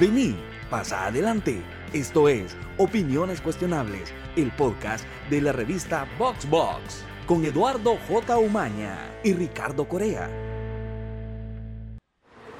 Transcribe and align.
Vení, 0.00 0.34
pasa 0.70 1.08
adelante. 1.08 1.60
Esto 1.92 2.26
es 2.26 2.56
Opiniones 2.78 3.42
Cuestionables, 3.42 4.14
el 4.34 4.50
podcast 4.50 5.04
de 5.28 5.42
la 5.42 5.52
revista 5.52 6.08
VoxBox, 6.18 7.04
con 7.26 7.44
Eduardo 7.44 7.98
J. 8.08 8.38
Umaña 8.38 8.96
y 9.22 9.34
Ricardo 9.34 9.86
Corea. 9.86 10.30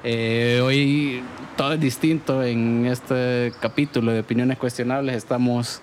Eh, 0.03 0.61
hoy 0.63 1.23
todo 1.57 1.73
es 1.73 1.79
distinto 1.79 2.43
en 2.43 2.85
este 2.85 3.51
capítulo 3.59 4.11
de 4.11 4.19
Opiniones 4.19 4.59
Cuestionables. 4.59 5.15
Estamos 5.15 5.81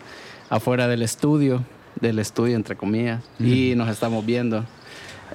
afuera 0.49 0.87
del 0.87 1.03
estudio, 1.03 1.65
del 2.01 2.21
estudio 2.21 2.55
entre 2.55 2.77
comillas, 2.77 3.25
y 3.41 3.75
nos 3.75 3.89
estamos 3.89 4.25
viendo 4.25 4.65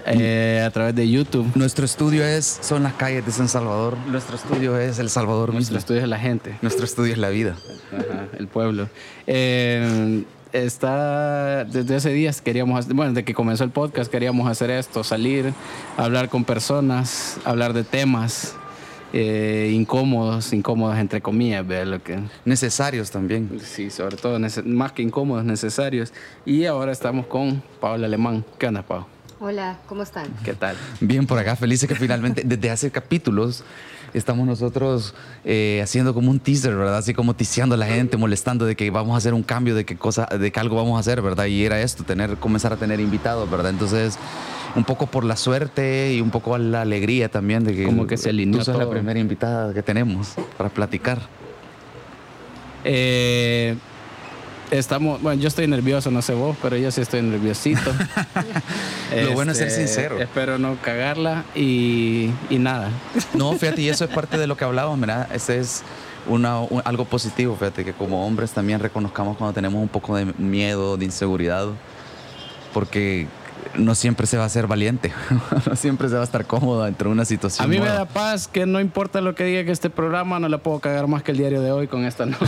eh, 0.06 0.64
a 0.66 0.70
través 0.72 0.96
de 0.96 1.10
YouTube. 1.10 1.52
Nuestro 1.56 1.86
estudio 1.86 2.26
es, 2.26 2.60
son 2.62 2.84
las 2.84 2.94
calles 2.94 3.26
de 3.26 3.32
San 3.32 3.48
Salvador. 3.48 3.98
Nuestro 4.08 4.36
estudio 4.36 4.78
es 4.78 5.00
El 5.00 5.10
Salvador 5.10 5.54
Nuestro 5.54 5.76
mismo. 5.76 5.78
estudio 5.78 6.02
es 6.02 6.08
la 6.08 6.20
gente, 6.20 6.56
Nuestro 6.62 6.86
estudio 6.86 7.14
es 7.14 7.20
la 7.20 7.30
vida. 7.30 7.56
Ajá, 7.92 8.28
el 8.38 8.48
pueblo. 8.48 8.90
Eh, 9.28 10.24
está 10.52 11.66
desde 11.66 11.96
hace 11.96 12.10
días 12.12 12.42
queríamos, 12.42 12.88
bueno, 12.88 13.12
desde 13.12 13.26
que 13.26 13.34
comenzó 13.34 13.64
el 13.64 13.72
podcast 13.72 14.12
queríamos 14.12 14.48
hacer 14.48 14.70
esto, 14.70 15.04
salir, 15.04 15.54
hablar 15.98 16.30
con 16.30 16.46
personas, 16.46 17.40
hablar 17.44 17.74
de 17.74 17.84
temas 17.84 18.56
eh, 19.16 19.72
incómodos, 19.72 20.54
incómodos 20.54 20.98
entre 20.98 21.22
comillas, 21.22 21.66
¿verdad? 21.66 21.86
Lo 21.86 22.04
que, 22.04 22.20
Necesarios 22.46 23.12
también. 23.12 23.60
Sí, 23.64 23.92
sobre 23.92 24.18
todo, 24.18 24.40
más 24.66 24.92
que 24.92 25.04
incómodos, 25.04 25.46
necesarios. 25.46 26.12
Y 26.46 26.66
ahora 26.66 26.92
estamos 26.92 27.28
con 27.28 27.62
Paola 27.80 28.08
Alemán. 28.08 28.44
¿Qué 28.58 28.66
onda, 28.66 28.82
Pau? 28.82 29.06
Hola, 29.46 29.76
¿cómo 29.88 30.04
están? 30.04 30.28
¿Qué 30.46 30.54
tal? 30.54 30.78
Bien 31.02 31.28
por 31.28 31.38
acá, 31.38 31.58
felices 31.58 31.90
que 31.90 31.96
finalmente, 31.96 32.44
desde 32.46 32.70
hace 32.70 32.92
capítulos, 32.92 33.66
estamos 34.14 34.48
nosotros 34.48 35.14
eh, 35.44 35.82
haciendo 35.84 36.14
como 36.14 36.32
un 36.32 36.40
teaser, 36.40 36.74
¿verdad? 36.74 36.96
Así 36.96 37.14
como 37.14 37.36
tiseando 37.36 37.76
a 37.76 37.78
la 37.78 37.86
gente, 37.86 38.16
molestando 38.16 38.64
de 38.64 38.78
que 38.78 38.90
vamos 38.90 39.16
a 39.16 39.18
hacer 39.18 39.34
un 39.34 39.44
cambio, 39.44 39.76
de 39.76 39.84
que 39.84 39.98
cosa, 39.98 40.28
de 40.28 40.50
que 40.50 40.58
algo 40.62 40.78
vamos 40.78 40.96
a 40.96 41.02
hacer, 41.02 41.22
¿verdad? 41.22 41.48
Y 41.48 41.66
era 41.66 41.82
esto, 41.82 42.06
tener, 42.06 42.38
comenzar 42.38 42.72
a 42.72 42.78
tener 42.78 43.02
invitados, 43.02 43.52
¿verdad? 43.52 43.72
Entonces, 43.72 44.18
un 44.78 44.86
poco 44.86 45.08
por 45.08 45.26
la 45.26 45.36
suerte 45.36 46.14
y 46.14 46.22
un 46.22 46.32
poco 46.32 46.58
la 46.58 46.84
alegría 46.84 47.28
también 47.28 47.66
de 47.66 47.76
que 47.76 47.84
Como 47.84 48.08
que 48.08 48.16
se 48.16 48.30
alineó 48.30 48.60
tú 48.60 48.64
sos 48.64 48.78
la 48.78 48.90
primera 48.90 49.20
invitada 49.20 49.74
que 49.74 49.84
tenemos 49.84 50.36
para 50.58 50.70
platicar. 50.70 51.20
Eh, 52.86 53.76
estamos, 54.78 55.22
bueno, 55.22 55.42
yo 55.42 55.48
estoy 55.48 55.68
nervioso, 55.68 56.10
no 56.12 56.22
sé 56.22 56.34
vos, 56.34 56.56
pero 56.62 56.76
yo 56.78 56.92
sí 56.92 57.02
estoy 57.02 57.22
nerviosito. 57.22 57.92
Lo 59.24 59.32
bueno 59.34 59.52
es 59.52 59.58
ser 59.60 59.68
Este, 59.68 59.88
sincero. 59.88 60.20
Espero 60.20 60.58
no 60.58 60.76
cagarla 60.82 61.44
y, 61.56 62.32
y 62.50 62.58
nada. 62.60 62.90
No, 63.34 63.54
fíjate, 63.54 63.82
y 63.82 63.90
eso 63.90 64.06
es 64.06 64.12
parte 64.12 64.38
de 64.38 64.48
lo 64.48 64.58
que 64.58 64.66
hablábamos, 64.66 65.00
¿verdad? 65.00 65.28
Ese 65.34 65.60
es 65.60 65.84
una, 66.28 66.60
un- 66.60 66.82
algo 66.86 67.06
positivo, 67.06 67.56
fíjate, 67.56 67.86
que 67.86 67.94
como 67.94 68.26
hombres 68.26 68.52
también 68.52 68.80
reconozcamos 68.80 69.38
cuando 69.38 69.54
tenemos 69.54 69.82
un 69.82 69.90
poco 69.90 70.16
de 70.16 70.26
miedo, 70.38 70.98
de 70.98 71.06
inseguridad, 71.06 71.68
porque 72.74 73.28
no 73.76 73.96
siempre 73.96 74.28
se 74.28 74.38
va 74.38 74.46
a 74.46 74.50
ser 74.50 74.68
valiente, 74.68 75.12
no 75.70 75.76
siempre 75.76 76.10
se 76.10 76.16
va 76.16 76.22
a 76.22 76.24
estar 76.26 76.46
cómodo 76.46 76.86
entre 76.88 77.08
una 77.08 77.26
situación 77.26 77.66
A 77.66 77.68
mí 77.68 77.80
me 77.80 77.86
da 77.88 78.06
paz 78.06 78.48
que 78.48 78.66
no 78.66 78.80
importa 78.80 79.22
lo 79.22 79.36
que 79.36 79.44
diga 79.46 79.64
que 79.64 79.72
este 79.72 79.90
programa, 79.90 80.40
no 80.40 80.48
le 80.50 80.58
puedo 80.58 80.80
cagar 80.80 81.08
más 81.08 81.24
que 81.24 81.32
el 81.32 81.38
diario 81.38 81.62
de 81.62 81.72
hoy 81.72 81.88
con 81.88 82.06
esta 82.06 82.26
nota. 82.26 82.48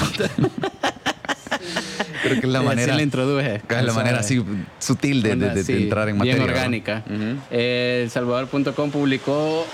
Creo 2.24 2.42
que 2.42 2.48
es 2.48 2.54
la 2.54 2.62
manera, 2.64 2.96
la 2.96 3.02
introduje. 3.02 3.62
es 3.70 3.84
la 3.84 3.94
manera 3.94 4.20
así 4.20 4.44
sutil 4.80 5.22
de, 5.24 5.36
de- 5.36 5.50
de- 5.50 5.56
de 5.56 5.64
Sí, 5.64 5.74
entrar 5.84 6.10
en 6.10 6.18
materia. 6.18 6.36
Bien 6.38 6.50
orgánica. 6.50 7.04
Ujú. 7.06 7.40
Eh, 7.52 8.02
El 8.04 8.10
Salvador.com 8.12 8.92
publicó 8.92 9.66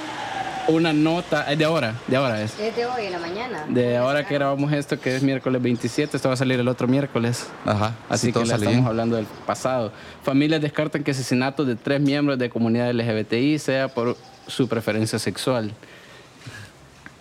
una 0.68 0.94
nota, 0.94 1.52
es 1.52 1.58
de 1.58 1.66
ahora, 1.66 1.96
de 2.08 2.16
ahora 2.16 2.42
es. 2.44 2.58
Es 2.60 2.76
de 2.76 2.86
hoy, 2.86 3.06
en 3.08 3.12
la 3.14 3.20
mañana. 3.20 3.66
De 3.68 3.98
ahora 3.98 4.26
que 4.28 4.36
grabamos 4.36 4.72
esto, 4.72 5.00
que 5.00 5.16
es 5.16 5.24
miércoles 5.24 5.60
27, 5.62 6.16
esto 6.16 6.30
va 6.30 6.36
a 6.36 6.38
salir 6.38 6.60
el 6.60 6.68
otro 6.68 6.88
miércoles. 6.88 7.48
Ajá, 7.66 7.96
Así 8.10 8.28
sí, 8.28 8.34
que 8.34 8.40
la 8.40 8.56
estamos 8.56 8.68
bien. 8.74 8.86
hablando 8.86 9.16
del 9.16 9.26
pasado. 9.48 9.92
Familias 10.24 10.62
descartan 10.62 11.04
que 11.04 11.12
asesinatos 11.12 11.66
de 11.66 11.76
tres 11.76 12.00
miembros 12.00 12.38
de 12.38 12.50
comunidad 12.50 12.92
LGBTI 12.94 13.58
sea 13.60 13.88
por 13.88 14.16
su 14.48 14.68
preferencia 14.70 15.18
sexual. 15.20 15.74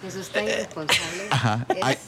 Eso 0.07 0.21
está 0.21 0.43
irresponsable. 0.43 1.23
Ajá. 1.31 1.67
Es 1.91 1.99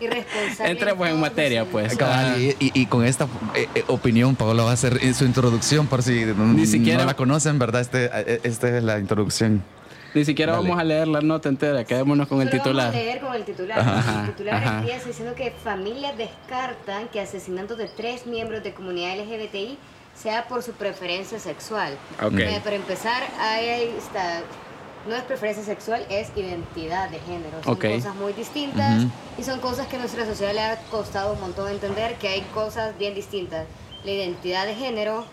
irresponsable. 0.00 0.70
Entremos 0.72 1.08
en 1.08 1.20
materia, 1.20 1.64
pues. 1.64 1.96
Ah. 2.00 2.34
y, 2.38 2.56
y- 2.58 2.72
y 2.74 2.86
con 2.86 3.04
esta 3.04 3.26
eh, 3.54 3.68
eh, 3.74 3.84
opinión, 3.88 4.34
Paola 4.36 4.62
va 4.64 4.70
a 4.70 4.74
hacer 4.74 4.98
eh, 5.02 5.12
su 5.14 5.24
introducción, 5.24 5.86
por 5.86 6.02
si 6.02 6.24
Ni 6.24 6.66
siquiera- 6.66 7.00
no 7.00 7.06
la 7.06 7.14
conocen, 7.14 7.58
¿verdad? 7.58 7.80
Este, 7.80 8.10
eh, 8.12 8.40
esta 8.44 8.76
es 8.76 8.82
la 8.82 8.98
introducción. 8.98 9.62
Ni 10.12 10.24
siquiera 10.24 10.52
Dale. 10.54 10.64
vamos 10.64 10.80
a 10.80 10.84
leer 10.84 11.06
la 11.06 11.20
nota 11.20 11.48
entera, 11.48 11.84
quedémonos 11.84 12.26
con 12.26 12.40
el 12.42 12.48
Solo 12.50 12.62
titular. 12.62 12.86
Vamos 12.88 13.00
a 13.00 13.04
leer 13.04 13.20
con 13.20 13.34
el 13.34 13.44
titular. 13.44 13.78
Ajá, 13.78 14.20
el 14.24 14.30
titular 14.32 14.54
ajá. 14.54 14.78
empieza 14.80 15.06
diciendo 15.06 15.34
que 15.36 15.52
familias 15.62 16.16
descartan 16.18 17.06
que 17.12 17.20
asesinatos 17.20 17.78
de 17.78 17.86
tres 17.86 18.26
miembros 18.26 18.64
de 18.64 18.74
comunidad 18.74 19.16
LGBTI 19.18 19.78
sea 20.20 20.48
por 20.48 20.64
su 20.64 20.72
preferencia 20.72 21.38
sexual. 21.38 21.92
Ok. 22.20 22.38
Eh, 22.40 22.60
para 22.64 22.74
empezar, 22.74 23.22
ahí 23.38 23.88
está. 23.96 24.42
No 25.08 25.16
es 25.16 25.22
preferencia 25.22 25.64
sexual, 25.64 26.04
es 26.10 26.28
identidad 26.36 27.08
de 27.08 27.18
género. 27.20 27.62
Son 27.64 27.72
Ok. 27.74 27.86
cosas 27.96 28.14
muy 28.16 28.32
distintas 28.34 29.04
Ujú. 29.04 29.10
y 29.38 29.42
son 29.44 29.58
cosas 29.60 29.86
que 29.86 29.96
a 29.96 29.98
nuestra 29.98 30.26
sociedad 30.26 30.52
le 30.52 30.60
ha 30.60 30.76
costado 30.90 31.32
un 31.32 31.40
montón 31.40 31.68
entender 31.70 32.16
que 32.16 32.28
hay 32.28 32.42
cosas 32.52 32.96
bien 32.98 33.14
distintas. 33.14 33.66
La 34.04 34.10
identidad 34.10 34.66
de 34.66 34.74
género, 34.74 35.24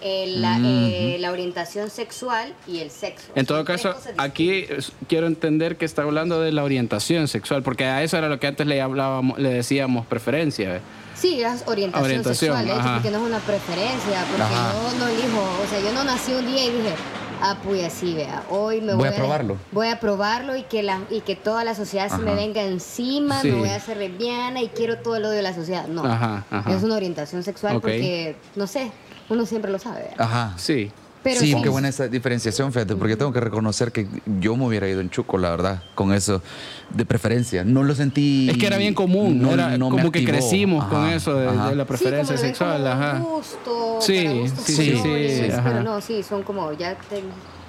eh, 0.00 0.24
la, 0.28 0.58
eh, 0.62 1.18
la 1.20 1.30
orientación 1.32 1.90
sexual 1.90 2.54
y 2.66 2.78
el 2.78 2.90
sexo. 2.90 3.26
En 3.34 3.44
todo 3.44 3.58
Son 3.58 3.66
caso, 3.66 3.94
aquí 4.16 4.64
quiero 5.08 5.26
entender 5.26 5.76
que 5.76 5.84
está 5.84 6.02
hablando 6.02 6.40
de 6.40 6.52
la 6.52 6.64
orientación 6.64 7.28
sexual, 7.28 7.62
porque 7.62 7.84
a 7.84 8.02
eso 8.02 8.16
era 8.16 8.30
lo 8.30 8.40
que 8.40 8.46
antes 8.46 8.66
le 8.66 8.80
hablábamos, 8.80 9.38
le 9.38 9.50
decíamos 9.50 10.06
preferencia. 10.06 10.76
¿eh? 10.76 10.80
Sí, 11.14 11.42
es 11.42 11.64
orientación, 11.66 12.04
Orientación, 12.06 12.56
sexual, 12.56 12.94
porque 12.94 13.10
no 13.10 13.18
es 13.18 13.24
una 13.24 13.38
preferencia, 13.40 14.24
porque 14.30 14.54
yo 14.54 14.98
no 14.98 15.08
elijo, 15.08 15.42
o 15.62 15.68
sea, 15.68 15.80
yo 15.80 15.92
no 15.92 16.04
nací 16.04 16.32
un 16.32 16.46
día 16.46 16.64
y 16.64 16.70
dije, 16.70 16.94
ah, 17.42 17.56
pues 17.64 17.84
así, 17.84 18.14
vea, 18.14 18.42
hoy 18.50 18.80
me 18.80 18.94
Voy 18.94 19.06
voy, 19.06 19.08
a 19.08 19.16
probarlo. 19.16 19.56
Voy 19.72 19.88
a 19.88 20.00
probarlo 20.00 20.56
y 20.56 20.62
que, 20.64 20.82
la, 20.82 21.00
y 21.10 21.20
que 21.20 21.36
toda 21.36 21.64
la 21.64 21.74
sociedad 21.74 22.08
se 22.08 22.18
me 22.18 22.34
venga 22.34 22.62
encima, 22.62 23.40
Sí. 23.40 23.50
me 23.50 23.58
voy 23.58 23.68
a 23.70 23.76
hacer 23.76 23.96
lesbiana 23.96 24.62
y 24.62 24.68
quiero 24.68 24.98
todo 24.98 25.16
el 25.16 25.24
odio 25.24 25.36
de 25.36 25.42
la 25.42 25.54
sociedad. 25.54 25.86
No, 25.88 26.04
Ajá, 26.04 26.44
ajá. 26.50 26.74
es 26.74 26.82
una 26.82 26.96
orientación 26.96 27.42
sexual 27.42 27.80
porque, 27.80 28.36
no 28.56 28.66
sé, 28.66 28.90
uno 29.28 29.46
siempre 29.46 29.70
lo 29.70 29.78
sabe. 29.78 30.10
Ajá. 30.18 30.54
Sí. 30.56 30.90
Pero 31.22 31.38
sí, 31.40 31.52
sí. 31.52 31.62
qué 31.62 31.68
buena 31.68 31.88
esa 31.88 32.08
diferenciación, 32.08 32.72
fíjate, 32.72 32.96
porque 32.96 33.14
tengo 33.14 33.30
que 33.32 33.40
reconocer 33.40 33.92
que 33.92 34.06
yo 34.40 34.56
me 34.56 34.64
hubiera 34.66 34.88
ido 34.88 35.00
en 35.02 35.10
chuco, 35.10 35.36
la 35.36 35.50
verdad, 35.50 35.82
con 35.94 36.14
eso 36.14 36.40
de 36.88 37.04
preferencia. 37.04 37.62
No 37.62 37.82
lo 37.82 37.94
sentí. 37.94 38.48
Es 38.48 38.56
que 38.56 38.66
era 38.66 38.78
bien 38.78 38.94
común, 38.94 39.40
no- 39.40 39.52
era 39.52 39.76
no 39.76 39.90
como 39.90 40.10
que 40.10 40.24
crecimos 40.24 40.86
con 40.86 41.06
eso 41.08 41.34
de, 41.34 41.46
la 41.76 41.84
Sí, 41.84 41.88
preferencia 41.88 42.36
sexual, 42.38 42.78
como 42.78 42.88
ajá. 42.90 43.18
gusto, 43.18 43.98
Sí, 44.00 44.26
sí, 44.56 44.96
sí, 45.02 45.50
ajá. 45.52 45.62
pero 45.64 45.82
no, 45.82 46.00
sí, 46.00 46.22
son 46.22 46.42
como 46.42 46.72
ya 46.72 46.94
te- 46.94 47.22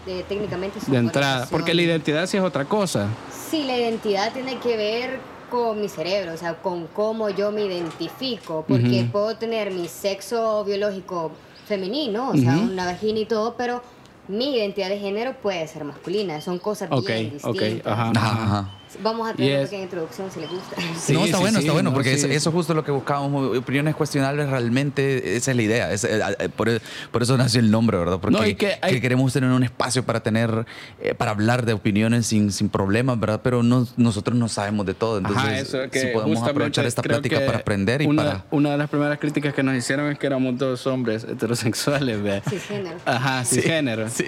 de- 0.09 0.23
técnicamente 0.23 0.79
son 0.79 0.91
De 0.94 1.00
entrada, 1.00 1.45
porque 1.51 1.73
la 1.73 1.81
identidad 1.81 2.28
sí 2.28 2.38
es 2.38 2.44
otra 2.44 2.66
cosa. 2.66 3.07
Sí, 3.50 3.66
la 3.66 3.78
identidad 3.78 4.31
tiene 4.31 4.57
que 4.59 4.78
ver 4.78 5.19
con 5.50 5.81
mi 5.81 5.89
cerebro, 5.89 6.33
o 6.33 6.38
sea, 6.38 6.53
con 6.56 6.88
cómo 6.88 7.29
yo 7.29 7.51
me 7.51 7.66
identifico, 7.66 8.63
porque 8.66 9.06
puedo 9.12 9.35
tener 9.35 9.72
mi 9.72 9.89
sexo 9.89 10.63
biológico 10.63 11.31
femenino, 11.72 12.30
o 12.32 12.38
sea, 12.38 12.59
una 12.59 12.86
vagina 12.86 13.20
y 13.20 13.26
todo, 13.28 13.56
pero 13.58 13.84
mi 14.28 14.56
identidad 14.56 14.90
de 14.90 15.00
género 15.00 15.40
puede 15.42 15.68
ser 15.68 15.84
masculina, 15.86 16.42
son 16.42 16.59
cosas 16.59 16.90
Ok, 16.90 17.09
bien 17.09 17.30
ok, 17.44 17.62
distintas. 17.62 17.82
ajá. 17.86 18.09
Ajá, 18.16 18.44
ajá. 18.44 18.81
Vamos 19.02 19.29
a 19.29 19.34
tener 19.34 19.53
una 19.59 19.63
pequeña 19.63 19.84
introducción 19.84 20.29
si 20.31 20.40
les 20.41 20.50
gusta. 20.50 20.75
Sí, 21.02 21.13
no, 21.13 21.25
está 21.25 21.38
sí, 21.38 21.41
bueno, 21.44 21.57
sí, 21.59 21.63
está 21.66 21.74
bueno, 21.74 21.90
no, 21.90 21.94
porque 21.94 22.09
sí. 22.18 22.25
es- 22.25 22.35
eso 22.38 22.50
es 22.50 22.56
justo 22.56 22.74
lo 22.74 22.84
que 22.84 22.91
buscábamos. 22.91 23.57
Opiniones 23.57 23.96
cuestionables, 23.96 24.50
realmente 24.50 25.35
esa 25.35 25.52
es 25.52 25.57
la 25.57 25.63
idea. 25.63 25.91
es- 25.91 26.03
eh, 26.03 26.19
eh, 26.40 26.50
por, 26.50 26.69
por 27.12 27.24
eso 27.24 27.38
nació 27.38 27.59
el 27.59 27.72
nombre, 27.72 27.97
¿verdad? 27.97 28.19
Porque 28.19 28.38
No, 28.38 28.46
y 28.46 28.56
que 28.56 28.78
hay- 28.81 29.00
queremos 29.01 29.34
tener 29.34 29.50
un 29.50 29.63
espacio 29.63 30.03
para 30.03 30.19
tener, 30.22 30.66
eh, 31.01 31.13
para 31.16 31.31
hablar 31.31 31.66
de 31.66 31.74
opiniones 31.74 32.28
sin, 32.28 32.51
sin 32.51 32.69
problemas, 32.69 33.19
¿verdad? 33.19 33.41
Pero 33.44 33.63
no, 33.63 33.88
nosotros 33.97 34.35
no 34.38 34.47
sabemos 34.47 34.85
de 34.85 34.94
todo. 34.94 35.18
Entonces, 35.18 35.44
Ajá, 35.44 35.57
eso 35.60 35.77
que 35.89 36.00
si 36.01 36.07
podemos 36.07 36.48
aprovechar 36.48 36.86
esta 36.86 37.01
plática 37.01 37.39
que 37.39 37.45
para 37.45 37.57
aprender 37.60 38.01
y 38.01 38.06
una, 38.06 38.24
para. 38.24 38.45
Una 38.51 38.71
de 38.71 38.77
las 38.77 38.89
primeras 38.89 39.18
críticas 39.19 39.54
que 39.54 39.63
nos 39.63 39.75
hicieron 39.75 40.12
es 40.12 40.19
que 40.19 40.27
éramos 40.27 40.57
dos 40.57 40.86
hombres 40.88 41.24
heterosexuales, 41.24 42.21
¿ve? 42.21 42.42
Cisgénero. 42.50 42.98
Ajá, 43.06 43.44
Sí, 43.45 43.56
cisgénero. 43.56 44.10
sí. 44.10 44.24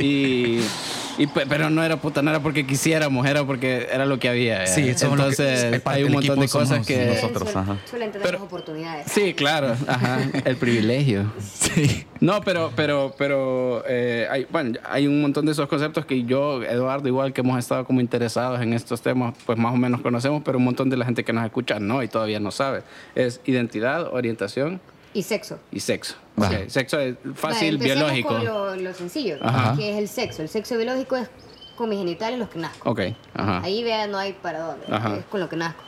Y, 1.18 1.24
y 1.24 1.28
pe- 1.28 1.46
pero 1.48 1.70
no 1.70 1.84
era 1.84 1.98
puta, 1.98 2.22
no 2.22 2.30
era 2.32 2.40
porque 2.42 2.66
quisiéramos, 2.66 3.26
era 3.28 3.44
porque 3.46 3.88
era 3.92 4.06
lo 4.06 4.20
que 4.20 4.30
había. 4.30 4.53
¿Eh? 4.62 4.68
Sí, 4.68 4.94
somos 4.96 5.18
los 5.18 5.36
que- 5.36 5.44
entonces 5.44 5.74
es 5.74 5.82
parte 5.82 6.00
hay 6.00 6.04
un 6.06 6.12
montón 6.14 6.40
de 6.40 6.48
cosas 6.48 6.86
que 6.86 7.06
nosotros. 7.08 7.50
Suelen- 7.50 7.58
ajá. 7.64 7.78
Suelen 7.90 8.12
tener 8.12 8.26
Pero- 8.28 8.38
las 8.40 8.48
oportunidades. 8.48 9.12
Sí, 9.12 9.34
claro, 9.34 9.76
ajá, 9.88 10.20
el 10.46 10.56
privilegio. 10.58 11.32
Sí. 11.74 12.06
No, 12.20 12.42
pero, 12.42 12.72
pero, 12.76 13.16
pero 13.18 13.84
eh, 13.88 14.28
hay, 14.30 14.46
bueno, 14.50 14.78
hay 14.90 15.08
un 15.08 15.22
montón 15.22 15.46
de 15.46 15.52
esos 15.54 15.68
conceptos 15.68 16.06
que 16.06 16.24
yo, 16.24 16.62
Eduardo, 16.64 17.08
igual 17.08 17.34
que 17.34 17.42
hemos 17.42 17.58
estado 17.58 17.84
como 17.86 18.00
interesados 18.00 18.62
en 18.62 18.74
estos 18.74 19.02
temas, 19.02 19.34
pues 19.46 19.58
más 19.58 19.74
o 19.74 19.78
menos 19.78 20.02
conocemos, 20.02 20.42
pero 20.46 20.58
un 20.60 20.64
montón 20.66 20.90
de 20.90 20.98
la 20.98 21.06
gente 21.06 21.24
que 21.24 21.34
nos 21.34 21.44
escucha 21.44 21.80
no 21.80 22.04
y 22.04 22.08
todavía 22.08 22.40
no 22.40 22.52
sabe. 22.52 22.84
Es 23.16 23.42
identidad, 23.46 24.08
orientación 24.14 24.80
Y 25.14 25.24
sexo. 25.24 25.60
y 25.72 25.80
sexo. 25.80 26.16
Va. 26.42 26.48
Ok, 26.48 26.54
Sexo 26.68 27.00
es 27.00 27.16
fácil, 27.36 27.74
Va, 27.80 27.86
empecemos 27.86 28.12
biológico. 28.14 28.30
con 28.30 28.46
lo, 28.46 28.76
lo 28.76 28.94
sencillo, 28.94 29.38
Ajá. 29.42 29.76
que 29.78 29.92
es 29.92 29.98
el 29.98 30.08
sexo. 30.08 30.42
El 30.44 30.50
sexo 30.50 30.78
biológico 30.78 31.16
es 31.18 31.28
con 31.76 31.90
mis 31.90 32.00
genitales 32.00 32.40
los 32.40 32.50
que 32.50 32.60
nazco. 32.60 32.90
Ok, 32.90 33.02
ajá. 33.34 33.62
Ahí 33.64 33.84
vea, 33.84 34.08
no 34.08 34.18
hay 34.18 34.34
para 34.34 34.60
dónde. 34.60 34.86
Ajá. 34.92 35.16
Es 35.18 35.26
con 35.26 35.40
lo 35.40 35.50
que 35.50 35.56
nazco. 35.56 35.82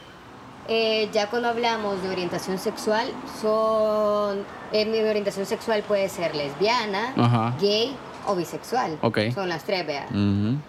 Eh, 0.67 1.09
ya 1.13 1.29
cuando 1.29 1.47
hablamos 1.49 2.01
de 2.01 2.09
orientación 2.09 2.57
sexual, 2.57 3.07
son. 3.41 4.43
eh, 4.71 4.85
mi 4.85 4.99
orientación 4.99 5.45
sexual 5.45 5.83
puede 5.83 6.09
ser 6.09 6.33
lesbiana, 6.35 7.13
Ajá. 7.15 7.55
gay 7.61 7.95
o 8.27 8.35
bisexual. 8.35 8.97
Ok. 9.01 9.19
Son 9.35 9.47
las 9.47 9.63
tres, 9.63 9.85
vea. 9.85 10.07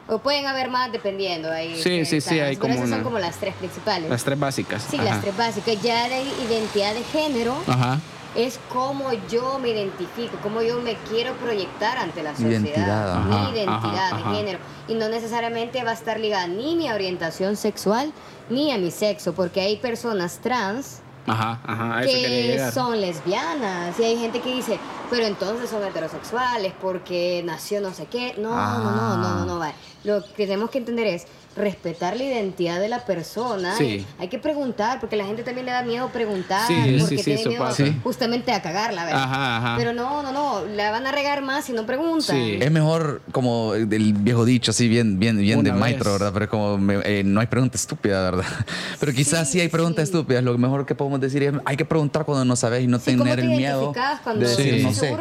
O 0.08 0.18
pueden 0.18 0.46
haber 0.46 0.68
más 0.68 0.92
dependiendo. 0.92 1.50
Ahí, 1.50 1.74
Sí, 1.82 2.00
eh, 2.00 2.04
sí, 2.04 2.20
sí, 2.20 2.38
hay 2.38 2.56
Pero 2.56 2.60
como 2.60 2.74
esas 2.74 2.88
son 2.90 2.98
una- 2.98 3.04
como 3.04 3.18
las 3.18 3.36
tres 3.36 3.54
principales. 3.54 4.10
Las 4.10 4.22
tres 4.24 4.38
básicas. 4.38 4.82
Sí, 4.90 4.96
Ajá. 4.96 5.04
las 5.06 5.20
tres 5.22 5.34
básicas. 5.36 5.80
Ya 5.82 6.06
de 6.10 6.22
identidad 6.46 6.92
de 6.92 7.02
género 7.04 7.54
Ajá. 7.66 7.98
Es 8.36 8.60
cómo 8.72 9.10
yo 9.30 9.58
me 9.58 9.70
identifico, 9.70 10.36
cómo 10.42 10.62
yo 10.62 10.80
me 10.80 10.94
quiero 11.08 11.34
proyectar 11.34 11.98
ante 11.98 12.22
la 12.22 12.32
sociedad. 12.32 12.60
Identidad, 12.60 13.12
ajá. 13.12 13.28
mi 13.28 13.58
identidad 13.58 14.06
Ajá, 14.08 14.16
de 14.16 14.22
ajá. 14.22 14.34
género. 14.34 14.58
Y 14.88 14.94
no 14.94 15.08
necesariamente 15.08 15.82
va 15.82 15.90
a 15.90 15.94
estar 15.94 16.20
ligada 16.20 16.46
ni 16.46 16.74
a 16.74 16.76
mi 16.76 16.90
orientación 16.90 17.56
sexual 17.56 18.12
ni 18.50 18.72
a 18.72 18.78
mi 18.78 18.90
sexo, 18.90 19.32
porque 19.34 19.60
hay 19.60 19.76
personas 19.76 20.38
trans 20.42 21.00
Ajá, 21.26 21.60
ajá. 21.66 22.02
Que 22.02 22.70
son 22.72 23.00
lesbianas 23.00 23.98
y 23.98 24.04
hay 24.04 24.16
gente 24.16 24.40
que 24.40 24.54
dice, 24.54 24.78
pero 25.10 25.26
entonces 25.26 25.68
son 25.68 25.82
heterosexuales 25.84 26.72
porque 26.80 27.42
nació 27.44 27.80
no 27.80 27.92
sé 27.92 28.06
qué. 28.06 28.34
No, 28.38 28.50
no, 28.50 28.78
no, 28.78 29.16
no, 29.16 29.16
no, 29.16 29.44
no, 29.44 29.58
vale. 29.58 29.74
Lo 30.04 30.22
que 30.22 30.46
tenemos 30.46 30.70
que 30.70 30.78
entender 30.78 31.06
es 31.08 31.26
respetar 31.56 32.16
la 32.16 32.24
identidad 32.24 32.80
de 32.80 32.88
la 32.88 33.04
persona. 33.06 33.74
Sí. 33.76 34.04
Hay 34.18 34.28
que 34.28 34.38
preguntar, 34.38 35.00
porque 35.00 35.16
a 35.16 35.18
la 35.18 35.24
gente 35.24 35.42
también 35.42 35.66
le 35.66 35.72
da 35.72 35.82
miedo 35.82 36.08
preguntar, 36.10 36.66
Sí, 36.66 36.74
porque 36.98 37.16
sí, 37.16 37.18
sí, 37.18 37.24
tiene 37.24 37.40
eso 37.40 37.48
miedo 37.48 37.64
pasa. 37.64 37.84
Justamente 38.02 38.52
a 38.52 38.60
cagarla, 38.62 39.04
¿verdad? 39.04 39.22
Ajá, 39.22 39.56
ajá. 39.56 39.74
Pero 39.78 39.92
no, 39.92 40.22
no, 40.22 40.32
no, 40.32 40.64
la 40.66 40.90
van 40.90 41.06
a 41.06 41.12
regar 41.12 41.42
más 41.42 41.64
si 41.64 41.72
no 41.72 41.86
preguntan. 41.86 42.36
Sí. 42.36 42.58
Es 42.60 42.70
mejor 42.70 43.22
como 43.32 43.74
el 43.74 43.86
viejo 44.12 44.44
dicho, 44.44 44.70
así 44.70 44.86
bien, 44.88 45.18
bien, 45.18 45.38
bien 45.38 45.62
de 45.62 45.72
maestro. 45.72 46.12
¿verdad? 46.12 46.30
Pero 46.32 46.44
es 46.44 46.50
como 46.50 46.78
me- 46.78 47.00
eh, 47.04 47.22
no 47.24 47.40
hay 47.40 47.46
pregunta 47.46 47.76
estúpida, 47.76 48.22
¿verdad? 48.30 48.44
Pero 49.00 49.12
quizás 49.12 49.48
sí, 49.48 49.56
Sí, 49.56 49.60
hay 49.62 49.68
preguntas 49.68 50.06
sí. 50.08 50.12
estúpidas. 50.14 50.44
Lo 50.44 50.58
mejor 50.58 50.84
que 50.84 50.94
podemos 50.94 51.18
decir 51.20 51.42
es 51.42 51.54
hay 51.64 51.76
que 51.78 51.86
preguntar 51.86 52.26
cuando 52.26 52.44
no 52.44 52.56
sabes 52.56 52.84
y 52.84 52.86
no 52.86 52.98
Sí, 52.98 53.12
¿cómo 53.12 53.24
tener 53.24 53.40
te 53.40 53.46
el 53.50 53.56
miedo 53.56 53.94
cuando 54.22 54.44
de 54.44 54.50
decir 54.50 54.74
Sí. 54.74 54.82
no 54.82 54.92
sé. 54.92 55.16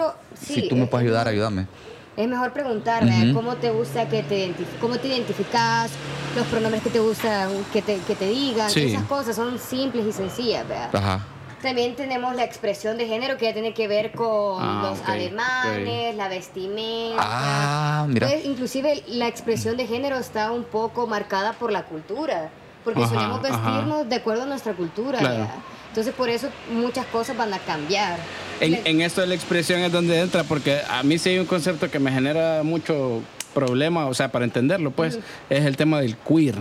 si 0.46 0.68
tú 0.68 0.76
me 0.76 0.84
es- 0.84 0.90
puedes 0.90 1.06
es 1.06 1.10
ayudar, 1.10 1.28
ayúdame. 1.30 1.68
Es 2.18 2.28
mejor 2.28 2.54
preguntar. 2.54 3.04
Ujú. 3.04 3.34
¿Cómo 3.34 3.56
te 3.56 3.70
gusta 3.72 4.08
que 4.08 4.24
te 4.24 4.54
cómo 4.80 4.98
te 4.98 5.08
identificas? 5.10 5.92
Los 6.36 6.46
pronombres 6.48 6.82
que 6.84 6.90
te 6.90 7.00
gustan 7.00 7.50
que 7.74 7.82
te, 7.82 7.98
que 8.00 8.16
te 8.16 8.28
digan. 8.28 8.70
Sí. 8.70 8.94
Esas 8.94 9.04
cosas 9.04 9.36
son 9.36 9.60
simples 9.60 10.06
y 10.08 10.12
sencillas, 10.12 10.68
¿verdad? 10.68 10.96
Ajá. 10.96 11.20
También 11.62 11.96
tenemos 11.96 12.36
la 12.36 12.44
expresión 12.44 12.98
de 12.98 13.08
género 13.08 13.38
que 13.38 13.46
ya 13.46 13.54
tiene 13.54 13.74
que 13.74 13.88
ver 13.88 14.12
con 14.12 14.62
Ah, 14.62 14.82
los 14.90 15.00
ok, 15.00 15.10
ademanes, 15.10 16.16
la 16.16 16.28
vestimenta. 16.28 17.18
Ah, 17.20 18.06
mira. 18.08 18.28
Entonces, 18.28 18.50
inclusive 18.50 19.04
la 19.08 19.28
expresión 19.28 19.76
de 19.76 19.88
género 19.88 20.18
está 20.18 20.52
un 20.52 20.64
poco 20.64 21.08
marcada 21.08 21.54
por 21.54 21.72
la 21.72 21.84
cultura, 21.84 22.50
porque 22.84 23.02
Ajá, 23.02 23.14
solemos 23.16 23.40
ajá. 23.44 23.50
vestirnos 23.50 24.08
de 24.10 24.16
acuerdo 24.16 24.44
a 24.44 24.46
nuestra 24.46 24.74
cultura. 24.74 25.18
Claro. 25.20 25.36
¿verdad? 25.40 25.56
Entonces 25.96 26.14
por 26.14 26.28
eso 26.28 26.50
muchas 26.74 27.06
cosas 27.06 27.38
van 27.38 27.54
a 27.54 27.60
cambiar. 27.60 28.20
En, 28.60 28.82
en 28.84 29.00
esto 29.00 29.22
de 29.22 29.28
la 29.28 29.36
expresión 29.36 29.80
es 29.80 29.94
donde 29.94 30.20
entra, 30.20 30.44
porque 30.44 30.82
a 30.90 31.04
mí 31.04 31.18
sí 31.18 31.30
hay 31.30 31.40
un 31.40 31.46
concepto 31.46 31.90
que 31.90 32.00
me 32.00 32.12
genera 32.12 32.64
mucho 32.64 33.22
problema, 33.54 34.06
o 34.08 34.14
sea, 34.14 34.30
para 34.30 34.44
entenderlo, 34.44 34.92
pues, 34.92 35.20
es 35.50 35.66
el 35.66 35.78
tema 35.78 36.02
del 36.02 36.18
queer. 36.18 36.56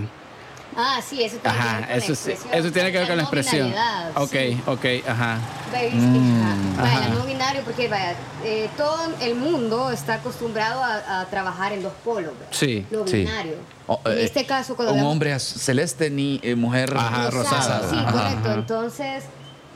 Ah, 0.77 1.01
sí, 1.09 1.23
eso 1.23 1.37
tiene 1.39 1.57
que 1.57 1.63
ver 1.65 1.69
Ajá, 1.69 1.81
con 1.87 1.91
eso 1.91 1.95
la 1.95 2.01
sí, 2.17 2.31
expresión. 2.31 2.55
eso 2.55 2.73
tiene 2.73 2.93
que 2.93 2.99
ver 2.99 3.07
con 3.09 3.17
la 3.17 3.23
no 3.23 3.29
expresión. 3.29 3.75
Ok, 4.17 4.31
sí. 4.31 4.63
ok, 4.67 5.09
ajá. 5.09 5.39
Vaya, 5.73 5.91
Mm. 5.95 6.43
ajá. 6.43 6.83
Vaya, 6.83 6.99
Ajá. 6.99 7.09
no 7.15 7.25
binario, 7.27 7.63
porque 7.63 7.89
vaya, 7.89 8.15
eh, 8.45 8.69
todo 8.77 8.99
el 9.21 9.35
mundo 9.35 9.91
está 9.91 10.15
acostumbrado 10.15 10.83
a, 10.83 11.21
a 11.21 11.27
trabajar 11.27 11.73
en 11.73 11.83
dos 11.83 11.93
polos. 12.05 12.33
¿verdad? 12.33 12.49
Sí, 12.53 12.87
Lo 12.91 13.07
sí. 13.07 13.19
binario. 13.19 13.55
O, 13.87 14.01
en 14.07 14.13
eh, 14.19 14.25
este 14.25 14.47
caso, 14.47 14.77
cuando 14.77 14.93
un 14.95 14.99
hablamos- 15.01 15.13
hombre 15.13 15.39
celeste 15.39 16.11
ni 16.11 16.41
eh, 16.43 16.55
mujer 16.55 16.95
Ajá, 16.97 17.31
rosada. 17.31 17.89
Sí, 17.91 17.97
Ajá. 17.99 18.13
correcto. 18.13 18.49
Ajá. 18.49 18.55
Entonces, 18.55 19.25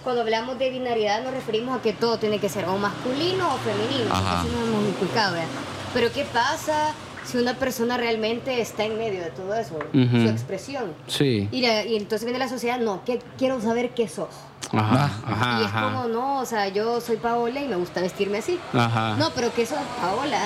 cuando 0.04 0.22
hablamos 0.22 0.58
de 0.58 0.70
binariedad 0.70 1.22
nos 1.22 1.32
referimos 1.34 1.78
a 1.78 1.82
que 1.82 1.92
todo 1.92 2.18
tiene 2.18 2.38
que 2.38 2.48
ser 2.48 2.64
o 2.66 2.76
masculino 2.78 3.54
o 3.54 3.58
femenino. 3.58 4.12
Ajá. 4.14 4.40
Así 4.40 4.48
nos 4.48 4.68
hemos 4.68 4.88
inculcado, 4.88 5.32
¿verdad? 5.34 5.48
Pero 5.94 6.12
¿qué 6.12 6.24
pasa 6.24 6.92
si 7.28 7.36
una 7.38 7.54
persona 7.54 7.96
realmente 7.96 8.60
está 8.60 8.84
en 8.84 8.96
medio 8.98 9.22
de 9.22 9.30
todo 9.30 9.54
eso? 9.54 9.78
Su 9.92 10.28
expresión. 10.28 10.94
sí. 11.06 11.48
Y, 11.52 11.60
la- 11.62 11.84
y 11.84 11.96
entonces 11.96 12.24
viene 12.24 12.38
la 12.38 12.48
sociedad, 12.48 12.78
no, 12.78 13.04
que 13.04 13.20
quiero 13.36 13.60
saber 13.60 13.90
qué 13.90 14.08
sos. 14.08 14.28
Ajá, 14.70 15.04
ajá, 15.24 15.60
y 15.62 15.64
es 15.64 15.70
como, 15.72 16.08
no, 16.08 16.40
o 16.40 16.44
sea, 16.44 16.68
yo 16.68 17.00
soy 17.00 17.16
Paola 17.16 17.58
y 17.60 17.68
me 17.68 17.76
gusta 17.76 18.02
vestirme 18.02 18.38
así. 18.38 18.58
Ajá. 18.74 19.16
No, 19.16 19.30
pero 19.34 19.50
¿qué 19.54 19.64
sos 19.64 19.78
Paola? 19.98 20.38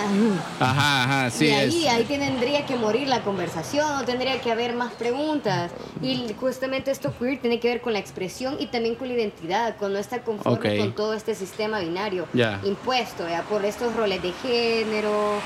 Ajá, 0.61 1.03
ajá, 1.05 1.31
sí 1.31 1.47
y 1.47 1.51
ahí, 1.51 1.87
es. 1.87 1.93
ahí 1.93 2.05
tendría 2.05 2.65
que 2.65 2.77
morir 2.77 3.09
la 3.09 3.23
conversación, 3.23 3.85
no 3.97 4.05
tendría 4.05 4.41
que 4.41 4.53
haber 4.53 4.75
más 4.75 4.93
preguntas. 4.93 5.73
Y 6.03 6.33
justamente 6.39 6.93
esto 6.93 7.13
queer 7.19 7.41
tiene 7.41 7.59
que 7.59 7.67
ver 7.69 7.81
con 7.81 7.95
la 7.95 7.99
expresión 7.99 8.57
y 8.61 8.67
también 8.67 8.95
con 8.95 9.09
la 9.09 9.15
identidad, 9.15 9.77
con 9.77 9.93
no 9.93 9.99
estar 9.99 10.23
conforme 10.23 10.79
con 10.79 10.93
todo 10.93 11.15
este 11.15 11.35
sistema 11.35 11.81
binario 11.81 12.27
impuesto, 12.65 13.29
¿ya? 13.29 13.43
por 13.43 13.65
estos 13.65 13.93
roles 13.97 14.23
de 14.23 14.33
género, 14.33 15.41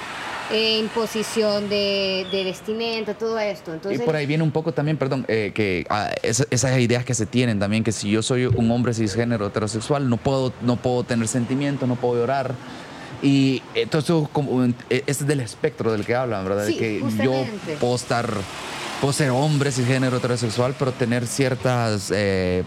eh, 0.51 0.79
imposición 0.79 1.69
de, 1.69 2.27
de 2.31 2.45
vestimenta, 2.45 3.15
todo 3.15 3.39
esto. 3.39 3.73
Entonces, 3.75 4.01
y 4.01 4.05
por 4.05 4.15
ahí 4.17 4.27
viene 4.27 4.43
un 4.45 4.51
poco 4.53 4.73
también, 4.73 4.97
perdón, 4.97 5.25
eh, 5.29 5.53
que 5.55 5.87
ah, 5.91 6.11
esa- 6.23 6.47
esas 6.51 6.79
ideas 6.79 7.05
que 7.05 7.15
se 7.15 7.27
tienen 7.27 7.59
también, 7.59 7.83
que 7.85 7.93
si 7.93 8.11
yo 8.11 8.23
soy 8.23 8.47
un 8.47 8.71
hombre 8.71 8.95
cisgénero 8.95 9.47
heterosexual, 9.47 10.09
no 10.09 10.17
puedo, 10.17 10.53
no 10.63 10.77
puedo 10.77 11.03
tener 11.05 11.27
sentimientos, 11.29 11.89
no 11.89 11.97
puedo 11.97 12.17
llorar. 12.21 12.55
Y 13.23 13.63
entonces, 13.75 14.15
como, 14.33 14.63
eh, 14.65 14.73
este 14.91 15.11
es 15.11 15.27
del 15.27 15.41
espectro 15.41 15.91
del 15.93 16.05
que 16.05 16.15
hablan, 16.15 16.45
¿verdad? 16.45 16.67
Sí, 16.67 16.75
de 16.75 16.79
que 16.79 17.01
justamente. 17.01 17.25
yo 17.73 17.79
puedo 17.81 17.95
estar, 17.97 18.31
puedo 19.01 19.13
ser 19.13 19.31
hombre 19.31 19.73
cisgénero 19.73 20.19
heterosexual, 20.19 20.75
pero 20.79 20.93
tener 20.93 21.27
ciertas 21.27 22.13
eh, 22.15 22.63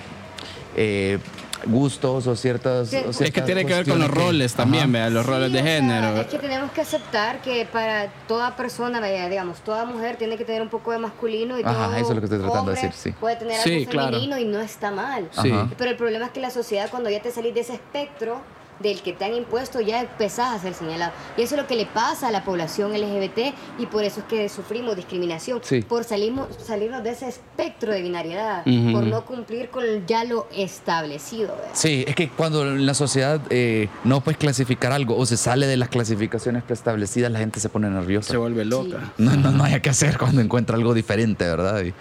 eh, 0.76 1.20
gustos 1.66 2.28
o 2.28 2.36
ciertas. 2.36 2.70
O 2.70 2.82
Es 2.84 2.90
que 2.92 2.98
Es 2.98 3.06
que 3.06 3.14
ciertas 3.14 3.46
tiene 3.46 3.66
que 3.66 3.74
ver 3.74 3.88
con 3.88 4.00
los 4.00 4.10
que- 4.10 4.16
roles 4.16 4.54
también, 4.54 4.92
vea, 4.92 5.10
los 5.10 5.26
Sí, 5.26 5.32
roles 5.32 5.52
de 5.52 5.60
o 5.60 5.64
sea, 5.64 5.72
género. 5.74 6.18
es 6.22 6.28
que 6.28 6.38
tenemos 6.40 6.72
que 6.72 6.82
aceptar 6.82 7.42
que 7.42 7.66
para 7.66 8.08
toda 8.28 8.56
persona, 8.56 9.00
vaya, 9.00 9.28
digamos, 9.30 9.60
toda 9.62 9.86
mujer 9.86 10.16
tiene 10.18 10.38
que 10.38 10.46
tener 10.46 10.62
un 10.62 10.70
poco 10.70 10.92
de 10.92 11.00
masculino 11.00 11.58
y 11.60 11.64
Ajá, 11.64 11.74
todo 11.88 11.96
eso 11.96 12.10
es 12.10 12.16
lo 12.16 12.22
que 12.22 12.26
estoy 12.26 12.40
tratando 12.40 12.72
de 12.72 12.76
decir, 12.76 12.92
sí. 12.94 13.12
Puede 13.12 13.36
tener 13.36 13.58
Sí, 13.62 13.80
algo 13.80 13.92
claro. 13.92 14.08
femenino 14.12 14.38
y 14.38 14.46
no 14.46 14.60
está 14.60 14.92
mal. 14.92 15.30
Sí. 15.42 15.52
Pero 15.78 15.92
el 15.92 15.98
problema 15.98 16.26
es 16.26 16.32
que 16.32 16.40
la 16.40 16.50
sociedad, 16.52 16.90
cuando 16.90 17.10
ya 17.10 17.22
te 17.22 17.32
salís 17.32 17.54
de 17.54 17.62
ese 17.62 17.74
espectro 17.74 18.42
del 18.80 19.02
que 19.02 19.14
te 19.14 19.26
han 19.26 19.34
impuesto, 19.34 19.82
ya 19.82 20.02
empezás 20.02 20.56
a 20.56 20.60
ser 20.60 20.74
señalado. 20.74 21.12
Y 21.38 21.42
eso 21.42 21.56
es 21.56 21.62
lo 21.62 21.68
que 21.68 21.76
le 21.76 21.86
pasa 21.86 22.28
a 22.30 22.32
la 22.32 22.44
población 22.44 22.92
LGBT 22.94 23.54
y 23.78 23.86
por 23.86 24.04
eso 24.04 24.22
es 24.22 24.26
que 24.26 24.50
sufrimos 24.50 24.96
discriminación. 24.96 25.60
Sí. 25.64 25.82
Por 25.82 26.04
salimos, 26.04 26.48
salirnos 26.66 27.04
de 27.04 27.12
ese 27.12 27.28
espectro 27.28 27.92
de 27.92 28.02
binariedad, 28.02 28.64
por 28.64 29.04
no 29.04 29.26
cumplir 29.26 29.70
con 29.70 29.84
ya 30.08 30.24
lo 30.24 30.48
establecido. 30.56 31.50
¿verdad? 31.56 31.70
Sí, 31.74 32.04
es 32.08 32.16
que 32.16 32.30
cuando 32.30 32.64
en 32.64 32.86
la 32.86 32.94
sociedad 32.94 33.42
eh, 33.50 33.90
no 34.04 34.22
puedes 34.22 34.38
clasificar 34.38 34.92
algo 34.92 35.18
o 35.18 35.26
se 35.26 35.38
sale 35.38 35.68
de 35.68 35.78
las 35.78 35.90
clasificaciones 35.90 36.64
preestablecidas, 36.64 37.32
la 37.32 37.40
gente 37.40 37.60
se 37.60 37.70
pone 37.70 37.90
nerviosa. 37.90 38.32
Se 38.32 38.38
vuelve 38.38 38.66
loca. 38.66 39.14
No, 39.18 39.36
no, 39.36 39.52
no 39.52 39.64
hay 39.64 39.80
que 39.82 39.90
hacer 39.90 40.18
cuando 40.18 40.42
encuentra 40.42 40.76
algo 40.76 40.94
diferente, 40.94 41.46
¿verdad? 41.46 41.84
Y- 41.84 41.94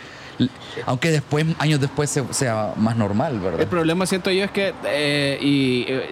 aunque 0.86 1.10
después, 1.10 1.46
años 1.58 1.80
después, 1.80 2.10
se- 2.10 2.32
sea 2.32 2.72
más 2.76 2.96
normal, 2.96 3.38
¿verdad? 3.40 3.60
El 3.60 3.66
problema 3.66 4.06
siento 4.06 4.30
yo 4.30 4.44
es 4.44 4.50
que, 4.50 4.72
eh, 4.86 5.38
y 5.40 5.84
eh, 5.88 6.02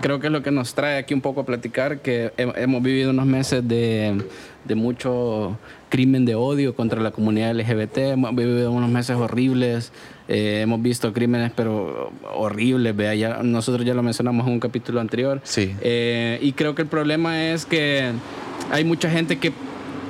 creo 0.00 0.20
que 0.20 0.26
es 0.28 0.32
lo 0.32 0.42
que 0.42 0.50
nos 0.50 0.74
trae 0.74 0.98
aquí 0.98 1.14
un 1.14 1.20
poco 1.20 1.40
a 1.40 1.46
platicar, 1.46 1.98
que 2.00 2.32
he- 2.36 2.52
hemos 2.62 2.82
vivido 2.82 3.10
unos 3.10 3.26
meses 3.26 3.66
de, 3.66 4.22
de 4.64 4.74
mucho 4.74 5.56
crimen 5.88 6.24
de 6.24 6.34
odio 6.34 6.74
contra 6.74 7.00
la 7.02 7.10
comunidad 7.10 7.50
LGBT, 7.54 7.98
hemos 8.12 8.34
vivido 8.34 8.72
unos 8.72 8.88
meses 8.90 9.16
horribles, 9.16 9.92
eh, 10.28 10.60
hemos 10.62 10.80
visto 10.80 11.12
crímenes 11.12 11.52
pero 11.54 12.10
horribles, 12.34 12.96
vea, 12.96 13.14
ya, 13.14 13.42
nosotros 13.42 13.84
ya 13.84 13.92
lo 13.92 14.02
mencionamos 14.02 14.46
en 14.46 14.54
un 14.54 14.60
capítulo 14.60 15.00
anterior. 15.00 15.40
Sí. 15.44 15.74
Eh, 15.82 16.38
y 16.40 16.52
creo 16.52 16.74
que 16.74 16.82
el 16.82 16.88
problema 16.88 17.44
es 17.44 17.66
que 17.66 18.10
hay 18.70 18.84
mucha 18.84 19.10
gente 19.10 19.38
que, 19.38 19.52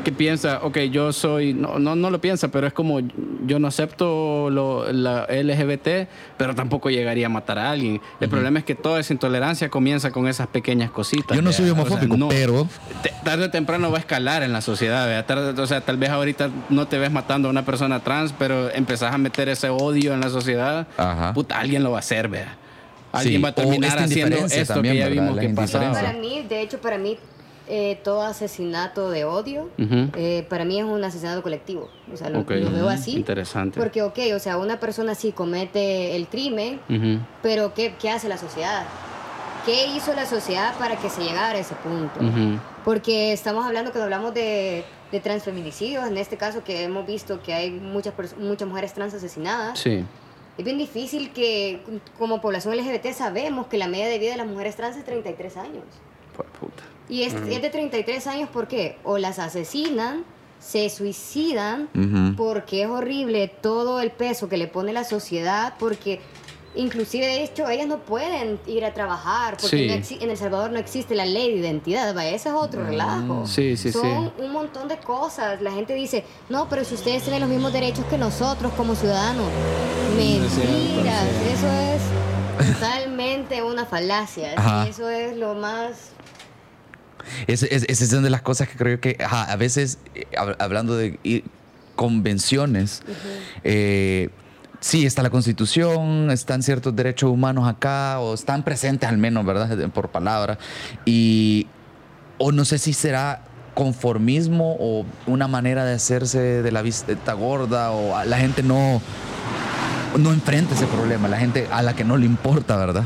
que 0.02 0.12
piensa, 0.12 0.60
ok, 0.62 0.78
yo 0.90 1.12
soy, 1.12 1.54
no, 1.54 1.78
no, 1.78 1.94
no 1.96 2.10
lo 2.10 2.20
piensa, 2.20 2.48
pero 2.48 2.66
es 2.66 2.72
como 2.72 3.00
yo 3.46 3.58
no 3.58 3.68
acepto 3.68 4.50
lo, 4.50 4.92
la 4.92 5.26
LGBT, 5.26 6.08
pero 6.36 6.54
tampoco 6.54 6.90
llegaría 6.90 7.26
a 7.26 7.28
matar 7.28 7.58
a 7.58 7.70
alguien. 7.70 8.00
El 8.20 8.28
problema 8.28 8.58
es 8.58 8.64
que 8.64 8.74
toda 8.74 9.00
esa 9.00 9.12
intolerancia 9.12 9.68
comienza 9.70 10.10
con 10.10 10.28
esas 10.28 10.46
pequeñas 10.48 10.90
cositas. 10.90 11.36
Yo 11.36 11.42
no 11.42 11.52
soy 11.52 11.70
O 11.70 11.74
sea, 11.74 11.82
homofóbico, 11.82 12.16
no. 12.16 12.28
pero 12.28 12.68
Te- 13.02 13.12
tarde 13.24 13.44
o 13.46 13.50
temprano 13.50 13.90
va 13.90 13.98
a 13.98 14.00
escalar 14.00 14.42
en 14.42 14.52
la 14.52 14.60
sociedad. 14.60 15.24
Tarde- 15.26 15.60
o 15.60 15.66
sea, 15.66 15.80
tal 15.80 15.96
vez 15.96 16.10
ahorita 16.10 16.50
no 16.70 16.86
te 16.88 16.98
ves 16.98 17.10
matando 17.10 17.48
a 17.48 17.50
una 17.50 17.64
persona 17.64 18.00
trans, 18.00 18.32
pero 18.38 18.70
empezás 18.70 19.14
a 19.14 19.18
meter 19.18 19.48
ese 19.48 19.68
odio 19.68 20.14
en 20.14 20.20
la 20.20 20.28
sociedad, 20.30 20.86
Ajá. 20.96 21.32
puta, 21.34 21.58
alguien 21.58 21.82
lo 21.82 21.90
va 21.92 21.98
a 21.98 22.00
hacer, 22.00 22.28
vea. 22.28 22.56
Alguien 23.12 23.36
Sí, 23.36 23.42
va 23.42 23.50
a 23.50 23.54
terminar 23.54 23.90
esta 23.90 24.04
haciendo 24.04 24.36
esto 24.36 24.74
también, 24.74 24.94
que 24.94 25.00
ya 25.00 25.08
¿verdad? 25.08 25.22
vimos 25.22 25.36
La 25.36 25.42
que 25.42 25.48
pasaba. 25.50 25.84
indiferencia. 25.84 26.12
Para 26.12 26.18
mí, 26.42 26.46
de 26.48 26.60
hecho, 26.62 26.78
para 26.80 26.96
mí, 26.98 27.18
eh, 27.68 28.00
todo 28.02 28.22
asesinato 28.22 29.10
de 29.10 29.24
odio, 29.24 29.68
eh, 29.78 30.46
para 30.48 30.64
mí 30.64 30.78
es 30.78 30.84
un 30.84 31.02
asesinato 31.02 31.42
colectivo. 31.42 31.88
O 32.12 32.16
sea, 32.16 32.30
lo, 32.30 32.44
veo 32.44 32.88
así. 32.88 33.16
Interesante. 33.16 33.78
Porque, 33.78 34.02
ok, 34.02 34.18
o 34.34 34.38
sea, 34.38 34.58
una 34.58 34.80
persona 34.80 35.14
sí 35.14 35.32
comete 35.32 36.16
el 36.16 36.26
crimen, 36.28 36.80
pero 37.42 37.74
¿qué, 37.74 37.94
qué 38.00 38.10
hace 38.10 38.28
la 38.28 38.38
sociedad? 38.38 38.84
¿Qué 39.64 39.86
hizo 39.94 40.12
la 40.14 40.26
sociedad 40.26 40.74
para 40.78 40.96
que 40.96 41.08
se 41.08 41.22
llegara 41.22 41.56
a 41.56 41.60
ese 41.60 41.74
punto? 41.76 42.20
Porque 42.84 43.32
estamos 43.32 43.64
hablando, 43.64 43.92
cuando 43.92 44.04
hablamos 44.04 44.34
de, 44.34 44.84
de 45.12 45.20
transfeminicidios, 45.20 46.06
en 46.06 46.16
este 46.16 46.36
caso 46.36 46.64
que 46.64 46.82
hemos 46.82 47.06
visto 47.06 47.40
que 47.42 47.54
hay 47.54 47.70
muchas, 47.70 48.14
muchas 48.38 48.68
mujeres 48.68 48.92
trans 48.92 49.14
asesinadas, 49.14 49.78
Sí. 49.78 50.04
Es 50.58 50.64
bien 50.66 50.76
difícil 50.76 51.32
que 51.32 51.80
como 52.18 52.42
población 52.42 52.76
LGBT 52.76 53.12
sabemos 53.14 53.68
que 53.68 53.78
la 53.78 53.88
media 53.88 54.06
de 54.06 54.18
vida 54.18 54.32
de 54.32 54.36
las 54.36 54.46
mujeres 54.46 54.76
trans 54.76 54.96
es 54.96 55.04
33 55.04 55.56
años. 55.56 55.84
Pues, 56.36 56.48
puta. 56.60 56.82
Y 57.12 57.24
es, 57.24 57.34
es 57.34 57.60
de 57.60 57.68
33 57.68 58.26
años 58.26 58.48
porque 58.50 58.96
o 59.04 59.18
las 59.18 59.38
asesinan, 59.38 60.24
se 60.58 60.88
suicidan, 60.88 61.88
porque 62.38 62.84
es 62.84 62.88
horrible 62.88 63.48
todo 63.48 64.00
el 64.00 64.10
peso 64.10 64.48
que 64.48 64.56
le 64.56 64.66
pone 64.66 64.94
la 64.94 65.04
sociedad, 65.04 65.74
porque 65.78 66.20
inclusive 66.74 67.26
de 67.26 67.44
hecho 67.44 67.68
ellas 67.68 67.86
no 67.86 67.98
pueden 67.98 68.58
ir 68.66 68.86
a 68.86 68.94
trabajar, 68.94 69.58
porque 69.60 70.02
Sí. 70.02 70.16
no 70.16 70.22
en 70.24 70.30
El 70.30 70.38
Salvador 70.38 70.70
no 70.70 70.78
existe 70.78 71.14
la 71.14 71.26
ley 71.26 71.50
de 71.52 71.58
identidad, 71.58 72.14
vaya, 72.14 72.30
ese 72.30 72.48
es 72.48 72.54
otro 72.54 72.82
relajo. 72.82 73.46
Sí, 73.46 73.76
sí, 73.76 73.92
Son 73.92 74.32
un 74.38 74.52
montón 74.52 74.88
de 74.88 74.96
cosas. 74.96 75.60
La 75.60 75.70
gente 75.72 75.92
dice, 75.94 76.24
no, 76.48 76.66
pero 76.70 76.82
si 76.82 76.94
ustedes 76.94 77.22
tienen 77.24 77.40
los 77.42 77.50
mismos 77.50 77.74
derechos 77.74 78.06
que 78.06 78.16
nosotros 78.16 78.72
como 78.74 78.94
ciudadanos. 78.94 79.50
cierto, 80.16 80.72
Mentiras, 80.72 81.26
eso 81.52 81.66
es 81.68 82.72
totalmente 82.74 83.62
una 83.62 83.84
falacia. 83.84 84.54
Ajá. 84.56 84.86
Eso 84.88 85.10
es 85.10 85.36
lo 85.36 85.54
más 85.54 86.12
Es, 87.46 87.62
es, 87.62 87.84
esa 87.88 88.04
es 88.04 88.12
una 88.12 88.22
de 88.22 88.30
las 88.30 88.42
cosas 88.42 88.68
que 88.68 88.76
creo 88.76 89.00
que 89.00 89.16
ajá, 89.24 89.44
a 89.50 89.56
veces, 89.56 89.98
eh, 90.14 90.26
hab- 90.36 90.56
hablando 90.58 90.96
de 90.96 91.18
convenciones, 91.96 93.02
eh, 93.64 94.30
sí, 94.80 95.06
está 95.06 95.22
la 95.22 95.30
constitución, 95.30 96.30
están 96.30 96.62
ciertos 96.62 96.96
derechos 96.96 97.30
humanos 97.30 97.68
acá, 97.68 98.18
o 98.20 98.34
están 98.34 98.62
presentes 98.62 99.08
al 99.08 99.18
menos, 99.18 99.44
¿verdad? 99.44 99.76
Por 99.90 100.08
palabra. 100.10 100.58
Y, 101.04 101.66
o 102.38 102.50
no 102.50 102.64
sé 102.64 102.78
si 102.78 102.92
será 102.92 103.42
conformismo 103.74 104.76
o 104.80 105.06
una 105.26 105.48
manera 105.48 105.84
de 105.84 105.94
hacerse 105.94 106.38
de 106.62 106.72
la 106.72 106.82
vista 106.82 107.32
gorda, 107.34 107.90
o 107.92 108.24
la 108.24 108.38
gente 108.38 108.62
no, 108.62 109.00
no 110.18 110.32
enfrenta 110.32 110.74
ese 110.74 110.86
problema, 110.86 111.28
la 111.28 111.38
gente 111.38 111.68
a 111.70 111.82
la 111.82 111.94
que 111.94 112.04
no 112.04 112.16
le 112.16 112.26
importa, 112.26 112.76
¿verdad? 112.76 113.04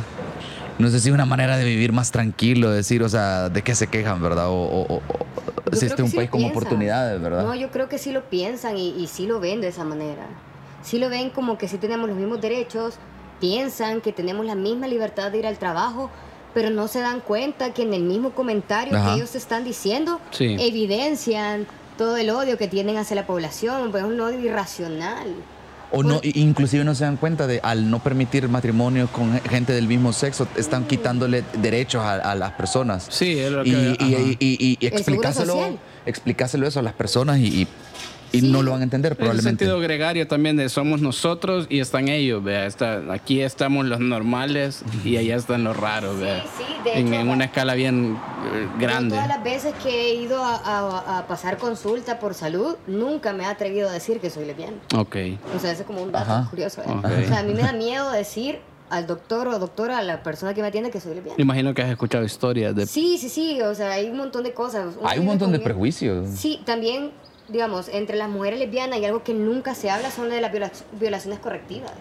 No 0.79 0.91
sé 0.91 1.01
si 1.01 1.11
una 1.11 1.25
manera 1.25 1.57
de 1.57 1.65
vivir 1.65 1.93
más 1.93 2.11
tranquilo, 2.11 2.71
decir, 2.71 3.03
o 3.03 3.09
sea, 3.09 3.49
de 3.49 3.63
qué 3.63 3.75
se 3.75 3.87
quejan, 3.87 4.23
¿verdad? 4.23 4.49
O, 4.49 4.55
o- 4.55 4.95
o- 4.97 5.03
este 5.73 5.87
es 5.87 5.99
un 5.99 6.09
sí 6.11 6.17
país 6.17 6.31
con 6.31 6.45
oportunidades, 6.45 7.21
¿verdad? 7.21 7.45
No, 7.45 7.55
yo 7.55 7.71
creo 7.71 7.89
que 7.89 7.99
sí 7.99 8.13
lo 8.13 8.25
piensan 8.29 8.77
y, 8.77 8.91
y 8.91 9.07
sí 9.07 9.27
lo 9.27 9.41
ven 9.41 9.61
de 9.61 9.69
esa 9.69 9.85
manera. 9.85 10.27
Sí 10.83 10.99
lo 10.99 11.09
ven 11.09 11.31
como 11.31 11.57
que 11.59 11.67
sí 11.67 11.79
tenemos 11.79 12.09
los 12.09 12.17
mismos 12.19 12.41
derechos, 12.41 12.95
piensan 13.41 14.01
que 14.01 14.13
tenemos 14.13 14.45
la 14.47 14.55
misma 14.55 14.87
libertad 14.87 15.33
de 15.33 15.39
ir 15.39 15.47
al 15.47 15.59
trabajo, 15.59 16.11
pero 16.55 16.71
no 16.71 16.89
se 16.89 17.01
dan 17.01 17.21
cuenta 17.21 17.73
que 17.75 17.83
en 17.83 17.93
el 17.95 18.03
mismo 18.03 18.31
comentario 18.31 18.97
Ajá. 18.97 19.09
que 19.11 19.15
ellos 19.17 19.35
están 19.35 19.65
diciendo, 19.65 20.21
Sí. 20.31 20.57
evidencian 20.61 21.67
todo 21.99 22.17
el 22.19 22.29
odio 22.31 22.59
que 22.59 22.69
tienen 22.69 22.99
hacia 22.99 23.17
la 23.17 23.27
población, 23.27 23.91
pues 23.91 24.05
es 24.05 24.09
un 24.11 24.21
odio 24.21 24.39
irracional. 24.41 25.27
O 25.93 26.03
no, 26.03 26.21
inclusive 26.23 26.83
no 26.85 26.95
se 26.95 27.05
dan 27.05 27.17
cuenta 27.17 27.47
de 27.47 27.61
al 27.63 27.89
no 27.91 28.01
permitir 28.01 28.49
matrimonios 28.49 29.09
con 29.11 29.41
gente 29.43 29.73
del 29.73 29.87
mismo 29.87 30.13
sexo, 30.13 30.49
están 30.57 30.83
Mm. 30.83 30.87
quitándole 30.87 31.45
derechos 31.59 32.03
a, 32.03 32.15
a 32.17 32.35
las 32.35 32.53
personas. 32.53 33.07
Sí, 33.09 33.39
es 33.39 33.51
lo 33.53 33.65
y, 33.65 33.71
que- 33.71 33.97
y- 34.01 34.37
y- 34.41 34.57
y- 34.61 34.79
y 34.81 34.87
eso 36.67 36.81
a 36.81 36.83
las 36.83 36.93
personas 36.93 37.39
y, 37.39 37.67
y- 38.37 38.41
Sí. 38.41 38.51
no 38.53 38.63
lo 38.63 38.73
van 38.73 38.81
a 38.81 38.85
entender 38.85 39.13
Es 39.13 39.19
el 39.19 39.25
probablemente. 39.25 39.65
sentido 39.65 39.81
gregario 39.81 40.27
también 40.29 40.57
de 40.57 40.69
somos 40.69 41.01
nosotros 41.01 41.67
y 41.69 41.81
están 41.81 42.09
ellos, 42.09 42.43
vea. 42.43 42.67
Está, 42.67 43.03
aquí 43.13 43.41
estamos 43.41 43.85
los 43.87 44.01
normales 44.01 44.83
y 45.05 45.17
allá 45.17 45.37
están 45.37 45.65
los 45.65 45.77
raros, 45.77 46.19
vea. 46.19 46.45
sí, 46.57 46.65
de 46.85 46.99
en, 47.01 47.09
hecho, 47.09 47.21
en 47.21 47.29
una 47.29 47.45
escala 47.47 47.75
bien 47.75 48.17
eh, 48.55 48.69
grande. 48.79 49.11
todas 49.17 49.29
las 49.29 49.43
veces 49.43 49.75
que 49.83 49.89
he 50.11 50.15
ido 50.15 50.43
a, 50.43 50.57
a- 50.57 51.19
a 51.19 51.27
pasar 51.27 51.59
consulta 51.59 52.19
por 52.19 52.35
salud, 52.35 52.77
nunca 52.87 53.33
me 53.33 53.45
he 53.45 53.47
atrevido 53.47 53.89
a 53.89 53.93
decir 53.93 54.21
que 54.21 54.31
soy 54.31 54.45
lesbiana. 54.45 54.77
Ok. 54.95 55.17
O 55.55 55.59
sea, 55.59 55.73
ese 55.73 55.83
es 55.83 55.87
como 55.87 56.03
un 56.03 56.13
dato 56.13 56.31
Ajá. 56.33 56.51
curioso. 56.51 56.83
¿eh? 56.83 56.87
Ok. 56.89 57.05
O 57.25 57.29
sea, 57.29 57.39
a 57.41 57.43
mí 57.43 57.53
me 57.55 57.63
da 57.63 57.73
miedo 57.73 58.11
decir 58.13 58.59
al 58.89 59.07
doctor 59.09 59.49
o 59.49 59.59
doctora, 59.59 59.99
a 59.99 60.03
la 60.03 60.23
persona 60.23 60.55
que 60.55 60.63
me 60.63 60.69
atiende 60.69 60.91
que 60.91 61.01
soy 61.01 61.15
lesbiana. 61.17 61.35
Imagino 61.43 61.75
que 61.75 61.83
has 61.83 61.91
escuchado 61.91 62.25
historias 62.25 62.73
de... 62.77 62.87
Sí, 62.87 63.19
sí, 63.19 63.29
sí, 63.29 63.61
o 63.61 63.75
sea, 63.75 63.91
hay 63.93 64.09
un 64.09 64.17
montón 64.17 64.45
de 64.45 64.53
cosas. 64.53 64.95
Uno 64.99 65.09
Hay 65.09 65.19
un 65.19 65.27
montón 65.27 65.51
de 65.51 65.59
prejuicios. 65.59 66.29
Sí, 66.39 66.61
también, 66.65 67.11
digamos, 67.49 67.89
entre 67.89 68.17
las 68.17 68.29
mujeres 68.29 68.59
lesbianas 68.59 68.99
y 68.99 69.05
algo 69.05 69.23
que 69.23 69.35
nunca 69.35 69.75
se 69.75 69.91
habla 69.91 70.11
son 70.11 70.29
de 70.31 70.41
las 70.41 70.53
viola- 70.53 70.73
violaciones 70.93 71.39
correctivas. 71.39 71.93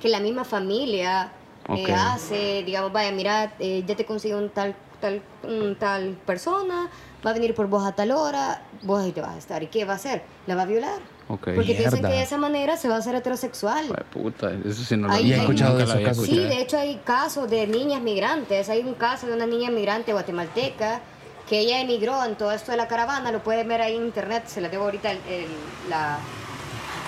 Que 0.00 0.08
la 0.08 0.20
misma 0.20 0.44
familia 0.44 1.32
eh, 1.68 1.82
Ok. 1.84 1.90
hace, 1.96 2.62
digamos, 2.64 2.92
vaya, 2.92 3.10
mira, 3.12 3.54
eh, 3.58 3.82
ya 3.86 3.96
te 3.96 4.04
consigo 4.04 4.36
un 4.38 4.50
tal, 4.50 4.74
tal, 5.00 5.22
un 5.42 5.76
tal 5.76 6.10
persona, 6.26 6.90
va 7.26 7.30
a 7.30 7.32
venir 7.32 7.54
por 7.54 7.68
vos 7.68 7.86
a 7.86 7.92
tal 7.92 8.10
hora, 8.10 8.62
vos 8.82 9.02
ahí 9.02 9.12
te 9.12 9.22
vas 9.22 9.34
a 9.34 9.38
estar. 9.38 9.62
¿Y 9.62 9.68
qué 9.68 9.86
va 9.86 9.94
a 9.94 9.96
hacer? 9.96 10.22
La 10.46 10.54
va 10.56 10.62
a 10.62 10.66
violar. 10.66 10.98
Ok. 11.28 11.48
Porque 11.54 11.72
piensan 11.74 11.94
Mierda. 11.94 12.10
que 12.10 12.16
de 12.16 12.22
esa 12.22 12.36
manera 12.36 12.76
se 12.76 12.86
va 12.86 12.96
a 12.96 12.98
hacer 12.98 13.14
heterosexual. 13.14 13.86
Ay, 13.96 14.04
puta, 14.12 14.52
eso 14.66 14.84
sí 14.84 14.94
no 14.98 15.08
lo 15.08 15.14
Ahí- 15.14 15.28
¿Y 15.28 15.32
has 15.32 15.38
hay- 15.38 15.44
escuchado 15.46 15.70
nunca 15.70 15.78
de 15.78 15.84
esos 15.84 15.94
había 15.94 16.06
casos? 16.08 16.24
Sí, 16.26 16.30
escuchado. 16.32 16.54
de 16.54 16.62
hecho 16.62 16.78
hay 16.78 16.96
casos 17.02 17.50
de 17.50 17.66
niñas 17.66 18.02
migrantes. 18.02 18.68
Hay 18.68 18.80
un 18.80 18.92
caso 18.92 19.26
de 19.26 19.32
una 19.32 19.46
niña 19.46 19.70
migrante 19.70 20.12
guatemalteca 20.12 21.00
que 21.48 21.58
ella 21.60 21.80
emigró 21.80 22.24
en 22.24 22.36
todo 22.36 22.52
esto 22.52 22.70
de 22.70 22.76
la 22.78 22.88
caravana. 22.88 23.30
Lo 23.32 23.42
pueden 23.42 23.68
ver 23.68 23.82
ahí 23.82 23.96
en 23.96 24.06
internet. 24.06 24.44
Se 24.46 24.60
la 24.60 24.68
debo 24.68 24.84
ahorita 24.84 25.10
el- 25.12 25.20
el- 25.28 25.48
la, 25.90 26.18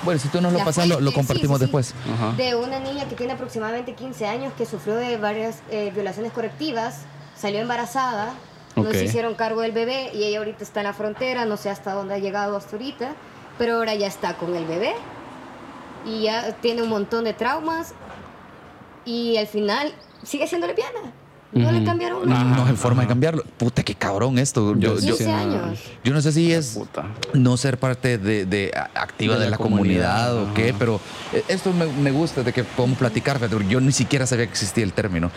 Bueno, 0.04 0.20
si 0.20 0.28
tú 0.28 0.40
nos 0.40 0.52
lo 0.52 0.58
pasas, 0.60 0.86
lo, 0.86 0.94
fuente. 0.96 1.04
lo 1.04 1.10
Sí, 1.10 1.16
compartimos 1.16 1.56
sí, 1.58 1.60
sí. 1.60 1.64
después. 1.66 1.94
Ajá. 2.14 2.32
De 2.36 2.54
una 2.54 2.78
niña 2.78 3.08
que 3.08 3.14
tiene 3.16 3.32
aproximadamente 3.32 3.94
15 3.94 4.26
años 4.26 4.52
que 4.56 4.66
sufrió 4.66 4.94
de 4.96 5.16
varias 5.16 5.60
eh, 5.70 5.90
violaciones 5.94 6.32
correctivas. 6.32 7.00
Salió 7.36 7.60
embarazada. 7.60 8.34
No 8.76 8.82
Ok. 8.82 8.92
se 8.92 9.04
hicieron 9.06 9.34
cargo 9.34 9.62
del 9.62 9.72
bebé 9.72 10.10
y 10.12 10.24
ella 10.24 10.38
ahorita 10.38 10.62
está 10.62 10.80
en 10.80 10.84
la 10.86 10.92
frontera. 10.92 11.46
No 11.46 11.56
sé 11.56 11.70
hasta 11.70 11.92
dónde 11.94 12.14
ha 12.14 12.18
llegado 12.18 12.56
hasta 12.56 12.72
ahorita. 12.76 13.12
Pero 13.58 13.76
ahora 13.76 13.94
ya 13.94 14.06
está 14.06 14.36
con 14.36 14.54
el 14.54 14.66
bebé. 14.66 14.94
Y 16.04 16.24
ya 16.24 16.52
tiene 16.60 16.82
un 16.82 16.90
montón 16.90 17.24
de 17.24 17.32
traumas. 17.32 17.94
Y 19.06 19.38
al 19.38 19.46
final 19.46 19.92
sigue 20.22 20.46
siendo 20.46 20.66
lesbiana. 20.66 21.12
No 21.52 21.72
le 21.72 21.84
cambiaron 21.84 22.30
Ajá. 22.30 22.44
nada. 22.44 22.56
No 22.56 22.66
hay 22.66 22.76
forma 22.76 23.02
de 23.02 23.08
cambiarlo. 23.08 23.42
Puta, 23.56 23.82
qué 23.82 23.94
cabrón 23.94 24.38
esto. 24.38 24.74
Yo, 24.76 24.98
yo, 24.98 25.16
15 25.16 25.16
sí, 25.16 25.24
no. 25.30 25.36
años. 25.36 25.78
yo 26.04 26.12
no 26.12 26.20
sé 26.20 26.32
si 26.32 26.52
es 26.52 26.78
no 27.32 27.56
ser 27.56 27.78
parte 27.78 28.18
de, 28.18 28.44
de- 28.44 28.72
activa 28.94 29.34
De 29.34 29.40
de, 29.40 29.46
la 29.46 29.50
la, 29.52 29.56
comunidad, 29.56 30.28
comunidad, 30.30 30.50
o 30.50 30.54
qué, 30.54 30.74
pero 30.78 31.00
eh, 31.32 31.44
esto 31.48 31.72
me, 31.72 31.86
me 31.86 32.10
gusta 32.10 32.42
de 32.42 32.52
que 32.52 32.64
podemos 32.64 32.98
platicar, 32.98 33.38
yo 33.68 33.80
ni 33.80 33.92
siquiera 33.92 34.26
sabía 34.26 34.46
que 34.46 34.52
existía 34.52 34.84
el 34.84 34.92
término. 34.92 35.30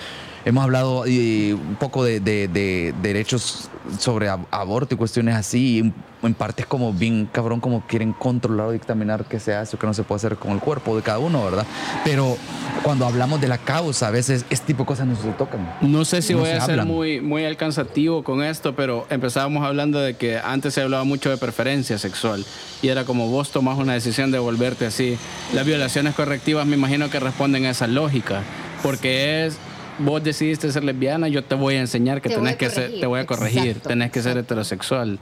Hemos 0.46 0.64
hablado 0.64 1.04
eh, 1.06 1.54
un 1.54 1.76
poco 1.76 2.04
de, 2.04 2.20
de- 2.20 2.48
de 2.48 2.94
derechos 3.02 3.70
sobre 4.00 4.30
ab- 4.30 4.46
aborto 4.52 4.96
y 4.96 4.98
cuestiones 4.98 5.36
así, 5.36 5.76
y 5.76 5.80
en, 5.80 5.94
en 6.24 6.34
parte 6.34 6.62
es 6.62 6.68
como 6.68 6.94
bien 6.94 7.28
cabrón, 7.32 7.60
como 7.60 7.82
quieren 7.82 8.14
controlar 8.14 8.68
o 8.68 8.72
dictaminar 8.72 9.26
qué 9.26 9.40
se 9.40 9.54
hace 9.54 9.76
o 9.76 9.80
qué 9.80 9.86
no 9.88 9.94
se 9.94 10.04
puede 10.04 10.18
hacer 10.18 10.36
con 10.38 10.52
el 10.52 10.60
cuerpo 10.60 10.96
de 10.96 11.02
cada 11.02 11.20
uno, 11.20 11.44
¿verdad? 11.44 11.66
Pero 12.06 12.38
cuando 12.84 13.06
hablamos 13.06 13.42
de 13.42 13.48
la 13.50 13.58
causa, 13.58 14.08
a 14.08 14.12
veces 14.12 14.46
este 14.50 14.68
tipo 14.68 14.84
de 14.84 14.88
cosas 14.88 15.08
no 15.08 15.16
se 15.16 15.30
tocan. 15.32 15.70
No 15.82 16.06
sé 16.06 16.22
si 16.22 16.34
No 16.34 16.40
voy 16.40 16.50
se 16.50 16.56
a 16.56 16.62
ser 16.66 16.86
muy, 16.86 17.20
muy 17.20 17.44
alcanzativo 17.46 18.24
con 18.24 18.42
esto, 18.42 18.76
pero 18.76 19.06
empezábamos 19.10 19.66
hablando 19.66 20.00
de 20.00 20.16
que 20.16 20.38
antes 20.38 20.74
se 20.74 20.82
hablaba 20.82 21.04
mucho 21.04 21.30
de 21.30 21.38
preferencia 21.38 21.98
sexual 21.98 22.46
y 22.82 22.88
era 22.88 23.04
como 23.04 23.28
vos 23.28 23.52
tomás 23.52 23.78
una 23.78 23.94
decisión 23.94 24.32
de 24.32 24.40
volverte 24.40 24.86
así. 24.86 25.18
Las 25.54 25.66
violaciones 25.66 26.16
correctivas 26.16 26.66
me 26.66 26.76
imagino 26.78 27.10
que 27.10 27.20
responden 27.20 27.66
a 27.66 27.72
esa 27.72 27.88
lógica, 27.88 28.42
porque 28.84 29.46
es 29.48 29.58
vos 30.00 30.24
decidiste 30.24 30.72
ser 30.72 30.84
lesbiana, 30.84 31.28
yo 31.28 31.44
te 31.44 31.56
voy 31.56 31.76
a 31.76 31.80
enseñar 31.82 32.22
que 32.22 32.30
Te 32.30 32.36
tenés 32.36 32.54
a 32.54 32.58
que 32.58 32.70
ser, 32.70 33.00
te 33.00 33.06
voy 33.06 33.20
a 33.20 33.26
corregir, 33.26 33.68
exacto, 33.68 33.90
tenés 33.90 34.12
que 34.12 34.22
ser 34.22 34.38
heterosexual, 34.38 35.20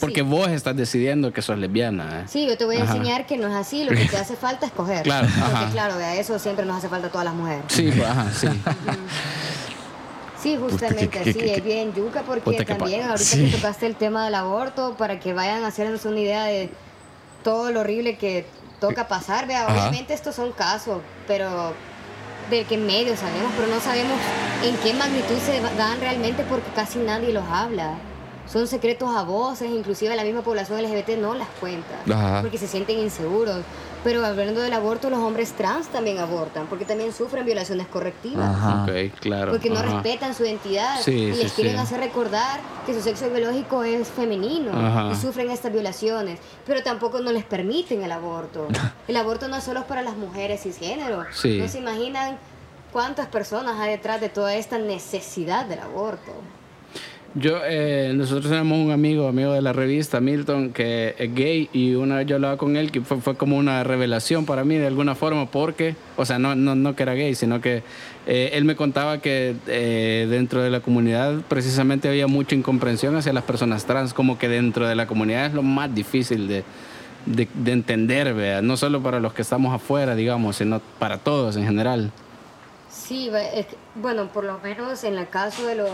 porque 0.00 0.16
Sí. 0.16 0.22
vos 0.22 0.48
estás 0.48 0.76
decidiendo 0.76 1.32
que 1.32 1.42
sos 1.42 1.58
lesbiana. 1.58 2.20
¿eh? 2.20 2.24
Sí, 2.28 2.46
yo 2.46 2.56
te 2.56 2.64
voy 2.64 2.76
a 2.76 2.84
Ajá. 2.84 2.96
enseñar 2.96 3.26
que 3.26 3.36
no 3.36 3.48
es 3.48 3.54
así. 3.54 3.84
Lo 3.84 3.90
que 3.90 4.04
te 4.04 4.16
hace 4.16 4.36
falta 4.36 4.66
es 4.66 4.72
coger. 4.72 5.02
Claro, 5.02 5.26
Porque 5.26 5.42
ajá. 5.56 5.70
claro, 5.72 5.96
vea, 5.96 6.14
eso 6.16 6.38
siempre 6.38 6.64
nos 6.64 6.78
hace 6.78 6.88
falta 6.88 7.08
a 7.08 7.10
todas 7.10 7.24
las 7.24 7.34
mujeres. 7.34 7.64
Sí, 7.68 7.90
pues, 7.94 8.08
ajá, 8.08 8.30
sí. 8.32 8.46
Sí, 10.42 10.56
justamente 10.56 11.08
qué- 11.08 11.54
es 11.56 11.64
bien 11.64 11.92
yuca 11.94 12.22
porque 12.22 12.42
Puta, 12.42 12.64
también 12.64 13.02
ahorita 13.02 13.24
Sí. 13.24 13.50
que 13.50 13.56
tocaste 13.56 13.86
el 13.86 13.96
tema 13.96 14.24
del 14.24 14.36
aborto, 14.36 14.94
para 14.96 15.18
que 15.18 15.32
vayan 15.32 15.64
haciéndose 15.64 16.06
una 16.06 16.20
idea 16.20 16.44
de 16.44 16.70
todo 17.42 17.72
lo 17.72 17.80
horrible 17.80 18.16
que 18.18 18.46
toca 18.80 19.08
pasar, 19.08 19.48
vea, 19.48 19.66
Ajá. 19.66 19.72
obviamente 19.72 20.14
estos 20.14 20.36
son 20.36 20.52
casos, 20.52 21.00
pero 21.26 21.72
de 22.50 22.64
qué 22.64 22.76
medio 22.76 23.16
sabemos, 23.16 23.52
pero 23.56 23.68
no 23.68 23.80
sabemos 23.80 24.16
en 24.64 24.76
qué 24.78 24.94
magnitud 24.94 25.36
se 25.44 25.60
dan 25.76 26.00
realmente 26.00 26.44
porque 26.48 26.70
casi 26.74 26.98
nadie 26.98 27.32
los 27.32 27.44
habla. 27.48 27.94
Son 28.50 28.66
secretos 28.66 29.14
a 29.14 29.22
voces, 29.24 29.68
inclusive 29.70 30.16
la 30.16 30.24
misma 30.24 30.40
población 30.42 30.82
LGBT 30.82 31.18
no 31.20 31.34
las 31.34 31.48
cuenta, 31.60 32.00
Ajá. 32.10 32.40
porque 32.40 32.56
se 32.56 32.66
sienten 32.66 32.98
inseguros. 32.98 33.58
Pero 34.08 34.24
hablando 34.24 34.62
del 34.62 34.72
aborto, 34.72 35.10
los 35.10 35.18
hombres 35.18 35.52
trans 35.52 35.88
también 35.88 36.16
abortan, 36.16 36.66
porque 36.66 36.86
también 36.86 37.12
sufren 37.12 37.44
violaciones 37.44 37.86
correctivas 37.88 38.56
Ajá. 38.56 38.84
Ok, 38.84 39.18
claro. 39.20 39.50
porque 39.52 39.68
no 39.68 39.80
ajá. 39.80 40.00
respetan 40.00 40.34
su 40.34 40.46
identidad 40.46 40.98
Sí, 41.02 41.12
y 41.12 41.34
sí, 41.34 41.42
les 41.42 41.52
quieren 41.52 41.74
sí. 41.74 41.78
hacer 41.82 42.00
recordar 42.00 42.58
que 42.86 42.94
su 42.94 43.02
sexo 43.02 43.28
biológico 43.28 43.84
es 43.84 44.08
femenino 44.08 44.70
Ajá. 44.72 45.10
y 45.12 45.14
sufren 45.14 45.50
estas 45.50 45.74
violaciones, 45.74 46.38
pero 46.64 46.82
tampoco 46.82 47.20
no 47.20 47.32
les 47.32 47.44
permiten 47.44 48.02
el 48.02 48.10
aborto. 48.10 48.66
El 49.08 49.16
aborto 49.18 49.46
no 49.46 49.56
es 49.56 49.64
solo 49.64 49.84
para 49.86 50.00
las 50.00 50.16
mujeres 50.16 50.62
cisgénero. 50.62 51.26
Sí. 51.30 51.58
No 51.58 51.68
se 51.68 51.76
imaginan 51.78 52.38
cuántas 52.90 53.26
personas 53.26 53.78
hay 53.78 53.90
detrás 53.90 54.22
de 54.22 54.30
toda 54.30 54.54
esta 54.54 54.78
necesidad 54.78 55.66
del 55.66 55.80
aborto. 55.80 56.32
Yo, 57.34 57.58
eh, 57.62 58.12
nosotros 58.14 58.48
tenemos 58.48 58.78
un 58.78 58.90
amigo, 58.90 59.28
amigo 59.28 59.52
de 59.52 59.60
la 59.60 59.74
revista, 59.74 60.18
Milton, 60.18 60.72
que 60.72 61.14
es 61.18 61.34
gay 61.34 61.68
y 61.74 61.94
una 61.94 62.16
vez 62.16 62.26
yo 62.26 62.36
hablaba 62.36 62.56
con 62.56 62.76
él 62.76 62.90
que 62.90 63.02
fue, 63.02 63.20
fue 63.20 63.36
como 63.36 63.58
una 63.58 63.84
revelación 63.84 64.46
para 64.46 64.64
mí 64.64 64.76
de 64.76 64.86
alguna 64.86 65.14
forma 65.14 65.46
porque, 65.46 65.94
o 66.16 66.24
sea, 66.24 66.38
no, 66.38 66.54
no, 66.54 66.74
no 66.74 66.96
que 66.96 67.02
era 67.02 67.12
gay, 67.12 67.34
sino 67.34 67.60
que 67.60 67.82
eh, 68.26 68.50
él 68.54 68.64
me 68.64 68.76
contaba 68.76 69.18
que 69.18 69.54
eh, 69.66 70.26
dentro 70.30 70.62
de 70.62 70.70
la 70.70 70.80
comunidad 70.80 71.42
precisamente 71.48 72.08
había 72.08 72.26
mucha 72.26 72.54
incomprensión 72.54 73.14
hacia 73.14 73.34
las 73.34 73.44
personas 73.44 73.84
trans, 73.84 74.14
como 74.14 74.38
que 74.38 74.48
dentro 74.48 74.88
de 74.88 74.94
la 74.94 75.06
comunidad 75.06 75.46
es 75.46 75.54
lo 75.54 75.62
más 75.62 75.94
difícil 75.94 76.48
de, 76.48 76.64
de, 77.26 77.46
de 77.52 77.72
entender, 77.72 78.32
¿vea? 78.32 78.62
no 78.62 78.78
solo 78.78 79.02
para 79.02 79.20
los 79.20 79.34
que 79.34 79.42
estamos 79.42 79.74
afuera, 79.74 80.14
digamos, 80.14 80.56
sino 80.56 80.80
para 80.98 81.18
todos 81.18 81.56
en 81.56 81.66
general. 81.66 82.10
Sí, 82.90 83.30
bueno, 83.94 84.28
por 84.28 84.44
lo 84.44 84.58
menos 84.60 85.04
en 85.04 85.18
el 85.18 85.28
caso 85.28 85.66
de 85.66 85.76
los, 85.76 85.88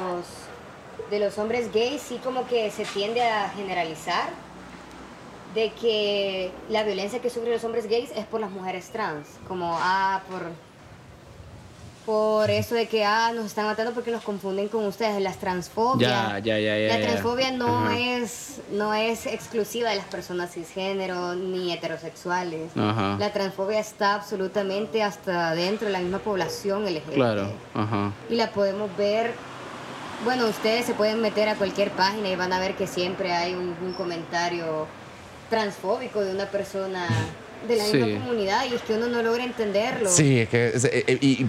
de 1.10 1.18
los 1.18 1.38
hombres 1.38 1.72
gays, 1.72 2.02
sí 2.02 2.20
como 2.22 2.46
que 2.46 2.70
se 2.70 2.84
tiende 2.84 3.22
a 3.22 3.50
generalizar 3.50 4.28
de 5.54 5.70
que 5.72 6.50
la 6.68 6.82
violencia 6.82 7.20
que 7.20 7.30
sufren 7.30 7.52
los 7.52 7.64
hombres 7.64 7.88
gays 7.88 8.10
es 8.16 8.26
por 8.26 8.40
las 8.40 8.50
mujeres 8.50 8.88
trans, 8.90 9.28
como, 9.46 9.76
ah, 9.80 10.20
por, 10.28 10.50
por 12.04 12.50
eso 12.50 12.74
de 12.74 12.86
que, 12.86 13.04
ah, 13.04 13.32
nos 13.34 13.46
están 13.46 13.66
matando 13.66 13.92
porque 13.92 14.10
nos 14.10 14.22
confunden 14.22 14.68
con 14.68 14.84
ustedes, 14.84 15.22
las 15.22 15.38
transfobias. 15.38 16.10
Ya, 16.10 16.38
ya, 16.40 16.58
ya, 16.58 16.78
ya, 16.78 16.98
La 16.98 17.06
transfobia 17.06 17.52
no 17.52 17.86
Ajá. 17.86 17.98
es, 17.98 18.60
no 18.72 18.92
es 18.94 19.26
exclusiva 19.26 19.90
de 19.90 19.96
las 19.96 20.06
personas 20.06 20.52
cisgénero 20.52 21.34
ni 21.34 21.72
heterosexuales. 21.72 22.76
Ajá. 22.76 23.16
La 23.18 23.32
transfobia 23.32 23.78
está 23.78 24.14
absolutamente 24.14 25.02
hasta 25.02 25.54
dentro 25.54 25.86
de 25.86 25.92
la 25.92 26.00
misma 26.00 26.18
población 26.18 26.84
LGBT. 26.84 27.14
Claro, 27.14 27.48
ajá. 27.74 28.12
Y 28.28 28.34
la 28.34 28.50
podemos 28.50 28.94
ver, 28.98 29.32
bueno, 30.24 30.46
ustedes 30.48 30.86
se 30.86 30.94
pueden 30.94 31.20
meter 31.20 31.48
a 31.48 31.54
cualquier 31.54 31.90
página 31.90 32.28
y 32.28 32.36
van 32.36 32.52
a 32.52 32.58
ver 32.60 32.74
que 32.76 32.86
siempre 32.86 33.32
hay 33.32 33.54
un, 33.54 33.74
un 33.84 33.92
comentario 33.92 34.86
transfóbico 35.50 36.20
de 36.22 36.32
una 36.34 36.46
persona 36.46 37.06
de 37.68 37.76
la 37.76 37.84
Sí. 37.84 37.96
misma 37.98 38.20
comunidad 38.20 38.64
y 38.70 38.74
es 38.74 38.82
que 38.82 38.94
uno 38.94 39.06
no 39.08 39.22
logra 39.22 39.44
entenderlo. 39.44 40.08
Sí, 40.10 40.40
es 40.40 40.48
que. 40.48 40.68
es- 40.68 40.84
eh, 40.84 41.04
eh, 41.06 41.18
y, 41.20 41.46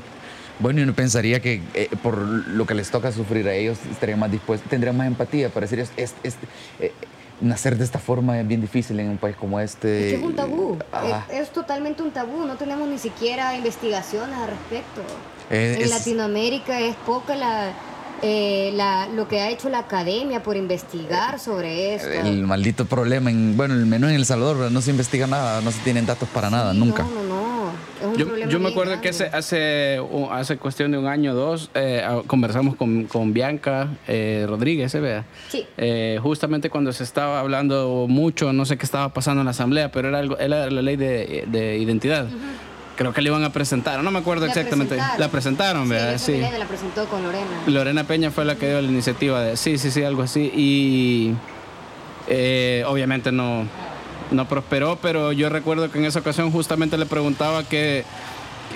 bueno, 0.60 0.82
uno 0.84 0.94
pensaría 0.94 1.41
que 1.41 1.62
eh, 1.74 1.89
por 2.01 2.17
lo 2.17 2.65
que 2.65 2.74
les 2.75 2.89
toca 2.89 3.12
sufrir 3.12 3.48
a 3.48 3.53
ellos 3.53 3.77
estarían 3.91 4.20
más 4.20 4.32
dispuestos, 4.32 4.70
tendrían 4.70 4.96
más 4.96 5.08
empatía 5.08 5.50
para 5.50 5.65
decir, 5.65 5.79
es, 5.79 5.91
es- 5.98 6.13
es- 6.24 6.36
eh, 6.79 6.94
nacer 7.41 7.77
de 7.77 7.84
esta 7.84 8.00
forma 8.00 8.39
es 8.39 8.48
bien 8.48 8.62
difícil 8.62 8.98
en 9.01 9.10
un 9.10 9.17
país 9.17 9.36
como 9.36 9.60
este. 9.60 10.05
Es 10.08 10.13
que 10.13 10.20
es 10.20 10.24
un 10.25 10.36
tabú, 10.36 10.77
Ajá. 10.91 11.25
es, 11.29 11.41
es 11.41 11.50
totalmente 11.51 12.01
un 12.03 12.12
tabú, 12.12 12.46
no 12.46 12.55
tenemos 12.55 12.88
ni 12.88 12.98
siquiera 12.98 13.55
investigaciones 13.58 14.38
al 14.38 14.48
respecto. 14.50 15.01
En 15.50 15.89
Latinoamérica 15.89 16.79
es 16.79 16.96
poca 17.05 17.36
la, 17.36 17.72
eh, 18.22 18.72
la, 18.75 19.07
lo 19.07 19.27
que 19.27 19.41
ha 19.41 19.50
hecho 19.50 19.69
la 19.69 19.79
academia 19.79 20.41
por 20.43 20.55
investigar 20.57 21.39
sobre 21.39 21.95
esto. 21.95 22.10
El 22.10 22.43
maldito 22.43 22.86
problema, 22.86 23.29
en, 23.29 23.55
bueno, 23.57 23.74
el 23.74 23.86
menú 23.86 24.07
en 24.07 24.15
El 24.15 24.25
Salvador, 24.25 24.57
¿verdad? 24.57 24.72
no 24.72 24.81
se 24.81 24.91
investiga 24.91 25.27
nada, 25.27 25.62
no 25.62 25.72
se 25.72 25.79
tienen 25.84 26.05
datos 26.05 26.27
para 26.29 26.50
nada, 26.50 26.74
Sí, 26.74 26.79
nunca. 26.79 27.03
No, 27.03 27.10
no, 27.10 27.24
no. 27.24 27.55
Yo, 28.50 28.60
me 28.60 28.69
acuerdo 28.69 29.01
que 29.01 29.10
hace, 29.10 29.25
hace, 29.27 30.00
un- 30.00 30.27
hace 30.31 30.57
cuestión 30.57 30.91
de 30.91 30.98
un 30.98 31.07
año 31.07 31.31
o 31.31 31.36
dos 31.36 31.72
eh, 31.74 32.05
conversamos 32.27 32.75
con, 32.75 33.05
con 33.05 33.34
Bianca 33.34 33.88
eh, 34.07 34.45
Rodríguez, 34.48 34.91
¿se 34.91 35.00
vea? 35.00 35.25
Sí. 35.50 35.65
Eh, 35.77 36.19
justamente 36.22 36.69
cuando 36.69 36.93
se 36.93 37.03
estaba 37.03 37.39
hablando 37.39 38.05
mucho, 38.07 38.53
no 38.53 38.65
sé 38.65 38.77
qué 38.77 38.86
estaba 38.86 39.10
pasando 39.13 39.41
en 39.41 39.45
la 39.45 39.51
asamblea, 39.51 39.91
pero 39.91 40.10
era, 40.10 40.19
algo, 40.19 40.38
era 40.38 40.69
la 40.69 40.81
ley 40.84 40.98
de, 40.98 41.45
de 41.48 41.77
identidad. 41.79 42.27
Creo 42.96 43.12
que 43.14 43.22
le 43.22 43.30
iban 43.30 43.44
a 43.44 43.52
presentar, 43.52 44.02
no 44.02 44.10
me 44.12 44.20
acuerdo 44.20 44.46
La 44.46 44.52
exactamente. 44.54 44.96
presentaron. 44.96 45.20
La 45.22 45.28
presentaron, 45.30 45.90
¿verdad? 45.90 46.18
Sí. 46.18 46.38
La 46.38 46.66
presentó 46.66 47.06
con 47.08 47.24
Lorena. 47.24 47.46
Lorena 47.68 48.04
Peña 48.06 48.32
fue 48.32 48.46
la 48.46 48.56
que 48.56 48.70
dio 48.70 48.82
la 48.82 48.88
iniciativa 48.88 49.42
de 49.42 49.58
sí, 49.58 49.78
sí, 49.78 49.92
sí, 49.92 50.02
algo 50.04 50.22
así. 50.22 50.50
Y 50.56 51.34
eh, 52.28 52.84
obviamente 52.88 53.32
no, 53.32 53.66
no 54.32 54.48
prosperó, 54.48 54.98
pero 55.02 55.32
yo 55.34 55.50
recuerdo 55.50 55.92
que 55.92 56.00
en 56.00 56.06
esa 56.06 56.20
ocasión 56.20 56.52
justamente 56.52 56.98
le 56.98 57.06
preguntaba 57.06 57.64
que 57.66 58.04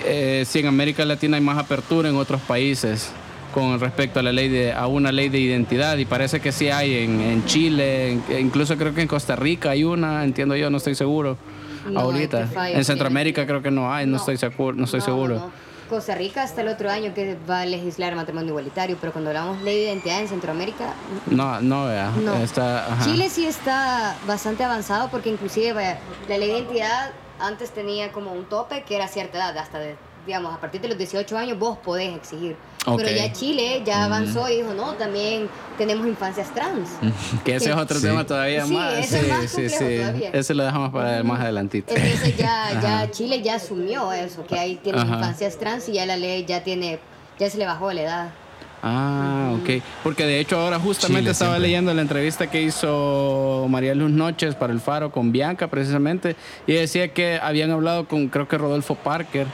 eh, 0.04 0.44
si 0.46 0.58
en 0.60 0.66
América 0.66 1.04
Latina 1.04 1.36
hay 1.38 1.42
más 1.42 1.58
apertura 1.58 2.08
en 2.08 2.16
otros 2.16 2.40
países 2.42 3.10
con 3.54 3.80
respecto 3.80 4.20
a 4.20 4.22
la 4.22 4.32
ley 4.32 4.48
de 4.48 4.72
a 4.72 4.86
una 4.86 5.10
ley 5.10 5.28
de 5.28 5.40
identidad 5.40 5.96
y 5.98 6.04
parece 6.04 6.40
que 6.40 6.52
sí 6.52 6.68
hay 6.70 6.98
en, 7.04 7.20
en 7.20 7.44
Chile, 7.46 8.12
en- 8.12 8.22
incluso 8.38 8.76
creo 8.76 8.94
que 8.94 9.00
en 9.02 9.08
Costa 9.08 9.34
Rica 9.34 9.70
hay 9.70 9.82
una, 9.82 10.22
entiendo 10.24 10.54
yo, 10.56 10.70
no 10.70 10.76
estoy 10.76 10.94
seguro. 10.94 11.36
No, 11.86 12.00
ahorita. 12.00 12.48
En 12.68 12.84
Centroamérica 12.84 13.46
creo 13.46 13.62
que 13.62 13.70
no 13.70 13.92
hay, 13.92 14.06
no, 14.06 14.16
estoy 14.16 14.36
seguro, 14.36 14.76
no 14.76 14.84
estoy 14.84 15.00
seguro. 15.00 15.50
Costa 15.88 16.14
Rica 16.14 16.44
hasta 16.44 16.60
el 16.60 16.68
otro 16.68 16.88
año 16.88 17.12
que 17.14 17.36
va 17.50 17.62
a 17.62 17.66
legislar 17.66 18.14
matrimonio 18.14 18.50
igualitario, 18.50 18.96
pero 19.00 19.12
cuando 19.12 19.30
hablamos 19.30 19.60
ley 19.62 19.76
de 19.76 19.84
identidad 19.86 20.20
en 20.20 20.28
Centroamérica, 20.28 20.94
No, 21.26 21.60
no, 21.60 21.86
vea. 21.86 22.12
no. 22.22 22.36
Está, 22.36 22.92
ajá. 22.92 23.04
Chile 23.04 23.28
sí 23.28 23.44
está 23.44 24.14
bastante 24.24 24.62
avanzado 24.62 25.08
porque 25.10 25.30
inclusive 25.30 25.72
vaya, 25.72 25.98
la 26.28 26.38
ley 26.38 26.48
de 26.48 26.58
identidad 26.58 27.10
antes 27.40 27.70
tenía 27.72 28.12
como 28.12 28.32
un 28.32 28.44
tope 28.44 28.84
que 28.84 28.94
era 28.94 29.08
cierta 29.08 29.38
edad, 29.38 29.58
hasta 29.58 29.80
de, 29.80 29.96
digamos, 30.26 30.54
a 30.54 30.60
partir 30.60 30.80
de 30.80 30.88
los 30.88 30.96
18 30.98 31.36
años 31.36 31.58
vos 31.58 31.78
podés 31.78 32.14
exigir. 32.14 32.54
Ok. 32.86 32.96
Pero 33.04 33.10
ya 33.16 33.30
Chile 33.32 33.82
ya 33.84 34.04
avanzó 34.04 34.48
y 34.48 34.56
dijo, 34.56 34.72
no, 34.72 34.94
también 34.94 35.48
tenemos 35.76 36.06
infancias 36.06 36.52
trans. 36.54 36.88
Que 37.44 37.56
ese 37.56 37.70
es 37.70 37.76
otro 37.76 37.98
Sí. 37.98 38.06
tema 38.06 38.24
todavía 38.24 38.64
Sí, 38.64 38.72
más. 38.72 38.94
ese 38.94 39.20
es 39.20 39.28
más 39.28 39.52
complejo 39.52 39.78
todavía. 40.02 40.30
Ese 40.32 40.54
lo 40.54 40.64
dejamos 40.64 40.90
para 40.90 41.22
más 41.22 41.40
adelantito. 41.40 41.94
Entonces 41.94 42.36
ya, 42.36 42.80
ya 42.82 43.10
Chile 43.10 43.42
ya 43.42 43.56
asumió 43.56 44.10
eso, 44.12 44.46
que 44.46 44.58
ahí 44.58 44.76
tienen 44.82 45.02
Ajá. 45.02 45.16
infancias 45.16 45.58
trans 45.58 45.88
y 45.88 45.92
ya 45.92 46.06
la 46.06 46.16
ley 46.16 46.44
ya 46.46 46.62
tiene, 46.62 46.98
ya 47.38 47.50
se 47.50 47.58
le 47.58 47.66
bajó 47.66 47.92
la 47.92 48.02
edad. 48.02 48.30
Ah, 48.82 49.52
ok. 49.60 49.82
Porque 50.02 50.24
de 50.24 50.40
hecho 50.40 50.58
ahora 50.58 50.78
justamente 50.78 51.20
Chile 51.20 51.30
estaba 51.32 51.50
siempre. 51.52 51.68
leyendo 51.68 51.92
la 51.92 52.00
entrevista 52.00 52.50
que 52.50 52.62
hizo 52.62 53.66
María 53.68 53.94
Luz 53.94 54.10
Noches 54.10 54.54
para 54.54 54.72
El 54.72 54.80
Faro 54.80 55.12
con 55.12 55.32
Bianca 55.32 55.68
precisamente 55.68 56.34
y 56.66 56.72
decía 56.72 57.12
que 57.12 57.38
habían 57.42 57.70
hablado 57.72 58.08
con 58.08 58.28
creo 58.28 58.48
que 58.48 58.56
Rodolfo 58.56 58.94
Parker 58.94 59.46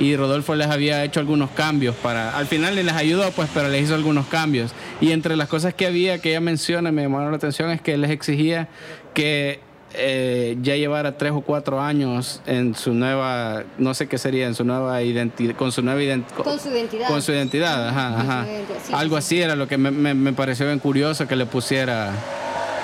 y 0.00 0.16
Rodolfo 0.16 0.54
les 0.56 0.66
había 0.66 1.04
hecho 1.04 1.20
algunos 1.20 1.50
cambios 1.50 1.94
para 1.94 2.36
al 2.36 2.46
final 2.46 2.74
les 2.74 2.88
ayudó 2.92 3.30
pues 3.30 3.48
pero 3.54 3.68
les 3.68 3.84
hizo 3.84 3.94
algunos 3.94 4.26
cambios 4.26 4.72
y 5.00 5.12
entre 5.12 5.36
las 5.36 5.48
cosas 5.48 5.74
que 5.74 5.86
había 5.86 6.18
que 6.20 6.30
ella 6.30 6.40
menciona 6.40 6.90
me 6.90 7.02
llamaron 7.02 7.30
la 7.30 7.36
atención 7.36 7.70
es 7.70 7.80
que 7.80 7.96
les 7.98 8.10
exigía 8.10 8.68
que 9.14 9.60
eh, 9.92 10.56
ya 10.62 10.76
llevara 10.76 11.18
tres 11.18 11.32
o 11.32 11.40
cuatro 11.40 11.80
años 11.80 12.40
en 12.46 12.76
su 12.76 12.94
nueva 12.94 13.64
no 13.76 13.92
sé 13.92 14.06
qué 14.06 14.18
sería 14.18 14.46
en 14.46 14.54
su 14.54 14.64
nueva 14.64 15.02
identidad 15.02 15.56
con 15.56 15.72
su 15.72 15.82
nueva 15.82 16.00
identidad 16.02 16.44
Con 16.44 16.58
su 16.60 16.68
identidad. 16.70 17.08
con 17.08 17.20
su 17.22 17.32
identidad, 17.32 17.88
ajá, 17.88 18.20
ajá. 18.20 18.46
Algo 18.92 19.16
sí, 19.16 19.22
sí. 19.22 19.36
así 19.36 19.42
era 19.42 19.56
lo 19.56 19.66
que 19.66 19.78
me, 19.78 19.90
me- 19.90 20.14
me 20.14 20.32
pareció 20.32 20.64
bien 20.66 20.78
curioso 20.78 21.26
que 21.26 21.34
le 21.34 21.44
pusiera 21.46 22.12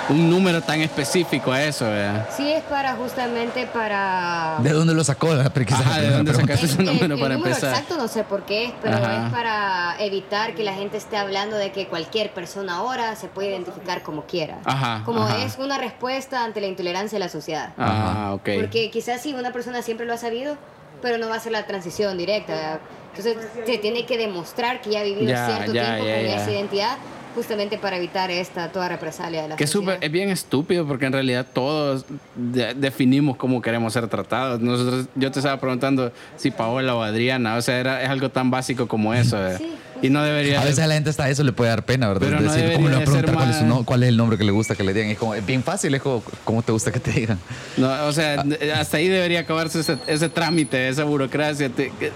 un 0.09 0.29
número 0.29 0.61
tan 0.61 0.79
específico 0.81 1.51
a 1.51 1.61
eso, 1.63 1.85
¿verdad? 1.85 2.27
Sí, 2.35 2.49
es 2.49 2.63
para 2.63 2.93
justamente 2.95 3.65
para... 3.67 4.57
¿De 4.61 4.71
dónde 4.71 4.93
lo 4.93 5.03
sacó? 5.03 5.31
Ajá, 5.31 5.99
¿de 5.99 6.09
dónde 6.11 6.33
sacaste 6.33 6.65
ese 6.65 6.75
El- 6.81 6.87
el- 6.87 6.93
número 6.95 7.15
el 7.15 7.21
para 7.21 7.33
número 7.35 7.49
empezar? 7.55 7.71
exacto 7.71 7.97
no 7.97 8.07
sé 8.07 8.23
por 8.23 8.43
qué 8.45 8.65
es, 8.65 8.73
pero 8.81 8.95
Ajá. 8.97 9.25
es 9.27 9.31
para 9.33 9.95
evitar 9.99 10.55
que 10.55 10.63
la 10.63 10.73
gente 10.73 10.95
esté 10.97 11.17
hablando 11.17 11.57
de 11.57 11.71
que 11.73 11.87
cualquier 11.87 12.31
persona 12.33 12.75
ahora 12.77 13.15
se 13.17 13.27
puede 13.27 13.49
identificar 13.49 14.01
como 14.01 14.23
quiera. 14.25 14.59
Ajá, 14.63 15.01
Como 15.03 15.23
ajá. 15.23 15.43
es 15.43 15.57
una 15.57 15.77
respuesta 15.77 16.43
ante 16.45 16.61
la 16.61 16.67
intolerancia 16.67 17.17
de 17.17 17.25
la 17.25 17.29
sociedad. 17.29 17.73
Ah, 17.77 18.31
ok. 18.33 18.49
Porque 18.61 18.89
quizás 18.89 19.21
sí, 19.21 19.33
una 19.33 19.51
persona 19.51 19.81
siempre 19.81 20.05
lo 20.05 20.13
ha 20.13 20.17
sabido, 20.17 20.57
pero 21.01 21.17
no 21.17 21.27
va 21.27 21.35
a 21.35 21.39
ser 21.39 21.51
la 21.51 21.65
transición 21.67 22.17
directa. 22.17 22.53
¿verdad? 22.53 22.79
Entonces 23.15 23.37
se 23.65 23.77
tiene 23.79 24.05
que 24.05 24.17
demostrar 24.17 24.79
que 24.79 24.91
ya 24.91 25.01
ha 25.01 25.03
vivido 25.03 25.31
Ya, 25.31 25.47
cierto 25.47 25.73
ya, 25.73 25.83
tiempo 25.83 26.05
ya, 26.05 26.15
con 26.15 26.23
ya. 26.25 26.35
esa 26.41 26.51
identidad, 26.51 26.97
justamente 27.37 27.77
para 27.77 27.97
evitar 27.97 28.31
esta 28.31 28.71
toda 28.71 28.89
represalia 28.89 29.43
de 29.43 29.47
la 29.49 29.55
Que 29.55 29.67
súper, 29.67 29.99
es 30.01 30.11
bien 30.11 30.29
estúpido 30.29 30.87
porque 30.87 31.05
en 31.05 31.13
realidad 31.13 31.45
todos 31.53 32.03
de- 32.35 32.73
definimos 32.73 33.37
cómo 33.37 33.61
queremos 33.61 33.93
ser 33.93 34.07
tratados. 34.07 34.59
Nosotros, 34.59 35.05
yo 35.15 35.31
te 35.31 35.39
estaba 35.39 35.59
preguntando 35.59 36.11
si 36.35 36.49
Paola 36.49 36.95
o 36.95 37.03
Adriana, 37.03 37.55
o 37.55 37.61
sea, 37.61 37.79
era, 37.79 38.01
es 38.01 38.09
algo 38.09 38.29
tan 38.29 38.49
básico 38.49 38.87
como 38.87 39.13
eso. 39.13 39.37
¿verdad? 39.37 39.59
Sí, 39.59 39.71
y 40.01 40.09
no 40.09 40.23
debería 40.23 40.61
A 40.61 40.63
veces 40.63 40.79
a 40.79 40.87
la 40.87 40.95
gente 40.95 41.11
hasta 41.11 41.29
eso 41.29 41.43
le 41.43 41.53
puede 41.53 41.69
dar 41.69 41.83
pena, 41.85 42.07
¿verdad? 42.07 42.27
Pero 42.27 42.41
no 42.41 42.51
decir, 42.51 42.73
¿cómo 42.73 42.89
le 42.89 42.97
preguntar 42.97 43.33
cuál 43.35 43.49
es, 43.51 43.61
no- 43.61 43.85
cuál 43.85 44.01
es 44.03 44.09
el 44.09 44.17
nombre 44.17 44.37
que 44.39 44.43
le 44.43 44.51
gusta 44.51 44.75
que 44.75 44.83
le 44.83 44.93
digan? 44.93 45.11
Es 45.11 45.17
como, 45.19 45.35
es 45.35 45.45
bien 45.45 45.61
fácil, 45.63 45.93
es 45.93 46.01
como, 46.01 46.23
¿cómo 46.43 46.63
te 46.63 46.71
gusta 46.71 46.91
que 46.91 46.99
te 46.99 47.11
digan? 47.11 47.39
No, 47.77 48.05
o 48.05 48.11
sea, 48.11 48.43
hasta 48.75 48.97
ahí 48.97 49.07
debería 49.07 49.41
acabarse 49.41 49.79
ese, 49.81 49.97
ese 50.07 50.29
trámite, 50.29 50.87
esa 50.89 51.03
burocracia. 51.03 51.69
¿Te, 51.69 51.91
que- 51.99 52.11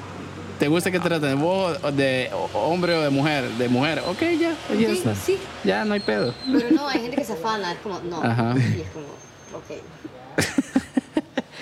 ¿te 0.61 0.67
gusta 0.67 0.91
que 0.91 0.99
te 0.99 1.09
traten 1.09 1.41
vos 1.41 1.75
de 1.95 2.29
hombre 2.53 2.93
o 2.95 3.01
de 3.01 3.09
mujer? 3.09 3.49
De 3.57 3.67
mujer, 3.67 4.03
ok, 4.07 4.19
ya, 4.39 4.51
ya 4.51 4.55
Sí, 4.77 4.85
está. 4.85 5.15
sí. 5.15 5.39
Ya, 5.63 5.83
no 5.83 5.95
hay 5.95 6.01
pedo. 6.01 6.35
Pero 6.45 6.69
no, 6.69 6.87
hay 6.87 6.99
gente 6.99 7.15
que 7.15 7.23
se 7.23 7.33
afana, 7.33 7.71
es 7.71 7.79
como, 7.79 7.99
no. 8.01 8.21
Ajá. 8.23 8.53
Y 8.55 8.81
es 8.81 8.89
como, 8.91 9.07
ok. 9.57 9.81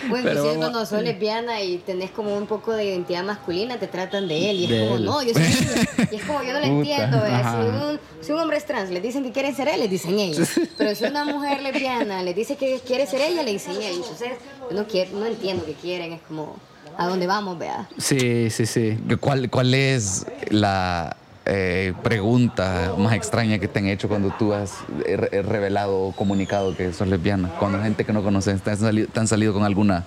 Bueno, 0.09 0.29
inclusive 0.31 0.55
cuando 0.55 0.85
sos 0.87 1.03
lesbiana 1.03 1.61
y 1.61 1.77
tenés 1.77 2.09
como 2.09 2.35
un 2.35 2.47
poco 2.47 2.73
de 2.73 2.83
identidad 2.85 3.23
masculina, 3.23 3.77
te 3.77 3.85
tratan 3.87 4.27
de 4.27 4.49
él. 4.49 4.57
Y 4.57 4.63
es 4.63 4.69
De 4.71 4.79
como, 4.85 4.95
él. 4.95 5.05
no, 5.05 5.21
yo 5.23 5.33
soy 5.33 5.43
Y 6.11 6.15
es 6.15 6.23
como, 6.23 6.41
yo 6.41 6.53
no 6.53 6.59
lo 6.59 6.65
entiendo. 6.65 7.21
Si, 7.25 7.85
un, 7.85 7.99
si 8.21 8.31
un 8.31 8.39
hombre 8.39 8.57
es 8.57 8.65
trans, 8.65 8.89
le 8.89 9.01
dicen 9.01 9.23
que 9.23 9.31
quieren 9.31 9.55
ser 9.55 9.67
él, 9.67 9.79
les 9.81 9.89
dicen 9.89 10.17
ellos. 10.17 10.49
Pero 10.77 10.95
si 10.95 11.03
una 11.05 11.25
mujer 11.25 11.61
lesbiana 11.61 12.23
le 12.23 12.33
dice 12.33 12.55
que 12.55 12.79
quiere 12.79 13.05
ser 13.05 13.21
ella, 13.21 13.43
le 13.43 13.51
dicen 13.51 13.75
ellos. 13.75 13.97
Entonces, 14.09 14.31
no, 14.71 14.87
quiero, 14.87 15.11
no 15.11 15.25
entiendo 15.27 15.63
qué 15.65 15.73
quieren. 15.73 16.13
Es 16.13 16.21
como, 16.27 16.55
¿a 16.99 17.07
dónde 17.07 17.25
vamos, 17.27 17.57
vea? 17.57 17.87
Sí, 17.97 18.49
sí, 18.49 18.65
sí. 18.65 18.97
¿Cuál, 19.19 19.49
cuál 19.49 19.73
es 19.73 20.25
la, 20.49 21.15
eh, 21.45 21.93
pregunta 22.03 22.93
más 22.95 23.13
extraña 23.13 23.57
que 23.57 23.67
te 23.67 23.79
han 23.79 23.87
hecho 23.87 24.07
cuando 24.07 24.29
tú 24.31 24.53
has 24.53 24.83
eh, 25.05 25.17
re- 25.17 25.29
eh, 25.31 25.41
revelado 25.41 25.97
o 25.97 26.11
comunicado 26.11 26.75
que 26.75 26.91
sos 26.93 27.07
lesbiana? 27.07 27.49
Cuando 27.57 27.81
gente 27.81 28.05
que 28.05 28.13
no 28.13 28.21
conoces 28.21 28.61
te 28.61 28.71
han 28.71 28.77
salido, 28.77 29.07
te 29.07 29.19
han 29.19 29.27
salido 29.27 29.53
con 29.53 29.63
alguna... 29.63 30.03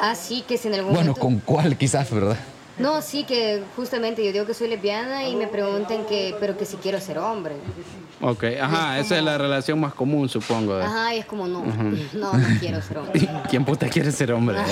Ah, 0.00 0.14
sí, 0.14 0.44
que 0.48 0.56
si 0.56 0.68
en 0.68 0.74
algún 0.74 0.94
Bueno, 0.94 1.12
momento... 1.14 1.20
¿con 1.20 1.38
cuál 1.40 1.76
quizás, 1.76 2.10
verdad? 2.10 2.36
No, 2.78 3.02
sí, 3.02 3.24
que 3.24 3.62
justamente 3.76 4.24
yo 4.24 4.32
digo 4.32 4.46
que 4.46 4.54
soy 4.54 4.68
lesbiana 4.68 5.28
y 5.28 5.34
me 5.36 5.46
preguntan 5.48 6.06
que, 6.06 6.34
pero 6.38 6.56
que 6.56 6.64
si 6.64 6.76
quiero 6.76 7.00
ser 7.00 7.18
hombre. 7.18 7.54
Ok, 8.20 8.44
ajá, 8.60 8.98
esa 8.98 9.16
es 9.18 9.22
la 9.24 9.38
relación 9.38 9.78
más 9.80 9.94
común, 9.94 10.28
supongo. 10.28 10.76
de- 10.76 10.84
Ajá, 10.84 11.14
y 11.14 11.18
es 11.20 11.24
como, 11.26 11.46
no, 11.46 11.64
no, 12.14 12.32
no 12.32 12.46
quiero 12.60 12.80
ser 12.82 12.98
hombre. 12.98 13.28
¿Quién 13.50 13.64
puta 13.64 13.88
quiere 13.88 14.12
ser 14.12 14.32
hombre? 14.32 14.56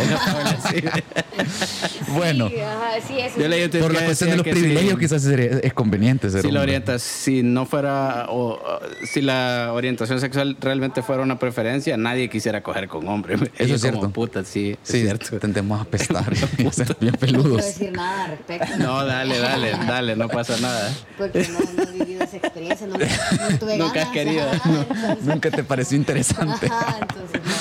Bueno, 2.17 2.49
Sí, 2.49 2.57
ajá, 2.61 2.91
sí, 3.07 3.19
eso 3.19 3.39
Yo 3.39 3.49
tweet 3.71 3.83
por 3.83 3.93
la 3.93 4.01
que 4.01 4.05
cuestión 4.07 4.31
de 4.31 4.37
los 4.37 4.47
privilegios 4.47 4.99
quizás 4.99 5.23
sería- 5.23 5.59
es 5.63 5.75
conveniente 5.75 6.31
ser 6.31 6.41
si 6.43 6.51
la 6.51 6.61
hombre. 6.61 6.73
orienta, 6.77 6.99
si 6.99 7.43
no 7.43 7.67
fuera 7.67 8.27
o 8.31 8.47
o 8.57 8.81
si 9.13 9.21
la 9.23 9.71
orientación 9.75 10.21
sexual 10.21 10.57
realmente 10.61 11.03
fuera 11.03 11.23
una 11.23 11.39
preferencia, 11.39 11.97
nadie 11.97 12.29
quisiera 12.31 12.63
coger 12.63 12.89
con 12.89 13.07
hombre. 13.09 13.35
Eso 13.35 13.43
es 13.59 13.69
como, 13.69 13.79
cierto. 13.79 14.11
Puta, 14.11 14.45
sí, 14.45 14.77
Sí, 14.83 14.99
es 14.99 15.03
cierto. 15.03 15.39
tendemos 15.39 15.81
a 15.81 16.73
ser 16.73 16.97
bien 17.01 17.13
no 17.13 17.19
peludos. 17.19 17.57
decir 17.65 17.93
nada 17.97 18.25
al 18.25 18.31
respecto. 18.33 18.77
No, 18.79 19.05
dale, 19.05 19.39
dale, 19.39 19.73
dale, 19.87 20.17
no 20.17 20.29
pasa 20.29 20.57
nada. 20.61 20.93
Porque 21.19 21.49
no, 21.49 21.59
no 21.85 21.91
he 21.91 21.93
vivido 21.99 22.23
esa 22.25 22.37
experiencia, 22.37 22.87
no, 22.87 22.95
no 22.99 23.59
tuve 23.59 23.77
Nunca 23.79 24.03
has 24.03 24.09
querido. 24.11 24.43
ajá, 24.51 24.71
entonces- 24.83 25.25
Nunca 25.25 25.51
te 25.51 25.65
pareció 25.65 25.97
interesante. 25.97 26.67
Ajá, 26.67 26.99
entonces 27.01 27.41
no. 27.45 27.53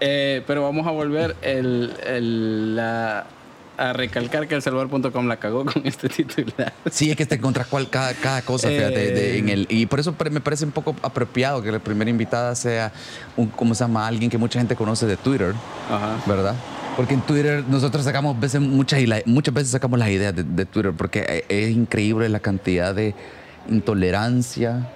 Eh, 0.00 0.42
pero 0.46 0.62
vamos 0.62 0.86
a 0.86 0.90
volver 0.90 1.36
el, 1.42 1.94
el- 2.06 2.76
la- 2.76 3.26
a 3.78 3.92
recalcar 3.92 4.48
que 4.48 4.54
el 4.54 4.62
Salvador.com 4.62 5.26
la 5.26 5.36
cagó 5.36 5.64
con 5.66 5.82
este 5.86 6.08
titular. 6.08 6.72
Sí, 6.90 7.10
es 7.10 7.16
que 7.16 7.26
te 7.26 7.34
encuentras 7.34 7.66
cual, 7.66 7.90
cada, 7.90 8.14
cada 8.14 8.40
cosa, 8.42 8.68
fíjate, 8.68 9.12
de- 9.12 9.38
en 9.38 9.48
el, 9.50 9.66
y 9.68 9.84
por 9.86 10.00
eso 10.00 10.14
me 10.30 10.40
parece 10.40 10.64
un 10.64 10.70
poco 10.72 10.96
apropiado 11.02 11.62
que 11.62 11.70
la 11.70 11.78
primera 11.78 12.10
invitada 12.10 12.54
sea, 12.54 12.90
un, 13.36 13.48
¿cómo 13.48 13.74
se 13.74 13.84
llama? 13.84 14.06
Alguien 14.06 14.30
que 14.30 14.38
mucha 14.38 14.58
gente 14.58 14.76
conoce 14.76 15.04
de 15.06 15.16
Twitter, 15.18 15.52
Ajá. 15.90 16.16
¿verdad? 16.26 16.54
Porque 16.96 17.12
en 17.14 17.20
Twitter 17.20 17.62
nosotros 17.68 18.04
sacamos 18.04 18.38
veces, 18.40 18.60
muchas, 18.60 19.00
muchas 19.26 19.52
veces 19.54 19.70
sacamos 19.70 19.98
las 19.98 20.08
ideas 20.08 20.34
de, 20.34 20.42
de 20.44 20.64
Twitter, 20.64 20.92
porque 20.96 21.44
e- 21.48 21.64
es 21.64 21.70
increíble 21.70 22.28
la 22.30 22.40
cantidad 22.40 22.94
de 22.94 23.14
intolerancia, 23.68 24.88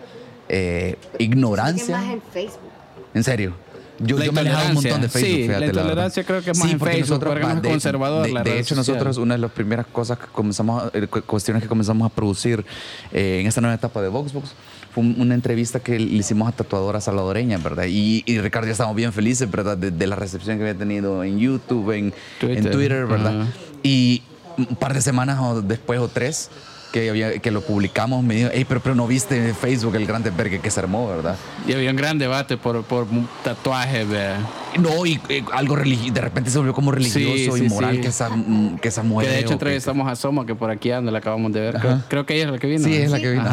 eh, 0.48 0.96
ignorancia. 1.18 1.96
más 1.98 2.10
en 2.12 2.22
Facebook. 2.32 2.70
En 3.14 3.24
serio. 3.24 3.54
Yo, 4.02 4.16
La 4.18 4.24
yo 4.24 4.32
me 4.32 4.38
he 4.38 4.40
alejado 4.40 4.68
un 4.68 4.74
montón 4.76 4.82
de 5.02 5.06
intolerancia, 5.06 5.20
Facebook. 5.20 5.36
sí, 5.36 5.42
fíjate, 5.46 5.60
la 5.60 5.66
verdad. 5.66 5.82
intolerancia 5.82 6.24
creo 6.24 6.42
que 6.42 6.50
es 6.52 6.58
más 6.58 6.70
en 6.72 6.78
porque 6.78 6.94
Facebook, 6.94 7.18
porque 7.22 7.40
es 7.40 7.46
más 7.46 7.62
de- 7.62 7.68
conservador 7.68 8.26
De, 8.26 8.32
la 8.32 8.42
de 8.42 8.58
hecho, 8.58 8.74
social. 8.74 8.94
nosotros, 8.96 9.16
una 9.18 9.34
de 9.34 9.40
las 9.42 9.50
primeras 9.50 9.86
cosas 9.86 10.18
que 10.18 10.26
comenzamos, 10.32 10.84
a- 10.84 10.90
eh, 10.96 11.06
cu- 11.06 11.20
cuestiones 11.22 11.62
que 11.62 11.68
comenzamos 11.68 12.10
a 12.10 12.14
producir 12.14 12.64
eh, 13.12 13.40
en 13.42 13.46
esta 13.46 13.60
nueva 13.60 13.74
etapa 13.74 14.00
de 14.00 14.08
Voxbox 14.08 14.54
fue 14.92 15.04
un- 15.04 15.16
una 15.20 15.34
entrevista 15.34 15.80
que 15.80 15.98
le 15.98 16.16
hicimos 16.16 16.48
a 16.48 16.52
tatuadoras 16.52 17.04
salvadoreñas, 17.04 17.62
¿verdad? 17.62 17.84
Y, 17.88 18.22
y 18.26 18.38
Ricardo 18.40 18.66
ya 18.66 18.72
estamos 18.72 18.96
bien 18.96 19.12
felices, 19.12 19.50
¿verdad? 19.50 19.76
De, 19.76 19.90
de 19.90 20.06
la 20.06 20.16
recepción 20.16 20.56
que 20.58 20.64
había 20.64 20.74
tenido 20.78 21.22
en 21.24 21.38
YouTube, 21.38 21.90
en 21.92 22.12
Twitter. 22.40 22.58
en 22.58 22.70
Twitter 22.70 23.06
¿verdad? 23.06 23.42
Ajá. 23.42 23.50
Y 23.82 24.22
un 24.58 24.76
par 24.76 24.92
de 24.94 25.00
semanas 25.00 25.38
o 25.40 25.62
después 25.62 26.00
o 26.00 26.08
tres 26.08 26.50
que, 26.92 27.08
había, 27.08 27.38
que 27.38 27.52
lo 27.52 27.60
publicamos, 27.60 28.24
me 28.24 28.34
dijo, 28.34 28.50
hey, 28.52 28.66
pero, 28.68 28.80
pero 28.80 28.96
no 28.96 29.06
viste 29.06 29.36
en 29.50 29.54
Facebook 29.54 29.94
el 29.94 30.06
gran 30.06 30.24
desvergue 30.24 30.58
que 30.58 30.72
se 30.72 30.80
armó, 30.80 31.06
¿verdad? 31.08 31.36
Y 31.68 31.72
había 31.72 31.88
un 31.90 31.96
gran 31.96 32.18
debate 32.18 32.56
por, 32.56 32.82
por 32.82 33.06
tatuajes, 33.44 34.08
vea. 34.08 34.38
No, 34.76 35.06
y 35.06 35.20
eh, 35.28 35.44
algo 35.52 35.76
religioso, 35.76 36.12
de 36.14 36.20
repente 36.20 36.50
se 36.50 36.58
volvió 36.58 36.74
como 36.74 36.90
religioso 36.90 37.54
Sí, 37.56 37.62
y 37.64 37.68
sí, 37.68 37.74
moral 37.74 37.94
sí. 37.94 38.00
que 38.00 38.08
esa, 38.08 38.28
mm, 38.28 38.78
que 38.80 38.88
esa 38.88 39.04
mujer. 39.04 39.28
Que 39.28 39.34
de 39.34 39.38
hecho 39.38 39.46
o 39.46 39.50
que- 39.50 39.54
entrevistamos 39.54 40.10
a 40.10 40.16
Soma, 40.16 40.44
que 40.44 40.56
por 40.56 40.68
aquí 40.70 40.90
anda, 40.90 41.12
la 41.12 41.18
acabamos 41.18 41.52
de 41.52 41.60
ver. 41.60 41.76
Creo, 41.78 42.02
creo 42.08 42.26
que 42.26 42.34
ella 42.34 42.46
es 42.46 42.50
la 42.50 42.58
que 42.58 42.66
vino. 42.66 42.82
Sí, 42.84 42.90
¿no? 42.90 42.96
es 43.04 43.10
la 43.12 43.20
que 43.20 43.30
vino. 43.30 43.44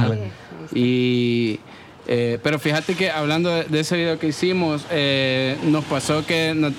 Y, 0.73 1.60
eh, 2.08 2.39
pero 2.43 2.60
fíjate 2.60 2.95
que 2.95 3.10
hablando 3.12 3.49
de, 3.49 3.63
de 3.65 3.80
ese 3.80 3.97
video 3.97 4.17
que 4.19 4.27
hicimos, 4.27 4.86
eh, 4.91 5.58
nos 5.65 5.84
pasó 5.86 6.25
que 6.25 6.53
no- 6.56 6.71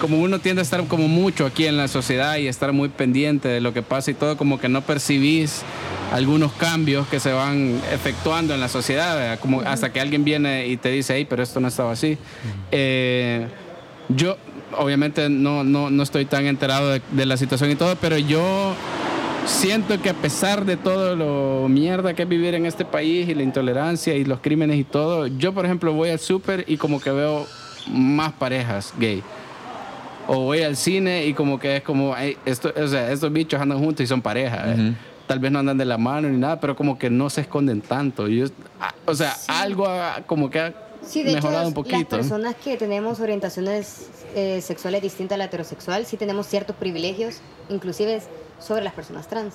como 0.00 0.18
uno 0.20 0.38
tiende 0.40 0.60
a 0.60 0.62
estar 0.62 0.84
como 0.88 1.08
mucho 1.08 1.46
aquí 1.46 1.64
en 1.66 1.78
la 1.78 1.88
sociedad 1.88 2.36
y 2.36 2.48
estar 2.48 2.70
muy 2.72 2.90
pendiente 2.90 3.48
de 3.48 3.62
lo 3.62 3.72
que 3.72 3.80
pasa 3.80 4.10
y 4.10 4.14
todo, 4.14 4.36
como 4.36 4.60
que 4.60 4.68
no 4.68 4.82
percibís 4.82 5.62
algunos 6.12 6.52
cambios 6.52 7.06
que 7.08 7.18
se 7.18 7.32
van 7.32 7.80
efectuando 7.90 8.52
en 8.52 8.60
la 8.60 8.68
sociedad, 8.68 9.16
¿verdad? 9.16 9.38
como 9.40 9.62
hasta 9.62 9.92
que 9.94 10.00
alguien 10.00 10.22
viene 10.22 10.66
y 10.66 10.76
te 10.76 10.90
dice, 10.90 11.14
hey, 11.16 11.26
pero 11.28 11.42
esto 11.42 11.60
no 11.60 11.68
estaba 11.68 11.92
así. 11.92 12.18
Eh, 12.72 13.46
yo, 14.10 14.36
obviamente, 14.76 15.30
no, 15.30 15.64
no, 15.64 15.88
no 15.90 16.02
estoy 16.02 16.26
tan 16.26 16.44
enterado 16.46 16.90
de, 16.90 17.00
de 17.12 17.24
la 17.24 17.38
situación 17.38 17.70
y 17.70 17.76
todo, 17.76 17.96
pero 17.96 18.18
yo 18.18 18.74
siento 19.46 20.00
que 20.00 20.10
a 20.10 20.14
pesar 20.14 20.64
de 20.64 20.76
todo 20.76 21.16
lo 21.16 21.68
mierda 21.68 22.14
que 22.14 22.22
es 22.22 22.28
vivir 22.28 22.54
en 22.54 22.66
este 22.66 22.84
país 22.84 23.28
y 23.28 23.34
la 23.34 23.42
intolerancia 23.42 24.14
y 24.14 24.24
los 24.24 24.40
crímenes 24.40 24.78
y 24.78 24.84
todo, 24.84 25.26
yo, 25.26 25.52
por 25.52 25.64
ejemplo, 25.64 25.92
voy 25.92 26.10
al 26.10 26.18
súper 26.18 26.64
y 26.66 26.76
como 26.76 27.00
que 27.00 27.10
veo 27.10 27.46
más 27.90 28.32
parejas 28.32 28.92
gay. 28.98 29.22
O 30.28 30.40
voy 30.40 30.62
al 30.62 30.76
cine 30.76 31.26
y 31.26 31.34
como 31.34 31.58
que 31.58 31.76
es 31.76 31.82
como, 31.82 32.12
"Ay, 32.14 32.36
esto, 32.44 32.72
o 32.76 32.88
sea, 32.88 33.12
estos 33.12 33.32
bichos 33.32 33.60
andan 33.60 33.78
juntos 33.78 34.02
y 34.02 34.06
son 34.08 34.20
pareja. 34.20 34.64
¿eh? 34.72 34.94
Tal 35.28 35.38
vez 35.38 35.50
no 35.52 35.60
andan 35.60 35.78
de 35.78 35.84
la 35.84 35.98
mano 35.98 36.28
ni 36.28 36.36
nada, 36.36 36.58
pero 36.60 36.74
como 36.74 36.98
que 36.98 37.10
no 37.10 37.30
se 37.30 37.42
esconden 37.42 37.80
tanto. 37.80 38.26
Yo- 38.28 38.46
ah, 38.80 38.92
o 39.06 39.14
sea, 39.14 39.36
algo 39.48 39.88
como 40.26 40.50
que 40.50 40.60
ha 40.60 40.72
Sí, 41.06 41.22
de 41.22 41.34
mejorado 41.34 41.68
hecho, 41.68 41.68
un 41.68 41.74
las 41.74 42.04
personas 42.18 42.54
que 42.56 42.76
tenemos 42.76 43.20
orientaciones 43.20 44.08
eh, 44.34 44.60
sexuales 44.60 45.02
distintas 45.02 45.36
a 45.36 45.38
la 45.38 45.44
heterosexual, 45.44 46.04
sí 46.06 46.16
tenemos 46.16 46.46
ciertos 46.46 46.76
privilegios, 46.76 47.36
inclusive 47.68 48.20
sobre 48.58 48.82
las 48.84 48.92
personas 48.92 49.28
trans. 49.28 49.54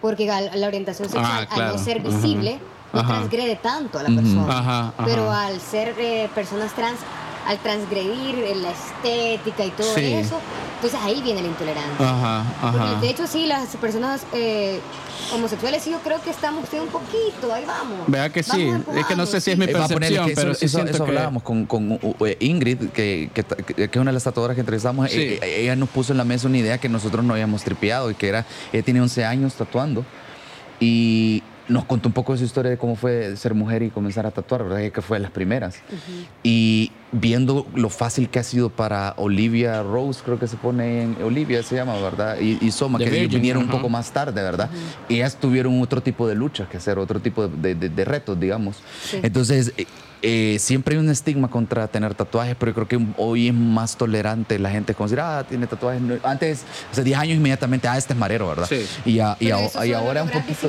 Porque 0.00 0.30
al- 0.30 0.58
la 0.60 0.66
orientación 0.66 1.08
sexual, 1.08 1.26
Ah, 1.32 1.38
al 1.38 1.48
claro. 1.48 1.72
no 1.76 1.78
ser 1.84 2.00
visible, 2.00 2.58
no 2.92 3.06
transgrede 3.06 3.56
tanto 3.56 3.98
a 3.98 4.02
la 4.02 4.08
persona. 4.14 4.92
Pero 5.04 5.30
al 5.30 5.60
ser 5.60 5.94
eh, 5.98 6.28
personas 6.34 6.72
trans, 6.74 6.98
al 7.46 7.58
transgredir 7.58 8.36
eh, 8.38 8.54
la 8.56 8.70
estética 8.70 9.64
y 9.64 9.70
todo 9.70 9.94
Sí. 9.94 10.12
eso, 10.12 10.38
entonces 10.76 10.98
ahí 11.02 11.20
viene 11.22 11.42
la 11.42 11.48
intolerancia. 11.48 11.94
Ajá, 11.98 12.44
Porque, 12.60 12.78
ajá. 12.78 13.00
de 13.00 13.10
hecho, 13.10 13.26
sí, 13.26 13.46
las 13.46 13.68
personas 13.76 14.24
eh, 14.32 14.80
homosexuales, 15.34 15.82
sí, 15.82 15.90
yo 15.90 15.98
creo 16.00 16.20
que 16.22 16.30
estamos 16.30 16.68
sí, 16.70 16.78
un 16.78 16.88
poquito, 16.88 17.52
ahí 17.52 17.64
vamos. 17.64 17.98
Vea 18.06 18.30
que 18.30 18.42
sí. 18.42 18.66
Vamos 18.66 18.96
Es 18.96 19.06
que 19.06 19.16
no 19.16 19.26
sé 19.26 19.40
si 19.40 19.50
es 19.52 19.58
mi 19.58 19.64
Eh, 19.66 19.72
va 19.72 19.84
a 19.84 19.88
ponerle 19.88 20.18
percepción, 20.18 20.26
que 20.26 20.32
eso, 20.32 20.40
pero 20.42 20.54
sí 20.54 20.64
eso- 20.66 20.78
siento 20.78 20.92
eso 20.94 21.04
que... 21.04 21.10
hablábamos 21.10 21.42
con, 21.42 21.66
con, 21.66 21.92
uh, 21.92 22.14
Ingrid, 22.40 22.90
que, 22.90 23.30
que, 23.34 23.42
que- 23.44 23.74
que 23.74 23.84
es 23.84 23.96
una 23.96 24.10
de 24.10 24.14
las 24.14 24.24
tatuadoras 24.24 24.54
que 24.54 24.60
entrevistamos. 24.60 25.10
Sí. 25.10 25.18
Eh, 25.20 25.38
eh, 25.42 25.60
ella 25.62 25.76
nos 25.76 25.88
puso 25.88 26.12
en 26.12 26.18
la 26.18 26.24
mesa 26.24 26.48
una 26.48 26.58
idea 26.58 26.78
que 26.78 26.88
nosotros 26.88 27.24
no 27.24 27.32
habíamos 27.34 27.62
tripeado 27.64 28.10
y 28.10 28.14
que 28.14 28.28
era, 28.28 28.44
ella 28.72 28.82
tiene 28.84 29.00
11 29.00 29.24
años 29.24 29.54
tatuando 29.54 30.04
y 30.80 31.42
nos 31.68 31.84
contó 31.84 32.08
un 32.08 32.12
poco 32.12 32.32
de 32.32 32.38
su 32.38 32.44
historia 32.44 32.70
de 32.70 32.76
cómo 32.78 32.96
fue 32.96 33.36
ser 33.36 33.54
mujer 33.54 33.82
y 33.82 33.90
comenzar 33.90 34.26
a 34.26 34.30
tatuar, 34.30 34.64
¿verdad? 34.64 34.90
Que 34.90 35.00
fue 35.02 35.18
de 35.18 35.22
las 35.22 35.30
primeras. 35.30 35.76
Y 36.42 36.90
viendo 37.12 37.66
lo 37.74 37.88
fácil 37.88 38.28
que 38.28 38.38
ha 38.38 38.42
sido 38.42 38.68
para 38.70 39.14
Olivia 39.16 39.82
Rose, 39.82 40.20
creo 40.24 40.38
que 40.38 40.46
se 40.48 40.56
pone 40.56 41.02
en 41.02 41.16
Olivia, 41.22 41.62
se 41.62 41.76
llama, 41.76 41.94
¿verdad? 42.00 42.38
Y, 42.40 42.58
y 42.60 42.70
Soma, 42.72 42.98
The 42.98 43.04
que 43.04 43.10
Virgin, 43.10 43.30
vinieron 43.30 43.62
un 43.64 43.70
poco 43.70 43.88
más 43.88 44.12
tarde, 44.12 44.42
¿verdad? 44.42 44.70
Y 45.08 45.16
ellas 45.16 45.36
tuvieron 45.36 45.80
otro 45.80 46.00
tipo 46.02 46.26
de 46.26 46.34
luchas 46.34 46.68
que 46.68 46.78
hacer, 46.78 46.98
otro 46.98 47.20
tipo 47.20 47.46
de, 47.48 47.74
de- 47.74 47.88
de 47.88 48.04
retos, 48.04 48.38
digamos. 48.40 48.76
Sí. 49.04 49.18
Entonces, 49.22 49.72
eh, 50.22 50.56
siempre 50.60 50.94
hay 50.94 51.00
un 51.00 51.10
estigma 51.10 51.48
contra 51.48 51.88
tener 51.88 52.14
tatuajes, 52.14 52.54
pero 52.58 52.70
yo 52.70 52.74
creo 52.86 52.88
que 52.88 53.06
hoy 53.16 53.48
es 53.48 53.54
más 53.54 53.96
tolerante 53.96 54.58
la 54.58 54.70
gente 54.70 54.94
decir, 54.98 55.20
ah, 55.20 55.44
tiene 55.48 55.66
tatuajes. 55.66 56.00
No- 56.00 56.14
Antes, 56.22 56.62
hace 56.90 57.02
10 57.02 57.18
años 57.18 57.36
inmediatamente, 57.36 57.88
ah, 57.88 57.98
este 57.98 58.12
es 58.12 58.18
marero, 58.18 58.48
¿verdad? 58.48 58.66
Sí. 58.68 58.86
Y, 59.04 59.18
a- 59.18 59.36
y 59.40 59.50
a- 59.50 59.86
y 59.86 59.92
ahora 59.92 60.22
un 60.22 60.30
poquito... 60.30 60.68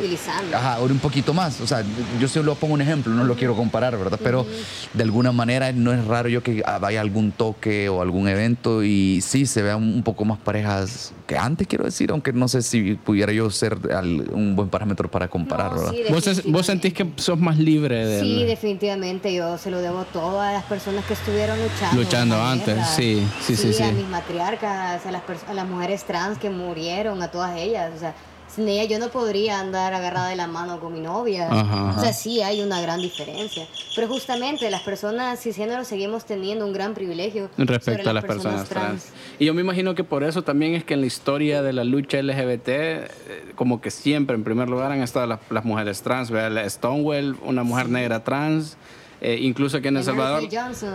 Ajá, 0.55 0.73
ahora 0.75 0.93
un 0.93 0.99
poquito 0.99 1.33
más. 1.33 1.61
O 1.61 1.67
sea, 1.67 1.83
yo 2.19 2.27
solo 2.27 2.55
pongo 2.55 2.73
un 2.73 2.81
ejemplo, 2.81 3.13
no 3.13 3.23
lo 3.25 3.35
quiero 3.35 3.55
comparar, 3.55 3.97
¿verdad? 3.97 4.19
Pero 4.23 4.45
de 4.93 5.03
alguna 5.03 5.31
manera 5.31 5.71
no 5.71 5.93
es 5.93 6.03
raro 6.05 6.29
yo 6.29 6.41
que 6.41 6.63
ah, 6.65 6.79
vaya 6.79 7.01
algún 7.01 7.31
toque 7.31 7.89
o 7.89 8.01
algún 8.01 8.27
evento 8.27 8.83
y 8.83 9.21
sí 9.21 9.45
se 9.45 9.61
vean 9.61 9.83
un 9.83 10.03
poco 10.03 10.25
más 10.25 10.39
parejas 10.39 11.13
que 11.33 11.39
antes, 11.39 11.67
quiero 11.67 11.85
decir, 11.85 12.11
aunque 12.11 12.31
no 12.31 12.47
sé 12.47 12.61
si 12.61 12.93
pudiera 12.93 13.33
yo 13.33 13.49
ser 13.49 13.75
al- 13.91 14.29
un 14.33 14.55
buen 14.55 14.69
parámetro 14.69 15.09
para 15.09 15.27
comparar, 15.27 15.71
No, 15.71 15.77
¿verdad? 15.77 15.91
sí, 15.91 16.03
¿Vos, 16.13 16.27
es- 16.27 16.43
vos 16.51 16.63
sentís 16.65 16.93
que 16.93 17.07
sos 17.15 17.39
más 17.39 17.57
libre 17.57 18.05
de 18.05 18.21
Sí, 18.21 18.43
definitivamente. 18.43 19.33
Yo 19.33 19.57
se 19.57 19.71
lo 19.71 19.79
debo 19.79 19.99
a 20.01 20.05
todas 20.05 20.53
las 20.53 20.63
personas 20.65 21.03
que 21.05 21.13
estuvieron 21.13 21.57
luchando. 21.59 22.01
Luchando 22.01 22.39
antes, 22.41 22.67
guerra. 22.75 22.85
sí, 22.85 23.27
sí, 23.41 23.55
sí, 23.55 23.73
sí. 23.73 23.81
A 23.81 23.91
mis 23.91 24.07
matriarcas, 24.07 25.05
a 25.07 25.11
las, 25.11 25.23
a 25.49 25.53
las 25.55 25.67
mujeres 25.67 26.03
trans 26.03 26.37
que 26.37 26.51
murieron, 26.51 27.19
a 27.23 27.29
todas 27.31 27.57
ellas. 27.57 27.91
O 27.95 27.99
sea, 27.99 28.13
sin 28.55 28.67
ellas 28.67 28.87
yo 28.89 28.99
no 28.99 29.09
podría 29.09 29.59
andar 29.59 29.93
agarrada 29.93 30.29
de 30.29 30.35
la 30.35 30.47
mano 30.47 30.79
con 30.79 30.93
mi 30.93 30.99
novia. 30.99 31.47
Ajá, 31.49 31.95
O 31.97 32.01
sea, 32.01 32.13
sí 32.13 32.41
hay 32.41 32.61
una 32.61 32.81
gran 32.81 33.01
diferencia. 33.01 33.65
Pero 33.95 34.07
justamente 34.07 34.69
las 34.69 34.81
personas 34.81 35.41
cisgénero 35.41 35.83
seguimos 35.83 36.25
teniendo 36.25 36.65
un 36.65 36.73
gran 36.73 36.93
privilegio 36.93 37.49
respecto 37.57 38.03
sobre 38.03 38.09
a 38.09 38.13
las 38.13 38.25
personas 38.25 38.69
trans. 38.69 39.09
Y 39.39 39.45
yo 39.45 39.53
me 39.53 39.61
imagino 39.61 39.95
que 39.95 40.03
por 40.03 40.23
eso 40.23 40.43
también 40.43 40.75
es 40.75 40.83
que 40.83 40.93
en 40.93 41.01
la 41.01 41.07
historia 41.07 41.61
de 41.61 41.73
la 41.73 41.83
lucha 41.83 42.21
LGBT, 42.21 42.67
eh, 42.67 43.09
como 43.55 43.81
que 43.81 43.91
siempre 43.91 44.35
en 44.35 44.43
primer 44.43 44.69
lugar 44.69 44.91
han 44.91 45.01
estado 45.01 45.25
las, 45.27 45.39
las 45.49 45.65
mujeres 45.65 46.01
trans. 46.01 46.29
¿verdad? 46.29 46.51
La 46.51 46.69
Stonewall, 46.69 47.37
una 47.43 47.63
mujer 47.63 47.89
negra 47.89 48.23
trans. 48.23 48.77
Eh, 49.21 49.39
incluso 49.41 49.77
aquí 49.77 49.87
en 49.87 49.95
El 49.95 50.03
Salvador, 50.03 50.43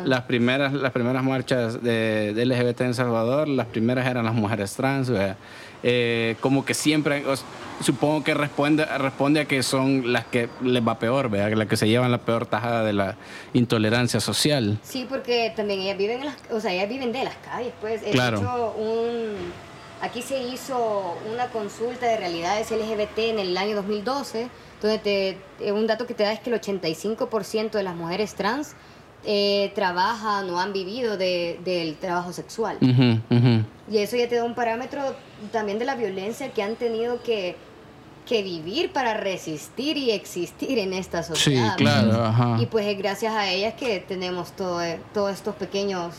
las 0.05 0.23
primeras, 0.25 0.75
las 0.75 0.93
primeras 0.93 1.25
marchas 1.25 1.83
de, 1.83 2.35
de 2.35 2.45
LGBT 2.45 2.83
en 2.83 2.87
El 2.89 2.95
Salvador, 2.95 3.49
las 3.49 3.67
primeras 3.69 4.07
eran 4.07 4.27
las 4.27 4.35
mujeres 4.35 4.75
trans. 4.75 5.09
¿verdad? 5.09 5.39
Eh, 5.83 6.37
como 6.41 6.65
que 6.65 6.75
siempre, 6.75 7.25
o 7.27 7.35
supongo 7.83 8.25
que 8.25 8.35
responde, 8.35 8.85
responde 8.85 9.41
a 9.41 9.45
que 9.45 9.63
son 9.63 10.13
las 10.13 10.27
que 10.27 10.49
les 10.63 10.87
va 10.87 10.99
peor, 10.99 11.29
¿verdad? 11.31 11.57
las 11.57 11.69
que 11.69 11.77
se 11.77 11.87
llevan 11.89 12.11
la 12.11 12.19
peor 12.19 12.47
tajada 12.47 12.83
de 12.85 12.93
la 12.93 13.17
intolerancia 13.53 14.19
social. 14.21 14.79
Sí, 14.83 15.07
porque 15.09 15.53
también 15.55 15.81
ellas 15.81 15.97
viven 15.97 16.21
en 16.21 16.27
las, 16.27 16.37
o 16.51 16.61
sea, 16.61 16.73
ellas 16.73 16.89
viven 16.89 17.13
de 17.13 17.25
las 17.25 17.37
calles, 17.37 17.73
pues. 17.81 18.03
De 18.03 18.11
Claro. 18.11 18.39
hecho, 18.39 18.75
un, 18.77 19.53
aquí 20.03 20.23
se 20.23 20.43
hizo 20.43 21.17
una 21.33 21.47
consulta 21.49 22.07
de 22.07 22.17
realidades 22.17 22.71
LGBT 22.73 23.19
en 23.19 23.39
el 23.39 23.57
año 23.57 23.77
2012, 23.77 24.49
donde 24.83 24.99
te, 24.99 25.39
eh, 25.61 25.73
un 25.73 25.87
dato 25.87 26.07
que 26.07 26.15
te 26.15 26.25
da 26.25 26.33
es 26.33 26.41
que 26.41 26.51
el 26.51 26.61
85% 26.61 27.71
de 27.79 27.83
las 27.85 27.95
mujeres 27.95 28.35
trans 28.35 28.75
eh, 29.25 29.73
trabajan 29.75 30.49
o 30.51 30.59
han 30.61 30.73
vivido 30.73 31.17
de- 31.17 31.59
del 31.65 31.97
trabajo 31.97 32.33
sexual. 32.33 32.79
Y 33.91 33.99
eso 33.99 34.17
ya 34.17 34.29
te 34.29 34.37
da 34.37 34.45
un 34.45 34.55
parámetro 34.55 35.01
también 35.53 35.79
de 35.79 35.85
la 35.85 35.95
violencia 35.95 36.51
que 36.53 36.63
han 36.63 36.77
tenido 36.77 37.23
que, 37.23 37.57
que 38.27 38.43
vivir 38.43 38.93
para 38.93 39.15
resistir 39.15 39.97
y 39.97 40.11
existir 40.11 40.79
en 40.79 40.93
esta 40.93 41.23
Sí, 41.23 41.29
sociedad. 41.35 41.77
claro, 41.77 42.25
ajá. 42.25 42.59
Y 42.61 42.67
pues 42.67 42.87
es 42.87 42.99
gracias 42.99 43.35
a 43.35 43.49
ellas 43.51 43.75
que 43.75 44.01
tenemos 44.01 44.53
todo, 44.53 44.83
eh, 44.83 45.01
todos 45.15 45.33
estos 45.33 45.55
pequeños 45.57 46.15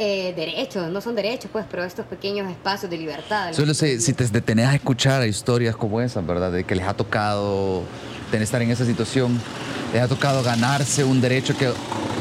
eh, 0.00 0.32
derechos, 0.36 0.88
no 0.90 1.00
son 1.00 1.14
derechos 1.16 1.50
pues, 1.52 1.64
pero 1.70 1.82
estos 1.84 2.06
pequeños 2.06 2.48
espacios 2.50 2.88
de 2.90 2.96
libertad. 2.98 3.52
Solo 3.52 3.74
si, 3.74 4.00
si 4.00 4.12
te 4.12 4.24
detenés 4.28 4.66
a 4.66 4.74
escuchar 4.74 5.26
historias 5.26 5.74
como 5.76 6.00
esas, 6.00 6.24
¿verdad? 6.24 6.52
De 6.52 6.62
que 6.64 6.74
les 6.76 6.86
ha 6.86 6.94
tocado 6.94 7.82
estar 8.42 8.60
en 8.62 8.70
esa 8.70 8.84
situación, 8.84 9.38
les 9.92 10.02
ha 10.02 10.08
tocado 10.08 10.42
ganarse 10.42 11.04
un 11.04 11.20
derecho 11.20 11.56
que 11.56 11.70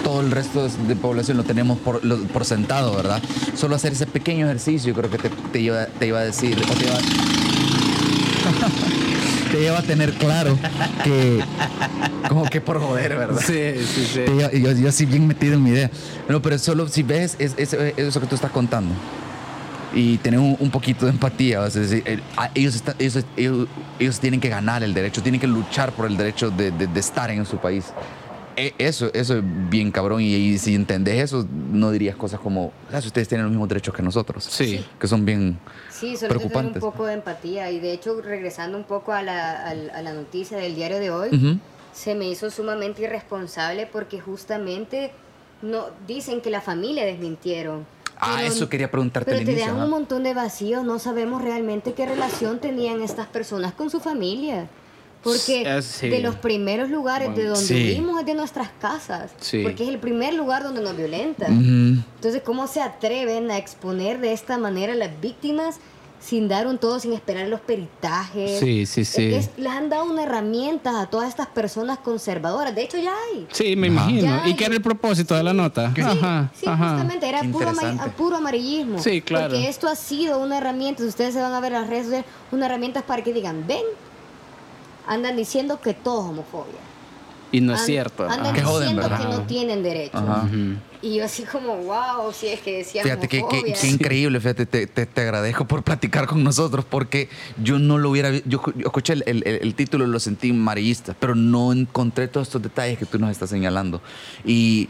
todo 0.04 0.22
el 0.22 0.32
resto 0.32 0.68
de 0.88 0.96
población 0.96 1.38
lo 1.38 1.44
tenemos 1.44 1.78
por, 1.80 2.04
lo- 2.06 2.24
por 2.28 2.46
sentado, 2.46 2.96
¿verdad? 2.96 3.22
Solo 3.56 3.76
hacer 3.76 3.94
ese 3.94 4.06
pequeño 4.08 4.46
ejercicio 4.46 4.94
creo 4.94 5.10
que 5.10 5.18
te, 5.18 5.30
te, 5.30 5.60
iba, 5.60 5.86
te 5.88 6.08
iba 6.08 6.20
a 6.20 6.24
decir, 6.24 6.58
o 6.58 6.74
te 6.74 6.86
iba, 6.86 6.98
te 9.52 9.64
iba 9.64 9.78
a 9.78 9.82
tener 9.82 10.14
claro 10.14 10.58
que, 11.04 11.40
como 12.30 12.46
que 12.46 12.62
por 12.62 12.80
joder, 12.80 13.18
¿verdad? 13.18 13.42
Sí, 13.46 13.86
sí, 13.86 14.08
sí. 14.14 14.22
Yo, 14.62 14.72
yo 14.72 14.90
así 14.90 15.06
bien 15.06 15.28
metido 15.28 15.56
en 15.56 15.64
mi 15.64 15.72
idea. 15.72 15.92
No, 16.30 16.42
pero 16.42 16.58
solo 16.60 16.88
si 16.88 17.04
ves 17.04 17.36
es, 17.40 17.54
es- 17.58 17.74
eso 17.74 18.22
que 18.22 18.28
tú 18.28 18.36
estás 18.36 18.52
contando 18.52 18.94
y 19.98 20.18
tener 20.20 20.40
un, 20.40 20.56
un 20.60 20.70
poquito 20.70 21.06
de 21.08 21.12
empatía, 21.12 21.66
es 21.66 21.74
decir, 21.74 22.04
el- 22.06 22.22
a- 22.38 22.52
ellos, 22.54 22.76
está- 22.76 22.96
ellos, 23.00 23.26
ellos, 23.36 23.68
ellos 23.98 24.20
tienen 24.20 24.40
que 24.40 24.48
ganar 24.50 24.84
el 24.84 24.94
derecho, 24.94 25.24
tienen 25.24 25.42
que 25.42 25.48
luchar 25.48 25.92
por 25.92 26.06
el 26.06 26.16
derecho 26.16 26.52
de, 26.52 26.70
de- 26.72 26.86
de 26.86 27.00
estar 27.00 27.32
en 27.32 27.46
su 27.46 27.58
país. 27.58 27.86
E- 28.56 28.74
Eso, 28.78 29.10
eso 29.14 29.38
es 29.38 29.44
bien 29.70 29.92
cabrón 29.92 30.22
y, 30.22 30.34
y 30.36 30.58
si 30.60 30.76
entendés 30.76 31.24
eso, 31.24 31.48
no 31.72 31.90
dirías 31.92 32.16
cosas 32.16 32.40
como, 32.40 32.72
"Ah, 32.94 33.00
ustedes 33.00 33.28
tienen 33.28 33.46
los 33.46 33.52
mismos 33.52 33.70
derechos 33.70 33.94
que 33.96 34.04
nosotros, 34.04 34.44
Sí. 34.46 34.86
que 35.00 35.08
son 35.08 35.26
bien... 35.26 35.58
Sí, 35.90 36.16
solo 36.16 36.16
que 36.16 36.18
tener 36.18 36.34
un 36.36 36.50
preocupantes. 36.52 36.82
poco 36.82 37.06
de 37.08 37.14
empatía. 37.14 37.72
Y 37.72 37.80
de 37.80 37.92
hecho, 37.94 38.22
regresando 38.22 38.78
un 38.78 38.84
poco 38.84 39.14
a 39.14 39.22
la, 39.24 39.64
al- 39.64 39.90
a 39.92 40.02
la 40.04 40.14
noticia 40.14 40.58
del 40.58 40.76
diario 40.76 41.00
de 41.00 41.10
hoy, 41.10 41.30
Ujú. 41.36 41.60
se 41.94 42.14
me 42.14 42.28
hizo 42.30 42.52
sumamente 42.52 43.02
irresponsable 43.04 43.88
porque 43.88 44.20
justamente 44.20 45.12
no 45.64 45.86
dicen 46.08 46.42
que 46.42 46.52
la 46.52 46.62
familia 46.62 47.04
desmintieron. 47.06 47.86
Ah, 48.20 48.36
Pero- 48.38 48.48
eso 48.54 48.70
quería 48.70 48.90
preguntarte 48.90 49.26
Pero 49.32 49.40
al 49.40 49.46
te 49.46 49.52
inicio. 49.52 49.66
dejan 49.66 49.78
ajá. 49.78 49.86
un 49.86 49.92
montón 49.92 50.24
de 50.24 50.34
vacíos, 50.34 50.84
no 50.84 51.00
sabemos 51.00 51.42
realmente 51.42 51.94
qué 51.94 52.06
relación 52.06 52.60
tenían 52.60 53.02
estas 53.02 53.28
personas 53.28 53.74
con 53.74 53.90
su 53.90 54.00
familia. 54.00 54.68
Porque 55.24 55.64
Eh, 55.66 55.82
sí. 55.82 56.10
de 56.10 56.20
los 56.22 56.36
primeros 56.36 56.90
lugares 56.90 57.30
de 57.30 57.34
Bueno, 57.34 57.50
donde 57.52 57.68
sí. 57.68 57.74
vivimos 57.74 58.20
es 58.20 58.26
de 58.26 58.34
nuestras 58.36 58.70
casas. 58.80 59.32
Sí. 59.40 59.62
Porque 59.64 59.84
es 59.84 59.90
el 59.90 59.98
primer 60.00 60.34
lugar 60.36 60.64
donde 60.64 60.82
nos 60.82 60.96
violentan. 60.96 61.52
Ujú. 61.58 62.04
Entonces, 62.16 62.42
¿cómo 62.46 62.68
se 62.68 62.82
atreven 62.82 63.52
a 63.52 63.58
exponer 63.58 64.20
de 64.20 64.32
esta 64.32 64.58
manera 64.58 64.94
a 64.94 64.96
las 64.96 65.20
víctimas 65.20 65.80
sin 66.20 66.48
dar 66.48 66.68
un 66.68 66.78
todo, 66.78 67.00
sin 67.00 67.14
esperar 67.14 67.48
los 67.48 67.60
peritajes? 67.62 68.60
Sí, 68.60 68.86
sí, 68.86 69.06
sí. 69.06 69.34
Es- 69.34 69.52
les 69.58 69.72
han 69.72 69.88
dado 69.90 70.06
una 70.06 70.24
herramienta 70.24 71.00
a 71.02 71.10
todas 71.10 71.30
estas 71.30 71.48
personas 71.48 72.00
conservadoras. 72.00 72.74
De 72.76 72.82
hecho, 72.84 72.98
ya 72.98 73.12
hay. 73.34 73.48
Sí, 73.52 73.76
me 73.76 73.88
Ajá. 73.88 74.10
imagino. 74.12 74.42
¿Y 74.48 74.56
qué 74.56 74.66
era 74.66 74.74
el 74.76 74.82
propósito 74.82 75.36
de 75.36 75.44
la 75.44 75.54
nota? 75.54 75.92
Sí, 75.96 76.02
Ajá, 76.02 76.52
sí, 76.54 76.66
ajá. 76.68 76.90
justamente, 76.90 77.30
era 77.30 77.42
puro, 77.44 77.70
ama- 77.70 77.82
interesante. 77.84 78.16
puro 78.18 78.36
amarillismo. 78.38 79.00
Sí, 79.00 79.22
claro. 79.22 79.50
Porque 79.54 79.70
esto 79.70 79.88
ha 79.88 79.96
sido 79.96 80.40
una 80.40 80.58
herramienta, 80.58 81.04
si 81.04 81.10
ustedes 81.10 81.34
se 81.34 81.42
van 81.42 81.54
a 81.54 81.60
ver 81.60 81.72
las 81.72 81.88
redes 81.88 82.06
sociales, 82.06 82.26
una 82.52 82.66
herramienta 82.66 83.02
para 83.04 83.24
que 83.24 83.32
digan, 83.34 83.66
ven, 83.68 83.84
andan 85.08 85.36
diciendo 85.38 85.80
que 85.80 85.94
todo 85.94 86.24
es 86.24 86.30
homofobia. 86.32 86.80
Y 87.52 87.62
no 87.62 87.74
es 87.76 87.86
cierto. 87.86 88.30
Andan. 88.30 88.54
Que 88.54 88.62
joden, 88.62 88.90
diciendo 88.90 89.02
¿verdad? 89.10 89.30
que 89.30 89.36
no 89.38 89.42
tienen 89.44 89.84
derecho. 89.84 90.18
Ajá. 90.18 90.48
Y 91.02 91.16
yo 91.18 91.26
así 91.26 91.44
como, 91.44 91.78
wow, 91.78 92.34
si 92.34 92.48
es 92.48 92.60
que 92.60 92.80
decían 92.80 93.04
Fíjate 93.04 93.28
que, 93.28 93.44
que- 93.50 93.74
que 93.74 93.88
increíble, 93.88 94.40
fíjate, 94.40 94.66
te, 94.66 94.88
te- 94.88 95.06
te 95.06 95.22
agradezco 95.22 95.66
por 95.66 95.84
platicar 95.84 96.26
con 96.26 96.44
nosotros 96.44 96.84
porque 96.90 97.30
yo 97.64 97.78
no 97.80 97.98
lo 98.00 98.10
hubiera 98.10 98.30
vi- 98.32 98.42
yo, 98.46 98.62
yo 98.76 98.88
escuché 98.88 99.14
el, 99.14 99.24
el- 99.28 99.44
el 99.46 99.76
título 99.76 100.06
y 100.06 100.08
lo 100.10 100.20
sentí 100.20 100.50
amarillista, 100.50 101.16
pero 101.20 101.36
no 101.36 101.72
encontré 101.72 102.28
todos 102.28 102.48
estos 102.48 102.62
detalles 102.64 102.98
que 102.98 103.06
tú 103.06 103.20
nos 103.20 103.30
estás 103.32 103.50
señalando. 103.50 104.02
Y 104.44 104.90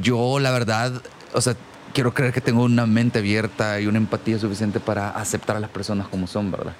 yo, 0.00 0.38
la 0.38 0.52
verdad, 0.52 1.02
o 1.34 1.40
sea, 1.40 1.56
quiero 1.92 2.14
creer 2.14 2.32
que 2.32 2.40
tengo 2.40 2.62
una 2.62 2.86
mente 2.86 3.18
abierta 3.18 3.80
y 3.80 3.86
una 3.88 3.98
empatía 3.98 4.38
suficiente 4.38 4.78
para 4.78 5.10
aceptar 5.10 5.56
a 5.56 5.60
las 5.60 5.70
personas 5.70 6.06
como 6.06 6.28
son, 6.28 6.50
¿verdad? 6.52 6.74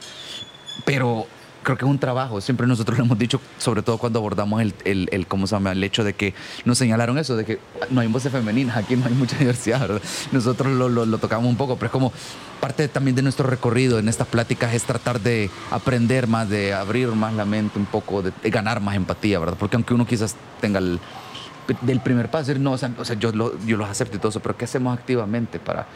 Pero 0.85 1.27
creo 1.63 1.77
que 1.77 1.85
es 1.85 1.91
un 1.91 1.99
trabajo. 1.99 2.41
Siempre 2.41 2.67
nosotros 2.67 2.99
lo 2.99 3.05
hemos 3.05 3.19
dicho, 3.19 3.41
sobre 3.59 3.83
todo 3.83 3.99
cuando 3.99 4.19
abordamos 4.19 4.61
el, 4.63 4.75
el, 4.85 5.09
el- 5.13 5.27
¿cómo 5.27 5.47
se 5.47 5.55
llama? 5.57 5.73
El 5.73 5.83
hecho 5.85 6.05
de 6.05 6.15
que 6.15 6.35
nos 6.65 6.79
señalaron 6.79 7.19
eso, 7.19 7.37
de 7.37 7.45
que 7.45 7.59
no 7.91 8.01
hay 8.01 8.09
voces 8.09 8.33
femeninas, 8.33 8.77
aquí 8.77 8.97
no 8.97 9.07
hay 9.07 9.13
mucha 9.15 9.37
diversidad, 9.39 9.81
¿verdad? 9.81 10.01
Nosotros 10.33 10.73
lo, 10.73 10.89
lo, 10.89 11.07
lo 11.07 11.19
tocamos 11.19 11.49
un 11.49 11.57
poco, 11.57 11.77
pero 11.77 11.87
es 11.87 11.93
como 11.93 12.13
parte 12.61 12.89
también 12.89 13.15
de 13.17 13.23
nuestro 13.23 13.47
recorrido 13.47 13.99
en 13.99 14.09
estas 14.09 14.27
pláticas 14.29 14.75
es 14.75 14.85
tratar 14.85 15.21
de 15.21 15.51
aprender 15.71 16.27
más, 16.27 16.49
de 16.49 16.75
abrir 16.75 17.09
más 17.09 17.33
la 17.35 17.45
mente 17.45 17.79
un 17.79 17.87
poco, 17.87 18.23
de, 18.23 18.33
ganar 18.51 18.81
más 18.81 18.97
empatía, 18.97 19.39
¿verdad? 19.39 19.57
Porque 19.59 19.77
aunque 19.77 19.95
uno 19.95 20.07
quizás 20.07 20.37
tenga 20.61 20.79
el 20.79 20.99
del 21.83 22.01
primer 22.01 22.29
paso, 22.31 22.53
no, 22.59 22.73
o 22.73 22.79
sea, 22.79 22.91
yo, 23.19 23.31
lo- 23.33 23.57
yo 23.65 23.77
los 23.77 23.89
acepto 23.89 24.17
y 24.17 24.19
todo 24.19 24.31
eso, 24.31 24.41
pero 24.41 24.57
¿qué 24.57 24.65
hacemos 24.65 24.97
activamente 24.99 25.61
para, 25.61 25.87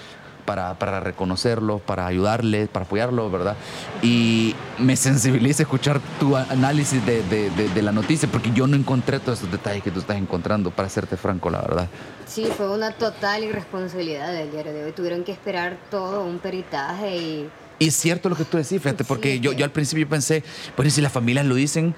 para, 0.45 0.79
para 0.79 1.01
reconocerlos, 1.01 1.81
para 1.81 2.07
ayudarles, 2.07 2.69
para 2.69 2.85
apoyarlos, 2.85 3.31
verdad? 3.33 3.57
Y 4.03 4.55
me 4.79 4.97
sensibiliza 4.97 5.63
escuchar 5.63 6.01
tu 6.21 6.37
análisis 6.37 7.05
de, 7.07 7.23
de- 7.25 7.51
de- 7.51 7.69
de 7.69 7.83
la 7.83 7.93
noticia, 7.93 8.29
porque 8.31 8.51
yo 8.53 8.67
no 8.67 8.77
encontré 8.77 9.21
todos 9.21 9.39
esos 9.39 9.51
detalles 9.51 9.83
que 9.83 9.91
tú 9.91 10.01
estás 10.01 10.17
encontrando, 10.17 10.71
para 10.71 10.89
serte 10.89 11.17
franco, 11.17 11.51
la 11.51 11.61
verdad. 11.63 11.89
Sí, 12.27 12.47
fue 12.57 12.71
una 12.71 12.93
total 12.93 13.45
irresponsabilidad 13.45 14.33
del 14.33 14.51
diario 14.51 14.73
de 14.73 14.85
hoy. 14.85 14.93
Tuvieron 14.93 15.25
que 15.25 15.33
esperar 15.33 15.79
todo 15.91 16.25
un 16.25 16.39
peritaje 16.39 17.17
y... 17.17 17.51
Y 17.81 17.89
es 17.89 17.97
cierto 17.97 18.29
lo 18.29 18.37
que 18.37 18.45
tú 18.45 18.57
decís, 18.57 18.81
fíjate, 18.81 19.03
Sí, 19.03 19.09
porque 19.09 19.35
es 19.35 19.41
yo, 19.41 19.53
yo 19.53 19.65
al 19.65 19.73
principio 19.73 20.09
pensé, 20.09 20.45
bueno, 20.77 20.91
si 20.91 21.01
las 21.01 21.11
familias 21.13 21.45
lo 21.45 21.57
dicen, 21.57 21.95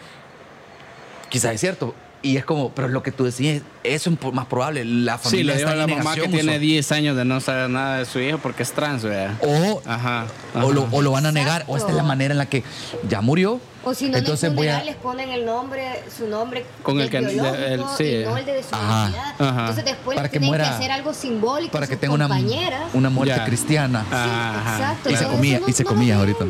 quizás 1.28 1.52
es 1.54 1.60
cierto. 1.60 1.94
Y 2.26 2.36
es 2.36 2.44
como, 2.44 2.70
pero 2.72 2.88
lo 2.88 3.04
que 3.04 3.12
tú 3.12 3.22
decís, 3.24 3.62
eso 3.84 4.10
es 4.10 4.32
más 4.34 4.46
probable. 4.46 4.84
La 4.84 5.16
Sí, 5.16 5.24
familia 5.24 5.44
lo 5.52 5.58
dijo 5.58 5.68
está 5.70 5.76
la 5.76 5.86
mamá 5.86 6.14
que 6.16 6.26
tiene 6.28 6.56
o- 6.56 6.58
10 6.58 6.90
años 6.90 7.16
de 7.16 7.24
no 7.24 7.40
saber 7.40 7.70
nada 7.70 7.98
de 7.98 8.04
su 8.04 8.18
hijo 8.18 8.38
porque 8.38 8.64
es 8.64 8.72
trans, 8.72 9.04
¿verdad? 9.04 9.34
O, 9.42 9.80
Ajá. 9.86 10.26
o, 10.56 10.72
lo, 10.72 10.82
ajá. 10.86 10.90
o 10.96 11.02
lo 11.02 11.12
van 11.12 11.26
a 11.26 11.30
negar, 11.32 11.64
o 11.68 11.76
esta 11.76 11.90
es 11.90 11.94
la 11.96 12.02
manera 12.02 12.32
en 12.32 12.38
la 12.38 12.46
que 12.46 12.64
ya 13.08 13.20
murió. 13.20 13.60
O 13.84 13.94
si 13.94 14.08
no 14.08 14.16
entonces 14.18 14.50
en 14.50 14.56
voy 14.56 14.66
a... 14.66 14.82
les 14.82 14.96
ponen 14.96 15.30
el 15.30 15.44
nombre, 15.46 16.02
su 16.18 16.26
nombre 16.26 16.66
Con 16.82 17.00
el 17.00 17.08
que- 17.08 17.20
biológico 17.20 17.54
el- 17.64 17.84
sí. 17.96 18.04
y 18.04 18.24
no 18.24 18.36
el 18.36 18.44
de 18.44 18.62
su 18.64 18.74
Ajá, 18.74 19.02
identidad. 19.10 19.34
ajá. 19.38 19.60
Entonces 19.60 19.84
después 19.84 20.16
Para 20.16 20.22
les 20.24 20.32
que 20.32 20.38
tienen 20.40 20.52
que 20.52 20.58
muera- 20.64 20.76
hacer 20.76 20.90
algo 20.90 21.14
simbólico 21.14 21.70
Para 21.70 21.86
que 21.86 21.96
tenga 21.96 22.14
una, 22.14 22.28
una 22.94 23.10
muerte 23.10 23.34
Ya. 23.36 23.44
cristiana. 23.44 24.00
Sí, 24.00 24.14
Ajá, 24.16 24.76
exacto. 24.78 25.10
Y 25.10 25.16
se 25.16 25.22
Todo 25.24 25.32
comía- 25.34 25.56
eso 25.58 25.64
y 25.68 25.72
se 25.72 25.84
comía 25.84 26.16
ahorita. 26.16 26.44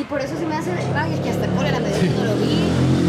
Y 0.00 0.04
por 0.04 0.22
eso 0.22 0.38
se 0.38 0.46
me 0.46 0.56
hace, 0.56 0.70
ay, 0.96 1.12
es 1.12 1.20
que 1.20 1.28
hasta 1.28 1.44
el 1.44 1.50
cólera 1.50 1.78
me 1.78 1.88
dio 1.90 2.12
cuando 2.14 2.24
lo 2.34 2.40
vi. 2.40 3.01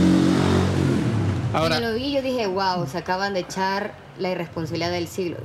Ahora, 1.54 1.76
Cuando 1.78 1.92
lo 1.92 1.96
vi 1.96 2.12
yo 2.12 2.22
dije, 2.22 2.48
wow, 2.48 2.88
se 2.88 2.98
acaban 2.98 3.34
de 3.34 3.42
echar 3.42 3.94
la 4.18 4.32
irresponsabilidad 4.32 4.92
del 4.92 5.08
siglo. 5.08 5.38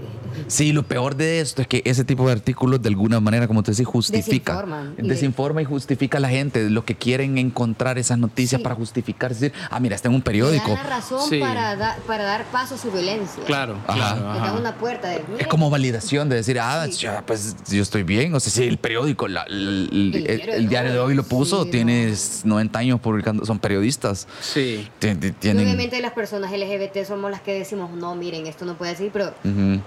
Sí, 0.47 0.73
lo 0.73 0.83
peor 0.83 1.17
de 1.17 1.41
esto 1.41 1.63
es 1.63 1.69
que 1.69 1.83
ese 1.85 2.05
tipo 2.05 2.27
de 2.27 2.33
artículos 2.33 2.81
de 2.83 2.89
alguna 2.89 3.21
manera, 3.21 3.47
como 3.47 3.63
te 3.63 3.71
decía, 3.73 3.85
justifica. 3.85 4.53
Desinforman. 4.55 4.95
Desinforma 4.97 5.63
y 5.63 5.65
justifica 5.65 6.19
a 6.19 6.21
la 6.21 6.29
gente. 6.29 6.69
Lo 6.71 6.85
que 6.85 6.95
quieren 6.97 7.39
encontrar 7.39 7.99
esas 7.99 8.19
noticias 8.19 8.59
Sí. 8.59 8.63
para 8.63 8.75
justificar. 8.75 9.33
Es 9.33 9.41
decir, 9.41 9.57
ah, 9.71 9.81
mira, 9.81 9.95
está 9.97 10.09
en 10.09 10.15
un 10.15 10.23
periódico. 10.23 10.69
la 10.75 10.83
razón 10.83 11.29
Sí. 11.29 11.41
para, 11.41 11.77
da- 11.77 11.97
para 12.07 12.25
dar 12.25 12.45
paso 12.47 12.75
a 12.75 12.79
su 12.79 12.91
violencia. 12.91 13.43
claro, 13.45 13.77
Ajá. 13.87 14.15
claro. 14.15 14.31
Ajá. 14.31 14.53
una 14.59 14.75
puerta 14.77 15.09
de... 15.09 15.23
Es 15.39 15.47
como 15.47 15.71
validación 15.71 16.29
de 16.29 16.37
decir, 16.37 16.59
ah, 16.61 16.87
Sí. 16.91 16.93
ya, 17.03 17.23
pues 17.27 17.57
yo 17.71 17.83
estoy 17.83 18.03
bien. 18.03 18.35
O 18.35 18.41
sea, 18.41 18.53
si 18.53 18.65
el 18.65 18.79
periódico, 18.79 19.29
la- 19.29 19.43
el, 19.45 19.89
el- 19.93 20.15
El 20.15 20.25
diario 20.27 20.55
el 20.55 20.63
de 20.65 20.69
diario 20.69 20.93
de 20.93 20.99
hoy, 20.99 21.15
lo 21.15 21.23
puso, 21.23 21.65
sí, 21.65 21.71
tienes 21.71 22.43
90 22.45 22.79
años 22.79 23.01
publicando, 23.01 23.45
son 23.45 23.59
periodistas. 23.59 24.27
Sí. 24.41 24.89
Tien- 25.01 25.19
tien- 25.21 25.29
Y 25.29 25.33
Tienen. 25.33 25.65
obviamente 25.65 26.01
las 26.01 26.13
personas 26.13 26.53
LGBT 26.53 27.05
somos 27.07 27.31
las 27.31 27.41
que 27.41 27.55
decimos, 27.59 27.91
no, 27.91 28.15
miren, 28.15 28.47
esto 28.47 28.65
no 28.65 28.77
puede 28.77 28.93
decir, 28.93 29.11
pero 29.13 29.29
Ujú. 29.45 29.81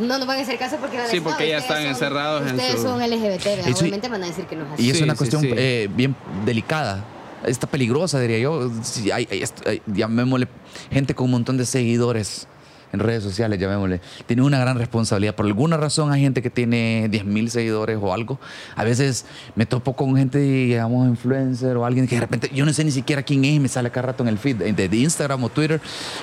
No 0.00 0.18
nos 0.18 0.26
van 0.26 0.38
a 0.38 0.42
hacer 0.42 0.58
caso 0.58 0.76
porque 0.78 0.96
van 0.96 1.06
a 1.06 1.08
Sí, 1.08 1.16
decir, 1.16 1.22
porque 1.28 1.44
"No, 1.44 1.50
ya 1.50 1.58
están 1.58 1.78
son- 1.78 1.86
encerrados 1.86 2.42
en 2.48 2.56
Ustedes 2.56 2.76
su- 2.76 2.82
son 2.82 3.00
LGBT, 3.02 3.44
¿verdad? 3.56 3.68
Eso 3.68 3.70
y- 3.70 3.80
obviamente 3.80 4.08
van 4.08 4.22
a 4.22 4.26
decir 4.26 4.46
que 4.46 4.56
no 4.56 4.64
es 4.66 4.72
así. 4.72 4.82
Y 4.86 4.90
es 4.90 4.96
Sí, 4.98 5.02
una 5.04 5.12
sí, 5.14 5.18
cuestión 5.18 5.42
sí. 5.42 5.50
eh, 5.56 5.88
bien 5.94 6.14
delicada. 6.44 7.04
está 7.44 7.66
peligrosa, 7.66 8.20
diría 8.20 8.38
yo. 8.38 8.70
Sí, 8.84 9.10
hay, 9.10 9.26
hay- 9.28 9.42
hay- 9.66 9.82
llamémosle 9.86 10.46
gente 10.92 11.12
con 11.12 11.24
un 11.24 11.32
montón 11.32 11.56
de 11.56 11.66
seguidores 11.66 12.46
en 12.92 13.00
redes 13.00 13.24
sociales, 13.24 13.58
llamémosle. 13.58 14.00
Tiene 14.26 14.42
una 14.42 14.60
gran 14.60 14.78
responsabilidad. 14.78 15.34
Por 15.34 15.46
alguna 15.46 15.76
razón 15.76 16.12
hay 16.12 16.20
gente 16.20 16.40
que 16.40 16.50
tiene 16.50 17.08
10 17.10 17.24
mil 17.24 17.50
seguidores 17.50 17.98
o 18.00 18.12
algo. 18.14 18.38
A 18.76 18.84
veces 18.84 19.24
me 19.56 19.66
topo 19.66 19.96
con 19.96 20.14
gente, 20.16 20.38
digamos, 20.38 21.08
influencer 21.08 21.76
o 21.76 21.84
alguien 21.84 22.06
que 22.06 22.14
de 22.14 22.20
repente 22.20 22.48
yo 22.54 22.64
no 22.64 22.72
sé 22.72 22.84
ni 22.84 22.92
siquiera 22.92 23.24
quién 23.24 23.44
es 23.44 23.54
y 23.54 23.58
me 23.60 23.66
sale 23.68 23.90
cada 23.90 24.08
rato 24.08 24.22
en 24.22 24.28
el 24.28 24.38
feed 24.38 24.56
de, 24.58 24.88
de 24.88 24.96
Instagram 24.96 25.42
o 25.42 25.48
Twitter 25.48 25.80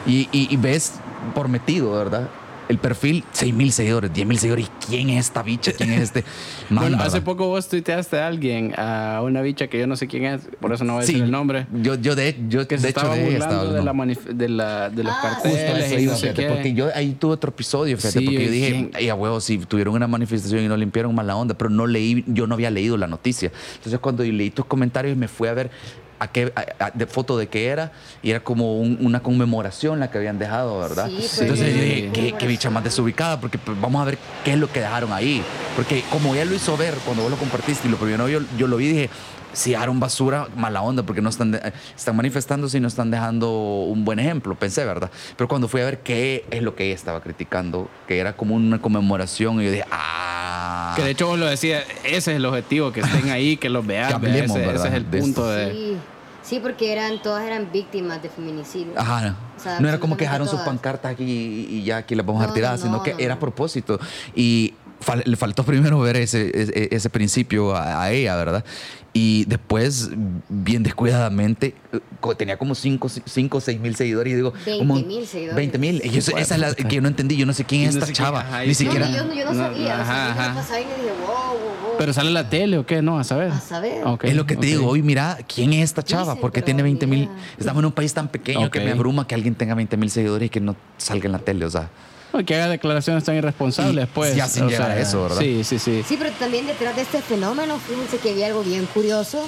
y, 0.08 0.30
y- 0.32 0.48
y 0.50 0.56
ves 0.56 0.94
por 1.36 1.50
metido, 1.50 1.92
¿verdad? 1.92 2.30
El 2.70 2.78
perfil, 2.78 3.24
6 3.32 3.52
mil 3.52 3.72
seguidores, 3.72 4.14
10 4.14 4.28
mil 4.28 4.38
seguidores. 4.38 4.68
¿Y 4.68 4.86
quién 4.86 5.10
es 5.10 5.26
esta 5.26 5.42
bicha? 5.42 5.72
¿Quién 5.74 5.92
es 5.92 6.02
este? 6.02 6.24
man, 6.70 6.84
Bueno, 6.92 7.04
hace 7.04 7.20
poco 7.20 7.48
vos 7.48 7.68
tuiteaste 7.68 8.20
a 8.20 8.28
alguien, 8.28 8.74
a 8.78 9.22
una 9.24 9.42
bicha 9.42 9.68
que 9.68 9.80
yo 9.80 9.88
no 9.88 9.96
sé 9.96 10.06
quién 10.08 10.26
es, 10.26 10.42
por 10.62 10.72
eso 10.72 10.84
no 10.84 10.94
voy 10.94 11.04
a 11.04 11.06
Sí, 11.08 11.14
decir 11.14 11.26
el 11.26 11.32
nombre, 11.32 11.66
Yo, 11.74 11.96
yo 11.96 12.16
de, 12.16 12.38
yo, 12.48 12.68
que 12.68 12.76
de 12.76 12.82
se 12.82 12.90
hecho 12.90 13.00
estaba 13.00 13.16
de 13.16 13.22
ella 13.22 13.32
burlando 13.40 13.56
estaba 13.56 13.64
de, 13.74 13.84
la 13.84 14.34
de, 14.36 14.50
la, 14.50 14.90
de 14.92 15.04
los 15.04 15.14
Ah, 15.14 15.40
sí. 15.44 15.50
Carteles 15.50 15.86
eso 15.88 16.00
y 16.00 16.04
iba, 16.04 16.12
no 16.14 16.18
sé 16.20 16.22
fíjate, 16.28 16.42
qué. 16.44 16.48
porque 16.54 16.74
yo 16.76 16.90
ahí 16.94 17.14
tuve 17.20 17.34
otro 17.34 17.50
episodio, 17.50 17.98
fíjate, 17.98 18.20
Sí, 18.20 18.26
porque 18.26 18.40
yo 18.40 18.46
yo 18.46 18.52
dije, 18.52 18.72
dije- 18.74 18.92
ay, 18.94 19.10
a 19.10 19.16
huevo, 19.16 19.42
si 19.42 19.58
tuvieron 19.58 19.96
una 19.96 20.08
manifestación 20.08 20.64
y 20.64 20.68
no 20.68 20.78
limpiaron 20.78 21.16
mala 21.16 21.36
onda, 21.36 21.56
pero 21.58 21.72
no 21.72 21.88
leí, 21.88 22.24
yo 22.28 22.46
no 22.46 22.54
había 22.54 22.70
leído 22.70 22.98
la 22.98 23.08
noticia. 23.08 23.52
Entonces 23.78 24.00
cuando 24.00 24.24
leí 24.24 24.52
tus 24.52 24.66
comentarios 24.66 25.18
me 25.18 25.28
fui 25.28 25.48
a 25.48 25.54
ver 25.56 25.72
a 26.20 26.28
qué 26.28 26.52
a- 26.56 26.86
a- 26.86 26.92
de 26.92 27.06
foto 27.08 27.38
de 27.38 27.48
qué 27.48 27.68
era 27.68 27.92
y 28.22 28.32
era 28.32 28.42
como 28.42 28.78
un- 28.80 28.98
una 29.02 29.22
conmemoración 29.22 30.00
la 30.00 30.12
que 30.12 30.18
habían 30.18 30.38
dejado, 30.38 30.80
¿verdad? 30.80 31.08
Sí, 31.08 31.42
Entonces 31.42 31.76
yo 31.76 31.82
dije, 31.82 32.10
qué, 32.14 32.34
qué 32.38 32.48
bicha 32.48 32.70
más 32.70 32.84
desubicada, 32.84 33.40
porque 33.40 33.58
pues, 33.58 33.80
vamos 33.80 34.02
a 34.02 34.06
ver 34.06 34.18
qué 34.44 34.52
es 34.54 34.58
lo 34.58 34.72
que 34.72 34.82
dejaron 34.82 35.14
ahí. 35.14 35.42
Porque 35.76 36.04
como 36.12 36.36
ella 36.36 36.46
lo 36.46 36.54
hizo 36.56 36.76
ver 36.78 36.94
cuando 37.06 37.24
vos 37.24 37.32
lo 37.32 37.38
compartiste 37.38 37.88
y 37.88 37.92
lo 37.92 37.98
primero 37.98 38.28
yo, 38.28 38.42
yo 38.58 38.68
lo 38.68 38.78
vi, 38.78 38.88
dije, 38.90 39.10
si 39.54 39.72
dejaron 39.72 40.00
basura, 40.00 40.48
mala 40.56 40.82
onda, 40.82 41.04
porque 41.04 41.22
no 41.22 41.30
están, 41.30 41.52
de- 41.52 41.74
están 41.96 42.16
manifestándose 42.16 42.78
y 42.78 42.82
no 42.82 42.88
están 42.88 43.12
dejando 43.12 43.50
un 43.52 44.06
buen 44.06 44.20
ejemplo, 44.20 44.56
pensé, 44.56 44.86
¿verdad? 44.86 45.10
Pero 45.38 45.48
cuando 45.48 45.68
fui 45.68 45.82
a 45.82 45.86
ver 45.86 46.00
qué 46.00 46.46
es 46.52 46.62
lo 46.62 46.76
que 46.76 46.86
ella 46.86 46.96
estaba 46.96 47.22
criticando, 47.22 47.90
que 48.08 48.20
era 48.20 48.34
como 48.36 48.56
una 48.56 48.80
conmemoración, 48.82 49.62
y 49.62 49.66
yo 49.66 49.72
dije, 49.72 49.86
ah. 49.92 50.94
Que 50.96 51.04
de 51.04 51.12
hecho 51.12 51.28
vos 51.28 51.40
lo 51.40 51.46
decías, 51.48 51.84
ese 52.04 52.18
es 52.18 52.28
el 52.28 52.46
objetivo, 52.46 52.92
que 52.92 53.02
estén 53.02 53.30
ahí, 53.30 53.58
que 53.58 53.70
los 53.70 53.84
hablemos, 54.14 54.58
ese, 54.58 54.88
es 54.88 54.94
el 54.94 55.10
de 55.12 55.20
punto 55.20 55.48
de... 55.50 55.72
Sí, 55.72 55.98
sí, 56.44 56.60
porque 56.60 56.92
eran, 56.92 57.22
todas 57.22 57.44
eran 57.46 57.72
víctimas 57.72 58.22
de 58.22 58.30
feminicidio. 58.30 58.94
Ajá. 58.98 59.36
O 59.58 59.62
sea, 59.62 59.80
no 59.80 59.90
era 59.90 60.00
como 60.00 60.16
que 60.16 60.24
dejaron 60.26 60.48
sus 60.48 60.60
pancartas 60.62 61.12
aquí 61.12 61.24
y, 61.24 61.76
y 61.78 61.84
ya 61.84 61.98
aquí 61.98 62.16
las 62.16 62.26
vamos 62.26 62.42
a 62.42 62.46
No, 62.48 62.54
retirar, 62.54 62.72
no, 62.74 62.78
sino 62.78 62.92
no, 62.98 63.04
que 63.04 63.14
no, 63.14 63.20
era 63.20 63.34
a 63.34 63.36
no. 63.36 63.40
propósito. 63.42 64.00
Y 64.36 64.74
fal- 65.02 65.24
le 65.26 65.36
faltó 65.36 65.64
primero 65.64 66.00
ver 66.00 66.18
ese, 66.18 66.52
ese, 66.54 66.90
ese 66.96 67.10
principio 67.10 67.76
a, 67.76 68.04
a 68.04 68.12
ella, 68.12 68.36
¿verdad? 68.36 68.64
Y 69.12 69.46
después, 69.46 70.12
bien 70.50 70.84
descuidadamente, 70.84 71.74
eh, 71.92 72.00
co- 72.20 72.36
tenía 72.38 72.58
como 72.58 72.76
5 72.76 73.08
o 73.08 73.60
6 73.60 73.80
mil 73.80 73.96
seguidores. 73.96 74.32
Y 74.34 74.36
digo, 74.36 74.54
20.000 74.66 75.26
seguidores. 75.26 75.56
20 75.56 75.78
mil. 75.80 76.02
Y 76.06 76.10
yo 76.12 76.22
sé- 76.22 76.34
esa 76.38 76.56
es 76.56 76.62
la 76.62 76.74
que 76.76 76.94
yo 76.96 77.02
no 77.02 77.08
entendí. 77.08 77.36
Yo 77.36 77.46
no 77.48 77.54
sé 77.54 77.64
quién 77.66 77.82
es 77.84 77.96
No 77.96 78.00
esta 78.00 78.06
sé 78.06 78.14
quién- 78.14 78.26
chava. 78.26 78.42
ajá, 78.42 78.62
Ni 78.62 78.68
No, 78.68 78.74
siquiera. 78.76 79.10
no, 79.10 79.18
yo, 79.18 79.26
no- 79.26 79.34
yo 79.34 79.46
no 79.46 79.54
No, 79.54 79.64
sabía. 79.64 79.80
o 79.80 79.86
sea, 79.86 80.02
ajá, 80.02 80.32
ajá. 80.32 80.54
pasaba 80.54 80.80
y 80.80 80.84
dije, 80.84 80.96
wow, 81.22 81.28
wow, 81.28 81.58
wow. 81.58 81.92
¿Pero 81.98 82.14
sale 82.14 82.28
en 82.28 82.34
la 82.36 82.50
tele 82.50 82.78
o 82.78 82.86
qué? 82.86 83.02
No, 83.02 83.18
a 83.20 83.24
saber. 83.24 83.52
A 83.52 83.60
saber. 83.60 84.06
Ok, 84.06 84.26
Es 84.26 84.36
lo 84.36 84.46
que 84.46 84.54
te 84.56 84.60
ok. 84.60 84.66
digo, 84.66 84.88
hoy 84.88 85.02
mira, 85.02 85.40
¿quién 85.54 85.74
es 85.74 85.86
esta 85.86 86.04
chava? 86.04 86.34
Dice, 86.34 86.42
¿Por 86.42 86.52
qué 86.52 86.62
tiene 86.62 86.84
20 86.84 87.08
mil? 87.08 87.22
mira. 87.30 87.32
Estamos 87.58 87.82
en 87.82 87.86
un 87.88 87.92
país 87.94 88.14
tan 88.14 88.28
pequeño 88.28 88.70
que 88.70 88.78
Ok. 88.80 88.86
me 88.86 88.92
abruma 88.92 89.26
que 89.28 89.34
alguien 89.34 89.56
tenga 89.56 89.74
20 89.74 89.98
mil 89.98 90.12
seguidores 90.12 90.46
y 90.46 90.50
que 90.50 90.60
no 90.62 90.76
salga 90.98 91.26
en 91.26 91.32
la 91.32 91.40
tele, 91.40 91.66
o 91.66 91.70
sea. 91.72 91.90
No, 92.34 92.46
que 92.46 92.56
haga 92.56 92.68
declaraciones 92.70 93.24
tan 93.24 93.36
irresponsables, 93.36 94.06
Y 94.06 94.08
pues. 94.14 94.36
ya 94.36 94.48
sin 94.48 94.64
o 94.66 94.70
llegar 94.70 94.92
a 94.92 95.00
eso, 95.00 95.24
¿verdad? 95.24 95.40
Sí, 95.40 95.64
sí, 95.64 95.80
sí. 95.80 96.04
Sí, 96.08 96.16
pero 96.18 96.32
también 96.34 96.68
detrás 96.68 96.96
de 96.96 97.02
este 97.04 97.22
fenómeno, 97.22 97.78
fíjense 97.80 98.18
que 98.18 98.34
vi 98.34 98.44
algo 98.44 98.62
bien 98.64 98.86
curioso 98.88 99.48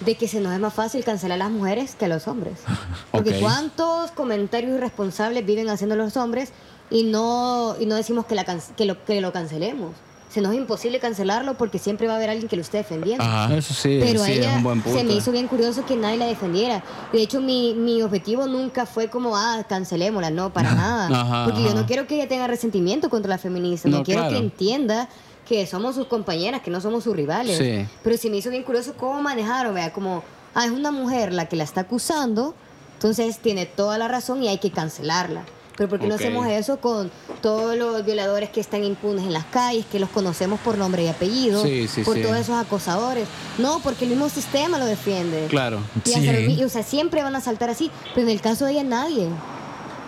de 0.00 0.14
que 0.16 0.28
se 0.28 0.40
nos 0.40 0.52
es 0.52 0.58
más 0.60 0.74
fácil 0.74 1.04
cancelar 1.04 1.36
a 1.40 1.44
las 1.44 1.50
mujeres 1.52 1.94
que 1.94 2.04
a 2.06 2.08
los 2.08 2.26
hombres. 2.28 2.58
Porque 3.12 3.38
cuántos 3.40 4.10
comentarios 4.10 4.76
irresponsables 4.76 5.46
viven 5.46 5.68
haciendo 5.70 5.96
los 5.96 6.16
hombres 6.16 6.50
y 6.90 7.04
no, 7.04 7.76
y 7.80 7.86
no 7.86 7.94
decimos 7.96 8.26
que, 8.26 8.34
la 8.34 8.44
can- 8.44 8.60
que, 8.76 8.84
lo, 8.84 9.02
que 9.04 9.20
lo 9.20 9.32
cancelemos. 9.32 9.92
Se 10.36 10.42
nos 10.42 10.52
es 10.52 10.58
imposible 10.58 10.98
cancelarlo 11.00 11.54
porque 11.54 11.78
siempre 11.78 12.06
va 12.08 12.12
a 12.12 12.16
haber 12.16 12.28
alguien 12.28 12.46
que 12.46 12.56
lo 12.56 12.60
esté 12.60 12.76
defendiendo. 12.76 13.24
Eso 13.56 13.72
sí, 13.72 14.00
Pero 14.02 14.22
sí, 14.22 14.32
a 14.32 14.34
es 14.34 14.38
ella 14.40 14.56
un 14.56 14.62
buen 14.64 14.82
punto. 14.82 14.98
se 14.98 15.02
me 15.02 15.14
hizo 15.14 15.32
bien 15.32 15.48
curioso 15.48 15.86
que 15.86 15.96
nadie 15.96 16.18
la 16.18 16.26
defendiera. 16.26 16.84
De 17.10 17.22
hecho, 17.22 17.40
mi, 17.40 17.72
mi 17.72 18.02
objetivo 18.02 18.46
nunca 18.46 18.84
fue 18.84 19.08
como, 19.08 19.34
ah, 19.34 19.64
cancelémosla, 19.66 20.28
no, 20.28 20.52
para 20.52 20.74
nada. 20.74 21.06
Ajá, 21.22 21.44
Porque 21.46 21.62
yo 21.62 21.68
ajá. 21.70 21.80
no 21.80 21.86
quiero 21.86 22.06
que 22.06 22.16
ella 22.16 22.28
tenga 22.28 22.46
resentimiento 22.46 23.08
contra 23.08 23.30
la 23.30 23.38
feminista, 23.38 23.88
no, 23.88 23.96
No, 23.98 24.04
quiero 24.04 24.20
claro. 24.24 24.34
que 24.36 24.42
entienda 24.44 25.08
que 25.48 25.66
somos 25.66 25.94
sus 25.94 26.06
compañeras, 26.06 26.60
que 26.60 26.70
no 26.70 26.82
somos 26.82 27.04
sus 27.04 27.16
rivales. 27.16 27.56
Sí. 27.56 27.88
Pero 28.04 28.18
sí 28.18 28.28
me 28.28 28.36
hizo 28.36 28.50
bien 28.50 28.62
curioso 28.62 28.92
cómo 28.94 29.22
manejaron, 29.22 29.72
vea, 29.74 29.90
como, 29.94 30.22
ah, 30.54 30.66
es 30.66 30.70
una 30.70 30.90
mujer 30.90 31.32
la 31.32 31.46
que 31.46 31.56
la 31.56 31.64
está 31.64 31.80
acusando, 31.80 32.54
entonces 32.92 33.38
tiene 33.38 33.64
toda 33.64 33.96
la 33.96 34.06
razón 34.06 34.42
y 34.42 34.48
hay 34.48 34.58
que 34.58 34.70
cancelarla. 34.70 35.44
Pero 35.76 35.88
¿por 35.88 35.98
qué 36.00 36.06
no 36.06 36.14
hacemos 36.14 36.46
eso 36.46 36.78
con 36.80 37.10
todos 37.42 37.76
los 37.76 38.04
violadores 38.04 38.48
que 38.50 38.60
están 38.60 38.82
impunes 38.84 39.24
en 39.24 39.32
las 39.32 39.44
calles, 39.44 39.84
que 39.86 39.98
los 39.98 40.08
conocemos 40.08 40.58
por 40.60 40.78
nombre 40.78 41.04
y 41.04 41.08
apellido, 41.08 41.62
Sí, 41.62 41.86
sí, 41.86 42.02
por 42.02 42.16
sí. 42.16 42.22
todos 42.22 42.36
esos 42.36 42.56
acosadores? 42.56 43.28
No, 43.58 43.80
porque 43.80 44.04
el 44.04 44.10
mismo 44.10 44.28
sistema 44.28 44.78
lo 44.78 44.86
defiende. 44.86 45.46
Claro. 45.48 45.80
Y 46.04 46.62
o 46.64 46.68
sea, 46.68 46.82
siempre 46.82 47.22
van 47.22 47.36
a 47.36 47.40
saltar 47.40 47.68
así, 47.70 47.90
pero 48.14 48.26
en 48.26 48.32
el 48.32 48.40
caso 48.40 48.64
de 48.64 48.72
ella 48.72 48.84
nadie. 48.84 49.28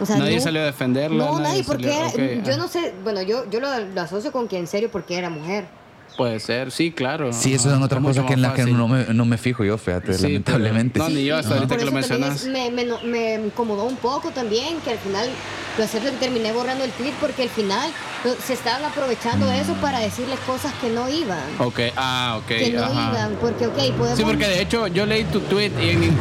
O 0.00 0.07
sea, 0.07 0.16
Nadie 0.16 0.37
no- 0.37 0.42
salió 0.42 0.61
a 0.62 0.64
defenderla. 0.64 1.24
No, 1.24 1.40
nadie, 1.40 1.64
porque 1.64 1.92
salió- 1.92 2.42
yo 2.44 2.54
ah. 2.54 2.57
no 2.57 2.68
sé, 2.68 2.94
bueno, 3.02 3.20
yo, 3.22 3.50
yo 3.50 3.59
lo, 3.59 3.68
lo 3.78 4.00
asocio 4.00 4.31
con 4.31 4.46
que 4.46 4.57
en 4.57 4.68
serio 4.68 4.90
porque 4.92 5.16
era 5.18 5.28
mujer. 5.28 5.66
Puede 6.18 6.40
ser, 6.40 6.72
sí, 6.72 6.90
claro. 6.90 7.33
Sí, 7.33 7.54
esas 7.54 7.66
Ajá, 7.66 7.74
son 7.76 7.83
otras 7.85 8.02
cosas 8.02 8.24
que 8.26 8.33
en 8.33 8.42
las 8.42 8.52
que 8.54 8.64
no 8.66 8.88
me, 8.88 9.04
no 9.14 9.24
me 9.24 9.38
fijo 9.38 9.62
yo, 9.64 9.78
fíjate, 9.78 10.14
Sí, 10.14 10.24
lamentablemente. 10.24 10.94
pero- 10.94 11.09
no, 11.11 11.14
ni 11.14 11.24
yo 11.24 11.37
hasta 11.37 11.54
ahorita 11.54 11.68
por 11.68 11.78
que 11.78 11.85
lo 11.85 11.90
eso 12.00 12.18
mencionas. 12.18 12.44
me, 12.46 12.70
me, 12.72 12.85
me 13.04 13.35
incomodó 13.46 13.85
un 13.85 13.94
poco 13.94 14.33
también, 14.33 14.81
que 14.81 14.90
al 14.90 14.98
final, 14.98 15.31
lo 15.78 15.85
acepto 15.85 16.11
que 16.11 16.16
terminé 16.16 16.50
borrando 16.52 16.83
el 16.83 16.90
tweet 16.90 17.12
porque 17.20 17.44
al 17.44 17.48
final 17.50 17.88
lo- 18.24 18.35
se 18.35 18.54
estaban 18.54 18.85
aprovechando 18.85 19.48
eso 19.52 19.74
para 19.74 20.00
decirles 20.00 20.40
cosas 20.40 20.72
que 20.81 20.90
no 20.90 21.09
iban. 21.09 21.38
Ok, 21.61 21.78
ah, 21.96 22.35
ok. 22.40 22.46
que 22.48 22.70
no 22.72 22.83
ajá. 22.83 23.11
iban, 23.12 23.37
porque 23.40 23.68
ok, 23.68 23.76
podemos... 23.96 24.18
Sí, 24.18 24.24
porque 24.24 24.46
de 24.48 24.61
hecho 24.61 24.88
yo 24.88 25.07
leí 25.07 25.22
tu 25.22 25.38
tweet 25.42 25.70
y 25.81 25.90
en, 25.90 26.16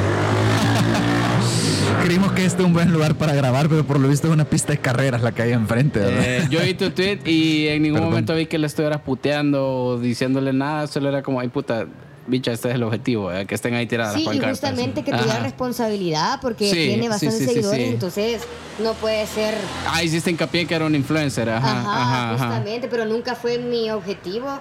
Creímos 2.03 2.31
que 2.31 2.45
este 2.45 2.61
es 2.61 2.65
un 2.67 2.73
buen 2.73 2.91
lugar 2.93 3.15
para 3.15 3.33
grabar, 3.33 3.67
pero 3.69 3.85
por 3.85 3.99
lo 3.99 4.07
visto 4.07 4.27
es 4.27 4.33
una 4.33 4.45
pista 4.45 4.71
de 4.71 4.77
carreras 4.79 5.21
la 5.21 5.31
que 5.33 5.41
hay 5.41 5.51
enfrente, 5.51 5.99
¿verdad? 5.99 6.23
eh, 6.23 6.47
yo 6.49 6.61
vi 6.61 6.73
tu 6.73 6.89
tweet 6.91 7.19
y 7.25 7.67
en 7.67 7.81
ningún 7.81 7.97
Perdón. 7.99 8.09
momento 8.11 8.35
vi 8.35 8.45
que 8.45 8.57
le 8.57 8.67
estuvieras 8.67 9.01
puteando 9.01 9.67
o 9.67 9.97
diciéndole 9.99 10.53
nada, 10.53 10.87
solo 10.87 11.09
era 11.09 11.21
como, 11.21 11.39
ay 11.39 11.49
puta, 11.49 11.85
bicha, 12.27 12.51
este 12.51 12.69
es 12.69 12.75
el 12.75 12.83
objetivo, 12.83 13.31
eh, 13.33 13.45
que 13.45 13.55
estén 13.55 13.73
ahí 13.73 13.87
tiradas 13.87 14.13
Sí, 14.15 14.23
las 14.25 14.35
y 14.35 14.39
justamente 14.39 15.03
que 15.03 15.11
tuviera 15.11 15.39
responsabilidad 15.39 16.39
porque 16.41 16.69
Sí, 16.69 16.75
tiene 16.87 17.09
bastantes 17.09 17.39
sí, 17.39 17.45
sí, 17.45 17.53
seguidores, 17.53 17.85
sí. 17.87 17.93
entonces 17.93 18.41
no 18.81 18.93
puede 18.93 19.25
ser... 19.27 19.55
Ah, 19.87 20.03
hiciste 20.03 20.29
hincapié 20.31 20.61
en 20.61 20.67
que 20.67 20.75
era 20.75 20.85
un 20.85 20.95
influencer, 20.95 21.49
ajá, 21.49 21.67
Ajá, 21.71 21.81
ajá, 21.81 22.33
ajá. 22.33 22.37
justamente, 22.37 22.87
pero 22.87 23.05
nunca 23.05 23.35
fue 23.35 23.57
mi 23.59 23.89
objetivo 23.91 24.59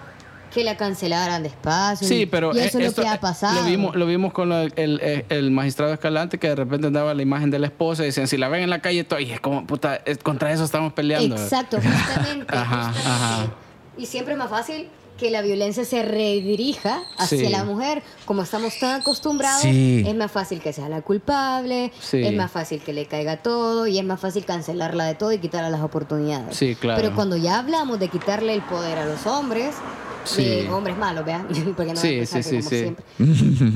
que 0.57 0.65
la 0.65 0.77
cancelaran 0.79 1.43
despacio. 1.43 2.09
Sí, 2.09 2.25
pero 2.25 2.55
y 2.55 2.59
eso 2.61 2.79
es 2.79 2.87
esto, 2.87 3.03
lo 3.03 3.07
que 3.09 3.13
ha 3.15 3.21
pasado. 3.21 3.61
Lo 3.61 3.67
vimos, 3.69 3.95
lo 3.95 4.07
vimos 4.07 4.33
con 4.33 4.53
el, 4.53 4.73
el- 4.77 5.25
el 5.29 5.51
magistrado 5.51 5.93
Escalante 5.93 6.39
que 6.39 6.49
de 6.49 6.55
repente 6.57 6.87
andaba 6.87 7.13
la 7.13 7.21
imagen 7.21 7.51
de 7.51 7.59
la 7.59 7.67
esposa 7.67 8.03
y 8.03 8.07
decían, 8.07 8.27
si 8.27 8.39
la 8.39 8.49
ven 8.49 8.63
en 8.63 8.71
la 8.71 8.81
calle, 8.81 9.05
todo, 9.05 9.21
y 9.21 9.31
es 9.33 9.41
como, 9.41 9.67
puta, 9.67 9.97
es- 10.07 10.17
contra 10.19 10.51
eso 10.53 10.65
estamos 10.65 10.95
peleando. 10.95 11.37
Exacto, 11.37 11.77
justamente. 11.83 12.47
Ajá, 12.57 12.93
justamente. 12.93 13.03
ajá. 13.07 13.47
Y 13.99 14.07
siempre 14.07 14.33
es 14.33 14.39
más 14.39 14.49
fácil 14.49 14.89
que 15.19 15.31
la 15.31 15.41
violencia 15.41 15.85
se 15.87 16.03
redirija 16.03 17.03
hacia 17.19 17.39
Sí. 17.39 17.49
la 17.49 17.65
mujer. 17.65 18.03
Como 18.27 18.43
estamos 18.43 18.79
tan 18.79 19.01
acostumbrados, 19.01 19.63
Sí. 19.63 20.05
es 20.07 20.15
más 20.15 20.31
fácil 20.31 20.61
que 20.61 20.73
sea 20.75 20.89
la 20.91 21.01
culpable, 21.03 21.91
Sí. 22.01 22.23
es 22.23 22.35
más 22.35 22.51
fácil 22.51 22.81
que 22.83 22.93
le 22.93 23.07
caiga 23.07 23.39
todo 23.39 23.87
y 23.87 23.99
es 23.99 24.05
más 24.05 24.21
fácil 24.21 24.45
cancelarla 24.45 25.05
de 25.07 25.15
todo 25.15 25.33
y 25.33 25.39
quitarle 25.39 25.71
las 25.71 25.81
oportunidades. 25.83 26.57
Sí, 26.57 26.75
claro. 26.77 27.01
Pero 27.03 27.15
cuando 27.15 27.37
ya 27.37 27.59
hablamos 27.59 27.99
de 27.99 28.09
quitarle 28.09 28.55
el 28.55 28.63
poder 28.63 28.99
a 28.99 29.07
los 29.07 29.27
hombres, 29.27 29.75
Sí. 30.27 30.45
de 30.45 30.69
hombres 30.71 30.97
malos, 30.99 31.25
vean, 31.25 31.47
porque 31.77 31.93
no 31.95 32.01
Sí, 32.01 32.27
sí, 32.27 32.43
sí, 32.43 32.51
como 32.59 32.63
sí. 32.69 32.77
siempre. 32.79 33.05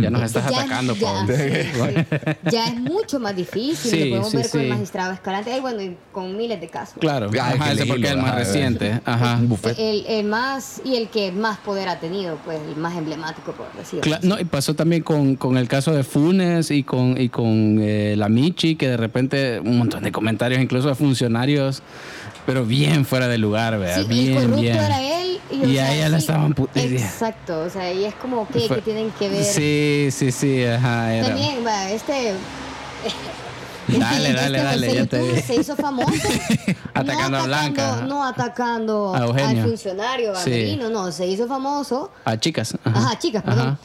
Ya 0.00 0.10
nos 0.10 0.22
estás 0.22 0.50
Ya- 0.50 0.60
atacando, 0.60 0.94
ya, 0.94 1.00
Paul. 1.12 1.26
sí, 1.28 1.34
sí. 1.72 2.30
Ya 2.52 2.66
es 2.68 2.76
mucho 2.80 3.20
más 3.20 3.34
difícil. 3.36 3.90
Sí, 3.90 3.98
lo 4.04 4.10
podemos 4.22 4.30
sí, 4.30 4.36
ver 4.36 4.50
con 4.50 4.60
el 4.60 4.68
magistrado 4.68 5.12
Escalante. 5.12 5.52
Ay, 5.52 5.60
bueno, 5.60 5.82
y 5.82 5.96
con 6.12 6.36
miles 6.36 6.60
de 6.60 6.68
casos. 6.68 6.96
Claro, 7.00 7.30
Ah, 7.40 7.52
ajá, 7.54 7.72
ese 7.72 7.86
porque 7.86 8.04
es 8.04 8.10
el 8.10 8.18
más 8.18 8.34
reciente. 8.34 9.00
Ajá. 9.04 9.40
El, 9.78 10.04
el 10.06 10.24
más 10.26 10.80
y 10.84 10.96
el 10.96 11.08
que 11.08 11.32
más 11.32 11.58
poder 11.58 11.88
ha 11.88 12.00
tenido, 12.00 12.36
pues 12.44 12.58
el 12.68 12.76
más 12.76 12.96
emblemático, 12.96 13.52
por 13.52 13.72
decirlo 13.74 14.02
Cla- 14.02 14.18
así. 14.18 14.28
no, 14.28 14.38
y 14.38 14.44
pasó 14.44 14.74
también 14.74 15.02
con, 15.02 15.36
con 15.36 15.56
el 15.56 15.68
caso 15.68 15.92
de 15.92 16.04
Funes 16.04 16.70
y 16.70 16.82
con, 16.82 17.20
y 17.20 17.28
con 17.28 17.78
eh, 17.80 18.14
la 18.16 18.28
Michi, 18.28 18.76
que 18.76 18.88
de 18.88 18.96
repente 18.96 19.60
un 19.60 19.78
montón 19.78 20.02
de 20.02 20.12
comentarios, 20.12 20.60
incluso 20.60 20.88
de 20.88 20.94
funcionarios, 20.94 21.82
pero 22.47 22.64
bien 22.64 23.05
fuera 23.05 23.28
de 23.28 23.38
lugar, 23.38 23.78
vea, 23.78 23.95
Sí, 23.97 24.01
el 24.03 24.07
bien, 24.09 24.34
corrupto 24.34 24.61
bien. 24.61 24.76
era 24.76 25.03
él 25.03 25.41
y, 25.51 25.64
Y 25.64 25.74
sea, 25.74 25.84
a 25.86 25.95
ella 25.95 26.09
la 26.09 26.16
sí, 26.18 26.22
estaban 26.24 26.55
pu- 26.55 26.68
Exacto, 26.74 27.61
o 27.62 27.70
sea, 27.70 27.93
y 27.93 28.05
es 28.05 28.14
como 28.14 28.47
que, 28.49 28.66
que 28.68 28.82
tienen 28.82 29.11
que 29.18 29.28
ver. 29.28 29.45
Sí, 29.45 30.09
sí, 30.12 30.30
sí, 30.32 30.64
ajá. 30.64 31.12
Era. 31.14 31.26
También, 31.28 31.64
va, 31.66 31.91
este. 31.91 32.34
Dale, 33.88 34.28
este 34.30 34.41
dale, 34.41 34.62
dale, 34.62 34.86
este 34.86 34.99
ya 34.99 35.07
te 35.07 35.32
vi. 35.32 35.41
se 35.41 35.55
hizo 35.57 35.74
famoso. 35.76 36.12
Atacando 36.95 37.38
a 37.38 37.43
Blanca. 37.45 38.03
No 38.07 38.24
atacando 38.24 39.14
A 39.14 39.18
al 39.24 39.62
funcionario, 39.62 40.32
a 40.32 40.36
Sí. 40.36 40.51
Merino, 40.51 40.88
no, 40.91 41.11
se 41.11 41.26
hizo 41.26 41.47
famoso. 41.49 42.12
A 42.24 42.36
chicas. 42.38 42.76
Ajá, 42.84 43.18
chicas, 43.18 43.43
perdón. 43.43 43.68
Ajá. 43.68 43.78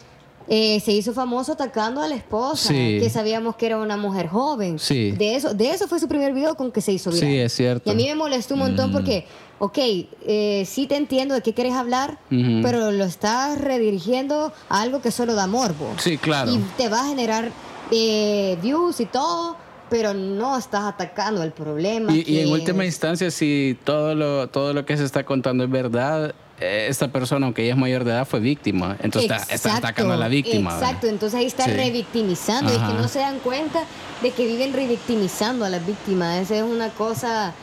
Eh, 0.48 0.80
se 0.80 0.92
hizo 0.92 1.14
famoso 1.14 1.54
atacando 1.54 2.02
a 2.02 2.08
la 2.08 2.16
esposa, 2.16 2.70
Sí. 2.70 3.00
que 3.02 3.10
sabíamos 3.10 3.56
que 3.56 3.66
era 3.66 3.78
una 3.80 3.98
mujer 3.98 4.28
joven. 4.28 4.78
Sí. 4.80 5.12
De 5.12 5.36
eso, 5.36 5.54
de 5.54 5.72
eso 5.72 5.88
fue 5.88 6.00
su 6.00 6.08
primer 6.08 6.34
video 6.34 6.56
con 6.56 6.72
que 6.72 6.82
se 6.82 6.92
hizo 6.92 7.10
viral. 7.12 7.30
Sí, 7.30 7.38
es 7.38 7.54
cierto. 7.54 7.90
Y 7.90 7.94
a 7.94 7.96
mí 7.96 8.06
me 8.06 8.16
molestó 8.16 8.54
un 8.54 8.60
montón 8.62 8.92
porque, 8.92 9.26
ok, 9.60 9.78
eh, 9.78 10.64
sí 10.68 10.86
te 10.88 10.98
entiendo 10.98 11.34
de 11.36 11.42
qué 11.42 11.54
quieres 11.54 11.74
hablar, 11.74 12.20
pero 12.30 12.92
lo 12.92 13.04
estás 13.06 13.60
redirigiendo 13.60 14.54
a 14.70 14.82
algo 14.82 15.02
que 15.02 15.12
solo 15.12 15.34
da 15.36 15.48
morbo. 15.48 15.88
Sí, 15.98 16.18
claro. 16.18 16.52
Y 16.52 16.58
te 16.78 16.90
va 16.90 17.02
a 17.02 17.08
generar 17.08 17.52
eh, 17.92 18.58
views 18.62 19.00
y 19.00 19.06
todo, 19.06 19.56
pero 19.90 20.14
no 20.14 20.58
estás 20.58 20.84
atacando 20.84 21.44
el 21.44 21.52
problema. 21.52 22.12
Y, 22.14 22.24
y 22.28 22.40
en 22.40 22.52
última 22.52 22.86
instancia, 22.86 23.30
si 23.32 23.78
todo 23.84 24.16
lo, 24.16 24.48
todo 24.50 24.74
lo 24.74 24.86
que 24.86 24.98
se 24.98 25.04
está 25.06 25.24
contando 25.24 25.64
es 25.64 25.70
verdad, 25.70 26.34
esta 26.60 27.08
persona, 27.10 27.46
aunque 27.46 27.64
ella 27.64 27.74
es 27.74 27.78
mayor 27.78 28.04
de 28.04 28.12
edad, 28.12 28.26
fue 28.26 28.40
víctima. 28.40 28.98
Entonces 29.02 29.32
está, 29.50 29.78
atacando 29.78 30.14
a 30.14 30.18
la 30.18 30.28
víctima. 30.28 30.74
¿verdad? 30.74 30.88
Exacto, 30.90 31.08
entonces 31.08 31.40
ahí 31.40 31.46
está 31.46 31.66
Sí. 31.66 31.72
revictimizando. 31.72 32.72
Y 32.72 32.76
es 32.76 32.82
que 32.82 32.94
no 32.94 33.08
se 33.08 33.20
dan 33.20 33.40
cuenta 33.40 33.84
de 34.22 34.32
que 34.32 34.46
viven 34.46 34.74
revictimizando 34.74 35.66
a 35.66 35.70
las 35.70 35.86
víctimas. 35.86 36.40
Esa 36.40 36.56
es 36.58 36.64
una 36.64 36.90
cosa. 36.90 37.54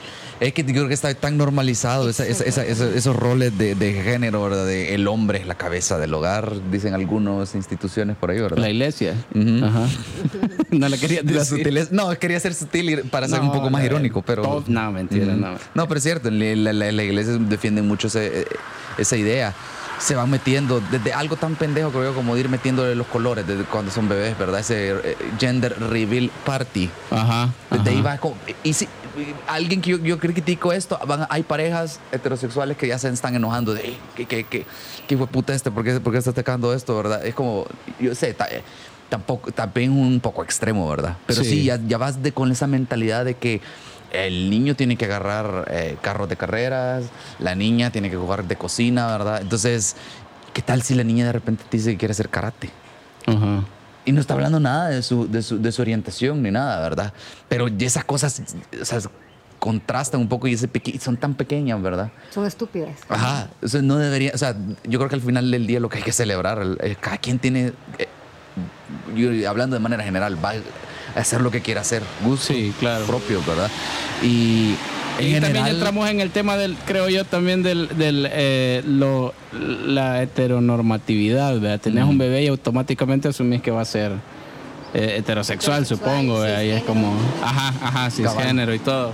Es 0.43 0.53
que 0.53 0.63
yo 0.65 0.73
creo 0.73 0.89
que 0.89 0.95
está 0.95 1.15
tan 1.15 1.37
normalizado 1.37 2.09
esa- 2.11 2.27
esa- 2.27 2.45
esa- 2.45 2.65
esa- 2.65 2.89
esos 2.89 3.15
roles 3.15 3.57
de, 3.57 3.75
de 3.77 3.93
género, 4.03 4.43
¿verdad? 4.43 4.67
De 4.67 4.95
el 4.95 5.07
hombre 5.07 5.39
es 5.39 5.47
la 5.47 5.55
cabeza 5.55 5.99
del 5.99 6.13
hogar, 6.15 6.53
dicen 6.71 6.95
algunas 6.95 7.55
instituciones 7.55 8.17
por 8.17 8.31
ahí, 8.31 8.41
¿verdad? 8.41 8.59
La 8.59 8.69
iglesia. 8.71 9.15
Ajá. 9.63 9.87
no 10.71 10.89
la 10.89 10.97
quería 10.99 11.23
La 11.23 11.33
decir. 11.33 11.59
sutileza- 11.59 11.91
no, 11.93 12.11
quería 12.19 12.41
ser 12.41 12.55
sutil 12.55 12.91
y- 12.91 12.97
para 13.05 13.29
ser 13.29 13.41
un 13.41 13.53
poco 13.53 13.71
más 13.71 13.83
la- 13.83 13.87
irónico, 13.87 14.23
pero... 14.23 14.43
Oh, 14.43 14.65
no, 14.67 14.91
mentira, 14.93 15.35
no. 15.37 15.55
No, 15.75 15.87
pero 15.89 15.99
es 15.99 16.03
cierto, 16.05 16.31
la, 16.31 16.57
la- 16.57 16.73
la- 16.73 16.93
la 16.93 17.03
iglesia 17.05 17.35
defiende 17.39 17.83
mucho 17.83 18.09
ese- 18.09 18.47
esa 18.99 19.17
idea. 19.17 19.55
Se 20.01 20.17
van 20.17 20.29
metiendo 20.29 20.83
desde 20.91 21.13
algo 21.13 21.37
tan 21.37 21.55
pendejo, 21.55 21.91
creo 21.91 22.07
yo, 22.11 22.15
como 22.15 22.35
de 22.35 22.41
ir 22.41 22.49
metiéndole 22.49 22.97
los 22.97 23.07
colores 23.07 23.47
desde 23.47 23.63
cuando 23.63 23.93
son 23.93 24.09
bebés, 24.09 24.37
¿verdad? 24.37 24.59
Ese 24.59 24.91
eh, 24.91 25.17
gender 25.39 25.79
reveal 25.79 26.29
party. 26.45 26.91
Ajá. 27.13 27.51
Desde 27.71 27.91
ahí 27.91 28.01
va 28.03 28.17
como- 28.19 28.37
y 28.65 28.73
si 28.73 28.89
alguien 29.47 29.81
que 29.81 29.91
yo, 29.91 29.99
yo 29.99 30.19
critico 30.19 30.73
esto, 30.73 30.99
van- 31.07 31.27
hay 31.31 31.43
parejas 31.43 32.01
heterosexuales 32.13 32.77
que 32.77 32.87
ya 32.89 32.99
se 32.99 33.09
están 33.09 33.35
enojando 33.35 33.75
de 33.75 33.97
"Ey, 34.17 34.27
que, 34.27 34.67
hijo 35.09 35.27
de 35.27 35.33
puta 35.33 35.55
este, 35.55 35.71
¿por 35.71 35.85
qué, 35.85 36.01
por 36.01 36.13
qué 36.13 36.19
está 36.19 36.31
atacando 36.31 36.73
esto, 36.73 36.97
verdad? 36.97 37.25
Es 37.25 37.35
como, 37.35 37.67
yo 38.01 38.15
sé, 38.15 38.31
eh, 38.31 38.63
tampoco, 39.09 39.53
también 39.53 39.93
un 39.93 40.21
poco 40.21 40.43
extremo, 40.43 40.89
¿verdad? 40.89 41.17
Pero 41.27 41.43
sí, 41.45 41.51
Sí. 41.51 41.65
ya, 41.65 41.79
ya 41.87 41.99
vas 41.99 42.23
de, 42.23 42.33
con 42.33 42.51
esa 42.51 42.67
mentalidad 42.67 43.25
de 43.25 43.35
que 43.35 43.61
el 44.13 44.51
niño 44.51 44.75
tiene 44.77 44.97
que 44.97 45.05
agarrar 45.07 45.67
eh, 45.71 45.97
carros 46.03 46.29
de 46.29 46.37
carreras, 46.37 47.05
la 47.39 47.55
niña 47.55 47.91
tiene 47.91 48.11
que 48.11 48.17
jugar 48.17 48.45
de 48.45 48.57
cocina, 48.57 49.07
¿verdad? 49.07 49.41
Entonces, 49.43 49.97
¿qué 50.53 50.63
tal 50.63 50.83
si 50.83 50.95
la 50.95 51.05
niña 51.05 51.27
de 51.27 51.33
repente 51.33 51.65
te 51.69 51.77
dice 51.77 51.93
que 51.93 51.97
quiere 51.99 52.13
hacer 52.13 52.29
karate? 52.29 52.71
Ajá. 53.27 53.63
Y 54.05 54.13
no 54.13 54.21
está 54.21 54.35
hablando 54.35 54.59
nada 54.59 54.89
de 54.89 55.03
su, 55.03 55.31
de 55.31 55.43
su, 55.43 55.61
de 55.63 55.71
su 55.73 55.81
orientación 55.83 56.43
ni 56.43 56.51
nada, 56.51 56.81
¿verdad? 56.81 57.13
Pero 57.49 57.69
esas 57.79 58.05
cosas 58.05 58.43
o 58.81 58.85
sea, 58.85 58.99
contrastan 59.61 60.21
un 60.21 60.29
poco 60.29 60.49
y 60.49 60.55
ese 60.55 60.67
peque- 60.67 60.99
son 60.99 61.17
tan 61.17 61.35
pequeñas, 61.35 61.81
¿verdad? 61.81 62.11
Son 62.31 62.45
estúpidas. 62.45 62.99
Ajá. 63.09 63.49
O 63.63 63.69
sea, 63.69 63.81
no 63.81 63.97
debería, 63.99 64.33
o 64.35 64.39
sea, 64.39 64.57
yo 64.85 64.99
creo 64.99 65.09
que 65.09 65.15
al 65.15 65.21
final 65.21 65.51
del 65.53 65.69
día 65.69 65.79
lo 65.79 65.89
que 65.89 65.99
hay 65.99 66.03
que 66.03 66.11
celebrar, 66.13 66.59
el- 66.61 66.79
eh, 66.81 66.97
cada 67.01 67.19
quien 67.19 67.39
tiene, 67.39 67.73
eh, 67.99 68.09
yo, 69.15 69.49
hablando 69.49 69.75
de 69.75 69.81
manera 69.81 70.03
general, 70.03 70.37
va 70.45 70.51
a 71.15 71.21
hacer 71.21 71.41
lo 71.41 71.53
que 71.53 71.61
quiera 71.61 71.83
hacer, 71.83 72.03
gusto 72.25 72.53
Sí, 72.53 72.75
claro. 72.81 73.05
propio, 73.07 73.41
¿verdad? 73.47 73.71
Y 74.21 74.75
en 75.19 75.37
Y 75.37 75.41
también 75.41 75.67
entramos 75.67 76.09
en 76.09 76.21
el 76.21 76.31
tema 76.31 76.57
del, 76.57 76.77
creo 76.87 77.09
yo, 77.09 77.25
también 77.25 77.63
del, 77.63 77.89
del 77.97 78.29
eh, 78.31 78.83
lo, 78.87 79.35
la 79.87 80.23
heteronormatividad, 80.23 81.59
¿verdad? 81.61 81.81
Tenés 81.81 82.05
un 82.05 82.19
bebé 82.19 82.43
y 82.45 82.49
automáticamente 82.49 83.29
asumís 83.29 83.63
que 83.63 83.71
va 83.71 83.83
a 83.83 83.85
ser 83.85 84.13
eh, 84.95 85.17
heterosexual, 85.19 85.83
Heterosexual, 85.83 85.87
supongo. 85.87 86.45
Y 86.47 86.69
es 86.71 86.83
como, 86.85 87.15
ajá, 87.43 87.69
ajá, 87.87 88.11
cisgénero 88.11 88.75
y 88.75 88.79
todo. 88.79 89.13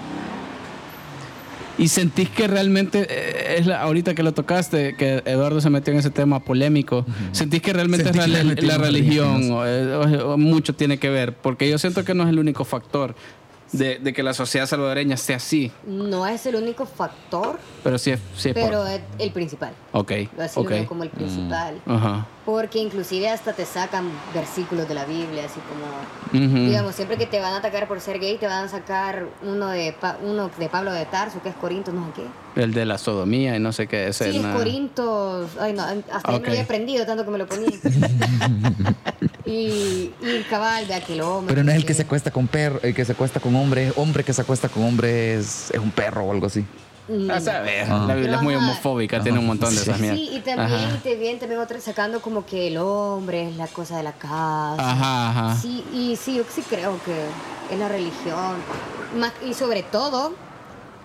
Y 1.80 1.86
sentís 1.86 2.28
que 2.28 2.48
realmente, 2.48 3.06
eh, 3.08 3.56
es 3.58 3.66
la- 3.66 3.80
ahorita 3.82 4.12
que 4.14 4.24
lo 4.24 4.32
tocaste, 4.32 4.96
que 4.96 5.22
Eduardo 5.24 5.60
se 5.60 5.70
metió 5.70 5.92
en 5.92 6.00
ese 6.00 6.10
tema 6.10 6.40
polémico, 6.40 7.06
sentís 7.30 7.62
que 7.62 7.72
realmente 7.72 8.04
Sentí 8.12 8.18
es 8.18 8.24
que 8.24 8.30
la, 8.66 8.78
religión 8.78 9.42
religión, 9.42 9.50
o, 9.52 9.58
o- 10.28 10.34
o 10.34 10.36
mucho 10.36 10.74
tiene 10.74 10.98
que 10.98 11.08
ver, 11.08 11.34
porque 11.34 11.68
yo 11.70 11.78
siento 11.78 12.04
que 12.04 12.14
no 12.14 12.24
es 12.24 12.30
el 12.30 12.40
único 12.40 12.64
factor 12.64 13.14
de, 13.72 13.98
de 13.98 14.12
que 14.12 14.22
la 14.22 14.32
sociedad 14.34 14.66
salvadoreña 14.66 15.16
sea 15.16 15.36
así, 15.36 15.70
No 15.86 16.26
es 16.26 16.46
el 16.46 16.56
único 16.56 16.86
factor, 16.86 17.58
pero 17.84 17.98
sí 17.98 18.10
es, 18.12 18.20
sí 18.36 18.48
es 18.50 18.54
por- 18.54 18.64
pero 18.64 18.86
es 18.86 19.00
el 19.18 19.30
principal. 19.32 19.72
Ok, 19.92 20.12
lo 20.36 20.44
ok. 20.62 20.68
veo 20.68 20.86
como 20.86 21.02
el 21.02 21.10
principal. 21.10 21.80
Ajá. 21.86 22.26
Porque 22.48 22.78
inclusive 22.78 23.28
hasta 23.28 23.52
te 23.52 23.66
sacan 23.66 24.10
versículos 24.32 24.88
de 24.88 24.94
la 24.94 25.04
Biblia, 25.04 25.44
así 25.44 25.60
como, 25.68 26.64
digamos, 26.64 26.94
siempre 26.94 27.18
que 27.18 27.26
te 27.26 27.40
van 27.40 27.52
a 27.52 27.58
atacar 27.58 27.86
por 27.86 28.00
ser 28.00 28.18
gay, 28.18 28.38
te 28.38 28.46
van 28.46 28.64
a 28.64 28.68
sacar 28.70 29.26
uno 29.42 29.68
de, 29.68 29.92
Pa- 29.92 30.16
uno 30.24 30.50
de 30.58 30.68
Pablo 30.70 30.90
de 30.90 31.04
Tarso, 31.04 31.42
que 31.42 31.50
es 31.50 31.54
Corinto, 31.56 31.92
no 31.92 32.06
sé 32.06 32.22
qué. 32.22 32.62
El 32.62 32.72
de 32.72 32.86
la 32.86 32.96
sodomía 32.96 33.54
y 33.54 33.60
no 33.60 33.70
sé 33.72 33.86
qué. 33.86 34.08
Ese 34.08 34.30
Sí, 34.32 34.38
es 34.38 34.42
na- 34.42 34.54
Corintos. 34.54 35.50
Ay, 35.60 35.74
no, 35.74 35.82
hasta 35.82 36.30
yo 36.32 36.36
Ok. 36.38 36.40
me 36.40 36.46
lo 36.46 36.52
había 36.52 36.62
aprendido 36.62 37.04
tanto 37.04 37.26
que 37.26 37.30
me 37.32 37.36
lo 37.36 37.46
ponía. 37.46 37.68
y, 39.44 40.10
y 40.22 40.46
cabal, 40.48 40.86
vea 40.86 41.02
que 41.04 41.12
el 41.12 41.20
hombre. 41.20 41.54
pero 41.54 41.64
no 41.64 41.70
es 41.70 41.76
el 41.76 41.84
que 41.84 41.92
se 41.92 41.98
se 41.98 42.02
acuesta 42.04 42.30
con 42.30 42.46
perro, 42.48 42.80
el 42.82 42.94
que 42.94 43.04
se 43.04 43.12
acuesta 43.12 43.40
con 43.40 43.54
hombre, 43.56 43.92
hombre 43.96 44.24
que 44.24 44.32
se 44.32 44.40
acuesta 44.40 44.70
con 44.70 44.84
hombre 44.84 45.34
es, 45.34 45.70
es 45.70 45.78
un 45.78 45.90
perro 45.90 46.24
o 46.24 46.32
algo 46.32 46.46
así. 46.46 46.64
A 47.30 47.40
saber, 47.40 47.86
Ah. 47.90 48.04
la 48.06 48.14
Biblia 48.14 48.36
es 48.36 48.42
muy 48.42 48.54
Ajá. 48.54 48.64
homofóbica, 48.64 49.22
tiene 49.22 49.38
un 49.38 49.46
montón 49.46 49.74
de 49.74 49.80
esas 49.80 49.96
Sí, 49.96 50.02
mierdas. 50.02 50.20
y 50.20 50.40
también 50.40 50.60
Ajá. 50.82 51.00
vienen 51.04 51.38
también 51.38 51.60
otra 51.60 51.80
sacando 51.80 52.20
como 52.20 52.44
que 52.44 52.68
el 52.68 52.76
hombre 52.76 53.48
es 53.48 53.56
la 53.56 53.66
cosa 53.66 53.96
de 53.96 54.02
la 54.02 54.12
casa. 54.12 54.74
Ajá, 54.78 55.30
ajá. 55.30 55.56
Sí, 55.60 55.82
y 55.92 56.16
sí, 56.16 56.36
yo 56.36 56.44
sí 56.54 56.62
creo 56.68 57.00
que 57.04 57.24
es 57.72 57.78
la 57.78 57.88
religión. 57.88 58.56
Más, 59.18 59.32
y 59.46 59.54
sobre 59.54 59.82
todo, 59.82 60.34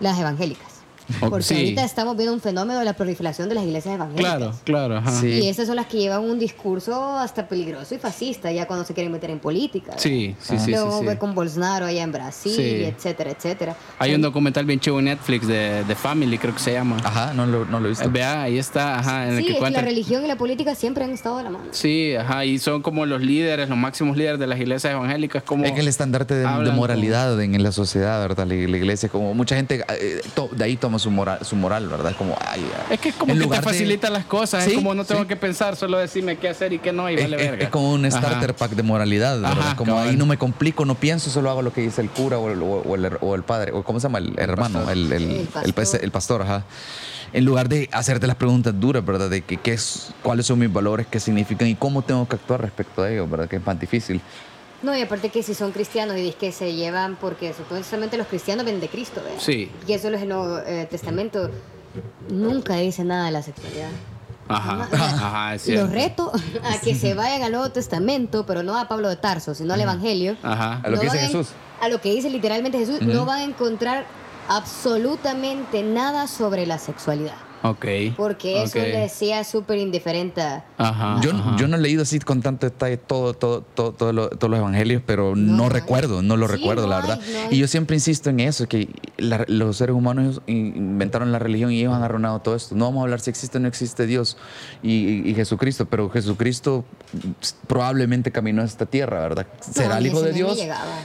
las 0.01 0.19
evangélicas. 0.19 0.72
Porque 1.19 1.43
sí. 1.43 1.53
ahorita 1.55 1.83
estamos 1.83 2.15
viendo 2.17 2.33
un 2.33 2.41
fenómeno 2.41 2.79
de 2.79 2.85
la 2.85 2.93
proliferación 2.93 3.49
de 3.49 3.55
las 3.55 3.63
iglesias 3.63 3.95
evangélicas. 3.95 4.35
Claro, 4.37 4.53
claro, 4.63 4.97
ajá. 4.97 5.11
Sí. 5.19 5.27
Y 5.27 5.47
esas 5.49 5.67
son 5.67 5.75
las 5.75 5.87
que 5.87 5.97
llevan 5.97 6.23
un 6.23 6.39
discurso 6.39 7.17
hasta 7.17 7.47
peligroso 7.47 7.95
y 7.95 7.97
fascista, 7.97 8.51
ya 8.51 8.65
cuando 8.67 8.85
se 8.85 8.93
quieren 8.93 9.11
meter 9.11 9.29
en 9.29 9.39
política. 9.39 9.87
¿verdad? 9.87 10.01
Sí, 10.01 10.35
sí, 10.39 10.57
sí, 10.59 10.71
Luego 10.71 11.01
sí, 11.09 11.17
con 11.17 11.35
Bolsonaro 11.35 11.85
allá 11.85 12.03
en 12.03 12.11
Brasil, 12.11 12.53
Sí. 12.55 12.83
etcétera, 12.85 13.31
etcétera. 13.31 13.75
Hay 13.99 14.13
un 14.15 14.21
documental 14.21 14.65
bien 14.65 14.79
chivo 14.79 14.99
en 14.99 15.05
Netflix 15.05 15.47
de, 15.47 15.83
de 15.83 15.95
Family, 15.95 16.37
creo 16.37 16.53
que 16.53 16.59
se 16.59 16.73
llama. 16.73 16.97
Ajá, 17.03 17.33
no 17.33 17.45
lo, 17.45 17.65
no 17.65 17.79
lo 17.79 17.87
he 17.87 17.89
visto. 17.89 18.09
Vea, 18.09 18.43
ahí 18.43 18.57
está, 18.57 18.99
ajá, 18.99 19.27
en 19.27 19.37
el 19.37 19.45
que 19.45 19.53
es 19.53 19.57
cuenta. 19.59 19.81
la 19.81 19.85
religión 19.87 20.23
y 20.23 20.27
la 20.27 20.35
política 20.37 20.75
siempre 20.75 21.03
han 21.03 21.11
estado 21.11 21.37
de 21.37 21.43
la 21.43 21.49
mano. 21.49 21.65
Sí, 21.71 22.15
ajá, 22.15 22.45
y 22.45 22.59
son 22.59 22.81
como 22.81 23.05
los 23.05 23.21
líderes, 23.21 23.69
los 23.69 23.77
máximos 23.77 24.17
líderes 24.17 24.39
de 24.39 24.47
las 24.47 24.59
iglesias 24.59 24.93
evangélicas, 24.93 25.43
como... 25.43 25.65
Es 25.65 25.71
que 25.73 25.81
el 25.81 25.87
estandarte 25.87 26.33
de, 26.35 26.41
de 26.47 26.71
moralidad 26.71 27.41
en, 27.41 27.55
en 27.55 27.63
la 27.63 27.71
sociedad, 27.71 28.21
¿verdad? 28.21 28.47
La, 28.47 28.55
la 28.55 28.77
iglesia, 28.77 29.09
como 29.09 29.33
mucha 29.33 29.55
gente 29.55 29.83
eh, 29.99 30.21
to- 30.35 30.49
de 30.55 30.63
ahí 30.63 30.77
toma 30.77 30.92
su 30.99 31.11
moral, 31.11 31.39
su 31.43 31.55
moral 31.55 31.87
¿verdad? 31.87 32.15
Como, 32.17 32.35
ay, 32.47 32.61
ay. 32.89 32.93
Es 32.95 32.99
que 32.99 33.09
es 33.09 33.15
como 33.15 33.31
En 33.33 33.37
que 33.37 33.41
te 33.43 33.45
lugar 33.47 33.61
de- 33.63 33.69
facilita 33.71 34.09
las 34.09 34.25
cosas, 34.25 34.63
Sí, 34.63 34.71
es 34.71 34.75
como 34.75 34.93
no 34.93 35.05
tengo 35.05 35.21
sí. 35.21 35.27
que 35.27 35.35
pensar, 35.35 35.75
solo 35.75 35.97
decirme 35.97 36.37
qué 36.37 36.49
hacer 36.49 36.73
y 36.73 36.79
qué 36.79 36.91
no 36.93 37.09
y 37.09 37.15
vale 37.15 37.35
es- 37.35 37.41
verga. 37.49 37.63
es 37.65 37.69
como 37.69 37.91
un 37.91 38.05
Ajá. 38.05 38.17
starter 38.19 38.55
pack 38.55 38.71
de 38.71 38.83
moralidad, 38.83 39.35
¿verdad? 39.39 39.57
Ajá, 39.59 39.75
como 39.75 39.93
cabal. 39.93 40.09
ahí 40.09 40.15
no 40.15 40.25
me 40.25 40.37
complico, 40.37 40.85
no 40.85 40.95
pienso, 40.95 41.29
solo 41.29 41.49
hago 41.49 41.61
lo 41.61 41.73
que 41.73 41.81
dice 41.81 42.01
el 42.01 42.09
cura 42.09 42.37
o 42.37 42.49
el, 42.51 42.61
o- 42.61 42.81
o 42.85 42.95
el, 42.95 43.09
o 43.21 43.35
el 43.35 43.43
padre, 43.43 43.71
o 43.71 43.83
¿cómo 43.83 43.99
se 43.99 44.03
llama? 44.07 44.19
El, 44.19 44.33
hermano, 44.37 44.79
pastor. 44.79 44.93
el, 44.97 45.11
el, 45.11 45.23
El 45.23 45.31
el 45.31 45.47
pastor. 45.73 45.73
pas- 45.75 46.03
el 46.03 46.11
pastor, 46.11 46.41
ajá. 46.43 46.63
En 47.33 47.45
lugar 47.45 47.67
de 47.67 47.89
hacerte 47.91 48.27
las 48.27 48.35
preguntas 48.35 48.79
duras, 48.79 49.03
¿verdad? 49.03 49.27
De 49.29 49.41
que, 49.41 49.57
qué 49.57 49.73
es, 49.73 50.09
cuáles 50.21 50.45
son 50.45 50.59
mis 50.59 50.71
valores, 50.71 51.07
qué 51.09 51.19
significan 51.19 51.67
y 51.67 51.73
cómo 51.75 52.03
tengo 52.03 52.27
que 52.27 52.35
actuar 52.35 52.61
respecto 52.61 53.01
a 53.01 53.09
ellos, 53.09 53.27
¿verdad? 53.29 53.47
Que 53.49 53.55
es 53.55 53.65
más 53.65 53.79
difícil. 53.79 54.21
No, 54.83 54.95
y 54.95 55.01
aparte 55.01 55.29
que 55.29 55.41
si 55.41 55.53
son 55.53 55.71
cristianos 55.71 56.17
y 56.17 56.31
que 56.33 56.51
se 56.51 56.73
llevan, 56.73 57.15
porque 57.15 57.53
supuestamente 57.53 58.17
los 58.17 58.27
cristianos 58.27 58.65
ven 58.65 58.79
de 58.81 58.89
Cristo, 58.89 59.21
¿verdad? 59.23 59.39
Sí. 59.39 59.71
Y 59.87 59.93
eso 59.93 60.09
es 60.09 60.21
el 60.21 60.29
Nuevo 60.29 60.59
eh, 60.59 60.87
Testamento. 60.91 61.49
Nunca 62.29 62.75
dice 62.75 63.03
nada 63.03 63.25
de 63.25 63.31
la 63.31 63.41
sexualidad. 63.41 63.89
Ajá, 64.49 64.87
ajá, 64.91 65.55
es 65.55 65.61
cierto. 65.61 65.85
Los 65.85 65.93
reto 65.93 66.31
a 66.63 66.79
que 66.81 66.95
se 66.95 67.13
vayan 67.13 67.43
al 67.43 67.53
Nuevo 67.53 67.69
Testamento, 67.69 68.45
pero 68.45 68.61
no 68.61 68.77
a 68.77 68.89
Pablo 68.89 69.07
de 69.07 69.15
Tarso, 69.15 69.55
sino 69.55 69.73
al 69.73 69.81
Evangelio. 69.81 70.35
Ajá. 70.43 70.81
A 70.83 70.89
lo 70.89 70.99
que 70.99 71.05
dice 71.05 71.19
Jesús. 71.19 71.49
A 71.81 71.87
lo 71.87 72.01
que 72.01 72.11
dice 72.11 72.29
literalmente 72.29 72.77
Jesús, 72.77 73.01
no 73.01 73.25
van 73.25 73.39
a 73.39 73.43
encontrar 73.43 74.05
absolutamente 74.49 75.81
nada 75.81 76.27
sobre 76.27 76.65
la 76.65 76.77
sexualidad. 76.77 77.35
Ok. 77.63 77.85
Porque 78.17 78.61
eso 78.63 78.77
ok. 78.77 78.83
le 78.85 78.97
decía 78.99 79.43
súper 79.43 79.77
indiferente. 79.79 80.41
Ajá. 80.77 81.19
Yo, 81.21 81.31
ajá. 81.31 81.55
yo 81.57 81.67
no 81.67 81.77
he 81.77 81.79
leído 81.79 82.03
así 82.03 82.19
con 82.19 82.41
tanto 82.41 82.65
detalle 82.65 82.97
todo, 82.97 83.33
todo, 83.33 83.61
todo, 83.61 83.93
todo 83.93 84.11
lo- 84.13 84.29
todos 84.29 84.51
los 84.51 84.59
evangelios, 84.59 85.01
pero 85.05 85.35
no, 85.35 85.57
No. 85.63 85.69
recuerdo, 85.69 86.21
no 86.21 86.35
lo 86.37 86.47
Sí, 86.47 86.53
recuerdo, 86.53 86.83
no 86.83 86.89
la 86.89 86.95
hay, 86.97 87.01
verdad. 87.07 87.19
no 87.31 87.39
hay. 87.49 87.55
Y 87.55 87.59
yo 87.59 87.67
siempre 87.67 87.95
insisto 87.95 88.29
en 88.29 88.41
eso, 88.41 88.67
que 88.67 88.89
la- 89.17 89.45
los 89.47 89.77
seres 89.77 89.95
humanos 89.95 90.41
in- 90.45 90.73
inventaron 90.75 91.31
la 91.31 91.39
religión 91.39 91.71
y 91.71 91.79
ellos 91.79 91.93
han 91.93 92.03
arruinado 92.03 92.39
todo 92.39 92.55
esto. 92.55 92.75
No 92.75 92.85
vamos 92.85 92.99
a 92.99 93.03
hablar 93.03 93.19
si 93.21 93.29
existe 93.29 93.57
o 93.57 93.61
no 93.61 93.67
existe 93.69 94.05
Dios 94.05 94.37
y, 94.81 94.91
y- 94.91 95.29
y 95.29 95.33
Jesucristo, 95.35 95.85
pero 95.85 96.09
Jesucristo 96.09 96.83
probablemente 97.67 98.31
caminó 98.31 98.61
a 98.61 98.65
esta 98.65 98.85
tierra, 98.85 99.21
¿verdad? 99.21 99.47
¿Será 99.61 99.97
el 99.99 100.07
Hijo 100.07 100.21
de 100.21 100.33
Dios? 100.33 100.57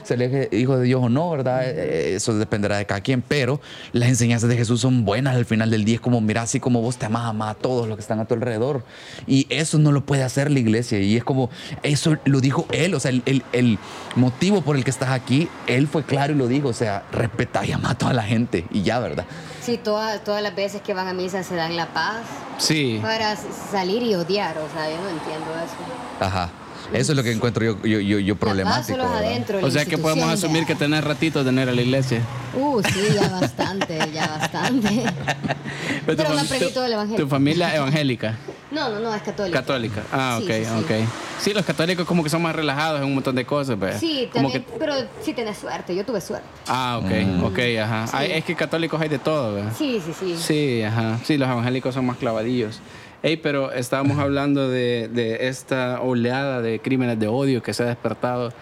¿Será 0.03 0.25
el 0.25 0.49
Hijo 0.59 0.77
de 0.79 0.85
Dios 0.85 1.01
o 1.03 1.09
no, 1.09 1.31
verdad? 1.31 1.63
Eh, 1.65 2.15
Eso 2.17 2.35
dependerá 2.37 2.79
de 2.79 2.87
cada 2.87 3.01
quien, 3.01 3.23
pero 3.23 3.61
las 3.93 4.09
enseñanzas 4.09 4.49
de 4.49 4.57
Jesús 4.57 4.81
son 4.81 5.05
buenas 5.05 5.37
al 5.37 5.45
final 5.45 5.71
del 5.71 5.85
día. 5.85 5.97
Es 5.97 6.01
como, 6.01 6.21
mira, 6.21 6.47
así 6.49 6.61
como 6.61 6.81
vos 6.81 6.97
te 6.97 7.05
amás, 7.07 7.27
amás 7.27 7.51
a 7.51 7.55
todos 7.55 7.87
los 7.87 7.97
que 7.97 8.01
están 8.01 8.19
a 8.21 8.25
tu 8.25 8.33
alrededor. 8.35 8.83
Y 9.27 9.47
eso 9.51 9.79
no 9.79 9.93
lo 9.93 10.05
puede 10.07 10.23
hacer 10.23 10.51
la 10.51 10.59
iglesia. 10.59 10.99
Y 10.99 11.17
es 11.17 11.23
como, 11.25 11.51
eso 11.83 12.17
lo 12.25 12.41
dijo 12.41 12.67
él, 12.73 12.95
o 12.95 13.01
sea, 13.01 13.11
el, 13.11 13.23
el- 13.27 13.45
el 13.53 13.79
motivo 14.17 14.63
por 14.63 14.77
el 14.77 14.85
que 14.85 14.91
estás 14.91 15.11
aquí, 15.11 15.49
él 15.67 15.87
fue 15.89 16.03
claro 16.05 16.33
y 16.33 16.37
lo 16.37 16.49
dijo, 16.49 16.69
o 16.69 16.73
sea, 16.73 17.03
respeta 17.13 17.65
y 17.67 17.73
ama 17.73 17.91
a 17.91 17.95
toda 17.95 18.13
la 18.15 18.23
gente. 18.23 18.65
Y 18.71 18.83
ya, 18.83 18.99
¿verdad? 18.99 19.25
Sí, 19.61 19.77
todas, 19.77 20.25
todas 20.25 20.43
las 20.43 20.55
veces 20.57 20.81
que 20.81 20.95
van 20.95 21.09
a 21.09 21.13
misa 21.13 21.43
se 21.43 21.55
dan 21.55 21.77
la 21.77 21.89
paz 21.93 22.17
Sí. 22.57 22.99
para 23.03 23.37
salir 23.37 24.03
y 24.03 24.15
odiar. 24.15 24.57
O 24.57 24.69
sea, 24.75 24.89
yo 24.91 24.97
no 25.03 25.11
entiendo 25.11 25.47
eso. 25.57 26.25
Ajá. 26.25 26.49
Eso 26.93 27.13
es 27.13 27.17
lo 27.17 27.23
que 27.23 27.33
encuentro 27.33 27.65
yo, 27.65 27.83
yo, 27.85 28.01
yo, 28.01 28.19
yo 28.19 28.37
problemático. 28.37 29.01
adentro. 29.03 29.59
O 29.65 29.71
sea 29.71 29.85
que 29.85 29.99
podemos 29.99 30.29
asumir 30.31 30.65
que 30.67 30.75
tenés 30.75 31.05
ratito 31.05 31.41
de 31.41 31.45
tener 31.47 31.69
a 31.69 31.73
la 31.73 31.83
iglesia. 31.83 32.21
Uh, 32.55 32.83
sí, 32.83 33.01
ya 33.15 33.29
bastante, 33.29 33.99
ya 34.13 34.27
bastante. 34.27 34.89
Pero 36.07 36.25
no 36.25 36.31
fam- 36.31 36.45
aprendí 36.45 36.67
tu- 36.67 36.73
todo 36.73 36.85
el 36.87 36.93
evangelio. 36.93 37.25
Tu 37.25 37.29
familia 37.31 37.75
evangélica. 37.77 38.37
No, 38.71 38.89
no, 38.91 39.01
no, 39.01 39.15
es 39.15 39.23
católica. 39.23 39.61
Católica. 39.61 40.03
Ah, 40.13 40.39
Sí, 40.41 40.45
ok, 40.45 40.51
sí, 40.53 40.65
sí. 40.65 40.71
ok. 40.85 41.09
Sí, 41.41 41.55
los 41.55 41.65
católicos 41.65 42.07
como 42.07 42.23
que 42.23 42.31
son 42.31 42.43
más 42.43 42.55
relajados 42.55 43.01
en 43.01 43.07
un 43.07 43.15
montón 43.15 43.35
de 43.35 43.45
cosas, 43.45 43.77
pues. 43.79 43.99
Sí, 44.01 44.29
Como 44.33 44.49
también, 44.49 44.65
que- 44.65 44.79
pero 44.79 44.95
sí 45.23 45.33
tenés 45.35 45.59
suerte, 45.59 45.95
yo 45.95 46.05
tuve 46.05 46.21
suerte. 46.21 46.47
Ah, 46.67 47.01
ok, 47.03 47.11
Mm. 47.11 47.45
ok, 47.45 47.59
ajá. 47.83 48.07
Sí. 48.07 48.17
Hay- 48.17 48.33
es 48.33 48.45
que 48.45 48.55
católicos 48.55 49.01
hay 49.01 49.09
de 49.09 49.19
todo, 49.19 49.55
¿verdad? 49.55 49.73
Sí, 49.77 50.01
sí, 50.05 50.13
sí. 50.19 50.37
Sí, 50.39 50.83
ajá. 50.83 51.19
Sí, 51.25 51.37
los 51.39 51.49
evangélicos 51.49 51.95
son 51.95 52.07
más 52.07 52.17
clavadillos. 52.17 52.81
Ey, 53.21 53.37
pero 53.37 53.73
estábamos 53.73 54.19
hablando 54.19 54.69
de, 54.69 55.09
de 55.09 55.49
esta 55.49 56.01
oleada 56.01 56.63
de 56.63 56.79
crímenes 56.79 57.19
de 57.19 57.27
odio 57.27 57.63
que 57.65 57.75
se 57.75 57.83
ha 57.83 57.87
despertado, 57.87 58.53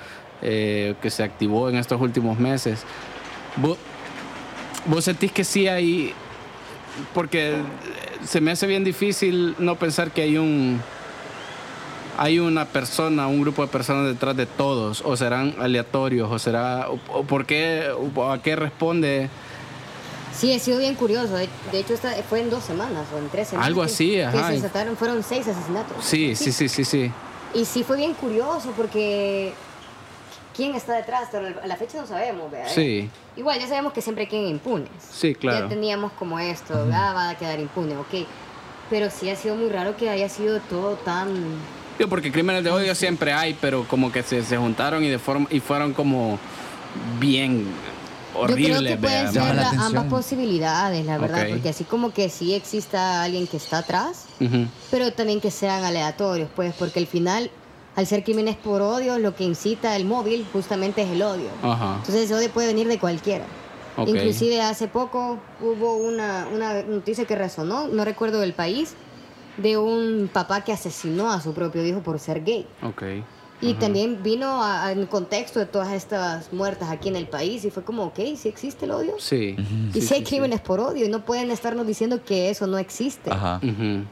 eh, 0.41 0.95
que 1.03 1.11
se 1.11 1.23
activó 1.23 1.69
en 1.69 1.77
estos 1.77 2.01
últimos 2.01 2.39
meses. 2.39 2.85
¿Vos, 3.57 3.77
vos 4.87 5.05
sentís 5.05 5.31
que 5.31 5.45
sí 5.45 5.69
hay... 5.69 6.15
Porque 7.13 7.57
se 8.25 8.41
me 8.41 8.51
hace 8.51 8.67
bien 8.67 8.83
difícil 8.83 9.55
no 9.59 9.77
pensar 9.77 10.11
que 10.11 10.23
hay 10.23 10.39
un... 10.39 10.81
Hay 12.17 12.39
una 12.39 12.65
persona, 12.65 13.27
un 13.27 13.43
grupo 13.43 13.61
de 13.61 13.69
personas 13.69 14.07
detrás 14.07 14.35
de 14.39 14.47
todos, 14.47 15.03
o 15.05 15.19
serán 15.19 15.55
aleatorios, 15.61 16.33
o 16.33 16.39
será, 16.39 16.89
o, 16.89 16.99
o 17.13 17.25
por 17.25 17.45
qué, 17.45 17.91
o 18.15 18.33
a 18.33 18.41
qué 18.41 18.57
responde 18.57 19.29
Sí, 20.37 20.53
he 20.53 20.59
sido 20.59 20.79
bien 20.79 20.95
curioso. 20.95 21.35
De, 21.35 21.49
de 21.73 21.79
hecho, 21.79 21.95
esta 21.95 22.11
fue 22.29 22.41
en 22.41 22.51
dos 22.51 22.63
semanas 22.65 23.07
o 23.15 23.19
en 23.19 23.29
tres 23.29 23.49
semanas. 23.49 23.67
Algo 23.69 23.81
que- 23.83 23.87
así, 23.87 24.11
que 24.13 24.25
ajá. 24.25 24.49
se 24.49 24.53
desataron, 24.55 24.97
fueron 24.97 25.23
seis 25.23 25.47
asesinatos. 25.49 26.05
Sí, 26.05 26.35
sí, 26.37 26.53
sí, 26.53 26.69
sí, 26.69 26.85
sí. 26.85 27.11
Y 27.55 27.65
sí 27.65 27.83
fue 27.85 27.97
bien 27.97 28.13
curioso 28.15 28.73
porque 28.77 29.53
quién 30.55 30.75
está 30.75 30.95
detrás, 30.95 31.29
pero 31.33 31.49
a 31.63 31.67
la 31.67 31.77
fecha 31.77 31.99
no 32.01 32.07
sabemos, 32.07 32.51
¿verdad? 32.51 32.71
Sí. 32.75 33.09
Igual 33.37 33.59
ya 33.61 33.69
sabemos 33.69 33.93
que 33.93 34.01
siempre 34.03 34.25
hay 34.25 34.29
quien 34.29 34.47
impunes. 34.47 34.89
Sí, 35.11 35.35
claro. 35.35 35.67
Ya 35.67 35.69
teníamos 35.69 36.13
como 36.13 36.39
esto, 36.39 36.75
ah, 36.93 37.13
va 37.15 37.31
a 37.31 37.35
quedar 37.37 37.59
impune, 37.61 37.97
ok. 37.97 38.27
Pero 38.91 39.11
sí 39.11 39.29
ha 39.31 39.37
sido 39.37 39.55
muy 39.57 39.69
raro 39.69 39.97
que 39.97 40.09
haya 40.11 40.29
sido 40.29 40.61
todo 40.61 40.95
tan... 40.97 41.29
Digo, 41.99 42.11
porque 42.11 42.31
crímenes 42.31 42.63
de 42.63 42.71
odio 42.71 42.95
siempre 42.95 43.33
hay, 43.33 43.57
pero 43.61 43.85
como 43.89 44.13
que 44.13 44.23
se, 44.23 44.43
se 44.45 44.57
juntaron 44.59 45.03
y 45.03 45.09
de 45.09 45.19
forma 45.19 45.47
y 45.51 45.61
fueron 45.61 45.93
como 45.95 46.39
bien 47.19 47.67
Yo 48.49 48.55
creo 48.55 48.83
que 48.83 48.97
pueden 48.97 49.33
ser 49.33 49.55
la 49.55 49.71
ambas 49.71 50.05
posibilidades, 50.07 51.05
la 51.05 51.19
verdad, 51.19 51.47
porque 51.51 51.69
así 51.69 51.85
como 51.85 52.13
que 52.13 52.29
sí 52.29 52.55
exista 52.55 53.23
alguien 53.23 53.47
que 53.47 53.57
está 53.57 53.79
atrás, 53.79 54.27
pero 54.91 55.13
también 55.13 55.41
que 55.41 55.51
sean 55.51 55.85
aleatorios, 55.85 56.49
pues, 56.55 56.75
porque 56.75 56.99
al 56.99 57.07
final, 57.07 57.51
al 57.95 58.07
ser 58.07 58.25
crímenes 58.25 58.57
por 58.57 58.83
odio, 58.83 59.19
lo 59.19 59.35
que 59.35 59.45
incita 59.45 59.97
el 59.97 60.05
móvil 60.05 60.47
justamente 60.53 61.03
es 61.03 61.11
el 61.11 61.23
odio. 61.23 61.49
Ajá. 61.63 61.97
Entonces 61.99 62.25
ese 62.25 62.35
odio 62.35 62.51
puede 62.51 62.69
venir 62.69 62.89
de 62.89 62.99
cualquiera. 62.99 63.45
Ok. 63.97 64.09
Inclusive 64.09 64.61
hace 64.61 64.89
poco 64.89 65.39
hubo 65.61 65.97
una, 65.97 66.47
una 66.53 66.83
noticia 66.83 67.25
que 67.25 67.35
resonó, 67.35 67.89
no 67.89 68.05
recuerdo 68.05 68.41
del 68.41 68.53
país, 68.53 68.95
de 69.57 69.79
un 69.79 70.29
papá 70.33 70.63
que 70.63 70.73
asesinó 70.73 71.31
a 71.31 71.41
su 71.41 71.55
propio 71.55 71.85
hijo 71.85 72.01
por 72.01 72.19
ser 72.19 72.45
gay. 72.45 72.67
Ok. 72.83 73.03
Y 73.61 73.73
también 73.75 74.23
vino 74.23 74.63
a- 74.63 74.85
a- 74.87 74.93
en 74.93 75.07
contexto 75.07 75.59
de 75.59 75.67
todas 75.67 75.91
estas 75.93 76.53
muertas 76.53 76.91
aquí 76.91 77.09
en 77.09 77.17
el 77.17 77.27
país 77.27 77.65
y 77.65 77.71
fue 77.71 77.83
como, 77.85 78.05
ok, 78.05 78.19
sí 78.37 78.49
existe 78.49 78.85
el 78.85 78.91
odio. 78.91 79.15
Sí. 79.19 79.57
Y 79.95 80.01
Sí, 80.01 80.01
si 80.03 80.15
hay 80.15 80.21
sí, 80.21 80.27
crímenes 80.27 80.61
por 80.61 80.79
odio 80.79 81.07
y 81.07 81.09
no 81.09 81.25
pueden 81.25 81.51
estarnos 81.51 81.87
diciendo 81.87 82.23
que 82.23 82.51
eso 82.51 82.67
no 82.67 82.77
existe. 82.79 83.31
Ajá. 83.31 83.61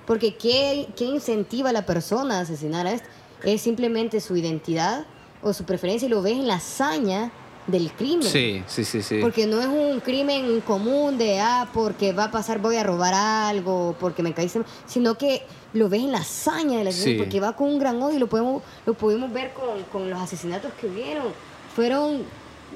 Porque 0.06 0.34
¿qué, 0.36 0.88
¿qué 0.96 1.04
incentiva 1.04 1.70
a 1.70 1.72
la 1.72 1.84
persona 1.84 2.38
a 2.38 2.40
asesinar 2.40 2.86
a 2.86 2.92
este? 2.92 3.06
Es 3.44 3.60
simplemente 3.60 4.20
su 4.20 4.34
identidad 4.36 5.04
o 5.42 5.52
su 5.52 5.64
preferencia 5.64 6.06
y 6.06 6.08
lo 6.08 6.22
ves 6.22 6.32
en 6.34 6.46
la 6.46 6.54
hazaña 6.54 7.30
del 7.66 7.90
crimen. 7.92 8.22
Sí, 8.22 8.62
sí, 8.66 8.84
sí, 8.84 9.02
sí. 9.02 9.18
Porque 9.20 9.46
no 9.46 9.60
es 9.60 9.66
un 9.66 10.00
crimen 10.00 10.60
común 10.60 11.16
de, 11.16 11.40
ah, 11.40 11.68
porque 11.72 12.12
va 12.12 12.24
a 12.24 12.30
pasar, 12.30 12.58
voy 12.58 12.76
a 12.76 12.82
robar 12.82 13.14
algo, 13.14 13.96
porque 13.98 14.22
me 14.22 14.32
caíste, 14.34 14.58
mal", 14.58 14.68
sino 14.86 15.16
que 15.16 15.42
lo 15.72 15.88
ves 15.88 16.02
en 16.02 16.12
la 16.12 16.18
hazaña 16.18 16.78
del 16.78 16.88
asesino, 16.88 17.12
Sí. 17.14 17.18
porque 17.18 17.40
va 17.40 17.56
con 17.56 17.68
un 17.68 17.78
gran 17.78 18.00
odio 18.02 18.16
y 18.16 18.18
lo 18.20 18.26
podemos, 18.28 18.62
lo 18.86 18.94
pudimos 18.94 19.32
ver 19.32 19.52
con, 19.54 19.82
con 19.90 20.10
los 20.10 20.20
asesinatos 20.20 20.72
que 20.80 20.86
hubieron. 20.86 21.24
Fueron, 21.74 22.22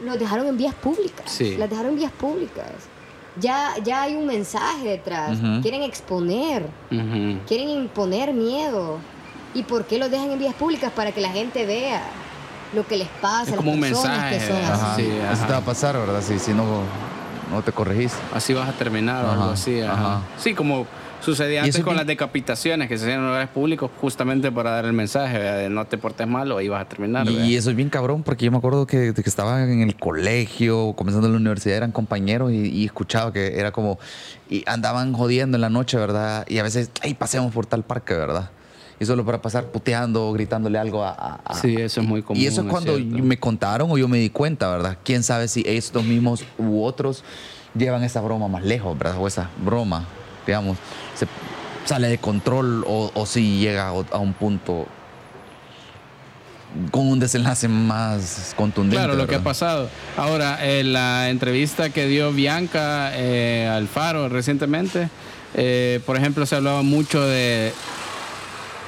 los 0.04 0.18
dejaron 0.18 0.46
en 0.46 0.56
vías 0.56 0.74
públicas. 0.74 1.30
Sí. 1.30 1.56
Las 1.56 1.68
dejaron 1.70 1.92
en 1.92 1.98
vías 1.98 2.12
públicas. 2.12 2.66
Ya, 3.40 3.74
ya 3.84 4.02
hay 4.02 4.16
un 4.16 4.26
mensaje 4.26 4.88
detrás. 4.88 5.38
Quieren 5.62 5.82
exponer, 5.84 6.66
quieren 7.46 7.68
imponer 7.68 8.32
miedo. 8.32 8.98
¿Y 9.54 9.62
por 9.62 9.84
qué 9.86 9.98
los 9.98 10.10
dejan 10.10 10.32
en 10.32 10.38
vías 10.40 10.54
públicas? 10.54 10.90
Para 10.92 11.12
que 11.12 11.20
la 11.20 11.30
gente 11.30 11.64
vea 11.64 12.02
lo 12.74 12.86
que 12.86 12.96
les 12.98 13.08
pasa, 13.20 13.42
Es 13.42 13.48
las 13.50 13.56
como 13.56 13.72
un 13.72 13.80
mensaje, 13.80 14.38
que 14.38 14.44
así. 14.44 14.52
Ajá. 15.22 15.32
Eso 15.32 15.46
te 15.46 15.52
va 15.52 15.58
a 15.58 15.64
pasar, 15.64 15.96
¿verdad? 15.98 16.20
Si, 16.22 16.38
si 16.38 16.52
no, 16.52 16.82
no 17.50 17.62
te 17.62 17.72
corregís. 17.72 18.14
Así 18.34 18.52
vas 18.54 18.68
a 18.68 18.72
terminar 18.72 19.24
o 19.24 19.28
Ajá, 19.28 19.40
algo 19.40 19.52
así. 19.52 19.80
Ajá. 19.80 19.92
ajá. 19.92 20.20
Sí, 20.38 20.54
como 20.54 20.86
sucedía 21.20 21.62
antes 21.64 21.76
con 21.78 21.86
bien- 21.86 21.96
las 21.96 22.06
decapitaciones 22.06 22.88
que 22.88 22.96
se 22.96 23.04
hacían 23.04 23.18
en 23.20 23.26
lugares 23.26 23.48
públicos 23.48 23.90
justamente 24.00 24.52
para 24.52 24.70
dar 24.70 24.84
el 24.84 24.92
mensaje 24.92 25.36
¿verdad? 25.36 25.58
de 25.58 25.68
no 25.68 25.84
te 25.84 25.98
portes 25.98 26.28
mal 26.28 26.52
o 26.52 26.58
ahí 26.58 26.68
vas 26.68 26.82
a 26.82 26.84
terminar. 26.88 27.26
Y, 27.28 27.32
¿verdad? 27.34 27.48
y 27.48 27.56
eso 27.56 27.70
es 27.70 27.76
bien 27.76 27.88
cabrón, 27.90 28.22
porque 28.22 28.44
yo 28.44 28.52
me 28.52 28.58
acuerdo 28.58 28.86
que, 28.86 29.12
que 29.14 29.22
estaba 29.28 29.62
en 29.64 29.80
el 29.82 29.96
colegio, 29.96 30.92
comenzando 30.94 31.26
en 31.26 31.32
la 31.32 31.38
universidad, 31.40 31.76
eran 31.78 31.90
compañeros 31.90 32.52
y, 32.52 32.68
y 32.68 32.84
escuchaba 32.84 33.32
que 33.32 33.58
era 33.58 33.72
como. 33.72 33.98
Y 34.50 34.62
andaban 34.68 35.12
jodiendo 35.12 35.56
en 35.56 35.60
la 35.62 35.70
noche, 35.70 35.96
¿verdad? 35.98 36.46
Y 36.48 36.58
a 36.58 36.62
veces, 36.62 36.90
hey, 37.02 37.14
pasemos 37.18 37.52
por 37.52 37.66
tal 37.66 37.82
parque, 37.82 38.14
¿verdad? 38.14 38.50
Y 39.00 39.06
solo 39.06 39.24
para 39.24 39.40
pasar 39.40 39.66
puteando, 39.66 40.32
gritándole 40.32 40.78
algo 40.78 41.04
a. 41.04 41.40
Sí, 41.60 41.76
eso 41.76 42.00
es 42.00 42.06
muy 42.06 42.22
común. 42.22 42.42
y 42.42 42.46
eso 42.46 42.62
es 42.62 42.68
cuando 42.68 42.98
me 42.98 43.38
contaron 43.38 43.90
o 43.90 43.98
yo 43.98 44.08
me 44.08 44.18
di 44.18 44.30
cuenta, 44.30 44.68
¿verdad? 44.68 44.98
Quién 45.04 45.22
sabe 45.22 45.48
si 45.48 45.62
estos 45.66 46.04
mismos 46.04 46.44
u 46.58 46.82
otros 46.82 47.22
llevan 47.76 48.02
esa 48.02 48.20
broma 48.20 48.48
más 48.48 48.64
lejos, 48.64 48.98
¿verdad? 48.98 49.18
O 49.20 49.26
esa 49.26 49.50
broma, 49.64 50.04
digamos, 50.46 50.78
se 51.14 51.26
sale 51.84 52.08
de 52.08 52.18
control 52.18 52.84
o, 52.86 53.10
o 53.14 53.26
si 53.26 53.60
llega 53.60 53.88
a, 53.88 54.18
un 54.18 54.34
punto 54.34 54.86
con 56.90 57.08
un 57.08 57.18
desenlace 57.18 57.66
más 57.68 58.52
contundente. 58.56 58.96
Claro, 58.96 59.14
lo 59.14 59.26
que 59.26 59.36
ha 59.36 59.42
pasado. 59.42 59.88
Ahora, 60.16 60.58
en 60.66 60.92
la 60.92 61.30
entrevista 61.30 61.90
que 61.90 62.06
dio 62.06 62.32
Bianca 62.32 63.10
eh, 63.14 63.66
al 63.72 63.88
Faro 63.88 64.28
recientemente, 64.28 65.08
eh, 65.54 66.00
por 66.04 66.16
ejemplo, 66.16 66.44
se 66.44 66.56
hablaba 66.56 66.82
mucho 66.82 67.22
de 67.26 67.72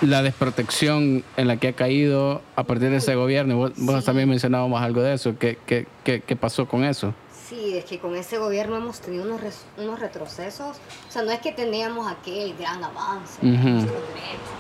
la 0.03 0.23
desprotección 0.23 1.25
en 1.37 1.49
la 1.49 1.57
que 1.59 1.69
ha 1.69 1.73
caído 1.75 2.41
a 2.57 2.65
partir 2.65 2.91
de 2.91 2.97
ese 2.97 3.15
gobierno. 3.15 3.57
Vos, 3.57 3.73
vos 3.77 4.05
también 4.05 4.29
mencionábamos 4.29 4.81
algo 4.81 5.03
de 5.03 5.15
eso. 5.15 5.35
¿Qué, 5.39 5.59
qué, 5.67 5.87
qué, 6.05 6.21
qué 6.21 6.37
pasó 6.37 6.67
con 6.67 6.85
eso? 6.85 7.15
Sí, 7.49 7.77
es 7.77 7.85
que 7.85 7.99
con 7.99 8.15
este 8.17 8.39
gobierno 8.39 8.77
hemos 8.77 9.01
tenido 9.01 9.25
unos, 9.25 9.41
res- 9.41 9.65
unos 9.77 9.99
retrocesos. 9.99 10.77
O 11.09 11.13
sea, 11.13 11.23
no 11.23 11.31
es 11.33 11.41
que 11.41 11.53
teníamos 11.53 12.11
aquel 12.11 12.55
gran 12.57 12.83
avance 12.83 13.39
nuestros 13.43 13.83
derechos, 13.85 14.51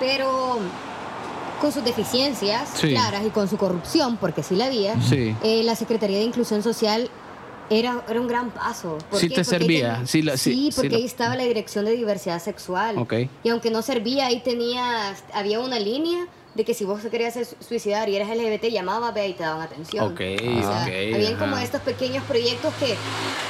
pero 0.00 0.58
con 1.60 1.72
sus 1.72 1.84
deficiencias 1.84 2.68
Sí. 2.74 2.88
claras 2.90 3.24
y 3.24 3.30
con 3.30 3.48
su 3.48 3.56
corrupción, 3.56 4.16
porque 4.18 4.42
sí 4.42 4.56
la 4.56 4.66
había, 4.66 5.00
Sí. 5.00 5.34
eh, 5.42 5.62
la 5.62 5.74
Secretaría 5.74 6.18
de 6.18 6.24
Inclusión 6.24 6.62
Social 6.62 7.08
era, 7.70 8.02
era 8.08 8.20
un 8.20 8.28
gran 8.28 8.50
paso. 8.50 8.98
¿Por 9.10 9.18
Sí 9.20 9.28
qué? 9.28 9.34
te 9.36 9.44
Porque 9.44 9.54
ahí 9.56 9.60
servía, 9.60 9.92
tenía- 9.92 10.06
sí 10.06 10.22
la- 10.22 10.36
sí, 10.36 10.52
sí 10.52 10.70
porque 10.74 10.90
la- 10.90 10.96
ahí 10.98 11.04
estaba 11.04 11.36
la 11.36 11.42
Dirección 11.44 11.84
de 11.84 11.92
Diversidad 11.92 12.40
Sexual. 12.42 12.98
Ok. 12.98 13.14
Y 13.44 13.48
aunque 13.48 13.70
no 13.70 13.82
servía, 13.82 14.26
ahí 14.26 14.40
tenías, 14.40 15.22
había 15.32 15.60
una 15.60 15.78
línea 15.78 16.26
de 16.54 16.64
que 16.64 16.72
si 16.72 16.84
vos 16.84 17.00
querías 17.10 17.34
su- 17.34 17.56
suicidar 17.62 18.08
y 18.08 18.16
eres 18.16 18.28
LGBT, 18.30 18.70
llamabas, 18.70 19.12
ve 19.12 19.28
y 19.28 19.34
te 19.34 19.42
daban 19.42 19.60
atención. 19.60 20.06
Ok, 20.06 20.20
O 20.20 20.62
sea, 20.62 20.84
ok, 20.86 21.14
Habían 21.14 21.36
como 21.36 21.58
estos 21.58 21.82
pequeños 21.82 22.24
proyectos 22.24 22.72
que 22.80 22.94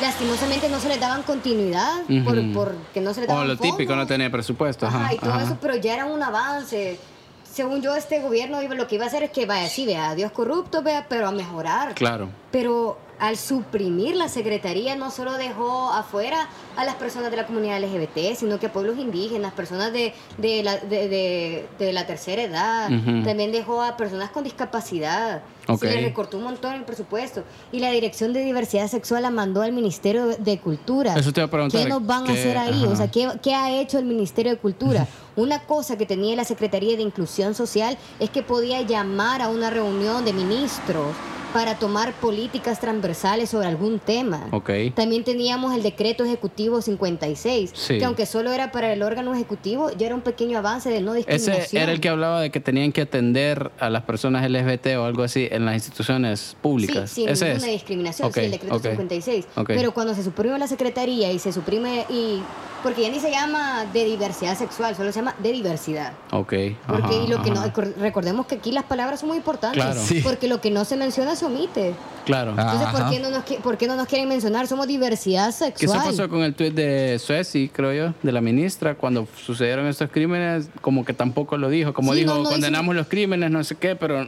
lastimosamente 0.00 0.68
no 0.68 0.80
se 0.80 0.88
les 0.88 0.98
daban 1.00 1.22
continuidad 1.22 2.02
por, 2.24 2.38
Ujú. 2.38 2.52
porque 2.52 3.00
no 3.00 3.14
se 3.14 3.20
les 3.20 3.30
O 3.30 3.32
daban 3.32 3.48
lo 3.48 3.56
típico, 3.56 3.94
no 3.94 4.06
tenía 4.06 4.30
presupuesto. 4.30 4.86
Ajá, 4.86 5.04
Ajá, 5.04 5.14
y 5.14 5.18
todo 5.18 5.32
ajá. 5.32 5.44
eso, 5.44 5.58
pero 5.60 5.76
ya 5.76 5.94
era 5.94 6.06
un 6.06 6.22
avance. 6.22 6.98
Según 7.44 7.80
yo, 7.80 7.94
este 7.94 8.20
gobierno 8.20 8.60
iba- 8.62 8.74
lo 8.74 8.86
que 8.86 8.96
iba 8.96 9.04
a 9.04 9.08
hacer 9.08 9.22
es 9.22 9.30
que, 9.30 9.46
vaya, 9.46 9.68
sí, 9.68 9.86
vea, 9.86 10.14
Dios 10.14 10.30
corrupto, 10.32 10.82
vea, 10.82 11.06
pero 11.08 11.28
a 11.28 11.32
mejorar. 11.32 11.94
Claro. 11.94 12.28
Pero 12.50 12.98
al 13.18 13.36
suprimir 13.38 14.14
la 14.16 14.28
secretaría 14.28 14.94
no 14.96 15.10
solo 15.10 15.32
dejó 15.34 15.90
afuera 15.92 16.48
a 16.76 16.84
las 16.84 16.96
personas 16.96 17.30
de 17.30 17.38
la 17.38 17.46
comunidad 17.46 17.80
LGBT, 17.80 18.36
sino 18.36 18.58
que 18.60 18.66
a 18.66 18.72
pueblos 18.72 18.98
indígenas, 18.98 19.54
personas 19.54 19.92
de, 19.92 20.12
de, 20.36 20.62
la, 20.62 20.76
de, 20.76 21.08
de- 21.08 21.66
de 21.78 21.92
la 21.94 22.06
tercera 22.06 22.42
edad, 22.42 22.88
también 23.24 23.52
dejó 23.52 23.82
a 23.82 23.96
personas 23.96 24.30
con 24.30 24.44
discapacidad. 24.44 25.42
Se 25.80 25.86
le 25.86 26.00
recortó 26.02 26.36
un 26.36 26.44
montón 26.44 26.74
el 26.74 26.84
presupuesto. 26.84 27.42
Y 27.72 27.80
la 27.80 27.90
Dirección 27.90 28.32
de 28.32 28.44
Diversidad 28.44 28.86
Sexual 28.88 29.22
la 29.22 29.30
mandó 29.30 29.62
al 29.62 29.72
Ministerio 29.72 30.26
de 30.38 30.58
Cultura. 30.60 31.14
Eso 31.16 31.32
te 31.32 31.40
iba 31.40 31.46
a 31.46 31.50
preguntar, 31.50 31.82
¿Qué 31.82 31.88
nos 31.88 32.04
van 32.06 32.22
a 32.24 32.26
¿qué- 32.26 32.32
hacer 32.32 32.58
ahí? 32.58 32.82
ajá. 32.84 32.92
O 32.92 32.96
sea, 32.96 33.10
¿qué, 33.10 33.28
qué 33.42 33.54
ha 33.54 33.70
hecho 33.80 33.98
el 33.98 34.04
Ministerio 34.04 34.52
de 34.52 34.58
Cultura? 34.58 35.06
Una 35.36 35.60
cosa 35.64 35.96
que 35.98 36.06
tenía 36.06 36.36
la 36.36 36.44
Secretaría 36.44 36.96
de 36.96 37.02
Inclusión 37.02 37.54
Social 37.54 37.96
es 38.20 38.30
que 38.30 38.42
podía 38.42 38.82
llamar 38.82 39.42
a 39.42 39.48
una 39.48 39.70
reunión 39.70 40.24
de 40.24 40.32
ministros 40.34 41.06
para 41.52 41.76
tomar 41.78 42.12
políticas 42.14 42.80
transversales 42.80 43.50
sobre 43.50 43.66
algún 43.68 43.98
tema. 43.98 44.46
Ok. 44.50 44.70
También 44.94 45.24
teníamos 45.24 45.74
el 45.74 45.82
decreto 45.82 46.24
ejecutivo 46.24 46.82
56, 46.82 47.70
Sí. 47.74 47.98
que 47.98 48.04
aunque 48.04 48.26
solo 48.26 48.52
era 48.52 48.72
para 48.72 48.92
el 48.92 49.02
órgano 49.02 49.34
ejecutivo, 49.34 49.90
ya 49.90 50.06
era 50.06 50.14
un 50.14 50.20
pequeño 50.20 50.58
avance 50.58 50.90
de 50.90 51.00
no 51.00 51.14
discriminación. 51.14 51.56
Ese 51.64 51.78
era 51.82 51.92
el 51.92 52.00
que 52.00 52.08
hablaba 52.10 52.40
de 52.40 52.50
que 52.50 52.60
tenían 52.60 52.92
que 52.92 53.02
atender 53.02 53.70
a 53.78 53.88
las 53.90 54.02
personas 54.02 54.44
LGBT 54.48 54.96
o 54.98 55.04
algo 55.04 55.22
así 55.22 55.48
en 55.50 55.64
las 55.64 55.74
instituciones 55.74 56.56
públicas. 56.60 57.10
Sí, 57.10 57.22
sin 57.22 57.28
Ese 57.30 57.44
ninguna 57.46 57.66
es. 57.68 57.72
discriminación, 57.72 58.28
Ok, 58.28 58.34
sí, 58.34 58.40
el 58.40 58.50
decreto 58.50 58.76
ok. 58.76 58.82
56. 58.82 59.46
Ok. 59.56 59.66
Pero 59.68 59.94
cuando 59.94 60.14
se 60.14 60.22
suprime 60.22 60.58
la 60.58 60.66
secretaría 60.68 61.32
y 61.32 61.38
se 61.38 61.52
suprime, 61.52 62.04
y 62.10 62.40
porque 62.82 63.02
ya 63.02 63.10
ni 63.10 63.18
se 63.18 63.30
llama 63.30 63.86
de 63.92 64.04
diversidad 64.04 64.56
sexual, 64.56 64.94
solo 64.94 65.10
se 65.10 65.18
llama 65.20 65.34
de 65.42 65.52
diversidad. 65.52 66.12
Ok. 66.32 66.52
Porque 66.86 67.02
ajá, 67.02 67.14
y 67.24 67.26
lo 67.28 67.42
que 67.42 67.50
no, 67.50 67.62
recordemos 67.98 68.46
que 68.46 68.56
aquí 68.56 68.70
las 68.72 68.84
palabras 68.84 69.20
son 69.20 69.28
muy 69.30 69.38
importantes, 69.38 69.82
Claro. 69.82 70.00
Sí. 70.00 70.20
porque 70.22 70.46
lo 70.48 70.60
que 70.60 70.70
no 70.70 70.84
se 70.84 70.96
menciona 70.96 71.34
se 71.34 71.45
omite. 71.46 71.94
Claro. 72.24 72.50
Entonces, 72.50 72.88
¿por 72.88 73.10
qué, 73.10 73.20
no 73.20 73.30
nos, 73.30 73.44
¿por 73.62 73.78
qué 73.78 73.86
no 73.86 73.94
nos 73.94 74.08
quieren 74.08 74.28
mencionar? 74.28 74.66
Somos 74.66 74.88
diversidad 74.88 75.46
¿Qué 75.46 75.52
se 75.52 75.64
sexual. 75.66 76.00
pasó 76.04 76.28
con 76.28 76.42
el 76.42 76.54
tuit 76.54 76.74
de 76.74 77.20
Sueci, 77.20 77.68
creo 77.68 77.92
yo, 77.92 78.14
de 78.22 78.32
la 78.32 78.40
ministra, 78.40 78.96
cuando 78.96 79.28
sucedieron 79.44 79.86
estos 79.86 80.10
crímenes? 80.10 80.68
Como 80.80 81.04
que 81.04 81.12
tampoco 81.12 81.56
lo 81.56 81.68
dijo. 81.68 81.94
Como 81.94 82.12
Sí, 82.14 82.20
dijo, 82.20 82.34
no, 82.34 82.42
no 82.42 82.50
condenamos 82.50 82.96
los 82.96 83.06
crímenes, 83.06 83.50
no 83.52 83.62
sé 83.62 83.76
qué, 83.76 83.94
pero 83.94 84.26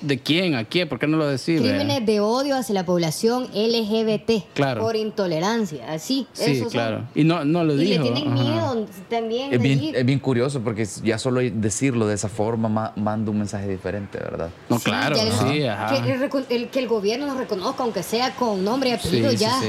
¿de 0.00 0.18
quién? 0.18 0.54
¿A 0.54 0.64
quién? 0.64 0.88
¿Por 0.88 0.98
qué 0.98 1.06
no 1.06 1.16
lo 1.16 1.26
decís? 1.26 1.60
Crímenes 1.60 2.04
de 2.06 2.20
odio 2.20 2.56
hacia 2.56 2.74
la 2.74 2.84
población 2.84 3.48
LGBT 3.54 4.44
Claro. 4.54 4.80
por 4.82 4.96
intolerancia, 4.96 5.92
así. 5.92 6.26
Sí, 6.32 6.58
son. 6.60 6.70
claro. 6.70 7.04
Y 7.14 7.24
no, 7.24 7.44
no 7.44 7.64
lo 7.64 7.74
Y 7.74 7.84
dijo. 7.84 8.04
le 8.04 8.10
tienen 8.12 8.32
ajá. 8.32 8.42
miedo 8.42 8.86
también. 9.08 9.52
Es 9.52 9.60
bien, 9.60 9.94
es 9.94 10.04
bien 10.04 10.18
curioso 10.18 10.60
porque 10.60 10.86
ya 11.04 11.18
solo 11.18 11.40
decirlo 11.40 12.06
de 12.06 12.14
esa 12.14 12.28
forma 12.28 12.68
ma- 12.68 12.92
manda 12.96 13.30
un 13.30 13.38
mensaje 13.38 13.68
diferente, 13.68 14.18
¿verdad? 14.18 14.50
No, 14.68 14.78
Sí, 14.78 14.84
claro, 14.84 15.16
ya- 15.16 15.32
sí, 15.32 15.62
ajá. 15.64 16.02
Que 16.02 16.12
el, 16.12 16.30
el- 16.48 16.68
que 16.68 16.78
el 16.78 16.88
gobierno 16.88 17.26
nos 17.26 17.36
reconozca, 17.36 17.82
aunque 17.82 18.02
sea 18.02 18.34
con 18.34 18.64
nombre 18.64 18.90
y 18.90 18.92
apellido, 18.92 19.30
Sí, 19.30 19.36
ya, 19.36 19.60
sí. 19.60 19.68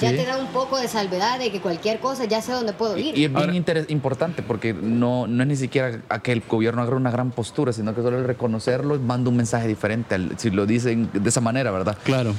ya 0.00 0.10
Sí. 0.10 0.16
te 0.16 0.24
da 0.24 0.38
un 0.38 0.46
poco 0.48 0.78
de 0.78 0.88
salvedad 0.88 1.38
de 1.38 1.50
que 1.50 1.60
cualquier 1.60 1.98
cosa 2.00 2.24
ya 2.24 2.40
sé 2.40 2.52
dónde 2.52 2.72
puedo 2.72 2.96
ir. 2.96 3.06
Y 3.18 3.24
es 3.24 3.30
bien 3.30 3.36
Ahora- 3.36 3.52
interes- 3.54 3.90
importante 3.90 4.42
porque 4.42 4.72
no, 4.74 5.26
no 5.26 5.42
es 5.42 5.48
ni 5.48 5.56
siquiera 5.56 6.00
a 6.08 6.22
que 6.22 6.32
el 6.32 6.42
gobierno 6.48 6.82
haga 6.82 6.96
una 6.96 7.10
gran 7.10 7.30
postura, 7.30 7.72
sino 7.72 7.94
que 7.94 8.02
solo 8.02 8.18
el 8.18 8.24
reconocerlo 8.24 8.98
manda 8.98 9.30
un 9.30 9.36
mensaje 9.36 9.68
diferente 9.72 10.14
al- 10.14 10.38
si 10.38 10.50
lo 10.50 10.66
dicen 10.66 11.08
de 11.12 11.28
esa 11.28 11.40
manera, 11.40 11.70
¿verdad? 11.70 11.96
Claro. 12.04 12.34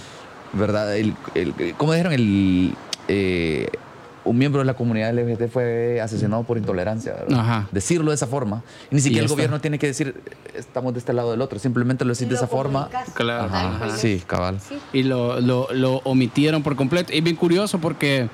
¿Verdad? 0.53 0.95
El, 0.95 1.13
el- 1.35 1.53
como 1.77 1.93
dijeron, 1.93 2.13
el, 2.13 2.73
eh, 3.07 3.67
un 4.25 4.37
miembro 4.37 4.59
de 4.61 4.65
la 4.65 4.73
comunidad 4.75 5.11
LGBT 5.13 5.49
fue 5.51 5.99
asesinado 5.99 6.43
por 6.43 6.57
intolerancia, 6.57 7.13
¿verdad? 7.13 7.39
Ajá. 7.39 7.67
Decirlo 7.71 8.11
de 8.11 8.15
esa 8.15 8.27
forma. 8.27 8.63
Y 8.89 8.95
ni 8.95 9.01
siquiera 9.01 9.21
el 9.21 9.25
está. 9.25 9.35
gobierno 9.35 9.59
tiene 9.59 9.79
que 9.79 9.87
decir, 9.87 10.15
estamos 10.55 10.93
de 10.93 10.99
este 10.99 11.11
lado 11.11 11.31
del 11.31 11.41
otro, 11.41 11.59
simplemente 11.59 12.05
lo 12.05 12.13
decís 12.13 12.29
de 12.29 12.35
esa 12.35 12.47
forma. 12.47 12.87
Claro. 13.15 13.43
Ajá, 13.53 13.79
cual. 13.79 13.91
sí, 13.97 14.21
cabal. 14.25 14.59
Sí. 14.61 14.77
y 14.93 15.03
lo, 15.03 15.41
lo, 15.41 15.67
lo 15.73 15.97
omitieron 16.05 16.63
por 16.63 16.75
completo. 16.77 17.11
Y 17.11 17.19
bien 17.19 17.35
curioso 17.35 17.79
porque 17.79 18.29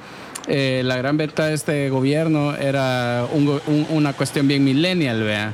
eh, 0.47 0.81
la 0.85 0.95
gran 0.97 1.17
venta 1.17 1.45
de 1.47 1.53
este 1.55 1.89
gobierno 1.89 2.53
era 2.55 3.25
un 3.33 3.47
un- 3.65 3.87
una 3.89 4.13
cuestión 4.13 4.47
bien 4.47 4.63
millennial, 4.63 5.23
vea. 5.23 5.53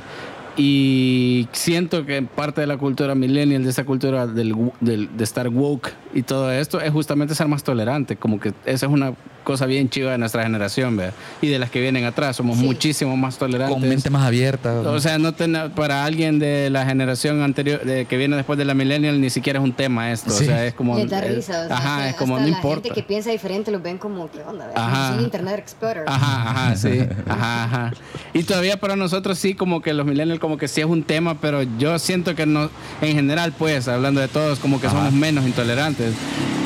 Y 0.56 1.48
siento 1.52 2.06
que 2.06 2.22
parte 2.22 2.62
de 2.62 2.66
la 2.66 2.78
cultura 2.78 3.14
millennial, 3.14 3.62
de 3.62 3.70
esa 3.70 3.84
cultura 3.84 4.26
del, 4.26 4.54
del- 4.80 5.14
de 5.16 5.24
estar 5.24 5.48
woke 5.48 5.92
y 6.14 6.22
todo 6.22 6.50
esto, 6.50 6.80
es 6.80 6.90
justamente 6.92 7.34
ser 7.34 7.46
más 7.48 7.62
tolerante. 7.62 8.16
Como 8.16 8.40
que 8.40 8.54
esa 8.64 8.86
es 8.86 8.92
una 8.92 9.12
cosa 9.46 9.64
bien 9.66 9.88
chiva 9.88 10.10
de 10.10 10.18
nuestra 10.18 10.42
generación, 10.42 10.96
vea. 10.96 11.12
Y 11.40 11.46
de 11.46 11.60
las 11.60 11.70
que 11.70 11.80
vienen 11.80 12.04
atrás, 12.04 12.34
somos 12.34 12.58
Sí. 12.58 12.64
muchísimo 12.64 13.16
más 13.16 13.38
tolerantes. 13.38 13.78
Con 13.78 13.88
mente 13.88 14.10
más 14.10 14.26
abierta. 14.26 14.72
O 14.80 14.98
sea, 14.98 15.18
no 15.18 15.32
ten- 15.34 15.70
para 15.76 16.04
alguien 16.04 16.40
de 16.40 16.68
la 16.68 16.84
generación 16.84 17.40
anterior, 17.42 17.80
de, 17.84 18.06
que 18.06 18.16
viene 18.16 18.34
después 18.34 18.58
de 18.58 18.64
la 18.64 18.74
millennial, 18.74 19.20
ni 19.20 19.30
siquiera 19.30 19.60
es 19.60 19.64
un 19.64 19.72
tema 19.72 20.10
esto. 20.10 20.30
Sí. 20.30 20.42
O 20.42 20.46
sea, 20.48 20.66
es 20.66 20.74
como. 20.74 20.98
Les 20.98 21.08
da 21.08 21.20
risa. 21.20 21.62
o 21.64 21.66
sea, 21.68 21.76
ajá, 21.76 22.08
es 22.08 22.16
como, 22.16 22.36
no 22.38 22.42
la 22.42 22.48
importa. 22.48 22.82
gente 22.88 22.90
que 23.00 23.06
piensa 23.06 23.30
diferente 23.30 23.70
los 23.70 23.80
ven 23.82 23.98
como, 23.98 24.28
¿qué 24.30 24.40
onda? 24.40 24.68
Ajá. 24.74 25.14
Un 25.16 25.22
Internet 25.22 25.58
Explorer. 25.60 26.02
Ajá, 26.08 26.50
ajá, 26.50 26.76
sí. 26.76 26.98
Ajá, 27.28 27.64
ajá. 27.64 27.92
Y 28.34 28.42
todavía 28.42 28.80
para 28.80 28.96
nosotros 28.96 29.38
sí, 29.38 29.54
como 29.54 29.80
que 29.80 29.94
los 29.94 30.04
millennials, 30.06 30.40
como 30.40 30.58
que 30.58 30.66
sí 30.66 30.80
es 30.80 30.86
un 30.88 31.04
tema, 31.04 31.40
pero 31.40 31.62
yo 31.78 31.98
siento 32.00 32.34
que 32.34 32.46
no, 32.46 32.68
en 33.00 33.14
general, 33.14 33.52
pues, 33.56 33.86
hablando 33.86 34.20
de 34.20 34.26
todos, 34.28 34.58
como 34.58 34.80
que 34.80 34.88
somos 34.88 35.12
menos 35.12 35.46
intolerantes. 35.46 36.14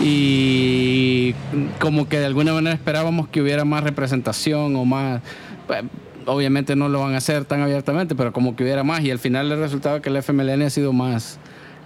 Y 0.03 0.90
como 1.81 2.09
que 2.09 2.19
de 2.19 2.27
alguna 2.27 2.53
manera 2.53 2.75
esperábamos 2.75 3.29
que 3.29 3.41
hubiera 3.43 3.65
más 3.65 3.83
representación 3.85 4.77
o 4.77 4.85
más. 4.85 5.21
pues, 5.67 5.83
Obviamente 6.27 6.77
no 6.77 6.89
lo 6.89 7.01
van 7.01 7.15
a 7.15 7.17
hacer 7.17 7.45
tan 7.47 7.63
abiertamente, 7.63 8.15
pero 8.15 8.33
como 8.33 8.55
que 8.55 8.63
hubiera 8.63 8.85
más. 8.85 9.01
Y 9.03 9.11
al 9.11 9.19
final 9.19 9.51
el 9.51 9.59
resultado 9.59 9.97
es 9.97 10.03
que 10.03 10.11
el 10.11 10.17
FMLN 10.17 10.63
ha 10.63 10.71
sido 10.71 10.93
más. 10.93 11.39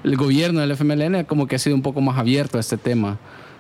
El 0.03 0.17
gobierno 0.17 0.61
del 0.61 0.73
FMLN 0.73 1.25
como 1.25 1.47
que 1.47 1.57
ha 1.57 1.59
sido 1.59 1.77
un 1.77 1.83
poco 1.83 2.01
más 2.01 2.19
abierto 2.19 2.59
a 2.59 2.61
este 2.61 2.77
tema. 2.77 3.19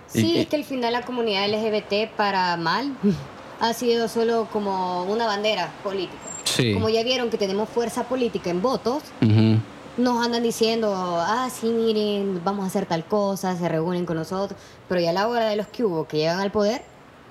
Sí, 0.08 0.36
es 0.36 0.46
que 0.48 0.56
al 0.56 0.64
final 0.64 0.92
la 0.92 1.02
comunidad 1.02 1.48
LGBT 1.48 2.10
para 2.16 2.56
mal 2.56 2.92
ha 3.60 3.72
sido 3.72 4.08
solo 4.08 4.48
como 4.52 5.04
una 5.04 5.26
bandera 5.26 5.72
política. 5.82 6.18
Sí. 6.44 6.74
Como 6.74 6.88
ya 6.90 7.02
vieron 7.02 7.30
que 7.30 7.38
tenemos 7.38 7.68
fuerza 7.68 8.04
política 8.04 8.50
en 8.50 8.60
votos, 8.60 9.02
Ujú. 9.22 9.53
Nos 9.96 10.24
andan 10.24 10.42
diciendo, 10.42 10.92
ah, 10.96 11.48
sí, 11.50 11.66
miren, 11.68 12.40
vamos 12.44 12.64
a 12.64 12.66
hacer 12.68 12.86
tal 12.86 13.04
cosa, 13.04 13.56
se 13.56 13.68
reúnen 13.68 14.06
con 14.06 14.16
nosotros, 14.16 14.58
pero 14.88 15.00
ya 15.00 15.10
a 15.10 15.12
la 15.12 15.28
hora 15.28 15.46
de 15.48 15.56
los 15.56 15.66
que 15.68 15.84
hubo, 15.84 16.06
que 16.08 16.16
llegan 16.18 16.40
al 16.40 16.50
poder, 16.50 16.82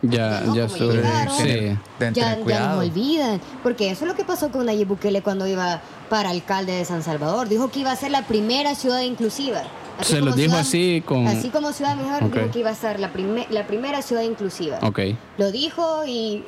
Ya, 0.01 0.41
no, 0.41 0.55
ya 0.55 0.67
sube. 0.69 0.95
llegaron. 0.95 1.35
Sí. 1.37 1.77
Ya, 2.13 2.37
ya 2.45 2.67
nos 2.67 2.77
olvidan, 2.79 3.39
porque 3.63 3.89
eso 3.91 4.05
es 4.05 4.11
lo 4.11 4.15
que 4.15 4.23
pasó 4.23 4.49
con 4.51 4.65
Nayib 4.65 4.87
Bukele 4.87 5.21
cuando 5.21 5.47
iba 5.47 5.81
para 6.09 6.29
alcalde 6.29 6.73
de 6.73 6.85
San 6.85 7.03
Salvador, 7.03 7.47
dijo 7.49 7.69
que 7.69 7.79
iba 7.79 7.91
a 7.91 7.95
ser 7.95 8.11
la 8.11 8.21
primera 8.23 8.75
ciudad 8.75 9.01
inclusiva. 9.01 9.63
Se 10.01 10.19
como 10.19 10.31
lo 10.31 10.35
dijo 10.35 10.49
ciudad- 10.49 10.61
así 10.61 11.03
con- 11.05 11.27
Así 11.27 11.49
como 11.49 11.71
Ciudad 11.71 11.95
Mejor 11.95 12.31
dijo 12.31 12.51
que 12.51 12.59
iba 12.59 12.71
a 12.71 12.75
ser 12.75 12.99
la, 12.99 13.13
prime- 13.13 13.45
la 13.51 13.67
primera 13.67 14.01
ciudad 14.01 14.23
inclusiva. 14.23 14.79
Ok. 14.81 14.99
Lo 15.37 15.51
dijo 15.51 16.03
y 16.07 16.43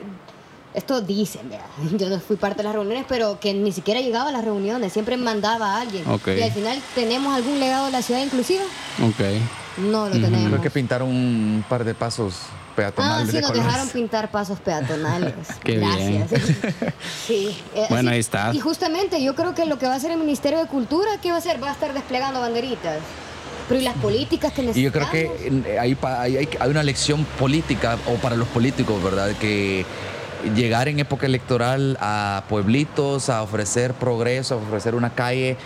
esto 0.76 1.02
dicen, 1.02 1.50
¿verdad? 1.50 1.66
yo 1.98 2.10
no 2.10 2.20
fui 2.20 2.36
parte 2.36 2.58
de 2.58 2.64
las 2.64 2.74
reuniones, 2.74 3.06
pero 3.08 3.40
que 3.40 3.54
ni 3.54 3.72
siquiera 3.72 4.02
llegaba 4.02 4.30
a 4.30 4.32
las 4.32 4.44
reuniones, 4.46 4.94
siempre 4.94 5.18
mandaba 5.18 5.76
a 5.78 5.82
alguien. 5.82 6.08
Ok. 6.10 6.28
Y 6.38 6.42
al 6.42 6.52
final, 6.52 6.82
¿tenemos 6.94 7.36
algún 7.36 7.60
legado 7.60 7.86
de 7.88 7.92
la 7.92 8.02
ciudad 8.02 8.22
inclusiva? 8.22 8.64
Ok. 9.04 9.22
No 9.78 10.08
lo 10.08 10.14
tenemos. 10.14 10.48
Creo 10.50 10.62
que 10.62 10.70
pintaron 10.72 11.10
un 11.10 11.64
par 11.68 11.84
de 11.84 11.94
pasos 11.94 12.36
Ah, 12.76 12.76
peatonales 12.76 13.28
sí, 13.30 13.36
de 13.38 13.42
nos 13.42 13.52
colores. 13.52 13.68
dejaron 13.72 13.90
pintar 13.90 14.32
pasos 14.32 14.60
peatonales. 14.60 15.34
Qué 15.64 15.78
bien. 15.78 16.28
Gracias. 16.30 16.42
Sí. 17.26 17.58
eh, 17.74 17.86
Bueno, 17.90 18.10
sí. 18.10 18.14
ahí 18.16 18.20
está. 18.20 18.54
Y 18.54 18.60
justamente 18.60 19.24
yo 19.24 19.34
creo 19.34 19.56
que 19.56 19.66
lo 19.66 19.78
que 19.78 19.86
va 19.88 19.94
a 19.94 19.96
hacer 19.96 20.12
el 20.12 20.18
Ministerio 20.20 20.60
de 20.60 20.66
Cultura, 20.68 21.10
¿qué 21.22 21.30
va 21.30 21.36
a 21.36 21.40
hacer? 21.40 21.62
Va 21.64 21.70
a 21.70 21.72
estar 21.74 21.94
desplegando 21.94 22.42
banderitas. 22.42 22.98
Pero 23.70 23.80
¿y 23.80 23.84
las 23.84 23.96
políticas 23.96 24.52
que 24.54 24.62
Y 24.62 24.66
yo 24.66 24.72
necesitamos? 24.92 25.10
creo 25.10 25.34
que 25.64 25.80
hay, 25.80 25.96
pa- 25.96 26.22
hay, 26.22 26.38
hay- 26.38 26.50
hay 26.60 26.70
una 26.70 26.84
lección 26.84 27.24
política, 27.40 27.98
o 28.08 28.16
para 28.16 28.36
los 28.36 28.48
políticos, 28.50 29.02
¿verdad? 29.02 29.32
Que 29.40 29.86
llegar 30.56 30.88
en 30.88 31.00
época 31.00 31.26
electoral 31.26 31.98
a 32.02 32.44
pueblitos, 32.50 33.30
a 33.30 33.42
ofrecer 33.42 33.94
progreso, 33.94 34.56
a 34.56 34.58
ofrecer 34.58 34.96
una 34.96 35.14
calle, 35.16 35.58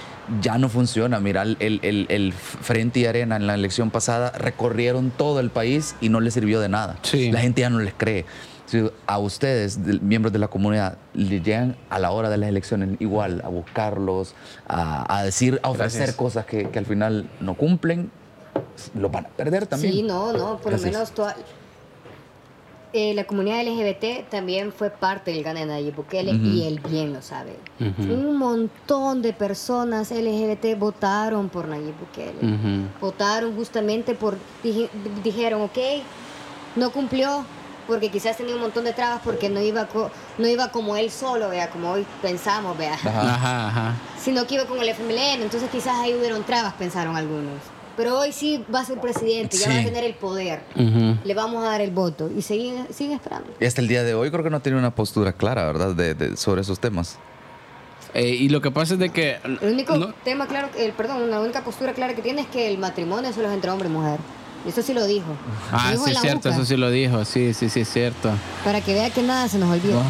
ya 0.42 0.58
no 0.58 0.70
funciona. 0.70 1.20
Mira, 1.20 1.42
el, 1.42 1.58
el- 1.60 2.06
el- 2.10 2.34
Frente 2.34 3.00
y 3.02 3.06
Arena 3.06 3.36
en 3.36 3.48
la 3.48 3.56
elección 3.56 3.90
pasada 3.92 4.32
recorrieron 4.32 5.12
todo 5.12 5.40
el 5.40 5.50
país 5.50 5.96
y 6.02 6.10
no 6.10 6.20
les 6.20 6.34
sirvió 6.34 6.60
de 6.60 6.70
nada. 6.70 6.98
Sí. 7.02 7.32
La 7.32 7.40
gente 7.42 7.62
ya 7.62 7.70
no 7.70 7.80
les 7.80 7.94
cree. 7.96 8.26
Si 8.68 8.88
a 9.08 9.18
ustedes, 9.18 9.84
de- 9.84 10.00
miembros 10.00 10.32
de 10.32 10.38
la 10.40 10.48
comunidad, 10.48 10.98
le 11.16 11.42
llegan 11.42 11.76
a 11.90 11.98
la 11.98 12.12
hora 12.12 12.30
de 12.30 12.38
las 12.38 12.50
elecciones 12.50 12.90
igual 13.00 13.42
a 13.44 13.48
buscarlos, 13.50 14.36
a, 14.68 15.18
a 15.18 15.24
decir, 15.24 15.60
a 15.64 15.70
ofrecer 15.72 16.00
Gracias. 16.02 16.16
cosas 16.16 16.46
que, 16.46 16.70
que 16.70 16.78
al 16.80 16.86
final 16.86 17.28
no 17.40 17.56
cumplen, 17.56 18.12
lo 18.94 19.10
van 19.10 19.26
a 19.26 19.30
perder 19.30 19.66
también. 19.66 19.94
Sí, 19.94 20.04
no, 20.04 20.32
no, 20.34 20.58
por 20.58 20.72
lo 20.74 20.78
menos 20.78 21.12
toda, 21.12 21.36
eh, 22.94 23.14
la 23.14 23.24
comunidad 23.26 23.62
LGBT 23.64 24.30
también 24.30 24.74
fue 24.74 24.90
parte 24.90 25.32
del 25.32 25.44
gane 25.44 25.60
de 25.62 25.66
Nayib 25.68 25.96
Bukele 25.96 26.32
y 26.32 26.64
él 26.68 26.80
bien 26.90 27.14
lo 27.14 27.22
sabe. 27.22 27.56
Ujú. 27.80 28.12
Un 28.14 28.38
montón 28.38 29.22
de 29.22 29.32
personas 29.34 30.10
LGBT 30.12 30.78
votaron 30.78 31.50
por 31.50 31.68
Nayib 31.68 31.94
Bukele. 32.00 32.88
Votaron 33.00 33.56
justamente 33.56 34.16
por, 34.16 34.38
dije- 34.64 34.90
dijeron, 35.24 35.62
ok, 35.62 35.78
no 36.76 36.92
cumplió 36.92 37.46
porque 37.88 38.10
quizás 38.12 38.38
tenía 38.38 38.54
un 38.56 38.62
montón 38.62 38.84
de 38.86 38.94
trabas 38.94 39.22
porque 39.24 39.50
no 39.50 39.60
iba, 39.62 39.88
co- 39.88 40.12
no 40.38 40.48
iba 40.48 40.70
como 40.72 40.96
él 40.96 41.10
solo, 41.10 41.50
vea, 41.50 41.70
como 41.72 41.90
hoy 41.92 42.06
pensamos, 42.22 42.78
vea, 42.78 42.94
Ajá. 42.94 43.22
Ajá, 43.34 43.68
ajá. 43.68 43.94
sino 44.20 44.46
que 44.46 44.56
iba 44.56 44.66
con 44.66 44.80
el 44.80 44.90
FMLN, 44.90 45.42
entonces 45.42 45.70
quizás 45.72 45.96
ahí 45.98 46.14
hubieron 46.14 46.44
trabas, 46.44 46.74
pensaron 46.76 47.16
algunos. 47.16 47.56
Pero 48.00 48.18
hoy 48.18 48.32
sí 48.32 48.64
va 48.74 48.80
a 48.80 48.86
ser 48.86 48.97
presidente, 49.02 49.58
ya 49.58 49.68
va 49.68 49.80
a 49.82 49.84
tener 49.84 50.06
el 50.06 50.14
poder. 50.14 50.62
Le 51.26 51.34
vamos 51.34 51.62
a 51.66 51.68
dar 51.68 51.82
el 51.82 51.91
voto 51.91 52.30
y 52.34 52.41
siguen, 52.41 52.88
siguen 52.93 53.18
esperando. 53.18 53.50
Y 53.60 53.66
hasta 53.66 53.82
el 53.82 53.89
día 53.89 54.04
de 54.06 54.14
hoy 54.14 54.32
creo 54.32 54.41
que 54.41 54.50
no 54.50 54.62
tiene 54.62 54.78
una 54.78 54.95
postura 54.95 55.34
clara, 55.34 55.66
¿verdad? 55.66 55.93
De, 55.93 56.14
de- 56.14 56.38
sobre 56.38 56.62
esos 56.62 56.80
temas. 56.80 57.18
Eh, 58.14 58.30
y 58.30 58.47
lo 58.47 58.62
que 58.62 58.72
pasa 58.72 58.93
es 58.93 59.00
de 59.02 59.10
que... 59.10 59.38
El 59.43 59.60
único 59.74 59.97
no- 59.97 60.14
tema 60.24 60.47
claro, 60.47 60.70
el, 60.78 60.93
perdón, 60.93 61.30
la 61.30 61.41
única 61.41 61.62
postura 61.66 61.91
clara 61.91 62.16
que 62.16 62.22
tiene 62.22 62.39
es 62.39 62.47
que 62.47 62.72
el 62.72 62.78
matrimonio 62.78 63.34
solo 63.34 63.50
es 63.50 63.54
entre 63.54 63.70
hombre 63.70 63.89
y 63.89 63.91
mujer. 63.91 64.18
Y 64.66 64.70
eso 64.70 64.82
sí 64.82 64.93
lo 64.93 65.06
dijo. 65.06 65.28
Lo 65.28 65.78
Ah, 65.78 65.91
dijo 65.91 66.06
sí, 66.06 66.12
es 66.12 66.22
cierto, 66.22 66.47
UCA, 66.47 66.56
eso 66.56 66.66
sí 66.66 66.78
lo 66.78 66.89
dijo. 66.91 67.26
Sí, 67.26 67.54
sí, 67.54 67.68
sí, 67.70 67.82
es 67.82 67.89
cierto. 67.89 68.32
Para 68.64 68.80
que 68.80 68.93
vea 68.93 69.10
que 69.10 69.22
nada 69.24 69.50
se 69.50 69.58
nos 69.60 69.70
olvida. 69.72 70.02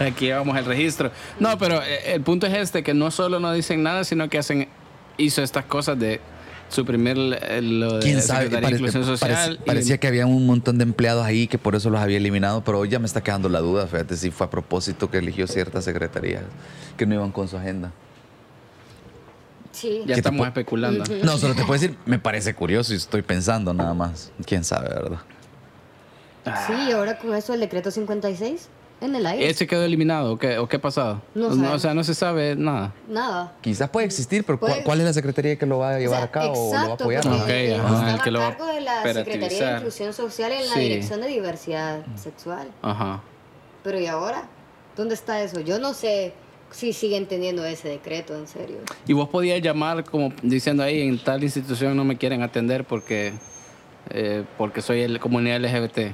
Aquí 0.00 0.26
llevamos 0.26 0.56
el 0.58 0.64
registro. 0.64 1.12
No, 1.38 1.56
pero 1.58 1.80
eh, 1.80 2.14
el 2.14 2.22
punto 2.22 2.48
es 2.48 2.54
este, 2.54 2.82
que 2.82 2.92
no 2.92 3.12
solo 3.12 3.38
no 3.38 3.52
dicen 3.52 3.84
nada, 3.84 4.02
sino 4.02 4.28
que 4.28 4.38
hacen, 4.38 4.68
hizo 5.16 5.42
estas 5.42 5.64
cosas 5.64 5.96
de 5.98 6.20
suprimir 6.68 7.16
el- 7.48 7.80
lo 7.80 7.94
de 7.94 8.00
¿Quién 8.02 8.20
sabe? 8.22 8.48
De 8.48 8.58
Pare- 8.58 8.74
Inclusión 8.76 9.04
Social. 9.04 9.30
parec- 9.56 9.60
y- 9.62 9.64
parecía 9.66 9.98
que 9.98 10.06
había 10.06 10.26
un 10.26 10.46
montón 10.46 10.78
de 10.78 10.84
empleados 10.84 11.24
ahí 11.24 11.46
que 11.46 11.58
por 11.58 11.74
eso 11.74 11.90
los 11.90 12.00
había 12.00 12.16
eliminado, 12.18 12.62
pero 12.64 12.78
hoy 12.78 12.88
ya 12.88 12.98
me 12.98 13.06
está 13.06 13.22
quedando 13.22 13.48
la 13.48 13.60
duda, 13.60 13.86
fíjate, 13.86 14.16
si 14.16 14.30
fue 14.30 14.46
a 14.46 14.50
propósito 14.50 15.10
que 15.10 15.18
eligió 15.18 15.46
ciertas 15.46 15.84
secretarías 15.84 16.42
que 16.96 17.06
no 17.06 17.14
iban 17.14 17.32
con 17.32 17.48
su 17.48 17.56
agenda. 17.56 17.92
Sí. 19.72 20.00
ya 20.00 20.06
¿Qué 20.06 20.12
te 20.14 20.28
estamos 20.28 20.46
especulando. 20.46 21.04
No, 21.22 21.38
solo 21.38 21.54
te 21.54 21.62
puedo 21.64 21.80
decir, 21.80 21.96
me 22.04 22.18
parece 22.18 22.54
curioso 22.54 22.92
y 22.94 22.96
estoy 22.96 23.22
pensando 23.22 23.72
nada 23.72 23.94
más. 23.94 24.32
¿Quién 24.44 24.64
sabe, 24.64 24.88
verdad? 24.88 25.18
Sí, 26.66 26.72
y 26.88 26.92
ahora 26.92 27.18
con 27.18 27.34
eso 27.34 27.52
el 27.54 27.60
decreto 27.60 27.90
56 27.90 28.68
en 29.00 29.14
el 29.14 29.26
aire. 29.26 29.48
¿Ese 29.48 29.66
quedó 29.66 29.84
eliminado 29.84 30.32
o 30.32 30.38
qué, 30.38 30.58
o 30.58 30.68
qué 30.68 30.76
ha 30.76 30.80
pasado? 30.80 31.22
No 31.34 31.46
o 31.48 31.54
sabemos. 31.54 31.82
sea, 31.82 31.94
no 31.94 32.02
se 32.04 32.14
sabe 32.14 32.56
nada. 32.56 32.92
Nada. 33.08 33.54
Quizás 33.60 33.88
puede 33.90 34.06
existir, 34.06 34.44
pero 34.44 34.58
¿cuál, 34.58 34.72
Puede- 34.72 34.84
cuál 34.84 34.98
es 35.00 35.06
la 35.06 35.12
secretaría 35.12 35.56
que 35.56 35.66
lo 35.66 35.78
va 35.78 35.94
a 35.94 35.98
llevar 35.98 36.16
O 36.16 36.20
sea, 36.20 36.24
a 36.24 36.30
cabo 36.30 36.52
o 36.52 36.64
lo 36.66 36.70
va 36.72 36.78
a 36.78 36.82
exacto, 36.84 37.04
apoyar? 37.04 37.22
porque 37.22 37.42
Ok, 37.42 37.48
él 37.50 37.74
ajá, 37.74 37.94
estaba 37.94 38.10
el 38.14 38.22
que 38.22 38.30
lo 38.30 38.38
va 38.40 38.44
a 38.44 38.48
a 38.48 38.56
cargo 38.56 38.72
de 38.74 38.80
la 38.80 39.02
Secretaría 39.12 39.66
de. 39.70 39.76
Inclusión 39.76 40.12
Social 40.12 40.52
en 40.52 40.66
la 40.68 40.74
Sí. 40.74 40.80
Dirección 40.80 41.20
de 41.20 41.28
Diversidad 41.28 42.00
Sexual. 42.16 42.68
Ajá. 42.82 43.22
Pero 43.84 44.00
¿y 44.00 44.06
ahora? 44.06 44.48
¿Dónde 44.96 45.14
está 45.14 45.40
eso? 45.42 45.60
Yo 45.60 45.78
no 45.78 45.94
sé 45.94 46.32
si 46.70 46.92
siguen 46.92 47.26
teniendo 47.26 47.64
ese 47.64 47.88
decreto, 47.88 48.36
en 48.36 48.46
serio. 48.48 48.78
Y 49.06 49.12
vos 49.14 49.28
podías 49.28 49.62
llamar 49.62 50.04
como 50.04 50.32
diciendo 50.42 50.82
ahí, 50.82 51.00
en 51.02 51.18
tal 51.22 51.42
institución 51.42 51.96
no 51.96 52.04
me 52.04 52.18
quieren 52.18 52.42
atender 52.42 52.84
porque, 52.84 53.32
eh, 54.10 54.44
porque 54.58 54.82
soy 54.82 55.00
el 55.02 55.18
comunidad 55.20 55.56
LGBT. 55.64 56.12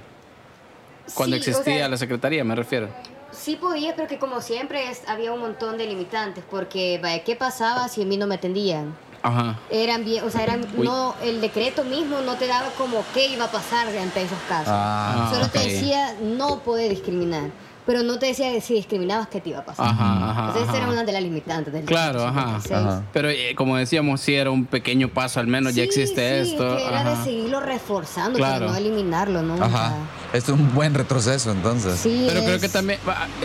Cuando 1.15 1.37
Sí, 1.37 1.43
o 1.43 1.51
existía 1.51 1.75
sea, 1.79 1.89
la 1.89 1.97
secretaría, 1.97 2.45
me 2.45 2.55
refiero. 2.55 2.89
Sí 3.33 3.57
podía, 3.57 3.95
pero 3.97 4.09
que 4.09 4.19
como 4.19 4.41
siempre 4.41 4.91
es- 4.91 5.03
había 5.09 5.33
un 5.33 5.41
montón 5.41 5.77
de 5.77 5.87
limitantes, 5.87 6.45
porque 6.51 6.99
vaya, 7.03 7.23
¿qué 7.25 7.37
pasaba 7.37 7.89
si 7.89 8.03
a 8.03 8.07
mí 8.07 8.17
no 8.17 8.27
me 8.27 8.37
atendían? 8.37 8.97
Ajá. 9.23 9.59
Eran 9.71 10.05
bien, 10.05 10.23
o 10.25 10.31
sea, 10.31 10.43
eran, 10.45 10.67
Uy. 10.77 10.87
no, 10.87 11.15
el 11.23 11.41
decreto 11.41 11.83
mismo 11.83 12.21
no 12.21 12.37
te 12.37 12.47
daba 12.47 12.69
como 12.77 13.03
qué 13.15 13.27
iba 13.29 13.47
a 13.47 13.51
pasar 13.51 13.89
ante 13.89 14.23
esos 14.23 14.39
casos. 14.49 14.69
Ah, 14.69 15.31
Solo 15.33 15.47
ok. 15.47 15.53
te 15.53 15.59
decía 15.61 16.15
no 16.21 16.59
puede 16.61 16.89
discriminar, 16.91 17.51
pero 17.87 18.03
no 18.03 18.19
te 18.19 18.27
decía 18.27 18.51
que 18.53 18.61
si 18.61 18.75
discriminabas 18.75 19.29
qué 19.29 19.41
te 19.41 19.51
iba 19.51 19.59
a 19.59 19.65
pasar. 19.65 19.87
Ajá, 19.87 20.31
ajá. 20.31 20.41
Entonces 20.47 20.63
esa 20.63 20.73
ajá. 20.73 20.83
era 20.83 20.93
una 20.93 21.05
de 21.05 21.13
las 21.13 21.23
limitantes 21.23 21.73
del 21.73 21.85
Claro, 21.85 22.25
ajá. 22.27 22.61
56. 22.63 22.73
Ajá. 22.81 23.03
Pero 23.13 23.29
eh, 23.31 23.55
como 23.57 23.77
decíamos, 23.77 24.21
sí 24.21 24.35
era 24.35 24.51
un 24.51 24.65
pequeño 24.67 25.09
paso, 25.09 25.41
al 25.41 25.47
menos 25.47 25.75
ya 25.75 25.83
existe 25.83 26.45
sí, 26.45 26.53
esto. 26.53 26.77
que 26.77 26.87
era 26.87 27.01
ajá. 27.01 27.11
de 27.19 27.25
seguirlo 27.25 27.61
reforzando, 27.61 28.39
Claro. 28.39 28.61
pero 28.61 28.71
no 28.73 28.77
eliminarlo, 28.77 29.43
¿no? 29.43 29.63
Ajá. 29.63 29.93
Es 30.33 30.49
un 30.49 30.75
buen 30.75 30.95
retroceso 30.95 31.53
entonces. 31.53 31.99
Sí, 32.01 32.25
Pero 32.29 32.41
creo 32.43 32.55
es- 32.57 32.63
que 32.63 32.69
también, 32.69 32.99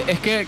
es 0.07 0.19
que 0.19 0.47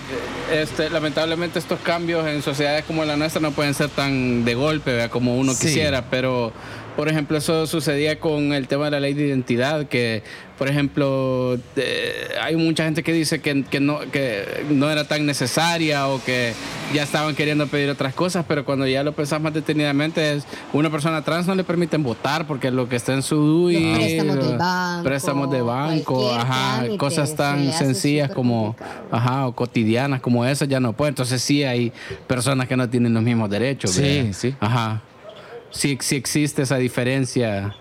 este, 0.51 0.89
lamentablemente 0.89 1.59
estos 1.59 1.79
cambios 1.81 2.25
en 2.27 2.41
sociedades 2.41 2.83
como 2.85 3.05
la 3.05 3.15
nuestra 3.17 3.41
no 3.41 3.51
pueden 3.51 3.73
ser 3.73 3.89
tan 3.89 4.43
de 4.45 4.55
golpe 4.55 4.91
¿verdad? 4.93 5.11
como 5.11 5.35
uno 5.37 5.53
Sí. 5.53 5.67
quisiera, 5.67 6.05
pero 6.09 6.51
por 6.95 7.07
ejemplo 7.09 7.37
eso 7.37 7.67
sucedía 7.67 8.19
con 8.19 8.53
el 8.53 8.67
tema 8.67 8.85
de 8.85 8.91
la 8.91 8.99
ley 8.99 9.13
de 9.13 9.27
identidad, 9.27 9.85
que 9.87 10.23
por 10.61 10.69
ejemplo 10.69 11.57
eh, 11.75 12.35
hay 12.39 12.55
mucha 12.55 12.83
gente 12.83 13.01
que 13.01 13.11
dice 13.11 13.41
que, 13.41 13.63
que 13.63 13.79
no, 13.79 13.97
que 14.11 14.63
no 14.69 14.91
era 14.91 15.07
tan 15.07 15.25
necesaria 15.25 16.07
o 16.07 16.23
que 16.23 16.53
ya 16.93 17.01
estaban 17.01 17.33
queriendo 17.33 17.65
pedir 17.65 17.89
otras 17.89 18.13
cosas, 18.13 18.45
pero 18.47 18.63
cuando 18.63 18.85
ya 18.85 19.01
lo 19.01 19.13
pensás 19.13 19.41
más 19.41 19.55
detenidamente 19.55 20.35
es 20.35 20.43
una 20.71 20.91
persona 20.91 21.23
trans 21.23 21.47
no 21.47 21.55
le 21.55 21.63
permiten 21.63 22.03
votar 22.03 22.45
porque 22.45 22.69
lo 22.69 22.87
que 22.87 22.97
está 22.97 23.15
en 23.15 23.23
su 23.23 23.37
DUI, 23.37 23.95
préstamos 23.95 24.37
del 24.37 24.53
o 24.53 24.57
banco, 24.59 25.03
préstamos 25.03 25.51
de 25.51 25.61
banco, 25.63 26.31
ajá, 26.31 26.75
trámite, 26.75 26.97
cosas 26.99 27.35
tan 27.35 27.73
sencillas 27.73 28.29
como 28.29 28.75
ajá, 29.09 29.47
o 29.47 29.55
cotidianas 29.55 30.21
como 30.21 30.45
esas 30.45 30.67
ya 30.67 30.79
no 30.79 30.93
pueden. 30.93 31.13
Entonces 31.13 31.41
sí 31.41 31.63
hay 31.63 31.91
personas 32.27 32.67
que 32.67 32.77
no 32.77 32.87
tienen 32.87 33.15
los 33.15 33.23
mismos 33.23 33.49
derechos. 33.49 33.93
Sí, 33.93 34.01
¿verdad? 34.03 34.33
sí. 34.33 34.55
Ajá. 34.59 35.01
Sí, 35.71 35.97
sí 36.01 36.17
existe 36.17 36.61
esa 36.61 36.77
diferencia. 36.77 37.75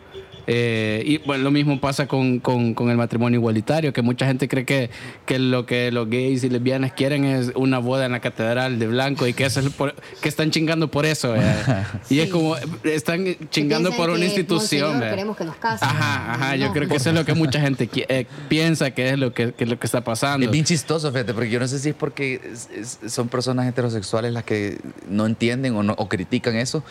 Eh, 0.52 1.02
y 1.06 1.18
bueno, 1.18 1.44
lo 1.44 1.50
mismo 1.52 1.80
pasa 1.80 2.08
con, 2.08 2.40
con- 2.40 2.74
con 2.74 2.90
el 2.90 2.96
matrimonio 2.96 3.38
igualitario, 3.38 3.92
que 3.92 4.02
mucha 4.02 4.26
gente 4.26 4.48
cree 4.48 4.64
que, 4.64 4.90
que 5.24 5.38
lo 5.38 5.64
que 5.64 5.92
los 5.92 6.10
gays 6.10 6.42
y 6.42 6.48
lesbianas 6.50 6.92
quieren 6.92 7.24
es 7.24 7.52
una 7.54 7.78
boda 7.78 8.06
en 8.06 8.10
la 8.12 8.18
catedral 8.20 8.80
de 8.80 8.88
blanco 8.88 9.28
y 9.28 9.32
que, 9.32 9.44
eso 9.44 9.60
es 9.60 9.68
por- 9.70 9.94
que 10.20 10.28
están 10.28 10.50
chingando 10.50 10.90
por 10.90 11.06
eso. 11.06 11.34
Y 12.10 12.18
es 12.18 12.30
como, 12.30 12.56
están 12.82 13.24
chingando 13.50 13.92
por 13.92 14.10
una 14.10 14.24
institución. 14.24 14.58
"Monseñor, 14.58 14.92
¿verdad? 14.94 15.10
queremos 15.10 15.36
que 15.36 15.44
nos 15.44 15.56
casen". 15.56 15.88
Ajá, 15.88 16.34
ajá, 16.34 16.56
yo 16.56 16.66
No. 16.66 16.72
creo 16.72 16.88
que 16.88 16.96
eso 16.96 17.10
es 17.10 17.14
lo 17.14 17.24
que 17.24 17.34
mucha 17.34 17.60
gente 17.60 17.88
eh, 18.08 18.26
piensa 18.48 18.90
que 18.90 19.10
es 19.10 19.18
lo 19.18 19.32
que, 19.32 19.52
que 19.52 19.64
es 19.64 19.70
lo 19.70 19.78
que 19.78 19.86
está 19.86 20.02
pasando. 20.02 20.44
Es 20.46 20.50
bien 20.50 20.64
chistoso, 20.64 21.12
fíjate, 21.12 21.32
porque 21.32 21.50
yo 21.50 21.60
no 21.60 21.68
sé 21.68 21.78
si 21.78 21.90
es 21.90 21.94
porque 21.94 22.40
es- 22.52 22.68
es- 23.04 23.12
son 23.12 23.28
personas 23.28 23.68
heterosexuales 23.68 24.32
las 24.32 24.42
que 24.42 24.78
no 25.08 25.26
entienden 25.26 25.76
o, 25.76 25.82
no, 25.84 25.94
o 25.96 26.08
critican 26.08 26.56
eso, 26.56 26.82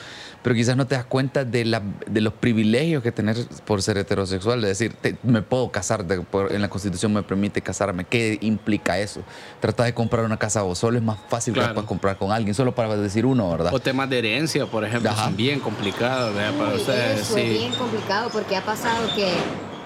pero 0.43 0.55
quizás 0.55 0.78
no 0.78 0.88
te 0.88 0.95
das 0.95 1.03
cuenta 1.05 1.43
de, 1.43 1.66
la, 1.66 1.82
de 2.10 2.22
los 2.22 2.32
privilegios 2.34 3.03
que 3.03 3.12
tener 3.12 3.36
por 3.66 3.82
ser 3.82 3.97
heterosexual. 3.97 4.64
Es 4.64 4.70
decir, 4.78 4.93
te- 4.93 5.18
me 5.24 5.41
puedo 5.41 5.70
casar, 5.72 6.06
de- 6.06 6.22
por- 6.22 6.52
en 6.52 6.62
la 6.62 6.70
constitución 6.70 7.14
me 7.14 7.24
permite 7.24 7.62
casarme. 7.62 8.06
¿Qué 8.06 8.38
implica 8.41 9.00
eso? 9.00 9.22
Tratar 9.60 9.88
de 9.88 9.93
comprar 9.93 10.24
una 10.26 10.38
casa 10.38 10.62
vos 10.62 10.78
solo 10.80 10.97
es 10.97 11.04
más 11.04 11.18
fácil 11.30 11.54
que 11.54 11.60
Claro. 11.60 11.70
la 11.70 11.74
puedas 11.76 11.88
comprar 11.88 12.18
con 12.18 12.32
alguien, 12.32 12.54
solo 12.54 12.76
para 12.76 12.95
decir 12.97 13.26
uno, 13.26 13.50
¿verdad? 13.52 13.74
O 13.74 13.80
temas 13.80 14.10
de 14.10 14.20
herencia, 14.20 14.66
por 14.66 14.84
ejemplo, 14.86 15.10
Ajá. 15.10 15.26
son 15.26 15.36
bien 15.38 15.60
complicados 15.60 16.34
¿verdad? 16.36 16.58
para 16.58 16.72
Uy, 16.72 16.78
ustedes. 16.78 17.22
Eso 17.22 17.38
es 17.38 17.43
Sí. 17.43 17.50
bien 17.58 17.74
complicado 17.74 18.30
porque 18.32 18.56
ha 18.56 18.64
pasado 18.64 19.08
que 19.16 19.32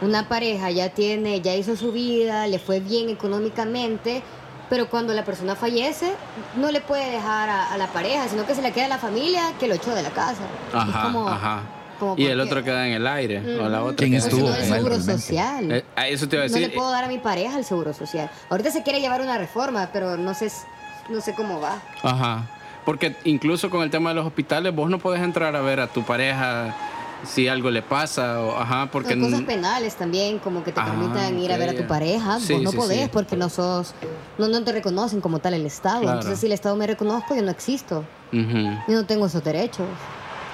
una 0.01 0.27
pareja 0.27 0.69
ya 0.71 0.89
tiene, 0.89 1.39
ya 1.41 1.55
hizo 1.55 1.75
su 1.77 1.91
vida, 1.93 2.47
le 2.47 2.59
fue 2.59 2.79
bien 2.81 3.09
económicamente, 3.09 4.21
pero 4.69 4.89
cuando 4.89 5.13
la 5.13 5.23
persona 5.23 5.55
fallece, 5.55 6.13
no 6.57 6.71
le 6.71 6.81
puede 6.81 7.11
dejar 7.11 7.49
a, 7.49 7.71
a 7.73 7.77
la 7.77 7.87
pareja, 7.87 8.27
sino 8.27 8.45
que 8.45 8.55
se 8.55 8.61
le 8.61 8.71
queda 8.71 8.85
a 8.85 8.89
la 8.89 8.97
familia 8.97 9.53
que 9.59 9.67
lo 9.67 9.75
echó 9.75 9.93
de 9.93 10.01
la 10.03 10.09
casa. 10.09 10.43
Es 10.69 10.75
Ajá, 10.75 11.03
como- 11.03 11.29
ajá. 11.29 11.61
Como 12.03 12.15
Y 12.21 12.25
el 12.25 12.39
otro 12.39 12.63
queda 12.63 12.87
en 12.87 12.93
el 12.93 13.07
aire, 13.07 13.39
o 13.59 13.69
la 13.69 13.83
otra 13.83 13.95
¿Quién 14.07 14.13
estuvo 14.15 14.49
no, 14.49 14.55
el 14.55 14.65
seguro 14.65 14.99
social. 15.01 15.71
Eh, 15.71 15.85
ah, 15.95 16.07
eso 16.07 16.27
te 16.27 16.35
iba 16.35 16.45
a 16.45 16.47
no 16.47 16.53
decir. 16.53 16.69
le 16.69 16.75
puedo 16.75 16.91
dar 16.91 17.03
a 17.03 17.07
mi 17.07 17.17
pareja 17.17 17.57
el 17.57 17.65
seguro 17.65 17.93
social. 17.93 18.29
Ahorita 18.49 18.71
se 18.71 18.83
quiere 18.83 18.99
llevar 19.01 19.21
una 19.21 19.37
reforma, 19.37 19.89
pero 19.93 20.17
no 20.17 20.33
sé, 20.33 20.51
no 21.09 21.21
sé 21.21 21.33
cómo 21.33 21.59
va. 21.61 21.81
Ajá. 22.01 22.47
Porque 22.85 23.15
incluso 23.23 23.69
con 23.69 23.81
el 23.81 23.89
tema 23.89 24.09
de 24.09 24.15
los 24.15 24.25
hospitales, 24.27 24.75
vos 24.75 24.89
no 24.89 24.99
podés 24.99 25.21
entrar 25.21 25.55
a 25.55 25.61
ver 25.61 25.79
a 25.79 25.87
tu 25.87 26.03
pareja 26.03 26.75
si 27.25 27.47
algo 27.47 27.71
le 27.71 27.81
pasa, 27.81 28.41
o, 28.41 28.57
ajá, 28.57 28.89
porque... 28.91 29.13
Hay 29.13 29.21
cosas 29.21 29.43
penales 29.43 29.95
también, 29.95 30.39
como 30.39 30.61
que 30.61 30.73
te 30.73 30.81
Ah, 30.81 30.87
permitan 30.87 31.39
ir 31.39 31.53
a 31.53 31.57
ver 31.57 31.69
a 31.69 31.73
tu 31.73 31.87
pareja. 31.87 32.37
Sí, 32.41 32.51
Vos 32.55 32.63
no 32.63 32.71
sí, 32.71 32.77
podés 32.77 33.03
sí. 33.03 33.09
porque 33.13 33.37
no 33.37 33.47
sos, 33.47 33.93
no, 34.37 34.49
no 34.49 34.61
te 34.65 34.73
reconocen 34.73 35.21
como 35.21 35.39
tal 35.39 35.53
el 35.53 35.65
Estado. 35.65 36.01
Claro. 36.01 36.17
Entonces, 36.19 36.41
si 36.41 36.47
el 36.47 36.51
Estado 36.51 36.75
me 36.75 36.85
reconozco, 36.85 37.33
yo 37.33 37.41
no 37.41 37.51
existo. 37.51 38.03
Ujú. 38.33 38.77
Yo 38.89 38.93
no 38.95 39.05
tengo 39.05 39.27
esos 39.27 39.41
derechos 39.41 39.87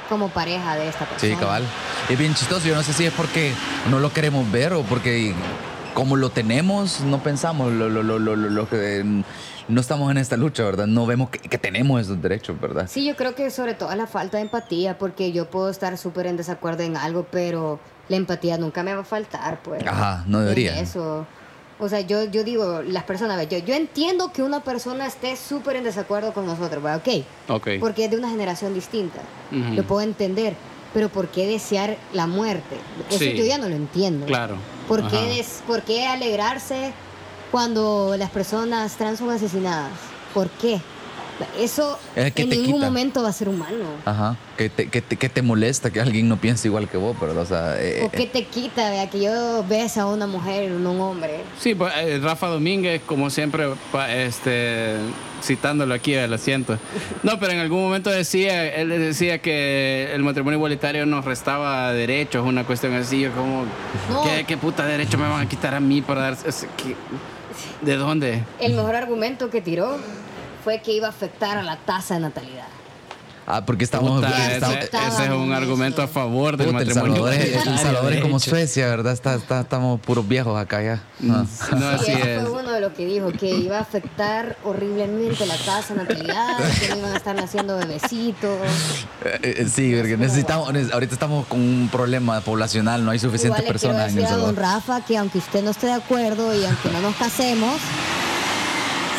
como 0.10 0.30
pareja 0.30 0.76
de 0.76 0.90
esta 0.90 1.06
persona. 1.06 1.34
Sí, 1.34 1.40
cabal. 1.40 1.64
Es 2.10 2.18
bien 2.18 2.34
chistoso. 2.34 2.68
Yo 2.68 2.76
no 2.76 2.84
sé 2.84 2.92
si 2.94 3.06
es 3.06 3.14
porque 3.14 3.54
no 3.90 4.00
lo 4.00 4.12
queremos 4.12 4.52
ver 4.52 4.74
o 4.74 4.82
porque 4.84 5.34
como 5.94 6.16
lo 6.16 6.30
tenemos, 6.30 7.02
no 7.02 7.22
pensamos 7.22 7.72
lo, 7.72 7.90
lo, 7.90 8.04
lo, 8.04 8.20
lo, 8.20 8.70
que 8.70 9.04
no 9.68 9.82
estamos 9.82 10.10
en 10.12 10.18
esta 10.18 10.38
lucha, 10.38 10.64
¿verdad? 10.64 10.88
No 10.88 11.06
vemos 11.06 11.30
que, 11.30 11.40
que 11.40 11.58
tenemos 11.58 12.02
esos 12.02 12.22
derechos, 12.22 12.60
¿verdad? 12.60 12.88
Sí, 12.90 13.06
yo 13.06 13.16
creo 13.16 13.36
que 13.36 13.50
sobre 13.52 13.74
todo 13.74 13.94
la 13.96 14.08
falta 14.08 14.38
de 14.38 14.44
empatía, 14.44 14.98
porque 14.98 15.32
yo 15.32 15.50
puedo 15.50 15.70
estar 15.70 15.98
súper 15.98 16.28
en 16.28 16.38
desacuerdo 16.38 16.84
en 16.84 16.98
algo, 16.98 17.28
pero 17.30 17.80
la 18.08 18.16
empatía 18.18 18.58
nunca 18.58 18.84
me 18.84 18.94
va 18.94 19.02
a 19.02 19.06
faltar, 19.06 19.62
pues. 19.62 19.86
Ajá, 19.86 20.24
no 20.28 20.40
debería. 20.40 20.80
Eso. 20.80 21.28
O 21.80 21.88
sea, 21.88 22.02
yo, 22.02 22.26
yo 22.26 22.44
digo, 22.44 22.82
las 22.82 23.04
personas, 23.06 23.48
yo, 23.48 23.58
yo 23.60 23.74
entiendo 23.74 24.34
que 24.34 24.44
una 24.44 24.60
persona 24.64 25.06
esté 25.08 25.36
súper 25.38 25.78
en 25.78 25.86
desacuerdo 25.86 26.34
con 26.34 26.46
nosotros, 26.46 26.84
¿va? 26.86 26.98
ok, 26.98 27.08
Ok. 27.48 27.68
porque 27.80 28.06
es 28.06 28.12
de 28.12 28.18
una 28.18 28.30
generación 28.30 28.74
distinta, 28.74 29.22
lo 29.52 29.84
puedo 29.84 30.02
entender, 30.02 30.56
pero 30.94 31.08
¿por 31.10 31.30
qué 31.30 31.48
desear 31.48 31.98
la 32.14 32.28
muerte? 32.28 32.76
Eso 33.10 33.20
Sí. 33.20 33.34
yo 33.34 33.46
ya 33.46 33.58
no 33.58 33.70
lo 33.70 33.76
entiendo. 33.76 34.26
Claro. 34.26 34.56
¿Por 34.88 35.00
Ajá. 35.02 35.10
qué, 35.10 35.18
des- 35.36 35.62
¿Por 35.68 35.84
qué 35.84 36.06
alegrarse 36.08 36.92
cuando 37.52 38.16
las 38.18 38.30
personas 38.30 38.96
trans 38.98 39.20
son 39.20 39.30
asesinadas? 39.30 39.92
¿Por 40.34 40.50
qué? 40.50 40.82
Eso 41.58 41.98
Es 42.16 42.34
que 42.34 42.42
en 42.44 42.50
ningún 42.50 42.74
quita. 42.76 42.86
momento 42.86 43.24
va 43.24 43.30
a 43.30 43.34
ser 43.34 43.50
humano. 43.50 43.86
Ajá. 44.06 44.36
Que 44.58 44.70
te, 44.70 44.88
que, 44.90 45.02
te, 45.02 45.16
que 45.16 45.30
te 45.30 45.42
molesta 45.42 45.90
que 45.90 46.02
alguien 46.02 46.28
no 46.28 46.38
piense 46.38 46.68
igual 46.68 46.90
que 46.90 46.98
vos, 46.98 47.18
¿verdad? 47.20 47.44
O 47.44 47.46
sea, 47.46 47.82
eh, 47.82 48.02
¿O 48.04 48.12
qué 48.12 48.26
te 48.26 48.44
quita, 48.46 48.90
vea, 48.90 49.10
que 49.10 49.22
yo 49.22 49.64
besa 49.68 50.02
a 50.02 50.08
una 50.08 50.28
mujer, 50.28 50.70
no 50.72 50.92
un 50.92 51.02
hombre? 51.02 51.42
Sí, 51.60 51.76
pues, 51.76 51.94
eh, 51.98 52.20
Rafa 52.22 52.48
Domínguez, 52.48 53.02
como 53.06 53.30
siempre, 53.30 53.68
pa- 53.92 54.14
este, 54.14 54.96
citándolo 55.42 55.94
aquí, 55.94 56.14
eh, 56.14 56.28
lo 56.28 56.38
siento. 56.38 56.78
No, 57.24 57.40
pero 57.40 57.54
en 57.54 57.60
algún 57.60 57.82
momento 57.84 58.10
decía, 58.10 58.68
él 58.76 58.90
decía 58.90 59.38
que 59.40 60.10
el 60.14 60.24
matrimonio 60.24 60.58
igualitario 60.58 61.06
nos 61.06 61.24
restaba 61.24 61.94
derechos, 61.94 62.46
una 62.46 62.66
cuestión 62.66 62.94
así, 62.96 63.22
yo 63.22 63.32
como, 63.32 63.64
No. 64.10 64.24
¿qué, 64.24 64.44
qué 64.46 64.58
puta 64.58 64.86
derecho 64.86 65.18
me 65.18 65.28
van 65.30 65.46
a 65.46 65.48
quitar 65.50 65.74
a 65.74 65.80
mí 65.80 66.02
para 66.02 66.22
dar... 66.22 66.38
que- 66.38 66.96
¿De 67.82 67.96
dónde? 67.96 68.44
El 68.60 68.74
mejor 68.74 68.96
argumento 68.96 69.50
que 69.50 69.62
tiró 69.62 69.98
fue 70.64 70.82
que 70.82 70.92
iba 70.94 71.08
a 71.08 71.10
afectar 71.12 71.58
a 71.58 71.64
la 71.64 71.78
tasa 71.78 72.16
de 72.16 72.20
natalidad. 72.22 72.68
ah, 73.52 73.66
porque 73.66 73.84
estamos... 73.84 74.12
Puta, 74.22 74.30
ese, 74.46 74.54
estamos- 74.56 74.78
ese 75.16 75.24
es 75.26 75.30
un 75.32 75.52
argumento 75.54 76.04
a 76.04 76.08
favor 76.08 76.56
del 76.56 76.68
Puta, 76.68 76.80
el 76.84 76.86
matrimonio 76.88 77.16
Salvador, 77.16 77.34
es, 77.34 77.66
el 77.68 77.80
Salvador 77.80 78.14
es 78.14 78.22
como. 78.22 78.40
Suecia, 78.40 78.88
¿verdad? 78.88 79.14
Está, 79.14 79.34
está- 79.36 79.62
estamos 79.62 80.00
puros 80.02 80.28
viejos 80.28 80.56
acá 80.60 80.84
ya. 80.84 81.02
Ah. 81.28 81.46
No, 81.76 81.90
así 81.90 82.12
y 82.12 82.14
ese 82.14 82.36
es. 82.36 82.42
fue 82.48 82.62
uno 82.62 82.72
de 82.72 82.80
los 82.82 82.94
que 82.94 83.06
dijo 83.08 83.32
que 83.32 83.50
iba 83.50 83.78
a 83.80 83.82
afectar 83.82 84.56
horriblemente 84.64 85.48
la 85.48 85.58
tasa 85.58 85.96
de 85.96 86.04
natalidad, 86.04 86.58
que 86.80 86.90
no 86.90 86.98
iban 86.98 87.14
a 87.14 87.18
estar 87.18 87.36
naciendo 87.36 87.76
bebecitos. 87.78 88.60
Eh, 89.26 89.40
eh, 89.62 89.68
sí, 89.74 89.96
porque 89.98 90.16
necesitamos, 90.16 90.72
neces- 90.72 90.94
ahorita 90.94 91.14
estamos 91.16 91.48
con 91.48 91.60
un 91.60 91.90
problema 91.92 92.42
poblacional, 92.42 93.04
no 93.04 93.10
hay 93.10 93.18
suficientes 93.18 93.60
Igual 93.62 93.74
le 93.74 93.80
quiero 93.80 93.96
personas 93.96 94.10
en 94.12 94.16
decir 94.16 94.28
El 94.30 94.34
a 94.34 94.38
don 94.46 94.56
Salvador. 94.56 94.76
Rafa 94.86 95.06
que 95.08 95.18
aunque 95.18 95.40
usted 95.40 95.64
no 95.64 95.72
esté 95.72 95.88
de 95.88 95.94
acuerdo 95.94 96.54
y 96.54 96.66
aunque 96.66 96.90
no 96.92 97.02
nos 97.02 97.16
casemos, 97.16 97.78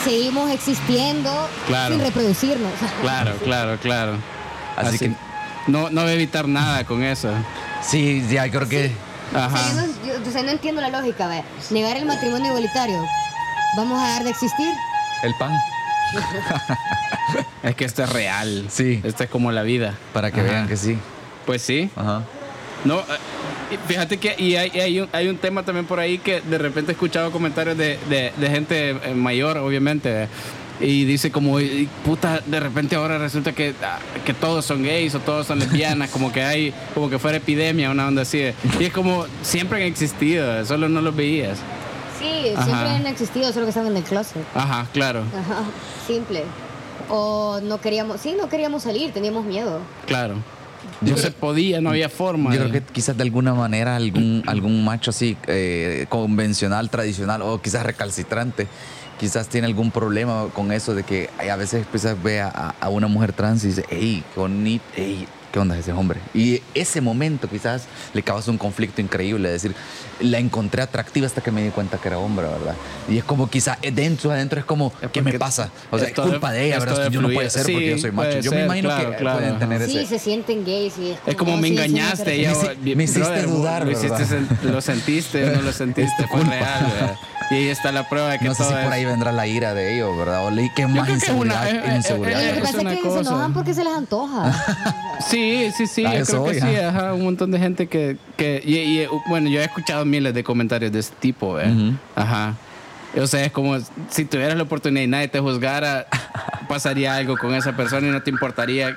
seguimos 0.05 0.51
existiendo 0.51 1.30
Claro. 1.66 1.94
sin 1.94 2.05
reproducirnos. 2.05 2.72
Claro, 3.03 3.34
claro, 3.44 3.78
claro. 3.80 4.16
Así 4.76 4.98
que- 4.98 5.12
No, 5.66 5.90
no 5.90 6.03
va 6.03 6.09
a 6.09 6.12
evitar 6.12 6.48
nada 6.48 6.84
con 6.84 7.03
eso. 7.03 7.30
Sí, 7.82 8.26
ya 8.30 8.51
creo 8.51 8.68
que... 8.68 8.92
O 9.30 9.32
sea, 9.32 9.48
yo, 9.48 9.57
Ajá. 9.57 9.72
no, 9.74 9.86
yo- 10.07 10.28
o 10.28 10.32
sea, 10.32 10.42
no 10.42 10.51
entiendo 10.51 10.80
la 10.80 10.88
lógica, 10.88 11.28
ve. 11.28 11.44
Negar 11.70 11.96
el 11.96 12.07
matrimonio 12.07 12.48
igualitario. 12.48 12.98
¿Vamos 13.76 14.03
a 14.03 14.07
dejar 14.09 14.24
de 14.24 14.30
existir? 14.30 14.68
El 15.22 15.34
pan, 15.38 15.53
Es 17.62 17.76
que 17.76 17.84
esto 17.84 18.03
es 18.03 18.11
real. 18.11 18.66
Sí. 18.70 19.01
Esto 19.05 19.24
es 19.24 19.30
como 19.30 19.53
la 19.53 19.62
vida. 19.62 19.94
para 20.12 20.30
que 20.30 20.40
Ajá. 20.40 20.51
vean 20.51 20.68
que 20.68 20.76
sí. 20.76 20.98
Pues 21.46 21.62
sí. 21.62 21.90
Ajá. 21.94 22.22
No, 22.84 22.98
eh, 23.01 23.05
fíjate 23.86 24.18
que 24.18 24.34
y 24.38 24.56
hay, 24.56 24.70
hay, 24.80 25.00
un, 25.00 25.08
hay 25.12 25.28
un 25.28 25.36
tema 25.36 25.62
también 25.64 25.86
por 25.86 25.98
ahí 26.00 26.18
que 26.18 26.40
de 26.40 26.58
repente 26.58 26.92
he 26.92 26.94
escuchado 26.94 27.30
comentarios 27.30 27.76
de, 27.76 27.98
de- 28.08 28.32
de 28.36 28.50
gente 28.50 28.90
eh, 28.90 29.14
mayor, 29.14 29.58
obviamente. 29.58 30.28
Y 30.82 31.04
dice 31.04 31.30
como, 31.30 31.58
puta, 32.06 32.40
de 32.46 32.58
repente 32.58 32.96
ahora 32.96 33.18
resulta 33.18 33.52
que, 33.52 33.74
ah, 33.82 33.98
que 34.24 34.32
todos 34.32 34.64
son 34.64 34.82
gays 34.82 35.14
o 35.14 35.18
todos 35.20 35.46
son 35.46 35.58
lesbianas, 35.58 36.08
como 36.08 36.32
que 36.32 36.42
hay, 36.42 36.72
como 36.94 37.10
que 37.10 37.18
fuera 37.18 37.36
epidemia, 37.36 37.90
una 37.90 38.08
onda 38.08 38.22
así. 38.22 38.50
Y 38.78 38.84
es 38.84 38.92
como, 38.92 39.26
siempre 39.42 39.82
han 39.82 39.88
existido, 39.88 40.64
solo 40.64 40.88
no 40.88 41.02
los 41.02 41.14
veías. 41.14 41.58
Sí, 42.18 42.52
Ajá. 42.56 42.64
siempre 42.64 42.88
han 42.88 43.06
existido, 43.06 43.52
solo 43.52 43.66
que 43.66 43.70
están 43.70 43.86
en 43.88 43.96
el 43.98 44.02
closet. 44.04 44.42
Ajá, 44.54 44.86
claro, 44.94 45.20
Ajá, 45.38 45.64
simple. 46.06 46.44
O 47.10 47.60
no 47.62 47.78
queríamos, 47.80 48.18
sí, 48.20 48.34
no 48.40 48.48
queríamos 48.48 48.82
salir, 48.84 49.12
teníamos 49.12 49.44
miedo. 49.44 49.80
claro. 50.06 50.36
Yo 51.03 51.12
no 51.12 51.16
se 51.16 51.30
podía, 51.30 51.80
no 51.80 51.90
había 51.90 52.09
forma. 52.09 52.55
Yo 52.55 52.64
de- 52.64 52.68
creo 52.70 52.84
que 52.86 52.92
quizás 52.92 53.16
de 53.16 53.22
alguna 53.22 53.55
manera 53.55 53.96
algún, 53.96 54.42
algún 54.46 54.84
macho 54.84 55.11
así 55.11 55.36
eh, 55.46 56.07
convencional, 56.09 56.90
tradicional 56.90 57.40
o 57.42 57.61
quizás 57.62 57.84
recalcitrante, 57.84 58.66
quizás 59.18 59.48
tiene 59.48 59.66
algún 59.66 59.90
problema 59.90 60.46
con 60.55 60.72
eso 60.72 60.94
de 60.94 61.03
que 61.03 61.30
a 61.51 61.57
veces 61.57 61.86
quizás 61.90 62.22
ve 62.22 62.40
a, 62.40 62.48
a 62.80 62.88
una 62.88 63.07
mujer 63.07 63.32
trans 63.32 63.64
y 63.64 63.68
dice, 63.68 63.84
hey, 63.90 64.22
qué 64.34 64.40
bonito, 64.40 64.84
hey, 64.94 65.26
¿qué 65.53 65.59
onda 65.59 65.74
es 65.74 65.80
ese 65.82 65.92
hombre? 65.92 66.20
Y 66.34 66.62
ese 66.74 67.01
momento 67.01 67.48
quizás 67.48 67.84
le 68.14 68.22
causa 68.22 68.51
un 68.51 68.59
conflicto 68.59 69.01
increíble, 69.01 69.48
es 69.55 69.62
decir, 69.62 69.76
la 70.20 70.38
encontré 70.38 70.82
atractiva 70.82 71.26
hasta 71.26 71.40
que 71.40 71.51
me 71.51 71.62
di 71.62 71.70
cuenta 71.70 71.96
que 71.98 72.09
era 72.09 72.18
hombre, 72.18 72.46
¿verdad? 72.46 72.74
Y 73.09 73.18
es 73.18 73.24
como 73.24 73.48
quizás 73.51 73.78
dentro, 73.92 74.30
adentro 74.30 74.59
es 74.61 74.64
como, 74.66 74.92
Es 75.01 75.11
¿qué 75.11 75.20
me 75.22 75.30
porque 75.32 75.38
pasa? 75.38 75.70
O 75.90 75.98
sea, 75.98 76.09
es 76.09 76.14
culpa 76.14 76.53
de 76.53 76.66
ella, 76.66 76.78
¿verdad? 76.78 77.05
de 77.05 77.11
yo 77.11 77.20
no 77.22 77.30
puede 77.30 77.51
ser 77.51 77.62
porque 77.62 77.78
Sí, 77.86 77.90
yo 77.90 77.98
soy 77.98 78.12
macho. 78.12 78.40
Yo 78.40 78.51
me 78.51 78.57
ser, 78.59 78.64
imagino 78.66 78.88
claro, 78.90 79.11
que 79.11 79.16
claro, 79.16 79.38
pueden 79.38 79.59
tener 79.59 79.86
Sí, 79.86 79.98
ese... 79.98 80.07
se 80.07 80.18
sienten 80.18 80.64
gays 80.64 80.98
y 80.98 81.11
es 81.12 81.18
Es 81.26 81.34
como 81.36 81.57
me 81.57 81.68
sí, 81.68 81.74
sí, 81.74 81.80
engañaste, 81.80 82.34
ella, 82.34 82.51
Me 82.53 82.57
hici- 82.57 82.96
me 82.96 83.05
hiciste 83.05 83.20
brother, 83.22 83.46
dudar, 83.48 83.84
lo, 83.86 83.90
hiciste, 83.92 84.24
lo 84.62 84.80
sentiste, 84.80 85.51
no 85.57 85.62
lo 85.62 85.72
sentiste, 85.72 86.26
fue 86.28 86.44
real. 86.44 86.84
¿verdad? 86.92 87.16
Y 87.51 87.55
ahí 87.55 87.68
está 87.68 87.90
la 87.90 88.09
prueba 88.09 88.30
de 88.30 88.38
que 88.38 88.44
No 88.44 88.55
sé 88.55 88.59
todo 88.62 88.68
si 88.68 88.74
por 88.76 88.84
es- 88.84 88.92
ahí 88.92 89.05
vendrá 89.05 89.32
la 89.32 89.46
ira 89.46 89.74
de 89.74 89.94
ellos, 89.96 90.16
¿verdad? 90.16 90.46
O 90.46 90.51
leí 90.53 90.70
que 90.70 90.86
más 90.86 91.05
creo 91.05 91.18
que 91.18 91.24
es 91.24 91.30
una- 91.30 91.55
inseguridad. 91.55 91.68
eh, 91.68 91.92
eh, 91.92 91.96
inseguridad. 91.96 92.40
Y 92.40 92.44
lo 92.44 92.48
eh, 92.48 92.53
que 92.53 92.59
es 92.59 92.64
pasa 92.64 92.76
es 92.76 92.80
una 92.82 92.90
que 92.90 92.96
se 92.96 93.03
cosa. 93.03 93.20
enojan 93.20 93.53
porque 93.53 93.74
se 93.74 93.84
les 93.84 93.92
antoja. 93.92 94.53
Sí, 95.28 95.70
sí, 95.76 95.86
sí, 95.86 96.05
A 96.07 96.14
yo 96.14 96.18
eso 96.20 96.42
creo 96.42 96.44
que 96.55 96.61
voy, 96.61 96.70
sí, 96.74 96.76
ajá. 96.80 97.12
un 97.12 97.22
montón 97.24 97.51
de 97.51 97.59
gente 97.59 97.86
que, 97.88 98.16
que 98.38 98.62
y, 98.64 98.76
y, 99.03 99.07
bueno, 99.28 99.51
yo 99.51 99.61
he 99.61 99.64
escuchado 99.64 100.05
miles 100.07 100.32
de 100.32 100.42
comentarios 100.42 100.90
de 100.90 100.98
este 100.98 101.14
tipo, 101.20 101.61
¿eh? 101.61 101.70
Ujú. 101.70 101.94
Ajá. 102.16 102.55
O 103.20 103.26
sea, 103.26 103.44
es 103.44 103.53
como 103.53 103.76
si 104.09 104.24
tuvieras 104.24 104.57
la 104.57 104.62
oportunidad 104.62 105.03
y 105.05 105.07
nadie 105.09 105.28
te 105.28 105.38
juzgara, 105.38 106.07
pasaría 106.68 107.16
algo 107.16 107.36
con 107.36 107.55
esa 107.55 107.72
persona 107.76 108.09
y 108.09 108.11
no 108.11 108.22
te 108.22 108.30
importaría 108.30 108.96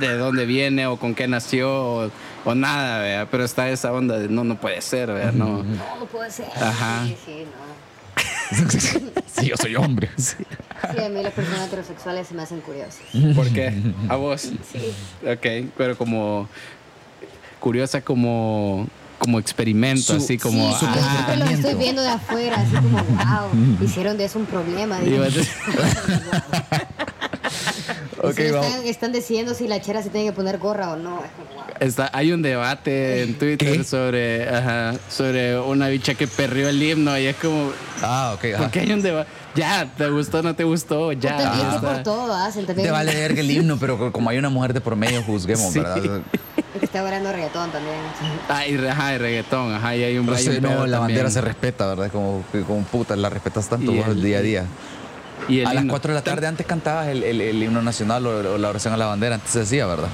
de 0.00 0.16
dónde 0.16 0.46
viene 0.46 0.86
o 0.86 0.96
con 0.96 1.14
qué 1.14 1.28
nació 1.28 1.70
o, 1.72 2.10
o 2.44 2.54
nada, 2.54 2.98
¿verdad? 3.00 3.28
Pero 3.30 3.44
está 3.44 3.68
esa 3.70 3.92
onda 3.92 4.18
de 4.18 4.28
no, 4.28 4.44
no 4.44 4.56
puede 4.60 4.80
ser, 4.80 5.08
¿verdad? 5.12 5.32
No. 5.32 5.62
No, 5.62 5.96
no 6.00 6.06
puede 6.06 6.30
ser. 6.30 6.46
Ajá. 6.56 7.04
Sí, 7.06 7.16
sí, 7.24 7.44
no. 7.46 8.52
sí, 9.40 9.46
yo 9.48 9.56
soy 9.56 9.76
hombre. 9.76 10.10
Sí, 10.92 10.98
a 11.00 11.08
mí 11.08 11.22
las 11.22 11.32
personas 11.32 11.68
heterosexuales 11.68 12.26
se 12.26 12.34
me 12.34 12.42
hacen 12.42 12.60
curiosas. 12.60 13.02
¿Por 13.36 13.48
qué? 13.52 13.72
¿A 14.08 14.16
vos? 14.16 14.40
Sí. 14.40 14.92
Ok, 15.24 15.70
pero 15.78 15.96
como 15.96 16.48
curiosa 17.60 18.00
como 18.00 18.88
como 19.18 19.38
experimento, 19.38 20.02
Su- 20.02 20.16
así 20.16 20.36
como 20.36 20.76
sí, 20.76 20.84
ah, 20.88 20.92
siempre 21.24 21.36
los 21.36 21.50
estoy 21.50 21.74
viendo 21.76 22.02
de 22.02 22.08
afuera, 22.08 22.56
así 22.56 22.74
como, 22.74 22.98
wow, 22.98 23.50
hicieron 23.80 24.18
de 24.18 24.24
eso 24.24 24.40
un 24.40 24.46
problema. 24.46 24.98
Y 28.22 28.26
digo. 28.26 28.28
vas 28.28 28.28
a- 28.28 28.28
Ok, 28.28 28.36
Sí, 28.36 28.50
vamos. 28.52 28.66
están, 28.66 28.86
están 28.86 29.12
decidiendo 29.12 29.54
si 29.54 29.68
la 29.68 29.80
chera 29.80 30.02
se 30.02 30.10
tiene 30.10 30.26
que 30.26 30.32
poner 30.32 30.58
gorra 30.58 30.92
o 30.92 30.96
no. 30.96 31.22
Está, 31.80 32.10
hay 32.12 32.32
un 32.32 32.42
debate 32.42 33.22
en 33.22 33.38
Twitter 33.38 33.78
¿Qué? 33.78 33.84
sobre, 33.84 34.48
ajá, 34.48 34.94
sobre 35.10 35.58
una 35.58 35.88
bicha 35.88 36.14
que 36.14 36.26
perrió 36.28 36.68
el 36.68 36.82
himno 36.82 37.18
y 37.18 37.26
es 37.26 37.36
como, 37.36 37.70
Ah, 38.02 38.32
ok. 38.36 38.44
ajá. 38.54 38.58
¿por 38.64 38.70
qué 38.70 38.80
hay 38.80 38.92
un 38.92 39.02
debate? 39.02 39.28
Ya, 39.54 39.86
¿te 39.98 40.08
gustó 40.08 40.42
no 40.42 40.54
te 40.54 40.64
gustó? 40.64 41.12
Ya. 41.12 41.36
Pues 41.36 41.74
está. 41.74 41.80
por 41.80 42.02
todo 42.02 42.32
hacen, 42.34 42.64
también. 42.66 42.86
Te 42.88 42.92
vale 42.92 43.14
ver 43.14 43.38
el 43.38 43.50
himno, 43.50 43.76
pero 43.78 44.10
como 44.12 44.30
hay 44.30 44.38
una 44.38 44.48
mujer 44.48 44.72
de 44.72 44.80
por 44.80 44.96
medio, 44.96 45.22
juzguemos, 45.22 45.72
Sí. 45.72 45.80
¿verdad? 45.80 46.20
Está 46.80 47.02
orando 47.04 47.30
reggaetón 47.32 47.70
también. 47.70 47.96
Ah, 48.48 48.66
y, 48.66 48.76
ajá, 48.86 49.14
y 49.14 49.18
reggaetón, 49.18 49.74
ajá, 49.74 49.94
y 49.96 50.04
hay 50.04 50.18
un, 50.18 50.28
hay 50.30 50.42
sí, 50.42 50.48
un 50.50 50.62
no, 50.62 50.86
la 50.86 50.98
bandera 51.00 51.24
también. 51.24 51.30
se 51.30 51.40
respeta, 51.42 51.86
¿verdad? 51.86 52.10
Como, 52.10 52.42
como 52.66 52.82
puta, 52.84 53.14
la 53.14 53.28
respetas 53.28 53.68
tanto 53.68 53.92
vos 53.92 54.06
el 54.06 54.12
el- 54.18 54.22
día 54.22 54.38
a 54.38 54.42
día. 54.42 54.64
Y 55.48 55.60
el 55.60 55.66
A 55.66 55.74
las 55.74 55.82
himno. 55.82 55.92
4 55.92 56.12
de 56.12 56.14
la 56.18 56.24
tarde 56.24 56.46
antes 56.46 56.66
cantabas 56.66 57.08
el, 57.08 57.22
el- 57.24 57.40
el 57.40 57.62
himno 57.62 57.82
nacional 57.82 58.26
o, 58.26 58.54
o 58.54 58.58
la 58.58 58.68
oración 58.68 58.94
a 58.94 58.96
la 58.96 59.06
bandera, 59.06 59.34
antes 59.36 59.50
se 59.50 59.60
decía, 59.60 59.86
¿verdad? 59.86 60.08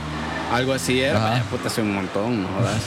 Algo 0.53 0.73
así 0.73 1.01
era, 1.01 1.19
vaya, 1.19 1.43
puta, 1.51 1.69
hace 1.69 1.83
un 1.83 1.95
montón, 1.95 2.43
no 2.43 2.49
jodas. 2.49 2.75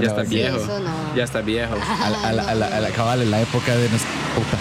Ya 0.00 0.08
está 0.08 0.22
viejo. 0.22 0.58
no. 0.58 1.14
Ya 1.16 1.22
está 1.22 1.40
viejo. 1.40 1.74
A, 2.02 2.10
la- 2.10 2.28
a 2.28 2.32
la, 2.32 2.42
a 2.50 2.54
la- 2.56 2.66
a 2.66 2.80
la- 2.80 2.88
cabal, 2.90 3.22
en 3.22 3.30
la 3.30 3.40
época 3.40 3.76
de 3.76 3.88
nuestra 3.88 4.10
puta, 4.34 4.56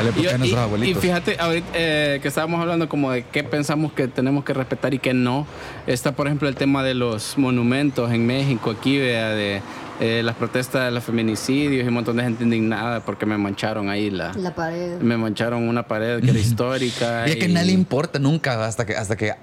a 0.00 0.02
la 0.02 0.08
época 0.08 0.22
Y, 0.22 0.32
de 0.32 0.38
nuestros 0.38 0.60
y- 0.60 0.64
abuelitos. 0.64 1.04
y 1.04 1.06
fíjate, 1.06 1.36
ahorita 1.38 1.68
eh, 1.74 2.18
que 2.22 2.28
estábamos 2.28 2.58
hablando 2.62 2.88
como 2.88 3.10
de 3.12 3.22
qué 3.24 3.44
pensamos 3.44 3.92
que 3.92 4.08
tenemos 4.08 4.44
que 4.44 4.54
respetar 4.54 4.94
y 4.94 4.98
qué 4.98 5.12
no. 5.12 5.46
Está, 5.86 6.12
por 6.12 6.26
ejemplo, 6.26 6.48
el 6.48 6.54
tema 6.56 6.82
de 6.82 6.94
los 6.94 7.36
monumentos 7.36 8.10
en 8.12 8.26
México, 8.26 8.70
aquí, 8.70 8.98
vea, 8.98 9.28
de 9.28 9.60
eh, 10.00 10.22
las 10.24 10.36
protestas 10.36 10.84
de 10.86 10.90
los 10.92 11.02
feminicidios 11.04 11.84
y 11.84 11.88
un 11.88 11.94
montón 11.94 12.16
de 12.16 12.22
gente 12.22 12.44
indignada 12.44 13.00
porque 13.00 13.26
me 13.26 13.36
mancharon 13.36 13.88
ahí 13.88 14.10
la... 14.10 14.32
La 14.34 14.54
pared. 14.54 15.00
Me 15.00 15.16
mancharon 15.16 15.68
una 15.68 15.86
pared 15.88 16.20
que 16.22 16.30
era 16.30 16.38
histórica. 16.48 17.26
Y 17.26 17.30
es 17.32 17.36
que 17.36 17.46
y- 17.46 17.50
a 17.50 17.54
nadie 17.54 17.66
le 17.66 17.72
importa 17.72 18.18
nunca 18.18 18.64
hasta 18.64 18.86
que, 18.86 18.94
hasta 18.96 19.16
que 19.16 19.34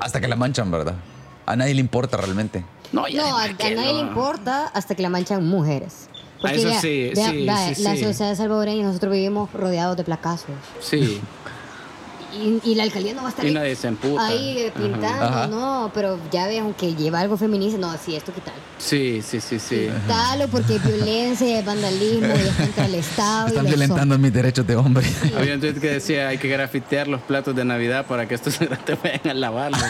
hasta 0.00 0.20
que 0.20 0.28
la 0.28 0.36
manchan, 0.36 0.70
¿verdad? 0.70 0.94
A 1.46 1.54
nadie 1.56 1.74
le 1.74 1.80
importa 1.80 2.16
realmente. 2.16 2.64
No, 2.92 3.06
ya, 3.08 3.22
No, 3.22 3.38
a, 3.38 3.42
¿por 3.42 3.66
a 3.66 3.70
nadie 3.70 3.92
no? 3.92 4.02
le 4.02 4.08
importa 4.08 4.66
hasta 4.74 4.94
que 4.94 5.02
la 5.02 5.08
manchan 5.08 5.44
mujeres. 5.46 6.08
Porque 6.40 6.56
eso 6.56 6.68
vea, 6.68 6.80
sí, 6.80 7.10
vea, 7.14 7.30
sí, 7.30 7.44
vea, 7.46 7.74
sí, 7.74 7.82
la 7.84 7.96
sí. 7.96 8.02
sociedad 8.04 8.34
salvadoreña 8.34 8.82
nosotros 8.84 9.12
vivimos 9.12 9.52
rodeados 9.52 9.96
de 9.96 10.04
placazos. 10.04 10.50
Sí. 10.80 11.20
Y, 12.34 12.60
y 12.70 12.74
la 12.74 12.84
alcaldía 12.84 13.12
no 13.14 13.22
va 13.22 13.28
a 13.28 13.30
estar 13.30 13.44
Y 13.44 13.48
ahí- 13.48 13.54
nadie 13.54 13.76
se 13.76 13.88
emputa. 13.88 14.26
ahí 14.26 14.58
eh, 14.58 14.72
pintando, 14.74 15.24
Ajá. 15.26 15.46
no, 15.48 15.90
pero 15.92 16.18
ya 16.30 16.46
ves, 16.46 16.60
aunque 16.60 16.94
lleva 16.94 17.20
algo 17.20 17.36
feminista, 17.36 17.78
no, 17.78 17.92
sí, 17.98 18.16
esto 18.16 18.32
quítalo. 18.32 18.56
Sí, 18.78 19.22
sí, 19.22 19.40
sí, 19.40 19.58
sí. 19.58 19.88
Quítalo 20.06 20.48
porque 20.48 20.74
hay 20.74 20.78
violencia, 20.78 21.62
vandalismo, 21.62 22.28
y 22.28 22.48
es 22.48 22.54
contra 22.56 22.86
el 22.86 22.94
Estado. 22.96 23.48
Están 23.48 23.66
violentando 23.66 24.18
mis 24.18 24.32
derechos 24.32 24.66
de 24.66 24.76
hombre. 24.76 25.06
Había 25.36 25.54
un 25.54 25.60
tweet 25.60 25.74
que 25.74 25.90
decía 25.90 26.28
hay 26.28 26.38
que 26.38 26.48
grafitear 26.48 27.06
los 27.08 27.20
platos 27.20 27.54
de 27.54 27.64
Navidad 27.64 28.06
para 28.06 28.26
que 28.26 28.34
estos 28.34 28.60
no 28.70 28.78
te 28.78 28.94
vayan 28.94 29.28
a 29.28 29.34
lavar. 29.34 29.72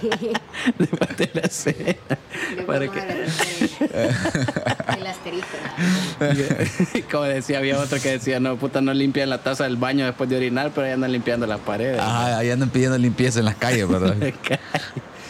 son. 0.00 0.74
Después 0.78 1.16
de 1.16 1.30
la 1.34 1.48
cena. 1.48 1.96
Para 2.66 2.90
que- 2.90 3.00
agarrar 3.00 3.16
el- 3.18 4.98
el 5.00 5.06
asterisco. 5.06 5.56
¿no? 6.20 7.00
Como 7.10 7.24
decía, 7.24 7.58
había 7.58 7.78
otro 7.78 8.00
que 8.00 8.10
decía, 8.10 8.40
no, 8.40 8.56
puta, 8.56 8.80
no 8.80 8.92
limpian 8.94 9.30
la 9.30 9.42
taza 9.42 9.64
del 9.64 9.76
baño 9.76 10.04
después 10.06 10.28
de 10.30 10.36
orinar, 10.36 10.72
pero 10.74 10.86
ya 10.86 10.94
andan 10.94 11.12
limpiando 11.12 11.46
las 11.46 11.60
paredes. 11.60 12.00
Ajá, 12.00 12.38
ahí 12.38 12.50
andan 12.50 12.70
pidiendo 12.70 12.96
limpieza 12.98 13.38
en 13.40 13.44
las 13.46 13.56
calles, 13.56 13.88
¿verdad? 13.88 14.16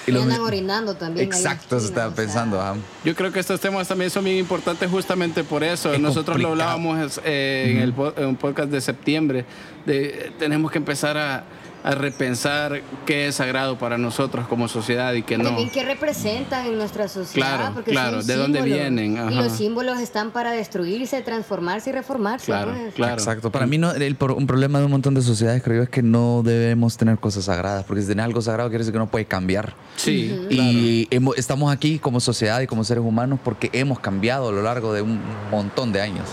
Y 0.06 0.14
andan 0.14 0.40
orinando 0.42 0.94
también. 0.96 1.32
ahí 1.32 1.38
Exacto, 1.38 1.76
esquina, 1.78 1.88
estaba 1.88 2.14
pensando. 2.14 2.60
ajá. 2.60 2.74
Yo 3.06 3.14
creo 3.14 3.32
que 3.32 3.40
estos 3.40 3.58
temas 3.58 3.88
también 3.88 4.10
son 4.10 4.22
bien 4.24 4.36
importantes 4.36 4.90
justamente 4.90 5.44
por 5.44 5.64
eso. 5.64 5.94
Es 5.94 5.98
Nosotros 6.00 6.38
lo 6.38 6.48
hablábamos 6.48 7.18
eh, 7.24 7.70
en, 7.70 7.78
el, 7.78 7.94
en 8.18 8.26
un 8.26 8.36
podcast 8.36 8.68
de 8.68 8.82
septiembre, 8.82 9.46
de 9.86 10.30
tenemos 10.38 10.70
que 10.70 10.76
empezar 10.76 11.16
a, 11.16 11.44
a 11.84 11.90
repensar 11.94 12.80
qué 13.04 13.28
es 13.28 13.34
sagrado 13.34 13.76
para 13.78 13.98
nosotros 13.98 14.48
como 14.48 14.68
sociedad 14.68 15.12
y 15.12 15.22
qué 15.22 15.36
no. 15.36 15.44
También 15.44 15.68
qué 15.68 15.84
representan 15.84 16.64
en 16.66 16.78
nuestra 16.78 17.08
sociedad. 17.08 17.56
Claro, 17.58 17.74
porque 17.74 17.90
claro, 17.90 18.22
de 18.22 18.36
dónde 18.36 18.62
vienen, 18.62 19.18
Y 19.30 19.34
los 19.34 19.52
símbolos 19.52 20.00
están 20.00 20.30
para 20.30 20.52
destruirse, 20.52 21.20
transformarse 21.20 21.90
y 21.90 21.92
reformarse. 21.92 22.46
Claro, 22.46 22.72
pues. 22.72 22.94
claro. 22.94 23.12
Exacto. 23.14 23.52
Para 23.52 23.66
mí 23.66 23.76
no, 23.76 23.92
el, 23.92 24.16
por- 24.16 24.32
un 24.32 24.46
problema 24.46 24.78
de 24.78 24.86
un 24.86 24.92
montón 24.92 25.12
de 25.14 25.20
sociedades 25.20 25.62
creo 25.62 25.76
yo 25.76 25.82
es 25.82 25.90
que 25.90 26.02
no 26.02 26.40
debemos 26.42 26.96
tener 26.96 27.18
cosas 27.18 27.44
sagradas, 27.44 27.84
porque 27.84 28.00
si 28.00 28.06
tienes 28.06 28.24
algo 28.24 28.40
sagrado 28.40 28.70
quiere 28.70 28.80
decir 28.82 28.94
que 28.94 28.98
no 28.98 29.08
puede 29.08 29.26
cambiar. 29.26 29.74
Sí, 29.96 30.34
Y 30.48 31.06
hemos- 31.10 31.36
estamos 31.36 31.70
aquí 31.70 31.98
como 31.98 32.18
sociedad 32.20 32.62
y 32.62 32.66
como 32.66 32.82
seres 32.84 33.04
humanos 33.04 33.38
porque 33.44 33.68
hemos 33.74 34.00
cambiado 34.00 34.48
a 34.48 34.52
lo 34.52 34.62
largo 34.62 34.94
de 34.94 35.02
un 35.02 35.20
montón 35.50 35.92
de 35.92 36.00
años. 36.00 36.28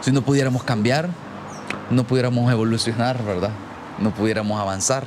Si 0.00 0.10
no 0.10 0.22
pudiéramos 0.22 0.64
cambiar, 0.64 1.08
no 1.88 2.02
pudiéramos 2.02 2.50
evolucionar, 2.50 3.24
¿verdad? 3.24 3.50
No 4.00 4.14
pudiéramos 4.14 4.60
avanzar. 4.60 5.04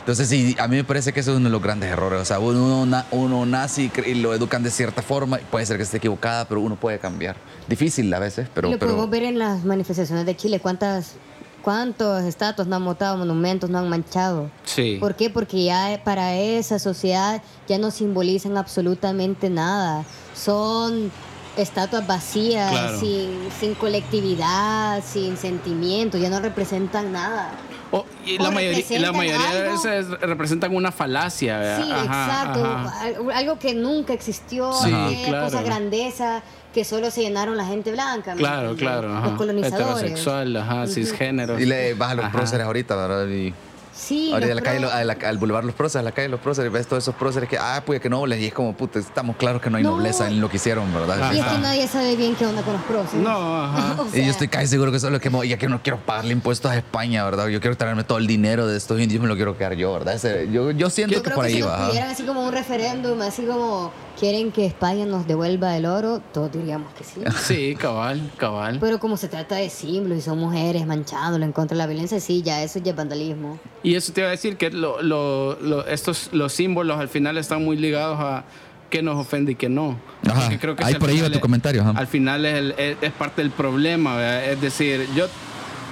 Entonces, 0.00 0.28
sí, 0.28 0.54
a 0.58 0.68
mí 0.68 0.76
me 0.76 0.84
parece 0.84 1.12
que 1.12 1.20
eso 1.20 1.30
es 1.32 1.36
uno 1.38 1.46
de 1.48 1.52
los 1.52 1.62
grandes 1.62 1.90
errores. 1.90 2.20
O 2.20 2.24
sea, 2.24 2.38
uno, 2.38 2.84
na- 2.86 3.06
uno 3.10 3.46
nace 3.46 3.82
y, 3.84 3.88
cre- 3.90 4.06
y 4.08 4.14
lo 4.14 4.34
educan 4.34 4.62
de 4.62 4.70
cierta 4.70 5.02
forma, 5.02 5.40
y 5.40 5.44
puede 5.44 5.64
ser 5.66 5.76
que 5.78 5.82
esté 5.84 5.96
equivocada, 5.96 6.46
pero 6.46 6.60
uno 6.60 6.76
puede 6.76 6.98
cambiar. 6.98 7.36
Difícil 7.68 8.12
a 8.12 8.18
veces, 8.18 8.48
pero... 8.54 8.68
lo 8.70 8.78
pero 8.78 8.90
podemos 8.92 9.10
ver 9.10 9.22
en 9.22 9.38
las 9.38 9.64
manifestaciones 9.64 10.26
de 10.26 10.36
Chile. 10.36 10.60
¿Cuántas, 10.60 11.12
¿Cuántos 11.62 12.24
estatuas 12.24 12.68
no 12.68 12.76
han 12.76 12.84
botado, 12.84 13.16
monumentos 13.16 13.70
no 13.70 13.78
han 13.78 13.88
manchado? 13.88 14.50
sí. 14.64 14.98
¿Por 15.00 15.14
qué? 15.16 15.30
Porque 15.30 15.64
ya 15.64 16.00
para 16.04 16.34
esa 16.34 16.78
sociedad 16.78 17.40
ya 17.66 17.78
no 17.78 17.90
simbolizan 17.90 18.58
absolutamente 18.58 19.48
nada. 19.48 20.04
Son 20.34 21.10
estatuas 21.56 22.06
vacías, 22.06 22.70
Claro. 22.70 23.00
sin, 23.00 23.30
sin 23.58 23.74
colectividad, 23.76 25.02
sin 25.02 25.36
sentimiento, 25.38 26.18
ya 26.18 26.28
no 26.28 26.40
representan 26.40 27.12
nada. 27.12 27.50
O- 27.98 28.06
y 28.26 28.38
o 28.38 28.42
la, 28.42 28.50
mayoría, 28.50 28.78
la 28.78 29.12
representan 29.12 29.16
mayoría 29.16 29.54
de 29.54 29.70
veces 29.70 30.10
representan 30.20 30.74
una 30.74 30.90
falacia. 30.92 31.58
¿verdad? 31.58 31.84
Sí, 31.84 31.92
Ajá, 31.92 32.04
exacto. 32.42 32.64
ajá. 32.64 33.00
Al- 33.02 33.30
Algo 33.32 33.58
que 33.58 33.74
nunca 33.74 34.12
existió, 34.12 34.72
Sí, 34.72 34.90
claro. 35.26 35.44
cosa 35.46 35.62
grandeza 35.62 36.42
que 36.72 36.84
solo 36.84 37.10
se 37.10 37.20
llenaron 37.22 37.56
la 37.56 37.64
gente 37.66 37.92
blanca. 37.92 38.34
¿me 38.34 38.40
Claro, 38.40 38.74
claro. 38.74 39.14
Ajá. 39.16 39.28
Los 39.28 39.36
colonizadores. 39.38 39.86
Heterosexual, 40.02 40.56
ajá, 40.56 40.86
cisgénero. 40.88 41.60
Y 41.60 41.66
le 41.66 41.94
vas 41.94 42.10
a 42.10 42.14
los 42.16 42.24
Ajá. 42.24 42.36
próceres 42.36 42.66
ahorita, 42.66 42.96
¿verdad? 42.96 43.28
Y 43.28 43.54
Sí, 43.96 44.32
ahorita 44.32 44.48
los 44.54 44.58
a 44.58 44.60
la 44.60 44.62
calle, 44.62 44.86
a 44.86 45.04
la- 45.04 45.28
al 45.28 45.38
boulevard 45.38 45.64
Los 45.64 45.74
Próceres, 45.74 46.00
a 46.00 46.02
la 46.02 46.12
calle 46.12 46.28
Los 46.28 46.40
Próceres, 46.40 46.72
ves 46.72 46.86
todos 46.86 47.04
esos 47.04 47.14
próceres 47.14 47.48
que, 47.48 47.56
ah, 47.58 47.82
pues 47.86 48.00
que 48.00 48.10
nobles, 48.10 48.40
y 48.40 48.46
es 48.46 48.52
como, 48.54 48.76
puta, 48.76 48.98
estamos 48.98 49.36
claros 49.36 49.62
que 49.62 49.70
no 49.70 49.76
hay 49.76 49.84
No. 49.84 49.92
nobleza 49.92 50.26
en 50.28 50.40
lo 50.40 50.48
que 50.50 50.56
hicieron, 50.56 50.92
¿verdad? 50.92 51.32
Y 51.32 51.36
es 51.36 51.42
Ajá. 51.42 51.54
que 51.56 51.62
nadie 51.62 51.86
sabe 51.88 52.16
bien 52.16 52.34
qué 52.34 52.44
onda 52.46 52.62
con 52.62 52.72
los 52.74 52.82
próceres. 52.82 53.22
No, 53.24 53.64
ajá. 53.64 53.96
O 54.02 54.06
Y 54.06 54.10
sea, 54.10 54.24
yo 54.24 54.30
estoy 54.30 54.48
casi 54.48 54.66
seguro 54.66 54.90
que 54.90 54.96
eso 54.96 55.06
es 55.06 55.12
lo 55.12 55.20
que 55.20 55.30
ya 55.48 55.56
que 55.58 55.68
no 55.68 55.80
quiero 55.82 55.98
pagarle 56.00 56.32
impuestos 56.32 56.70
a 56.70 56.76
España, 56.76 57.24
¿verdad? 57.24 57.46
Yo 57.48 57.60
quiero 57.60 57.76
traerme 57.76 58.02
todo 58.04 58.18
el 58.18 58.26
dinero 58.26 58.66
de 58.66 58.76
estos 58.76 59.00
indios, 59.00 59.22
me 59.22 59.28
lo 59.28 59.36
quiero 59.36 59.56
quedar 59.56 59.74
yo, 59.74 59.92
¿verdad? 59.92 60.14
Ese- 60.14 60.48
yo, 60.50 60.70
yo 60.72 60.90
siento 60.90 61.14
Yo 61.14 61.20
que 61.22 61.24
creo 61.26 61.36
por 61.36 61.44
que 61.44 61.48
ahí 61.50 61.54
si 61.56 61.60
nos 61.60 61.68
va. 61.70 61.76
ajá. 61.76 61.86
pidieran 61.88 62.10
así 62.10 62.22
como 62.24 62.44
un 62.44 62.52
referéndum, 62.52 63.20
así 63.22 63.42
como 63.44 63.92
quieren 64.18 64.52
que 64.52 64.66
España 64.66 65.06
nos 65.06 65.26
devuelva 65.26 65.76
el 65.76 65.86
oro, 65.86 66.20
todos 66.32 66.50
diríamos 66.52 66.92
que 66.94 67.04
sí. 67.04 67.20
Sí, 67.44 67.76
cabal, 67.76 68.30
cabal. 68.36 68.78
Pero 68.80 68.98
como 68.98 69.16
se 69.16 69.28
trata 69.28 69.56
de 69.56 69.70
símbolos 69.70 70.18
y 70.18 70.22
son 70.22 70.38
mujeres 70.38 70.86
manchándolo 70.86 71.44
en 71.44 71.52
contra 71.52 71.74
de 71.76 71.78
la 71.78 71.86
violencia, 71.86 72.18
sí, 72.20 72.42
ya 72.42 72.62
eso 72.62 72.78
ya 72.80 72.90
es 72.90 72.96
vandalismo. 72.96 73.58
Y 73.84 73.94
eso 73.94 74.12
te 74.12 74.22
iba 74.22 74.28
a 74.28 74.32
decir 74.32 74.56
que 74.56 74.70
lo, 74.70 75.00
lo- 75.02 75.56
lo- 75.60 75.86
estos, 75.86 76.30
los 76.32 76.52
símbolos 76.52 76.98
al 76.98 77.08
final 77.08 77.38
están 77.38 77.62
muy 77.64 77.76
ligados 77.76 78.18
a 78.18 78.44
qué 78.90 79.02
nos 79.02 79.16
ofende 79.16 79.52
y 79.52 79.54
qué 79.54 79.68
no. 79.68 79.96
Ajá. 80.28 80.50
Creo 80.58 80.74
que 80.74 80.84
Ahí 80.84 80.94
por 80.94 81.10
ahí 81.10 81.20
va 81.20 81.30
tu 81.30 81.38
comentario, 81.40 81.82
ajá. 81.82 81.92
Al 81.94 82.06
final 82.08 82.44
es, 82.46 82.54
el- 82.56 82.74
es, 82.78 82.96
es 83.00 83.12
parte 83.12 83.42
del 83.42 83.50
problema, 83.52 84.16
¿verdad? 84.16 84.44
Es 84.52 84.60
decir, 84.60 85.06
yo 85.14 85.26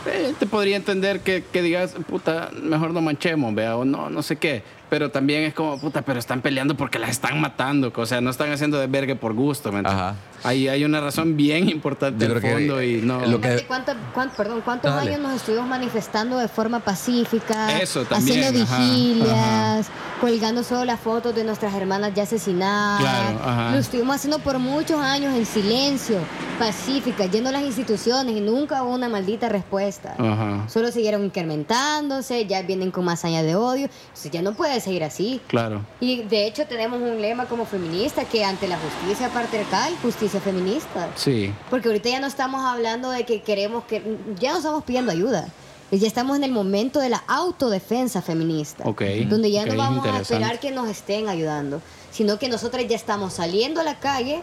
eh, 0.07 0.32
te 0.38 0.47
podría 0.47 0.76
entender 0.76 1.20
que, 1.20 1.45
que 1.53 1.62
digas, 1.62 1.95
puta, 2.09 2.51
mejor 2.62 2.93
no 2.93 3.01
manchemos, 3.03 3.55
¿vea? 3.55 3.76
o 3.76 3.84
no, 3.84 4.09
no 4.11 4.22
sé 4.22 4.36
qué. 4.36 4.62
Pero 4.93 5.11
también 5.11 5.45
es 5.45 5.55
como, 5.55 5.78
puta, 5.80 6.03
pero 6.03 6.18
están 6.18 6.43
peleando 6.43 6.76
porque 6.76 6.99
las 6.99 7.09
están 7.09 7.40
matando, 7.40 7.90
o 7.97 8.05
sea, 8.05 8.20
no 8.20 8.28
están 8.28 8.53
haciendo 8.53 8.78
desvergue 8.78 9.16
por 9.16 9.32
gusto, 9.32 9.72
¿me 9.72 9.78
entiendes? 9.78 10.05
Ajá. 10.05 10.16
Hay, 10.45 10.68
hay 10.68 10.84
una 10.84 11.01
razón 11.01 11.34
bien 11.34 11.70
importante 11.70 12.28
que, 12.28 12.40
fondo 12.40 12.82
y 12.82 13.01
no... 13.01 13.24
lo 13.24 13.40
que- 13.40 13.64
cuánto- 13.66 13.95
perdón, 14.36 14.61
¿Cuántos 14.62 14.95
Dale. 14.95 15.12
años 15.12 15.22
nos 15.22 15.36
estuvimos 15.36 15.66
manifestando 15.66 16.36
de 16.36 16.49
forma 16.49 16.80
pacífica? 16.80 17.80
Eso 17.80 18.05
también, 18.05 18.40
Haciendo 18.45 18.64
ajá, 18.64 18.78
vigilias, 18.80 19.86
colgando 20.20 20.62
solo 20.62 20.84
las 20.84 21.01
fotos 21.01 21.34
de 21.34 21.45
nuestras 21.45 21.72
hermanas 21.74 22.12
ya 22.14 22.24
asesinadas. 22.24 23.01
Claro, 23.01 23.38
ajá. 23.45 23.70
Lo 23.70 23.78
estuvimos 23.78 24.16
haciendo 24.16 24.40
por 24.40 24.59
muchos 24.59 25.01
años 25.01 25.32
en 25.34 25.47
silencio, 25.47 26.18
pacífica, 26.59 27.24
yendo 27.26 27.49
a 27.49 27.53
las 27.53 27.62
instituciones 27.62 28.36
y 28.36 28.40
nunca 28.40 28.82
hubo 28.82 28.95
una 28.95 29.09
maldita 29.09 29.49
respuesta. 29.49 30.16
Ajá. 30.18 30.68
Solo 30.68 30.90
siguieron 30.90 31.24
incrementándose, 31.24 32.47
ya 32.47 32.62
vienen 32.62 32.90
con 32.90 33.05
más 33.05 33.24
años 33.24 33.45
de 33.45 33.55
odio. 33.55 33.88
Entonces 34.09 34.30
ya 34.32 34.43
no 34.43 34.53
puede 34.55 34.74
seguir 34.83 35.05
así. 35.05 35.41
Claro. 35.47 35.80
Y 36.01 36.22
de 36.22 36.47
hecho 36.47 36.66
tenemos 36.66 37.01
un 37.01 37.20
lema 37.20 37.47
como 37.47 37.64
feminista 37.64 38.24
que 38.24 38.45
ante 38.45 38.68
la 38.68 38.78
justicia 38.78 39.28
patriarcal, 39.30 39.95
justicia 40.03 40.41
feminista. 40.41 41.09
Sí. 41.16 41.53
Porque 41.70 41.89
ahorita 41.89 42.09
ya 42.09 42.20
no 42.20 42.26
estamos 42.26 42.62
hablando 42.64 43.11
de 43.11 43.24
que 43.24 43.43
queremos 43.43 43.85
que. 43.85 44.03
Ya 44.39 44.53
no 44.53 44.59
estamos 44.59 44.85
pidiendo 44.85 45.12
ayuda. 45.12 45.49
Ya 45.91 46.07
estamos 46.07 46.37
en 46.39 46.45
el 46.45 46.53
momento 46.53 47.01
de 47.01 47.11
la 47.11 47.22
autodefensa 47.26 48.22
feminista. 48.22 48.85
Ok, 48.87 49.03
Donde 49.28 49.51
ya 49.51 49.66
no 49.66 49.76
vamos 49.76 50.07
a 50.07 50.20
esperar 50.20 50.59
que 50.59 50.70
nos 50.70 50.89
estén 50.89 51.28
ayudando. 51.28 51.83
Sino 52.11 52.39
que 52.39 52.49
nosotros 52.49 52.87
ya 52.89 52.97
estamos 52.97 53.35
saliendo 53.35 53.80
a 53.80 53.85
la 53.85 53.99
calle 53.99 54.43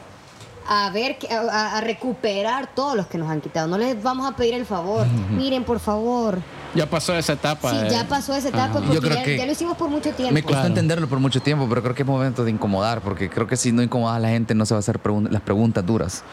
a 0.67 0.91
ver, 0.91 1.17
a, 1.31 1.77
a 1.77 1.81
recuperar 1.81 2.73
todos 2.75 2.95
los 2.95 3.07
que 3.07 3.17
nos 3.17 3.29
han 3.29 3.41
quitado. 3.41 3.67
No 3.67 3.79
les 3.79 4.01
vamos 4.01 4.31
a 4.31 4.35
pedir 4.35 4.53
el 4.53 4.67
favor. 4.67 5.07
Miren, 5.31 5.63
por 5.63 5.79
favor. 5.79 6.39
Ya 6.75 6.85
pasó 6.87 7.15
esa 7.15 7.33
etapa. 7.33 7.71
Sí, 7.71 7.77
ya 7.89 8.07
pasó 8.07 8.35
esa 8.35 8.49
etapa 8.49 8.65
Ajá. 8.65 8.73
porque 8.73 8.93
Yo 8.93 9.01
creo 9.01 9.15
ya, 9.15 9.23
que 9.23 9.37
ya 9.37 9.45
lo 9.45 9.51
hicimos 9.51 9.75
por 9.77 9.89
mucho 9.89 10.11
tiempo. 10.11 10.33
Me 10.33 10.41
costó 10.43 10.53
Claro. 10.57 10.67
entenderlo 10.67 11.07
por 11.07 11.19
mucho 11.19 11.41
tiempo, 11.41 11.67
pero 11.67 11.81
creo 11.81 11.95
que 11.95 12.03
es 12.03 12.07
momento 12.07 12.43
de 12.43 12.51
incomodar, 12.51 13.01
porque 13.01 13.29
creo 13.29 13.47
que 13.47 13.57
si 13.57 13.71
no 13.71 13.81
incomodas 13.81 14.17
a 14.17 14.19
la 14.19 14.29
gente 14.29 14.53
no 14.53 14.65
se 14.65 14.73
va 14.75 14.77
a 14.77 14.79
hacer 14.79 14.99
pregun- 15.01 15.29
las 15.29 15.41
preguntas 15.41 15.83
duras. 15.85 16.23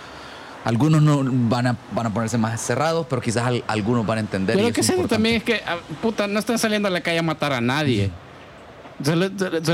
Algunos 0.64 1.00
no 1.00 1.22
van 1.48 1.68
a, 1.68 1.76
van 1.92 2.06
a 2.06 2.10
ponerse 2.12 2.36
más 2.38 2.60
cerrados, 2.60 3.06
pero 3.08 3.22
quizás 3.22 3.46
al- 3.46 3.64
algunos 3.68 4.04
van 4.04 4.18
a 4.18 4.20
entender. 4.20 4.56
Pero 4.56 4.64
lo 4.64 4.68
es 4.70 4.74
que 4.74 4.82
sé 4.82 4.92
importante. 4.92 5.14
también 5.14 5.36
es 5.36 5.42
que, 5.44 5.62
ah, 5.66 5.76
puta, 6.02 6.26
no 6.26 6.38
están 6.38 6.58
saliendo 6.58 6.88
a 6.88 6.90
la 6.90 7.00
calle 7.00 7.18
a 7.20 7.22
matar 7.22 7.52
a 7.52 7.60
nadie. 7.60 8.10
Solo, 9.02 9.26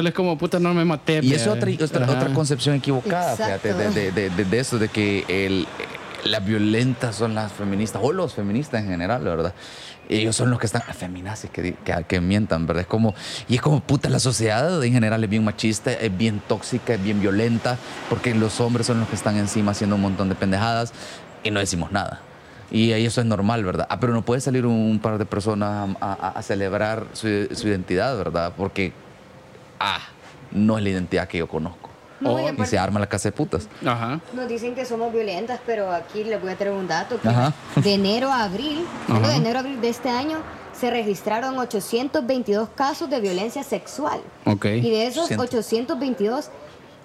es 0.08 0.14
como, 0.14 0.36
puta, 0.36 0.58
no 0.58 0.74
me 0.74 0.84
maté. 0.84 1.20
Y 1.22 1.32
es 1.32 1.46
otra, 1.46 1.70
otra, 1.82 2.04
otra 2.10 2.32
concepción 2.34 2.74
equivocada, 2.76 3.32
Exacto. 3.32 3.68
fíjate, 3.68 3.74
de, 3.74 3.90
de- 3.90 4.12
de- 4.12 4.30
de- 4.30 4.44
de 4.44 4.58
eso, 4.58 4.78
de 4.78 4.88
que 4.88 5.24
el, 5.28 5.66
las 6.24 6.44
violentas 6.44 7.16
son 7.16 7.34
las 7.34 7.52
feministas, 7.52 8.02
o 8.04 8.12
los 8.12 8.34
feministas 8.34 8.82
en 8.82 8.88
general, 8.88 9.24
la 9.24 9.30
verdad. 9.30 9.54
Ellos 10.12 10.36
son 10.36 10.50
los 10.50 10.58
que 10.58 10.66
están, 10.66 10.82
feminazis 10.82 11.50
que, 11.50 11.74
que, 12.06 12.20
mientan, 12.20 12.66
¿verdad? 12.66 12.82
Es 12.82 12.86
como, 12.86 13.14
y 13.48 13.54
es 13.54 13.60
como, 13.60 13.80
puta, 13.80 14.08
la 14.08 14.18
sociedad 14.18 14.82
en 14.82 14.92
general 14.92 15.24
es 15.24 15.30
bien 15.30 15.44
machista, 15.44 15.92
es 15.92 16.16
bien 16.16 16.42
tóxica, 16.46 16.94
es 16.94 17.02
bien 17.02 17.20
violenta, 17.20 17.78
porque 18.08 18.34
los 18.34 18.60
hombres 18.60 18.86
son 18.86 19.00
los 19.00 19.08
que 19.08 19.14
están 19.14 19.36
encima 19.36 19.72
haciendo 19.72 19.96
un 19.96 20.02
montón 20.02 20.28
de 20.28 20.34
pendejadas 20.34 20.92
y 21.42 21.50
no 21.50 21.60
decimos 21.60 21.92
nada. 21.92 22.20
Y 22.70 22.92
eso 22.92 23.20
es 23.20 23.26
normal, 23.26 23.64
¿verdad? 23.64 23.86
Ah, 23.90 24.00
pero 24.00 24.12
no 24.14 24.22
puede 24.22 24.40
salir 24.40 24.64
un 24.64 24.98
par 24.98 25.18
de 25.18 25.26
personas 25.26 25.94
a 26.00 26.42
celebrar 26.42 27.06
su, 27.12 27.48
su 27.54 27.68
identidad, 27.68 28.16
¿verdad? 28.16 28.54
Porque, 28.56 28.92
ah, 29.78 30.00
no 30.52 30.78
es 30.78 30.84
la 30.84 30.90
identidad 30.90 31.28
que 31.28 31.38
yo 31.38 31.48
conozco. 31.48 31.91
No, 32.22 32.40
y 32.40 32.62
y 32.62 32.66
se 32.66 32.78
arma 32.78 33.00
la 33.00 33.08
casa 33.08 33.28
de 33.28 33.32
putas. 33.32 33.68
Ajá. 33.84 34.20
Nos 34.32 34.48
dicen 34.48 34.74
que 34.74 34.84
somos 34.84 35.12
violentas, 35.12 35.60
pero 35.66 35.92
aquí 35.92 36.24
les 36.24 36.40
voy 36.40 36.52
a 36.52 36.56
traer 36.56 36.72
un 36.72 36.88
dato. 36.88 37.20
Que 37.20 37.28
Ajá. 37.28 37.52
De 37.76 37.94
enero 37.94 38.30
a 38.30 38.44
abril, 38.44 38.86
de 39.08 39.34
enero 39.34 39.58
a 39.58 39.60
abril 39.60 39.80
de 39.80 39.88
este 39.88 40.08
año, 40.08 40.38
se 40.72 40.90
registraron 40.90 41.58
822 41.58 42.70
casos 42.74 43.10
de 43.10 43.20
violencia 43.20 43.62
sexual. 43.62 44.20
Ok. 44.46 44.64
Y 44.66 44.90
de 44.90 45.06
esos 45.06 45.28
100. 45.28 45.40
822, 45.40 46.50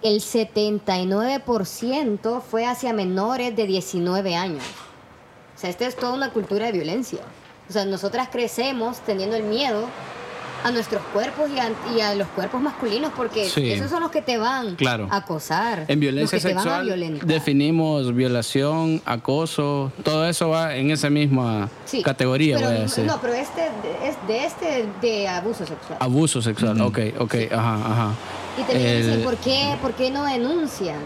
el 0.04 0.22
79% 0.22 2.42
fue 2.42 2.66
hacia 2.66 2.94
menores 2.94 3.56
de 3.56 3.68
19 3.68 4.36
años. 4.36 4.64
O 5.56 5.60
sea, 5.60 5.70
esta 5.70 5.86
es 5.88 5.96
toda 5.96 6.14
una 6.14 6.32
cultura 6.32 6.66
de 6.68 6.72
violencia. 6.72 7.20
O 7.70 7.74
sea, 7.74 7.86
nosotras 7.86 8.30
crecemos 8.32 9.00
teniendo 9.00 9.36
el 9.36 9.44
miedo 9.44 9.86
a 10.64 10.72
nuestros 10.72 11.02
cuerpos 11.14 11.50
y 11.56 11.60
a, 11.60 11.72
y 11.96 12.02
a 12.02 12.16
los 12.16 12.28
cuerpos 12.30 12.62
masculinos, 12.62 13.12
porque 13.16 13.48
Sí. 13.50 13.72
esos 13.72 13.90
son 13.90 14.02
los 14.02 14.12
que 14.12 14.22
te 14.22 14.38
van 14.38 14.76
Claro. 14.76 15.08
a 15.10 15.18
acosar. 15.18 15.86
En 15.88 16.00
violencia 16.00 16.38
los 16.38 16.44
que 16.44 16.50
te 16.50 16.54
van 16.56 16.68
a 16.68 16.84
sexual 16.84 17.20
definimos 17.26 18.14
violación, 18.14 19.02
acoso, 19.06 19.92
todo 20.04 20.28
eso 20.28 20.50
va 20.50 20.76
en 20.76 20.92
esa 20.92 21.10
misma 21.10 21.70
Sí, 21.86 22.02
categoría, 22.02 22.58
pero, 22.58 22.70
voy 22.70 22.78
a 22.78 22.82
decir. 22.82 23.06
No, 23.06 23.20
pero 23.22 23.34
este 23.34 23.62
de- 23.62 24.08
es 24.10 24.28
de 24.28 24.46
este 24.46 24.90
de 25.02 25.28
abuso 25.28 25.66
sexual. 25.66 25.98
Abuso 26.02 26.42
sexual, 26.42 26.80
ok, 26.82 27.00
ok, 27.20 27.36
ajá, 27.52 27.76
ajá. 27.76 28.12
y 28.58 28.62
dicen, 28.74 29.14
El- 29.20 29.24
¿por 29.24 29.38
qué, 29.38 29.76
¿por 29.82 29.94
qué 29.94 30.10
no 30.12 30.26
denuncian? 30.26 30.98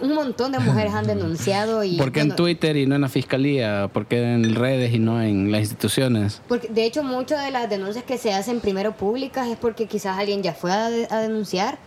Un 0.00 0.14
montón 0.14 0.52
de 0.52 0.58
mujeres 0.58 0.92
han 0.94 1.06
denunciado 1.06 1.82
y... 1.84 1.96
¿Por 1.96 2.12
qué 2.12 2.20
en 2.20 2.34
Twitter 2.36 2.76
y 2.76 2.86
no 2.86 2.94
en 2.94 3.00
la 3.00 3.08
fiscalía? 3.08 3.88
¿Por 3.92 4.06
qué 4.06 4.22
en 4.34 4.54
redes 4.54 4.92
y 4.94 4.98
no 4.98 5.20
en 5.22 5.50
las 5.50 5.60
instituciones? 5.62 6.40
Porque 6.48 6.68
de 6.68 6.84
hecho 6.84 7.02
muchas 7.02 7.44
de 7.44 7.50
las 7.50 7.68
denuncias 7.70 8.04
que 8.04 8.18
se 8.18 8.32
hacen 8.32 8.60
primero 8.60 8.92
públicas 8.92 9.48
es 9.48 9.56
porque 9.56 9.86
quizás 9.86 10.18
alguien 10.18 10.42
ya 10.42 10.52
fue 10.54 10.72
a, 10.72 10.90
de- 10.90 11.06
a 11.10 11.18
denunciar 11.20 11.78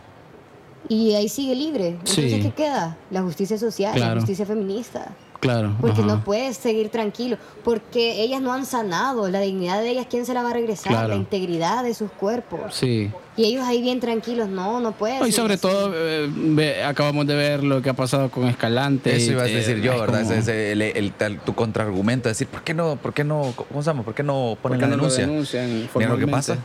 y 0.87 1.13
ahí 1.13 1.29
sigue 1.29 1.55
libre. 1.55 1.87
Entonces, 1.89 2.31
Sí. 2.33 2.41
¿qué 2.41 2.51
queda? 2.51 2.97
La 3.11 3.21
justicia 3.21 3.57
social, 3.57 3.93
Claro. 3.95 4.15
la 4.15 4.21
justicia 4.21 4.45
feminista. 4.45 5.09
Claro. 5.39 5.75
Porque 5.81 6.01
ajá. 6.01 6.07
no 6.07 6.23
puedes 6.23 6.57
seguir 6.57 6.89
tranquilo, 6.89 7.37
porque 7.63 8.21
ellas 8.21 8.41
no 8.41 8.51
han 8.53 8.65
sanado, 8.65 9.29
la 9.29 9.39
dignidad 9.41 9.81
de 9.81 9.89
ellas, 9.89 10.07
¿quién 10.09 10.25
se 10.25 10.33
la 10.33 10.41
va 10.41 10.49
a 10.51 10.53
regresar? 10.53 10.91
Claro. 10.91 11.09
La 11.09 11.15
integridad 11.15 11.83
de 11.83 11.93
sus 11.93 12.09
cuerpos. 12.11 12.73
Sí. 12.73 13.11
Y 13.37 13.43
ellos 13.45 13.65
ahí 13.65 13.81
bien 13.81 13.99
tranquilos, 13.99 14.47
no, 14.47 14.79
no 14.79 14.93
puedes. 14.93 15.19
No, 15.19 15.27
y 15.27 15.31
sobre 15.33 15.57
todo, 15.57 15.91
eh, 15.93 16.83
acabamos 16.85 17.27
de 17.27 17.35
ver 17.35 17.63
lo 17.65 17.81
que 17.81 17.89
ha 17.89 17.93
pasado 17.93 18.29
con 18.31 18.47
Escalante. 18.47 19.13
Eso 19.13 19.33
ibas 19.33 19.43
a 19.47 19.49
eh, 19.49 19.55
decir 19.55 19.81
yo, 19.81 19.91
es 19.93 19.99
¿verdad? 19.99 20.21
como- 20.23 20.31
Ese- 20.33 20.39
ese- 20.39 20.71
el, 20.71 20.81
el- 20.81 21.11
tal- 21.11 21.39
tu 21.41 21.53
contraargumento, 21.53 22.29
decir, 22.29 22.47
¿por 22.47 22.63
qué 22.63 22.73
no, 22.73 22.95
por 22.95 23.13
qué 23.13 23.25
no, 23.25 23.53
cómo 23.55 23.81
se 23.83 23.87
llama? 23.87 24.03
¿Por 24.03 24.13
qué 24.13 24.23
no 24.23 24.57
¿Por 24.61 24.71
ponen 24.71 24.79
la 24.81 24.87
no 24.87 24.95
denuncia? 24.95 25.27
denuncian 25.27 25.89
Mira 25.95 26.09
lo 26.09 26.17
que 26.17 26.27
pasa. 26.27 26.57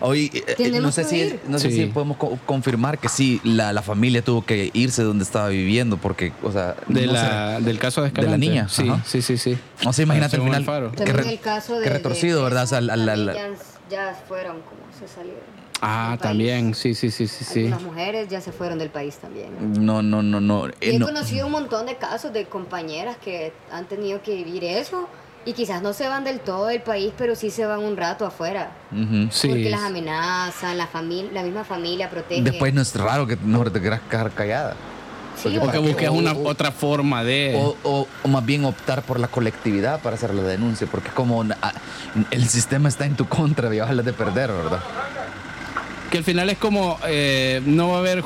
Hoy, 0.00 0.30
eh, 0.34 0.54
eh, 0.58 0.80
no 0.80 0.90
sé, 0.90 1.04
si, 1.04 1.38
no 1.46 1.60
sé 1.60 1.70
Sí. 1.70 1.76
si 1.76 1.86
podemos 1.86 2.16
co- 2.16 2.36
confirmar 2.44 2.98
que 2.98 3.08
sí, 3.08 3.40
la, 3.44 3.72
la 3.72 3.82
familia 3.82 4.20
tuvo 4.20 4.44
que 4.44 4.70
irse 4.72 5.02
de 5.02 5.08
donde 5.08 5.22
estaba 5.22 5.48
viviendo, 5.48 5.96
porque, 5.96 6.32
o 6.42 6.50
sea, 6.50 6.74
De 6.88 7.06
no 7.06 7.12
la, 7.12 7.60
del 7.60 7.78
caso 7.78 8.02
de 8.02 8.08
De 8.10 8.14
la 8.14 8.20
Escalante. 8.22 8.46
niña, 8.48 8.68
Sí, 8.68 8.88
ajá. 8.88 9.02
sí, 9.06 9.22
sí, 9.22 9.36
sí. 9.38 9.56
O 9.84 9.92
sea, 9.92 10.02
imagínate 10.02 10.34
al 10.36 10.42
Según 10.42 10.48
final. 10.48 10.62
Alfaro. 10.62 10.90
que 10.92 11.04
re- 11.04 11.32
el 11.34 11.38
caso 11.38 11.76
de. 11.78 11.84
que 11.84 11.90
retorcido, 11.90 12.38
de- 12.38 12.44
¿verdad? 12.44 12.64
O 12.64 12.66
sea, 12.66 12.80
la- 12.80 12.96
la- 12.96 13.14
también 13.14 13.26
la- 13.26 13.34
ya, 13.34 13.48
ya 13.90 14.14
fueron, 14.26 14.56
como 14.62 14.80
se 14.98 15.06
salieron. 15.06 15.54
Ah, 15.82 16.16
también, 16.20 16.74
sí, 16.74 16.94
sí, 16.94 17.10
sí, 17.10 17.28
sí, 17.28 17.44
sí. 17.44 17.60
Algunas 17.64 17.82
mujeres 17.82 18.28
ya 18.28 18.40
se 18.40 18.50
fueron 18.52 18.78
del 18.78 18.88
país 18.90 19.16
también. 19.16 19.50
No, 19.84 20.02
no, 20.02 20.22
no, 20.22 20.40
no. 20.40 20.68
Y 20.68 20.70
eh, 20.70 20.74
he 20.94 20.98
no. 20.98 21.06
conocido 21.06 21.46
un 21.46 21.52
montón 21.52 21.86
de 21.86 21.96
casos 21.96 22.32
de 22.32 22.46
compañeras 22.46 23.16
que 23.22 23.52
han 23.70 23.84
tenido 23.86 24.22
que 24.22 24.34
vivir 24.34 24.64
eso 24.64 25.08
y 25.44 25.52
quizás 25.52 25.82
no 25.82 25.92
se 25.92 26.08
van 26.08 26.24
del 26.24 26.40
todo 26.40 26.66
del 26.66 26.80
país, 26.80 27.12
pero 27.16 27.36
sí 27.36 27.50
se 27.50 27.66
van 27.66 27.80
un 27.80 27.96
rato 27.96 28.24
afuera. 28.26 28.72
Ujú. 28.90 29.28
Sí. 29.30 29.48
Porque 29.48 29.70
las 29.70 29.82
amenazan, 29.82 30.78
la, 30.78 30.86
familia 30.86 31.30
la 31.32 31.42
misma 31.42 31.62
familia 31.64 32.08
protege. 32.10 32.42
Después 32.42 32.72
no 32.72 32.80
es 32.80 32.94
raro 32.96 33.26
que 33.26 33.36
no 33.44 33.62
te 33.70 33.80
quieras 33.80 34.00
quedar 34.10 34.30
callada. 34.32 34.74
Sí, 35.36 35.54
Porque 35.60 35.76
o- 35.76 35.82
busques 35.82 36.08
o- 36.08 36.12
una 36.14 36.32
o- 36.32 36.48
otra 36.48 36.72
forma 36.72 37.22
de. 37.22 37.54
O, 37.54 37.76
o- 37.82 38.08
o 38.22 38.28
más 38.28 38.44
bien 38.46 38.64
optar 38.64 39.02
por 39.02 39.20
la 39.20 39.28
colectividad 39.28 40.00
para 40.00 40.16
hacer 40.16 40.32
la 40.32 40.42
denuncia, 40.42 40.86
porque 40.90 41.10
como 41.10 41.44
na- 41.44 41.58
ah, 41.60 41.74
el 42.30 42.48
sistema 42.48 42.88
está 42.88 43.04
en 43.04 43.16
tu 43.16 43.28
contra, 43.28 43.68
y 43.74 43.78
de 43.78 44.12
perder, 44.14 44.50
¿verdad? 44.50 44.80
Que 46.10 46.18
al 46.18 46.24
final 46.24 46.48
es 46.50 46.58
como. 46.58 46.98
eh, 47.06 47.60
no 47.64 47.88
va 47.90 47.96
a 47.96 47.98
haber. 48.00 48.22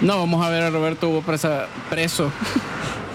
No, 0.00 0.18
vamos 0.18 0.44
a 0.44 0.48
ver 0.50 0.62
a 0.62 0.70
Roberto 0.70 1.08
Hugo 1.08 1.22
preso. 1.90 2.30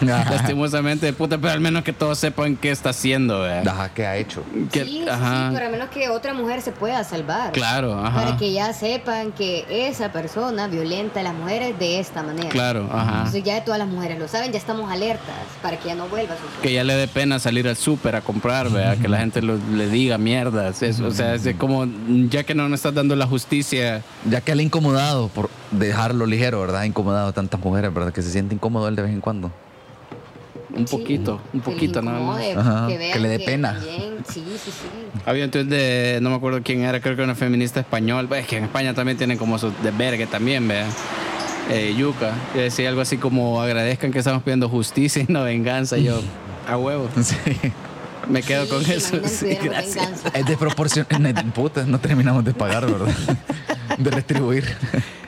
Lastimosamente, 0.32 1.12
puta, 1.14 1.38
pero 1.38 1.54
al 1.54 1.60
menos 1.60 1.84
que 1.84 1.94
todos 1.94 2.18
sepan 2.18 2.56
qué 2.56 2.72
está 2.72 2.90
haciendo, 2.90 3.42
¿verdad? 3.42 3.68
Ajá, 3.74 3.94
¿qué 3.94 4.06
ha 4.06 4.18
hecho? 4.18 4.44
Que- 4.72 4.84
Sí, 4.86 5.02
sí, 5.04 5.10
ajá. 5.10 5.50
sí, 5.50 5.56
pero 5.56 5.68
a 5.68 5.70
menos 5.72 5.90
que 5.90 6.10
otra 6.10 6.34
mujer 6.34 6.62
se 6.62 6.72
pueda 6.72 7.04
salvar. 7.04 7.52
Claro, 7.52 7.98
ajá. 8.04 8.24
Para 8.24 8.38
que 8.38 8.52
ya 8.54 8.74
sepan 8.74 9.32
que 9.32 9.66
esa 9.88 10.12
persona 10.12 10.68
violenta 10.68 11.20
a 11.20 11.24
las 11.24 11.34
mujeres 11.34 11.78
de 11.80 12.00
esta 12.00 12.24
manera. 12.24 12.50
Claro, 12.50 12.90
ajá. 12.92 13.18
Entonces 13.20 13.44
ya 13.44 13.64
todas 13.64 13.80
las 13.80 13.88
mujeres 13.88 14.20
lo 14.20 14.28
saben, 14.28 14.52
ya 14.52 14.58
estamos 14.58 14.92
alertas 14.92 15.34
para 15.62 15.78
que 15.78 15.90
ya 15.90 15.96
no 15.96 16.08
vuelva 16.08 16.34
a 16.34 16.38
suceder. 16.38 16.62
Que 16.62 16.74
ya 16.74 16.84
le 16.84 16.96
dé 16.96 17.08
pena 17.08 17.40
salir 17.40 17.68
al 17.68 17.76
súper 17.78 18.16
a 18.16 18.22
comprar, 18.22 18.70
¿verdad? 18.70 18.98
Que 18.98 19.08
la 19.08 19.18
gente 19.20 19.42
lo- 19.42 19.58
le 19.74 19.88
diga 19.88 20.18
mierdas. 20.18 20.82
Es- 20.82 21.00
o 21.00 21.12
sea, 21.12 21.34
es 21.36 21.44
de 21.44 21.56
como, 21.56 21.86
ya 22.30 22.44
que 22.44 22.56
no 22.56 22.68
nos 22.70 22.80
estás 22.80 22.94
dando 22.94 23.16
la 23.16 23.26
justicia. 23.28 24.02
Ya 24.30 24.42
que 24.42 24.56
le 24.56 24.62
ha 24.64 24.66
incomodado 24.66 25.28
por 25.28 25.50
dejarlo 25.72 26.26
ligero, 26.26 26.62
¿verdad? 26.62 26.82
Ha 26.82 26.86
incomodado 26.86 27.28
a 27.30 27.34
tantas 27.34 27.60
mujeres, 27.60 27.94
¿verdad? 27.94 28.14
Que 28.14 28.22
se 28.22 28.32
siente 28.32 28.56
incómodo 28.56 28.88
él 28.88 28.96
de 28.96 29.02
vez 29.04 29.12
en 29.12 29.22
cuando. 29.22 29.52
Un 30.76 30.88
Sí, 30.88 30.98
poquito, 30.98 31.40
un 31.54 31.62
poquito 31.62 32.02
nada 32.02 32.20
más. 32.20 32.42
Ajá, 32.58 32.88
que, 32.88 33.20
le 33.20 33.30
dé 33.30 33.40
pena. 33.40 33.74
también- 33.76 34.18
sí, 34.28 34.44
sí, 34.58 34.72
sí. 34.72 35.22
Había 35.26 35.44
entonces 35.44 35.70
de, 35.70 36.20
no 36.22 36.32
me 36.32 36.36
acuerdo 36.38 36.62
quién 36.64 36.82
era, 36.82 37.00
creo 37.00 37.16
que 37.16 37.22
una 37.22 37.36
feminista 37.36 37.80
español. 37.80 38.28
Es 38.36 38.48
que 38.48 38.58
en 38.58 38.64
España 38.66 38.94
también 38.94 39.18
tienen 39.18 39.38
como 39.38 39.60
su 39.60 39.72
desvergue 39.84 40.26
también, 40.26 40.68
¿verdad? 40.68 40.90
Eh, 41.70 41.94
Yuca, 41.98 42.34
que 42.54 42.62
decía 42.62 42.90
algo 42.90 43.02
así 43.02 43.18
como 43.18 43.62
agradezcan 43.62 44.12
que 44.12 44.20
estamos 44.20 44.42
pidiendo 44.44 44.68
justicia 44.68 45.24
y 45.28 45.32
no 45.32 45.44
venganza. 45.44 45.98
Y 45.98 46.06
yo, 46.06 46.20
a 46.68 46.78
huevo, 46.78 47.08
Sí. 47.24 47.36
me 48.28 48.42
quedo 48.42 48.66
Sí, 48.66 48.70
con 48.72 48.92
eso. 48.92 49.18
Sí, 49.28 49.58
gracias. 49.64 50.24
Es 50.34 50.46
desproporcional. 50.46 51.34
Puta, 51.56 51.86
no 51.86 52.00
terminamos 52.00 52.44
de 52.44 52.54
pagar, 52.54 52.86
¿verdad? 52.92 53.14
De 53.98 54.10
retribuir. 54.10 54.66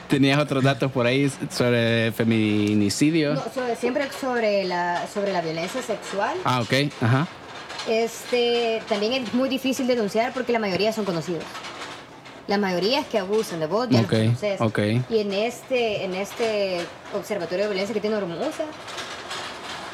Tenías 0.10 0.39
otros 0.39 0.64
datos 0.64 0.91
por 0.91 1.06
ahí 1.08 1.32
sobre 1.51 2.12
feminicidio. 2.12 3.34
No, 3.34 3.43
sobre- 3.53 3.76
siempre 3.76 4.08
sobre 4.22 4.64
la, 4.66 5.08
sobre 5.12 5.34
la 5.34 5.41
violencia 5.41 5.82
sexual. 5.82 6.38
Ah, 6.43 6.62
ok, 6.62 6.91
ajá. 7.01 7.28
Este, 7.88 8.82
también 8.88 9.14
es 9.14 9.34
muy 9.34 9.49
difícil 9.49 9.88
denunciar 9.88 10.34
porque 10.34 10.51
la 10.51 10.60
mayoría 10.60 10.91
son 10.93 11.06
conocidos. 11.06 11.43
La 12.47 12.58
mayoría 12.60 12.99
es 12.99 13.08
que 13.08 13.18
abusan 13.18 13.60
de 13.60 13.66
vos, 13.68 13.88
ya 13.89 14.01
los 14.01 14.06
Ok, 14.12 14.18
conoces. 14.18 14.62
ok. 14.62 14.80
Y 15.10 15.20
en 15.20 15.34
este, 15.34 16.03
en 16.03 16.14
este 16.14 16.82
observatorio 17.16 17.66
de 17.66 17.70
violencia 17.72 17.93
que 17.93 18.01
tiene 18.01 18.16
Hermosa, 18.18 18.66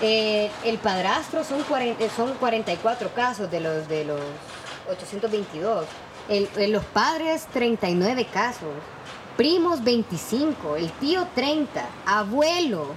eh, 0.02 0.50
el 0.66 0.78
padrastro 0.80 1.44
son, 1.46 1.64
40, 1.64 2.10
son 2.16 2.34
44 2.34 3.14
casos 3.14 3.50
de 3.50 3.62
los, 3.62 3.88
de 3.88 4.04
los 4.04 4.20
822. 4.90 5.86
El- 6.28 6.50
eh, 6.58 6.68
los 6.68 6.84
padres, 6.86 7.48
39 7.54 8.26
casos. 8.34 8.70
Primos, 9.42 9.84
25. 9.84 10.76
El 10.76 10.92
tío, 10.92 11.26
30. 11.34 11.84
Abuelo, 12.06 12.90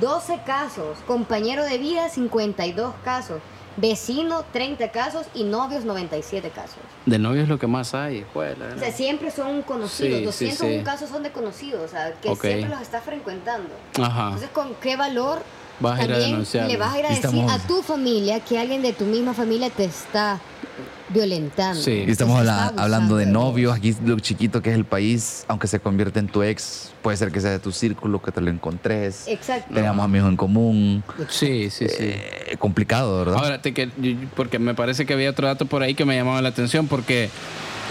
12 0.00 0.40
casos. 0.46 0.96
Compañero 1.06 1.64
de 1.66 1.76
vida, 1.76 2.08
52 2.08 2.94
casos. 3.04 3.42
Vecino, 3.76 4.42
30 4.54 4.90
casos. 4.90 5.26
Y 5.34 5.44
novios, 5.44 5.84
97 5.84 6.48
casos. 6.48 6.78
De 7.04 7.18
novios 7.18 7.46
lo 7.46 7.58
que 7.58 7.66
más 7.66 7.92
hay, 7.92 8.24
juela. 8.32 8.72
O 8.74 8.78
sea, 8.78 8.90
siempre 8.90 9.30
son 9.30 9.60
conocidos. 9.60 10.34
Sí, 10.34 10.46
sí, 10.46 10.52
201 10.52 10.78
sí. 10.78 10.82
casos 10.82 11.10
son 11.10 11.24
de 11.24 11.30
conocidos. 11.30 11.82
O 11.84 11.88
sea, 11.88 12.14
que 12.14 12.34
siempre 12.36 12.70
los 12.70 12.80
está 12.80 13.02
frecuentando. 13.02 13.68
Ajá. 14.00 14.28
Entonces, 14.28 14.48
¿con 14.48 14.74
qué 14.76 14.96
valor 14.96 15.42
Vas 15.78 16.00
a 16.00 16.04
ir 16.04 16.12
a 16.14 16.66
le 16.68 16.76
vas 16.78 16.94
a 16.94 16.98
ir 17.00 17.04
a 17.04 17.08
decir 17.10 17.24
estamos- 17.26 17.52
a 17.52 17.58
tu 17.66 17.82
familia 17.82 18.40
que 18.40 18.58
alguien 18.58 18.80
de 18.80 18.94
tu 18.94 19.04
misma 19.04 19.34
familia 19.34 19.68
te 19.68 19.84
está 19.84 20.40
violentando? 21.12 21.80
Sí. 21.80 22.04
Y 22.06 22.10
estamos 22.10 22.38
habla- 22.38 22.72
hablando 22.76 23.16
de 23.16 23.26
novios, 23.26 23.74
aquí 23.76 23.94
lo 24.04 24.18
chiquito 24.18 24.62
que 24.62 24.70
es 24.70 24.76
el 24.76 24.84
país, 24.84 25.44
aunque 25.48 25.66
se 25.66 25.80
convierte 25.80 26.18
en 26.20 26.26
tu 26.28 26.42
ex, 26.42 26.90
puede 27.02 27.16
ser 27.16 27.30
que 27.32 27.40
sea 27.40 27.50
de 27.50 27.58
tu 27.58 27.72
círculo, 27.72 28.20
que 28.22 28.32
te 28.32 28.40
lo 28.40 28.50
encontres. 28.50 29.26
Exacto. 29.28 29.74
Tengamos 29.74 30.04
amigos 30.04 30.28
en 30.30 30.36
común. 30.36 31.04
Sí, 31.28 31.70
sí, 31.70 31.86
sí. 31.88 31.96
Eh, 31.98 32.56
complicado, 32.58 33.18
¿verdad? 33.18 33.36
Ahora, 33.38 33.60
te 33.62 33.72
que, 33.74 33.90
yo- 33.98 34.12
porque 34.36 34.58
me 34.58 34.74
parece 34.74 35.06
que 35.06 35.12
había 35.14 35.30
otro 35.30 35.46
dato 35.46 35.66
por 35.66 35.82
ahí 35.82 35.94
que 35.94 36.04
me 36.04 36.14
llamaba 36.16 36.40
la 36.42 36.48
atención, 36.50 36.86
porque 36.88 37.28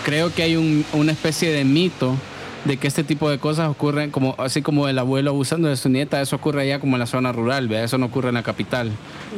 creo 0.06 0.34
que 0.34 0.44
hay 0.44 0.56
un- 0.56 0.86
una 0.94 1.12
especie 1.12 1.52
de 1.52 1.64
mito 1.66 2.16
de 2.66 2.78
que 2.78 2.88
este 2.88 3.04
tipo 3.04 3.30
de 3.30 3.40
cosas 3.40 3.70
ocurren, 3.70 4.12
como 4.12 4.36
así 4.38 4.62
como 4.62 4.88
el 4.88 5.00
abuelo 5.00 5.32
abusando 5.32 5.68
de 5.68 5.76
su 5.76 5.90
nieta, 5.90 6.22
eso 6.22 6.36
ocurre 6.36 6.62
allá 6.62 6.80
como 6.80 6.96
en 6.96 7.00
la 7.00 7.08
zona 7.08 7.32
rural, 7.32 7.72
eso 7.72 7.98
no 7.98 8.06
ocurre 8.08 8.30
en 8.30 8.36
la 8.36 8.44
capital. 8.44 8.92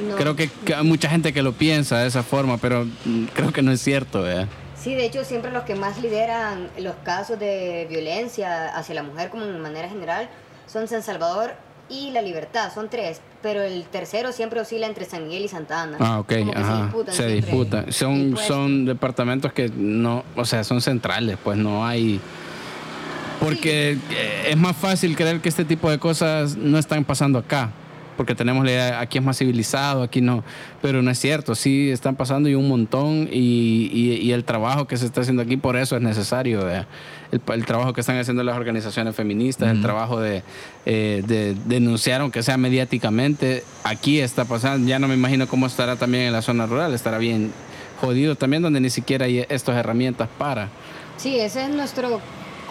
No. 0.09 0.15
Creo 0.15 0.35
que, 0.35 0.49
que 0.65 0.75
hay 0.75 0.83
mucha 0.83 1.09
gente 1.09 1.33
que 1.33 1.41
lo 1.41 1.53
piensa 1.53 1.99
de 1.99 2.07
esa 2.07 2.23
forma, 2.23 2.57
pero 2.57 2.85
mm, 3.05 3.25
creo 3.33 3.53
que 3.53 3.61
no 3.61 3.71
es 3.71 3.81
cierto. 3.81 4.23
¿vea? 4.23 4.47
Sí, 4.75 4.95
de 4.95 5.05
hecho, 5.05 5.23
siempre 5.23 5.51
los 5.51 5.63
que 5.63 5.75
más 5.75 6.01
lideran 6.01 6.67
los 6.77 6.95
casos 7.05 7.39
de 7.39 7.87
violencia 7.89 8.75
hacia 8.75 8.95
la 8.95 9.03
mujer 9.03 9.29
como 9.29 9.45
de 9.45 9.57
manera 9.57 9.87
general 9.87 10.29
son 10.67 10.87
San 10.89 11.01
Salvador 11.03 11.53
y 11.89 12.11
La 12.11 12.21
Libertad, 12.21 12.73
son 12.73 12.89
tres, 12.89 13.21
pero 13.41 13.61
el 13.61 13.83
tercero 13.85 14.31
siempre 14.31 14.59
oscila 14.59 14.87
entre 14.87 15.05
San 15.05 15.25
Miguel 15.25 15.43
y 15.43 15.47
Santa 15.47 15.83
Ana. 15.83 15.97
Ah, 15.99 16.19
ok, 16.19 16.33
Como 16.39 16.51
que 16.53 16.59
ajá. 16.59 16.77
se 16.77 16.83
disputan. 16.83 17.13
Se 17.15 17.27
disputan. 17.27 17.91
Son, 17.93 18.37
son 18.37 18.85
departamentos 18.85 19.53
que 19.53 19.69
no, 19.69 20.23
o 20.35 20.43
sea, 20.45 20.63
son 20.63 20.81
centrales, 20.81 21.37
pues 21.41 21.57
no 21.57 21.85
hay... 21.85 22.19
Porque 23.39 23.97
eh, 24.11 24.47
es 24.49 24.57
más 24.57 24.75
fácil 24.75 25.15
creer 25.15 25.39
que 25.41 25.49
este 25.49 25.65
tipo 25.65 25.89
de 25.89 25.99
cosas 25.99 26.55
no 26.55 26.77
están 26.77 27.03
pasando 27.03 27.39
acá. 27.39 27.71
Porque 28.15 28.35
tenemos 28.35 28.63
la 28.63 28.71
idea, 28.71 28.99
aquí 28.99 29.17
es 29.17 29.23
más 29.23 29.39
civilizado, 29.39 30.03
aquí 30.03 30.21
no. 30.21 30.43
Pero 30.83 31.01
no 31.01 31.09
es 31.09 31.17
cierto, 31.19 31.55
sí 31.55 31.89
están 31.89 32.15
pasando 32.15 32.47
y 32.47 32.53
un 32.53 32.67
montón. 32.67 33.27
Y, 33.31 33.89
y- 33.91 34.19
y 34.21 34.31
el 34.33 34.43
trabajo 34.43 34.85
que 34.85 34.97
se 34.97 35.07
está 35.07 35.21
haciendo 35.21 35.41
aquí, 35.41 35.57
por 35.57 35.75
eso 35.75 35.95
es 35.95 36.01
necesario. 36.03 36.69
El, 36.69 36.85
el 37.51 37.65
trabajo 37.65 37.91
que 37.91 38.01
están 38.01 38.17
haciendo 38.19 38.43
las 38.43 38.55
organizaciones 38.55 39.15
feministas, 39.15 39.71
el 39.71 39.81
trabajo 39.81 40.19
de, 40.21 40.43
eh, 40.85 41.23
de 41.25 41.55
denunciar, 41.65 42.21
aunque 42.21 42.43
sea 42.43 42.55
mediáticamente, 42.55 43.63
aquí 43.83 44.19
está 44.19 44.45
pasando. 44.45 44.87
Ya 44.87 44.99
no 44.99 45.07
me 45.07 45.15
imagino 45.15 45.47
cómo 45.47 45.65
estará 45.65 45.95
también 45.95 46.25
en 46.25 46.33
la 46.33 46.43
zona 46.43 46.67
rural, 46.67 46.93
estará 46.93 47.17
bien 47.17 47.51
jodido 47.99 48.35
también, 48.35 48.61
donde 48.61 48.79
ni 48.79 48.91
siquiera 48.91 49.25
hay 49.25 49.43
estas 49.49 49.75
herramientas 49.75 50.29
para. 50.37 50.69
Sí, 51.17 51.39
ese 51.39 51.63
es 51.63 51.69
nuestro 51.71 52.21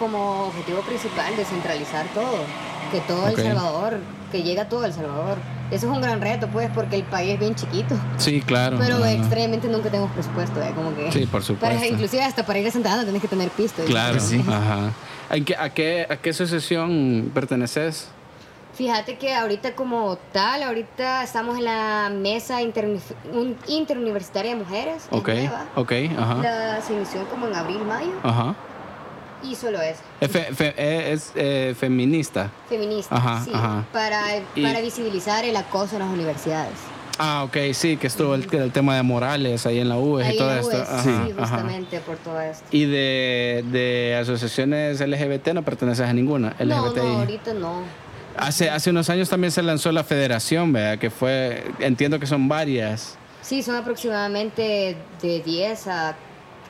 como 0.03 0.47
objetivo 0.47 0.81
principal, 0.81 1.35
descentralizar 1.37 2.05
todo. 2.13 2.43
Que 2.91 2.99
todo 3.01 3.23
Ok. 3.23 3.37
El 3.39 3.45
Salvador, 3.47 3.99
que 4.31 4.43
llegue 4.43 4.59
a 4.61 4.69
todo 4.69 4.85
El 4.85 4.93
Salvador. 4.93 5.37
Eso 5.71 5.89
es 5.89 5.95
un 5.95 6.01
gran 6.01 6.21
reto, 6.21 6.47
pues, 6.49 6.69
porque 6.75 6.97
el 6.97 7.03
país 7.03 7.33
es 7.33 7.39
bien 7.39 7.55
chiquito. 7.55 7.95
Sí, 8.17 8.41
claro. 8.41 8.77
Pero 8.79 8.97
ajá. 8.97 9.11
extrañamente 9.13 9.67
nunca 9.67 9.89
tenemos 9.89 10.11
presupuesto, 10.11 10.61
¿eh? 10.61 10.71
Como 10.75 10.93
que... 10.95 11.11
Sí, 11.11 11.25
por 11.25 11.41
supuesto. 11.41 11.75
Para, 11.75 11.87
inclusive 11.87 12.21
hasta 12.23 12.45
para 12.45 12.59
ir 12.59 12.67
a 12.67 12.71
Santa 12.71 12.93
Ana 12.93 13.05
tenés 13.05 13.21
que 13.21 13.27
tener 13.27 13.49
pisto. 13.49 13.81
¿eh? 13.81 13.85
Claro, 13.85 14.19
Sí. 14.19 14.43
ajá. 14.47 14.91
¿En 15.31 15.45
qué- 15.45 15.55
a, 15.55 15.69
qué, 15.69 16.05
¿A 16.09 16.17
qué 16.17 16.29
asociación 16.29 17.31
perteneces? 17.33 18.09
Fíjate 18.75 19.17
que 19.17 19.33
ahorita 19.33 19.73
como 19.75 20.17
tal, 20.31 20.63
ahorita 20.63 21.23
estamos 21.23 21.57
en 21.57 21.65
la 21.65 22.11
mesa 22.11 22.61
interuni- 22.61 22.99
un- 23.31 23.55
interuniversitaria 23.67 24.51
de 24.55 24.57
mujeres. 24.63 25.03
es 25.03 25.07
Ok, 25.11 25.27
nueva. 25.29 25.65
ok, 25.75 25.91
ajá. 26.19 26.35
La, 26.41 26.81
se 26.81 26.93
inició 26.93 27.27
como 27.29 27.47
en 27.47 27.55
abril, 27.55 27.79
mayo. 27.87 28.11
Ajá. 28.23 28.55
Y 29.43 29.55
solo 29.55 29.81
es 29.81 29.97
Es, 30.21 30.31
fe- 30.31 30.53
fe- 30.53 30.73
eh, 30.77 31.11
es, 31.13 31.31
eh, 31.35 31.75
feminista. 31.77 32.49
feminista. 32.69 33.15
Ajá, 33.15 33.43
sí, 33.43 33.51
ajá. 33.53 33.85
Para, 33.91 34.21
Y- 34.55 34.63
para 34.63 34.79
visibilizar 34.81 35.43
el 35.45 35.55
acoso 35.55 35.95
en 35.95 35.99
las 35.99 36.09
universidades. 36.09 36.73
Ah, 37.19 37.43
ok, 37.43 37.57
sí, 37.73 37.97
que 37.97 38.07
estuvo 38.07 38.33
el, 38.33 38.47
el 38.55 38.71
tema 38.71 38.95
de 38.95 39.03
Morales 39.03 39.67
ahí 39.67 39.79
en 39.79 39.87
la 39.89 39.97
UES 39.97 40.27
Ahí 40.27 40.35
y 40.35 40.37
todo 40.39 40.49
en 40.49 40.55
la 40.55 40.61
esto. 40.61 40.81
Ajá, 40.81 41.03
sí, 41.03 41.33
justamente 41.37 41.99
por 41.99 42.17
todo 42.17 42.41
esto. 42.41 42.63
¿Y 42.71 42.85
de, 42.85 43.63
de 43.71 44.17
asociaciones 44.19 44.99
LGBT 44.99 45.49
no 45.49 45.61
perteneces 45.63 46.07
a 46.07 46.13
ninguna? 46.13 46.55
No, 46.59 46.87
LGBTI. 46.87 46.99
no, 47.01 47.17
ahorita 47.19 47.53
no. 47.53 47.81
Hace, 48.35 48.71
hace 48.71 48.89
unos 48.89 49.11
años 49.11 49.29
también 49.29 49.51
se 49.51 49.61
lanzó 49.61 49.91
la 49.91 50.03
federación, 50.03 50.73
¿verdad? 50.73 50.97
Que 50.97 51.11
fue, 51.11 51.63
entiendo 51.79 52.19
que 52.19 52.25
son 52.25 52.47
varias. 52.47 53.15
Sí, 53.43 53.61
son 53.61 53.75
aproximadamente 53.75 54.95
de 55.21 55.41
10 55.41 55.87
a, 55.87 56.15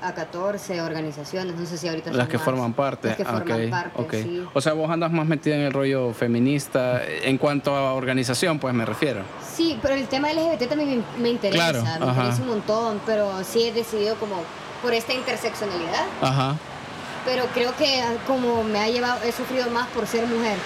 a 0.03 0.13
14 0.13 0.81
organizaciones. 0.81 1.55
No 1.55 1.65
sé 1.65 1.77
si 1.77 1.87
ahorita 1.87 2.11
Las 2.11 2.19
son 2.25 2.27
que 2.27 2.37
más. 2.37 2.45
forman 2.45 2.73
parte. 2.73 3.07
Las 3.09 3.17
que 3.17 3.25
forman 3.25 3.63
ok, 3.65 3.69
parte, 3.69 4.01
ok. 4.01 4.11
sí. 4.13 4.43
O 4.53 4.61
sea, 4.61 4.73
vos 4.73 4.89
andas 4.89 5.11
más 5.11 5.25
metida 5.25 5.55
en 5.55 5.61
el 5.61 5.73
rollo 5.73 6.13
feminista 6.13 7.01
en 7.05 7.37
cuanto 7.37 7.75
a 7.75 7.93
organización, 7.93 8.59
pues 8.59 8.73
me 8.73 8.85
refiero. 8.85 9.21
Sí, 9.55 9.77
pero 9.81 9.93
el 9.95 10.07
tema 10.07 10.31
LGBT 10.33 10.67
también 10.67 11.03
me, 11.17 11.21
me 11.23 11.29
interesa, 11.29 11.71
Claro, 11.71 11.83
me 12.05 12.11
ajá. 12.11 12.21
interesa 12.21 12.41
un 12.43 12.47
montón, 12.49 13.01
pero 13.05 13.43
sí 13.43 13.63
he 13.67 13.71
decidido 13.71 14.15
como 14.15 14.41
por 14.81 14.93
esta 14.93 15.13
interseccionalidad, 15.13 16.05
Ajá. 16.21 16.55
pero 17.25 17.45
creo 17.53 17.73
que 17.77 18.03
como 18.27 18.63
me 18.63 18.79
ha 18.79 18.89
llevado, 18.89 19.23
he 19.23 19.31
sufrido 19.31 19.69
más 19.69 19.87
por 19.89 20.05
ser 20.07 20.27
mujer 20.27 20.57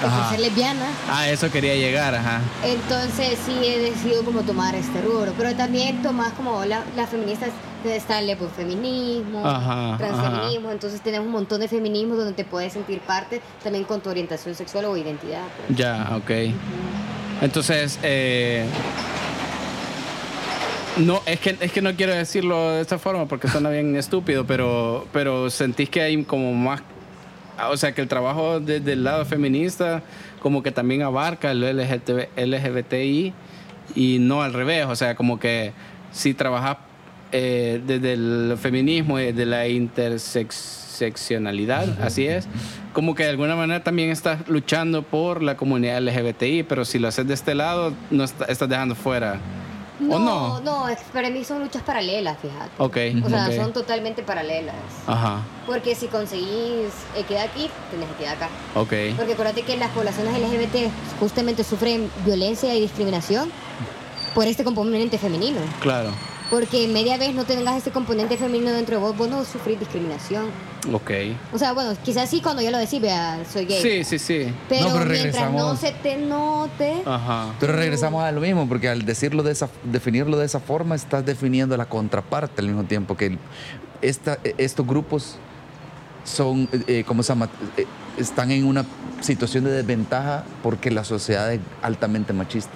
que 0.00 0.06
Ajá. 0.06 0.30
ser 0.30 0.40
lesbiana, 0.40 0.86
Ah, 1.08 1.28
eso 1.28 1.50
quería 1.50 1.74
llegar, 1.74 2.14
ajá. 2.14 2.40
entonces 2.64 3.38
sí 3.46 3.52
he 3.64 3.78
decidido 3.78 4.24
como 4.24 4.42
tomar 4.42 4.74
este 4.74 5.00
rubro, 5.02 5.32
pero 5.38 5.54
también 5.54 6.02
tomas 6.02 6.32
como 6.34 6.64
la- 6.64 6.84
las 6.96 7.08
feministas, 7.10 7.50
está 7.84 8.18
el 8.18 8.36
feminismo, 8.56 9.46
Ajá, 9.46 9.96
transfeminismo, 9.96 10.70
entonces 10.72 11.00
tenemos 11.00 11.26
un 11.26 11.32
montón 11.32 11.60
de 11.60 11.68
feminismos 11.68 12.18
donde 12.18 12.32
te 12.32 12.44
puedes 12.44 12.72
sentir 12.72 12.98
parte 13.00 13.40
también 13.62 13.84
con 13.84 14.00
tu 14.00 14.10
orientación 14.10 14.54
sexual 14.54 14.86
o 14.86 14.96
identidad. 14.96 15.44
pues. 15.66 15.78
Ya, 15.78 16.10
ok. 16.16 16.30
Entonces, 17.42 17.98
eh, 18.02 18.64
no, 20.98 21.20
es 21.26 21.38
que, 21.40 21.56
es 21.60 21.70
que 21.72 21.82
no 21.82 21.94
quiero 21.94 22.14
decirlo 22.14 22.70
de 22.72 22.80
esta 22.80 22.98
forma 22.98 23.26
porque 23.26 23.48
suena 23.48 23.68
bien 23.70 23.94
estúpido, 23.96 24.46
pero, 24.46 25.06
pero 25.12 25.50
sentís 25.50 25.90
que 25.90 26.00
hay 26.02 26.24
como 26.24 26.52
más, 26.54 26.80
o 27.70 27.76
sea, 27.76 27.92
que 27.92 28.02
el 28.02 28.08
trabajo 28.08 28.60
desde 28.60 28.92
el 28.92 29.04
lado 29.04 29.24
feminista 29.24 30.02
como 30.40 30.62
que 30.62 30.70
también 30.70 31.02
abarca 31.02 31.50
el 31.50 31.60
LGBTI 32.36 33.32
y 33.94 34.18
no 34.20 34.42
al 34.42 34.52
revés, 34.52 34.86
o 34.86 34.94
sea, 34.96 35.14
como 35.14 35.38
que 35.40 35.72
si 36.12 36.34
trabajas 36.34 36.76
eh, 37.32 37.80
desde 37.86 38.12
el 38.12 38.56
feminismo 38.60 39.18
y 39.18 39.24
desde 39.32 39.46
la 39.46 39.66
interseccionalidad, 39.66 42.00
así 42.02 42.26
es, 42.26 42.46
como 42.92 43.14
que 43.14 43.24
de 43.24 43.30
alguna 43.30 43.56
manera 43.56 43.82
también 43.84 44.10
estás 44.10 44.48
luchando 44.48 45.02
por 45.02 45.42
la 45.42 45.56
comunidad 45.56 45.98
LGBTI, 46.00 46.62
pero 46.62 46.84
si 46.84 46.98
lo 46.98 47.08
haces 47.08 47.26
de 47.26 47.34
este 47.34 47.54
lado, 47.54 47.92
no 48.10 48.24
está- 48.24 48.46
estás 48.46 48.68
dejando 48.68 48.94
fuera. 48.94 49.38
¿O 50.00 50.18
no? 50.18 50.60
no, 50.60 50.88
es- 50.88 50.98
para 51.12 51.30
mí 51.30 51.42
son 51.44 51.60
luchas 51.60 51.82
paralelas, 51.82 52.36
fíjate. 52.40 52.70
Ok. 52.78 53.24
O 53.24 53.28
sea, 53.30 53.50
son 53.56 53.72
totalmente 53.72 54.22
paralelas. 54.22 54.74
Ajá, 55.06 55.40
Porque 55.66 55.94
si 55.94 56.06
conseguís 56.08 56.92
equidad 57.16 57.44
aquí, 57.44 57.70
tenés 57.90 58.10
equidad 58.10 58.34
acá. 58.34 58.48
ok. 58.74 58.92
Porque 59.16 59.32
acuérdate 59.32 59.62
que 59.62 59.76
las 59.76 59.90
poblaciones 59.92 60.34
LGBT 60.38 60.90
justamente 61.18 61.64
sufren 61.64 62.10
violencia 62.24 62.74
y 62.74 62.80
discriminación 62.80 63.50
por 64.34 64.46
este 64.46 64.64
componente 64.64 65.16
femenino. 65.18 65.60
Claro. 65.80 66.10
Porque 66.50 66.86
media 66.88 67.16
vez 67.16 67.34
no 67.34 67.44
tengas 67.44 67.76
este 67.76 67.90
componente 67.90 68.36
femenino 68.36 68.70
dentro 68.72 68.96
de 68.96 69.02
vos, 69.02 69.16
vos 69.16 69.28
no 69.28 69.44
sufrís 69.44 69.80
discriminación. 69.80 70.46
Ok. 70.92 71.10
O 71.52 71.58
sea, 71.58 71.72
bueno, 71.72 71.96
quizás 72.04 72.28
sí 72.30 72.40
cuando 72.40 72.62
yo 72.62 72.70
lo 72.70 72.78
decís, 72.78 73.00
vea, 73.00 73.38
soy 73.52 73.64
gay. 73.66 73.80
Sí, 73.82 74.04
sí, 74.04 74.18
sí. 74.18 74.54
Pero, 74.68 74.88
No, 74.88 74.94
pero 74.94 75.04
mientras 75.10 75.52
no 75.52 75.76
se 75.76 75.92
te 75.92 76.16
note, 76.16 77.02
Ajá. 77.04 77.54
Pero 77.58 77.72
regresamos 77.72 78.22
a 78.22 78.30
lo 78.32 78.40
mismo, 78.40 78.68
porque 78.68 78.88
al 78.88 79.04
decirlo 79.04 79.42
de 79.42 79.52
esa, 79.52 79.68
definirlo 79.84 80.36
de 80.38 80.46
esa 80.46 80.60
forma, 80.60 80.94
estás 80.94 81.24
definiendo 81.26 81.76
la 81.76 81.86
contraparte 81.86 82.60
al 82.60 82.68
mismo 82.68 82.84
tiempo 82.84 83.16
que 83.16 83.26
el- 83.26 83.38
esta, 84.02 84.38
estos 84.58 84.86
grupos 84.86 85.36
son, 86.24 86.68
eh, 86.86 87.04
¿cómo 87.06 87.22
se 87.22 87.28
llama? 87.28 87.48
Eh, 87.76 87.86
están 88.18 88.50
en 88.50 88.64
una 88.64 88.84
situación 89.20 89.64
de 89.64 89.70
desventaja 89.70 90.44
porque 90.62 90.90
la 90.90 91.04
sociedad 91.04 91.52
es 91.52 91.60
altamente 91.82 92.32
machista. 92.32 92.70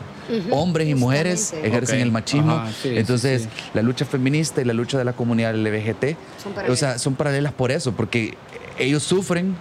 Hombres 0.50 0.88
y 0.88 0.94
mujeres 0.94 1.52
ejercen 1.52 2.00
el 2.00 2.10
machismo. 2.12 2.52
ajá, 2.52 2.68
sí, 2.72 2.88
sí, 2.90 2.96
Entonces, 2.98 3.42
sí. 3.42 3.48
la 3.74 3.82
lucha 3.82 4.04
feminista 4.04 4.60
y 4.60 4.64
la 4.64 4.72
lucha 4.72 4.98
de 4.98 5.04
la 5.04 5.12
comunidad 5.12 5.54
LGBT, 5.54 6.16
Son 6.42 6.52
o 6.52 6.54
paralelas. 6.54 6.78
sea, 6.78 6.98
son 6.98 7.14
paralelas 7.14 7.52
por 7.52 7.70
eso, 7.70 7.92
porque 7.92 8.34
ellos 8.78 9.02
sufren 9.02 9.54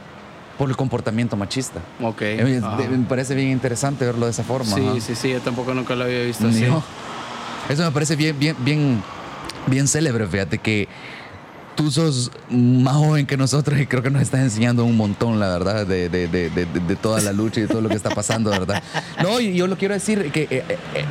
por 0.57 0.69
el 0.69 0.75
comportamiento 0.75 1.37
machista. 1.37 1.79
Ok. 2.01 2.21
Eh. 2.21 2.61
Me 2.91 3.05
parece 3.07 3.33
bien 3.35 3.49
interesante 3.49 4.05
verlo 4.05 4.25
de 4.25 4.31
esa 4.31 4.43
forma. 4.43 4.75
Sí, 4.75 4.85
ajá. 4.85 4.99
sí, 4.99 5.15
sí, 5.15 5.29
yo 5.29 5.39
tampoco 5.39 5.73
nunca 5.73 5.95
lo 5.95 6.03
había 6.03 6.23
visto 6.23 6.45
Ni 6.47 6.63
así. 6.63 6.65
Eso 7.69 7.83
me 7.83 7.91
parece 7.91 8.15
bien, 8.15 8.37
bien, 8.37 8.55
bien, 8.59 9.01
bien 9.67 9.87
célebre, 9.87 10.27
fíjate 10.27 10.57
que 10.57 10.87
tú 11.75 11.89
sos 11.91 12.31
más 12.49 12.95
joven 12.95 13.25
que 13.25 13.37
nosotros 13.37 13.79
y 13.79 13.85
creo 13.87 14.03
que 14.03 14.09
nos 14.09 14.21
estás 14.21 14.41
enseñando 14.41 14.83
un 14.83 14.97
montón, 14.97 15.39
la 15.39 15.47
verdad, 15.49 15.87
de, 15.87 16.09
de- 16.09 16.27
de- 16.27 16.49
de- 16.49 16.95
toda 16.97 17.21
la 17.21 17.31
lucha 17.31 17.59
y 17.59 17.63
de 17.63 17.69
todo 17.69 17.81
lo 17.81 17.87
que 17.89 17.95
está 17.95 18.09
pasando, 18.09 18.49
¿verdad? 18.49 18.83
No, 19.23 19.39
y 19.39 19.55
yo 19.55 19.65
lo 19.67 19.77
quiero 19.77 19.93
decir 19.93 20.31
que, 20.31 20.43
eh, 20.43 20.47
eh, 20.67 20.77
eh, 20.95 21.05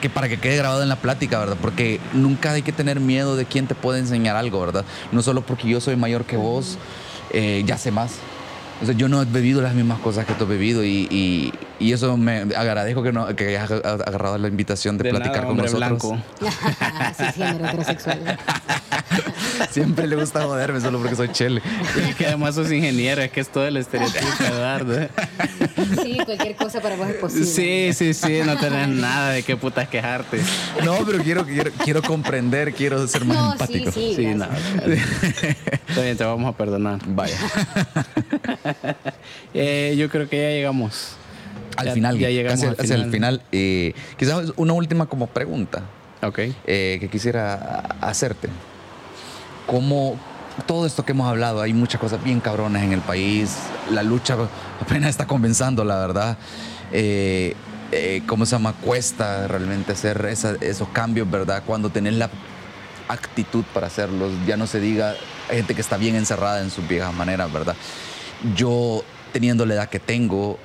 que 0.00 0.10
para 0.10 0.28
que 0.28 0.38
quede 0.38 0.56
grabado 0.56 0.82
en 0.82 0.88
la 0.88 0.96
plática, 0.96 1.38
¿verdad? 1.38 1.56
Porque 1.60 2.00
nunca 2.12 2.52
hay 2.52 2.62
que 2.62 2.72
tener 2.72 2.98
miedo 2.98 3.36
de 3.36 3.44
quién 3.44 3.66
te 3.68 3.74
puede 3.76 4.00
enseñar 4.00 4.34
algo, 4.36 4.60
¿verdad? 4.60 4.84
No 5.12 5.22
solo 5.22 5.42
porque 5.42 5.68
yo 5.68 5.80
soy 5.80 5.94
mayor 5.96 6.24
que 6.24 6.36
vos, 6.36 6.76
ya 7.64 7.78
sé 7.78 7.90
más. 7.92 8.12
O 8.86 8.90
yo 8.92 9.08
no 9.08 9.22
he 9.22 9.26
bebido 9.26 9.60
las 9.62 9.74
mismas 9.74 10.00
cosas 10.00 10.26
que 10.26 10.32
tú 10.34 10.44
has 10.44 10.50
bebido 10.50 10.84
y- 10.84 11.52
y 11.80 11.92
eso 11.92 12.16
me 12.16 12.40
agradezco 12.54 13.02
que, 13.02 13.12
no, 13.12 13.34
que 13.34 13.48
hayas 13.56 13.70
agarrado 13.70 14.38
la 14.38 14.46
invitación 14.48 14.96
de, 14.98 15.04
De 15.04 15.10
platicar 15.10 15.42
nada, 15.42 15.46
con 15.48 15.56
nosotros. 15.56 15.78
blanco. 15.78 16.18
sí, 17.16 17.24
género 17.34 17.66
heterosexual. 17.66 18.38
Siempre 19.70 20.06
le 20.06 20.16
gusta 20.16 20.42
joderme 20.42 20.80
solo 20.80 20.98
porque 20.98 21.16
soy 21.16 21.28
chele. 21.32 21.60
Es 22.08 22.14
que 22.16 22.26
además 22.26 22.54
sos 22.54 22.70
ingeniero, 22.70 23.20
es 23.22 23.30
que 23.30 23.40
es 23.40 23.48
todo 23.48 23.66
el 23.66 23.76
estereotipo, 23.76 24.26
Eduardo. 24.44 25.08
Sí, 26.02 26.18
cualquier 26.24 26.56
cosa 26.56 26.80
para 26.80 26.96
vos 26.96 27.08
es 27.08 27.14
posible. 27.16 27.46
Sí, 27.46 27.90
sí, 27.92 28.14
sí, 28.14 28.40
no 28.44 28.56
tenés 28.56 28.88
nada 28.88 29.30
de 29.30 29.42
qué 29.42 29.56
putas 29.56 29.88
quejarte. 29.88 30.40
No, 30.84 30.96
pero 31.04 31.18
quiero, 31.22 31.44
quiero, 31.44 31.70
quiero 31.84 32.02
comprender, 32.02 32.72
quiero 32.74 33.06
ser 33.06 33.24
más 33.24 33.36
No, 33.36 33.46
sí, 33.46 33.52
empático. 33.52 33.92
sí. 33.92 34.12
Sí, 34.16 34.26
no. 34.34 34.46
Está 35.88 36.02
bien, 36.02 36.16
te 36.16 36.24
vamos 36.24 36.52
a 36.54 36.56
perdonar. 36.56 37.00
Vaya. 37.06 37.36
Eh, 39.54 39.94
yo 39.98 40.08
creo 40.08 40.28
que 40.28 40.36
ya 40.36 40.50
llegamos. 40.50 41.16
Al 41.80 41.86
Ya- 41.86 41.92
final, 41.94 42.18
ya 42.18 42.28
llegamos 42.30 42.60
casi 42.60 42.66
al 42.66 42.72
hacia 42.78 42.94
el 42.96 43.10
final. 43.10 43.40
final. 43.40 43.42
eh, 43.52 43.94
quizás 44.18 44.52
una 44.56 44.72
última 44.74 45.06
como 45.06 45.26
pregunta 45.28 45.82
Ok. 46.22 46.38
eh, 46.66 46.98
que 47.00 47.08
quisiera 47.08 47.80
hacerte. 48.00 48.48
¿Cómo 49.66 50.16
todo 50.66 50.84
esto 50.84 51.04
que 51.04 51.12
hemos 51.12 51.28
hablado, 51.28 51.62
hay 51.62 51.72
muchas 51.72 52.00
cosas 52.00 52.22
bien 52.22 52.40
cabronas 52.40 52.82
en 52.82 52.92
el 52.92 53.00
país, 53.00 53.56
la 53.90 54.02
lucha 54.02 54.36
apenas 54.80 55.08
está 55.10 55.26
comenzando, 55.26 55.84
la 55.84 55.98
verdad. 55.98 56.36
Eh, 56.92 57.54
eh, 57.92 58.22
¿Cómo 58.26 58.44
se 58.44 58.52
llama? 58.56 58.74
Cuesta 58.74 59.48
realmente 59.48 59.92
hacer 59.92 60.26
esa- 60.30 60.56
esos 60.60 60.88
cambios, 60.88 61.30
¿verdad? 61.30 61.62
Cuando 61.64 61.88
tenés 61.88 62.14
la 62.14 62.28
actitud 63.08 63.64
para 63.72 63.86
hacerlos, 63.86 64.32
ya 64.46 64.56
no 64.56 64.66
se 64.66 64.80
diga, 64.80 65.14
hay 65.48 65.56
gente 65.58 65.74
que 65.74 65.80
está 65.80 65.96
bien 65.96 66.14
encerrada 66.14 66.60
en 66.62 66.70
sus 66.70 66.86
viejas 66.86 67.14
maneras, 67.14 67.50
¿verdad? 67.52 67.74
Yo, 68.54 69.02
teniendo 69.32 69.64
la 69.66 69.74
edad 69.74 69.88
que 69.88 69.98
tengo, 70.00 70.58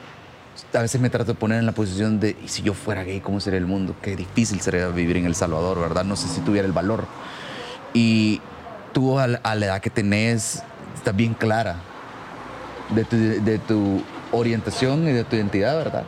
a 0.73 0.81
veces 0.81 0.99
me 1.01 1.09
trato 1.09 1.33
de 1.33 1.39
poner 1.39 1.59
en 1.59 1.65
la 1.65 1.71
posición 1.73 2.19
de, 2.19 2.35
¿y 2.43 2.47
si 2.47 2.61
yo 2.63 2.73
fuera 2.73 3.03
gay, 3.03 3.19
cómo 3.19 3.39
sería 3.39 3.59
el 3.59 3.65
mundo? 3.65 3.95
Qué 4.01 4.15
difícil 4.15 4.61
sería 4.61 4.87
vivir 4.87 5.17
en 5.17 5.25
El 5.25 5.35
Salvador, 5.35 5.79
¿verdad? 5.79 6.03
No 6.05 6.15
sé 6.15 6.27
si 6.27 6.41
tuviera 6.41 6.65
el 6.65 6.73
valor. 6.73 7.05
Y 7.93 8.41
tú 8.93 9.19
a 9.19 9.27
la, 9.27 9.39
edad 9.65 9.81
que 9.81 9.89
tenés, 9.89 10.63
estás 10.95 11.15
bien 11.15 11.33
clara 11.33 11.77
de 12.93 13.03
tu, 13.05 13.15
de 13.17 13.59
tu 13.59 14.01
orientación 14.31 15.07
y 15.07 15.11
de 15.11 15.23
tu 15.23 15.35
identidad, 15.35 15.75
¿verdad? 15.77 16.03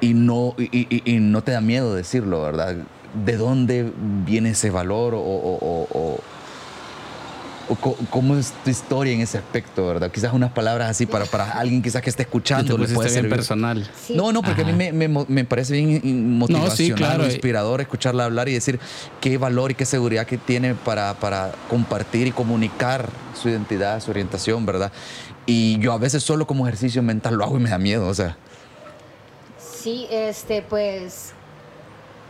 Y 0.00 0.14
no, 0.14 0.54
y, 0.58 0.64
y- 0.72 1.02
y 1.04 1.18
no 1.20 1.42
te 1.42 1.52
da 1.52 1.60
miedo 1.60 1.94
decirlo, 1.94 2.42
¿verdad? 2.42 2.76
de 3.24 3.36
dónde 3.36 3.92
viene 4.26 4.50
ese 4.50 4.70
valor 4.70 5.14
o, 5.14 5.20
o- 5.20 5.86
o- 5.92 6.18
cómo 8.10 8.36
es 8.36 8.52
tu 8.64 8.70
historia 8.70 9.12
en 9.12 9.20
ese 9.20 9.38
aspecto, 9.38 9.86
¿verdad? 9.86 10.10
Quizás 10.10 10.32
unas 10.32 10.52
palabras 10.52 10.90
así 10.90 11.06
para, 11.06 11.24
para 11.24 11.52
alguien 11.52 11.82
quizás 11.82 12.02
que 12.02 12.10
esté 12.10 12.22
Y 12.22 12.24
te 12.24 12.28
escuchando 12.28 12.78
le 12.78 12.88
puede 12.88 13.08
bien 13.08 13.14
servir. 13.14 13.30
personal. 13.30 13.90
Sí. 14.06 14.14
No, 14.14 14.32
no, 14.32 14.42
porque 14.42 14.62
a 14.62 14.64
mí 14.64 14.72
me, 14.72 14.92
me 14.92 15.08
me 15.28 15.44
parece 15.44 15.74
bien 15.74 16.38
motivacional, 16.38 16.96
claro. 16.96 17.24
inspirador 17.24 17.80
escucharla 17.80 18.24
hablar 18.24 18.48
y 18.48 18.54
decir 18.54 18.78
qué 19.20 19.38
valor 19.38 19.70
y 19.70 19.74
qué 19.74 19.84
seguridad 19.86 20.26
que 20.26 20.38
tiene 20.38 20.74
para, 20.74 21.14
para 21.14 21.52
compartir 21.68 22.26
y 22.26 22.32
comunicar 22.32 23.08
su 23.40 23.48
identidad, 23.48 24.00
su 24.00 24.10
orientación, 24.10 24.66
¿verdad? 24.66 24.92
Y 25.46 25.78
yo 25.78 25.92
a 25.92 25.98
veces 25.98 26.22
solo 26.22 26.46
como 26.46 26.66
ejercicio 26.66 27.02
mental 27.02 27.34
lo 27.34 27.44
hago 27.44 27.56
y 27.56 27.60
me 27.60 27.70
da 27.70 27.78
miedo, 27.78 28.06
o 28.06 28.14
sea. 28.14 28.36
Sí, 29.58 30.06
este, 30.10 30.62
pues 30.62 31.32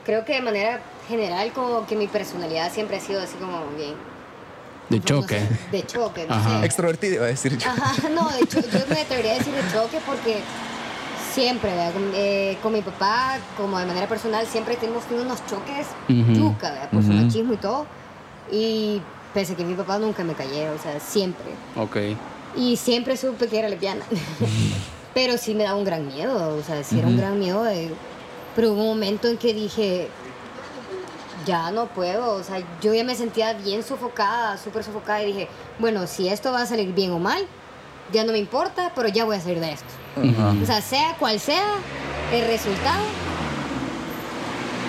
creo 0.05 0.24
que 0.24 0.35
de 0.35 0.43
manera 0.43 0.81
general 1.09 1.52
como 1.52 1.86
que 1.86 1.97
mi 1.97 2.06
personalidad 2.09 2.73
siempre 2.73 2.97
ha 2.97 3.01
sido 3.01 3.20
así 3.20 3.35
como 3.36 3.66
bien... 3.77 4.14
De 4.89 4.98
no 4.98 5.05
choque. 5.05 5.40
sé, 5.40 5.48
de 5.73 5.86
choque, 5.86 6.27
no 6.28 6.35
Ajá. 6.35 6.61
sé. 6.61 6.66
Extrovertido, 6.66 7.15
iba 7.16 7.24
a 7.24 7.28
decir 7.28 7.56
yo. 7.56 7.69
Ajá, 7.70 8.09
no, 8.11 8.28
de 8.31 8.40
hecho, 8.40 8.61
yo 8.61 8.81
me 8.89 9.01
atrevería 9.01 9.32
a 9.32 9.39
decir 9.39 9.52
de 9.55 9.62
choque 9.73 9.98
porque 10.06 10.40
siempre, 11.32 11.70
¿verdad? 11.70 11.93
Con, 11.93 12.11
eh, 12.15 12.59
con 12.62 12.73
mi 12.73 12.82
papá, 12.82 13.39
como 13.56 13.78
de 13.78 13.86
manera 13.86 14.06
personal, 14.09 14.47
siempre 14.47 14.77
hemos 14.82 15.05
tenido 15.05 15.24
unos 15.24 15.44
choques 15.47 15.86
Ujú. 16.09 16.32
yuca, 16.32 16.70
¿verdad? 16.70 16.90
Por 16.90 17.02
su 17.02 17.11
Ujú. 17.11 17.19
machismo 17.23 17.52
y 17.55 17.56
todo. 17.56 17.86
Y 18.52 19.01
pese 19.32 19.55
a 19.55 19.56
que 19.56 19.65
mi 19.65 19.74
papá 19.74 19.98
nunca 19.98 20.23
me 20.23 20.35
callé, 20.35 20.69
o 20.70 20.78
sea, 20.78 21.01
siempre. 21.01 21.47
Ok. 21.77 21.97
Y 22.56 22.77
siempre 22.77 23.16
supe 23.16 23.48
que 23.48 23.59
era 23.59 23.69
lesbiana. 23.69 24.05
Pero 25.15 25.39
sí 25.39 25.55
me 25.55 25.65
daba 25.65 25.77
un 25.78 25.85
gran 25.85 26.06
miedo, 26.06 26.56
o 26.56 26.62
sea, 26.62 26.82
sí 26.85 26.98
era 26.98 27.06
un 27.09 27.15
Ujú. 27.15 27.23
gran 27.23 27.39
miedo. 27.39 27.62
de- 27.65 27.90
Pero 28.55 28.73
hubo 28.73 28.82
un 28.82 28.89
momento 28.89 29.28
en 29.28 29.39
que 29.39 29.55
dije, 29.55 30.09
ya 31.45 31.71
no 31.71 31.87
puedo, 31.87 32.35
o 32.35 32.43
sea, 32.43 32.62
yo 32.81 32.95
ya 32.95 33.05
me 33.05 33.15
sentía 33.15 33.53
bien 33.55 33.83
sofocada, 33.83 34.57
súper 34.59 34.83
sofocada 34.85 35.23
y 35.23 35.27
dije, 35.27 35.49
bueno, 35.79 36.07
si 36.07 36.29
esto 36.29 36.53
va 36.53 36.62
a 36.62 36.66
salir 36.66 36.93
bien 36.95 37.11
o 37.12 37.19
mal, 37.19 37.47
ya 38.12 38.25
no 38.25 38.33
me 38.33 38.39
importa, 38.39 38.93
pero 38.95 39.09
ya 39.09 39.25
voy 39.25 39.37
a 39.37 39.41
salir 39.41 39.61
de 39.61 39.73
esto. 39.73 39.87
O 40.62 40.66
sea, 40.66 40.81
sea 40.81 41.15
cual 41.19 41.41
sea 41.41 41.65
el 42.33 42.47
resultado, 42.47 43.03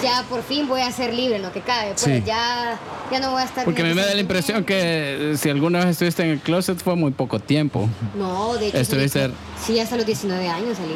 ya 0.04 0.24
por 0.30 0.44
fin 0.44 0.68
voy 0.68 0.82
a 0.82 0.92
ser 0.92 1.14
libre 1.14 1.38
en 1.38 1.42
lo 1.42 1.52
que 1.52 1.62
cabe, 1.62 1.92
pues 1.92 2.02
Sí. 2.02 2.24
ya, 2.26 2.78
ya 3.12 3.20
no 3.20 3.32
voy 3.32 3.42
a 3.42 3.46
estar... 3.46 3.64
Porque 3.66 3.82
a 3.82 3.86
mí 3.86 3.94
me 3.94 4.06
da 4.06 4.14
la 4.14 4.20
impresión 4.22 4.64
que 4.64 5.36
si 5.38 5.50
alguna 5.50 5.80
vez 5.80 5.90
estuviste 5.90 6.24
en 6.24 6.30
el 6.32 6.40
closet 6.40 6.78
fue 6.78 6.96
muy 6.96 7.12
poco 7.12 7.40
tiempo. 7.40 7.88
No, 8.16 8.56
de 8.56 8.68
hecho... 8.68 8.78
Estuviste- 8.78 9.22
salí- 9.30 9.34
Sí, 9.66 9.80
hasta 9.80 9.96
los 9.96 10.06
19 10.06 10.48
años 10.48 10.78
salí. 10.78 10.96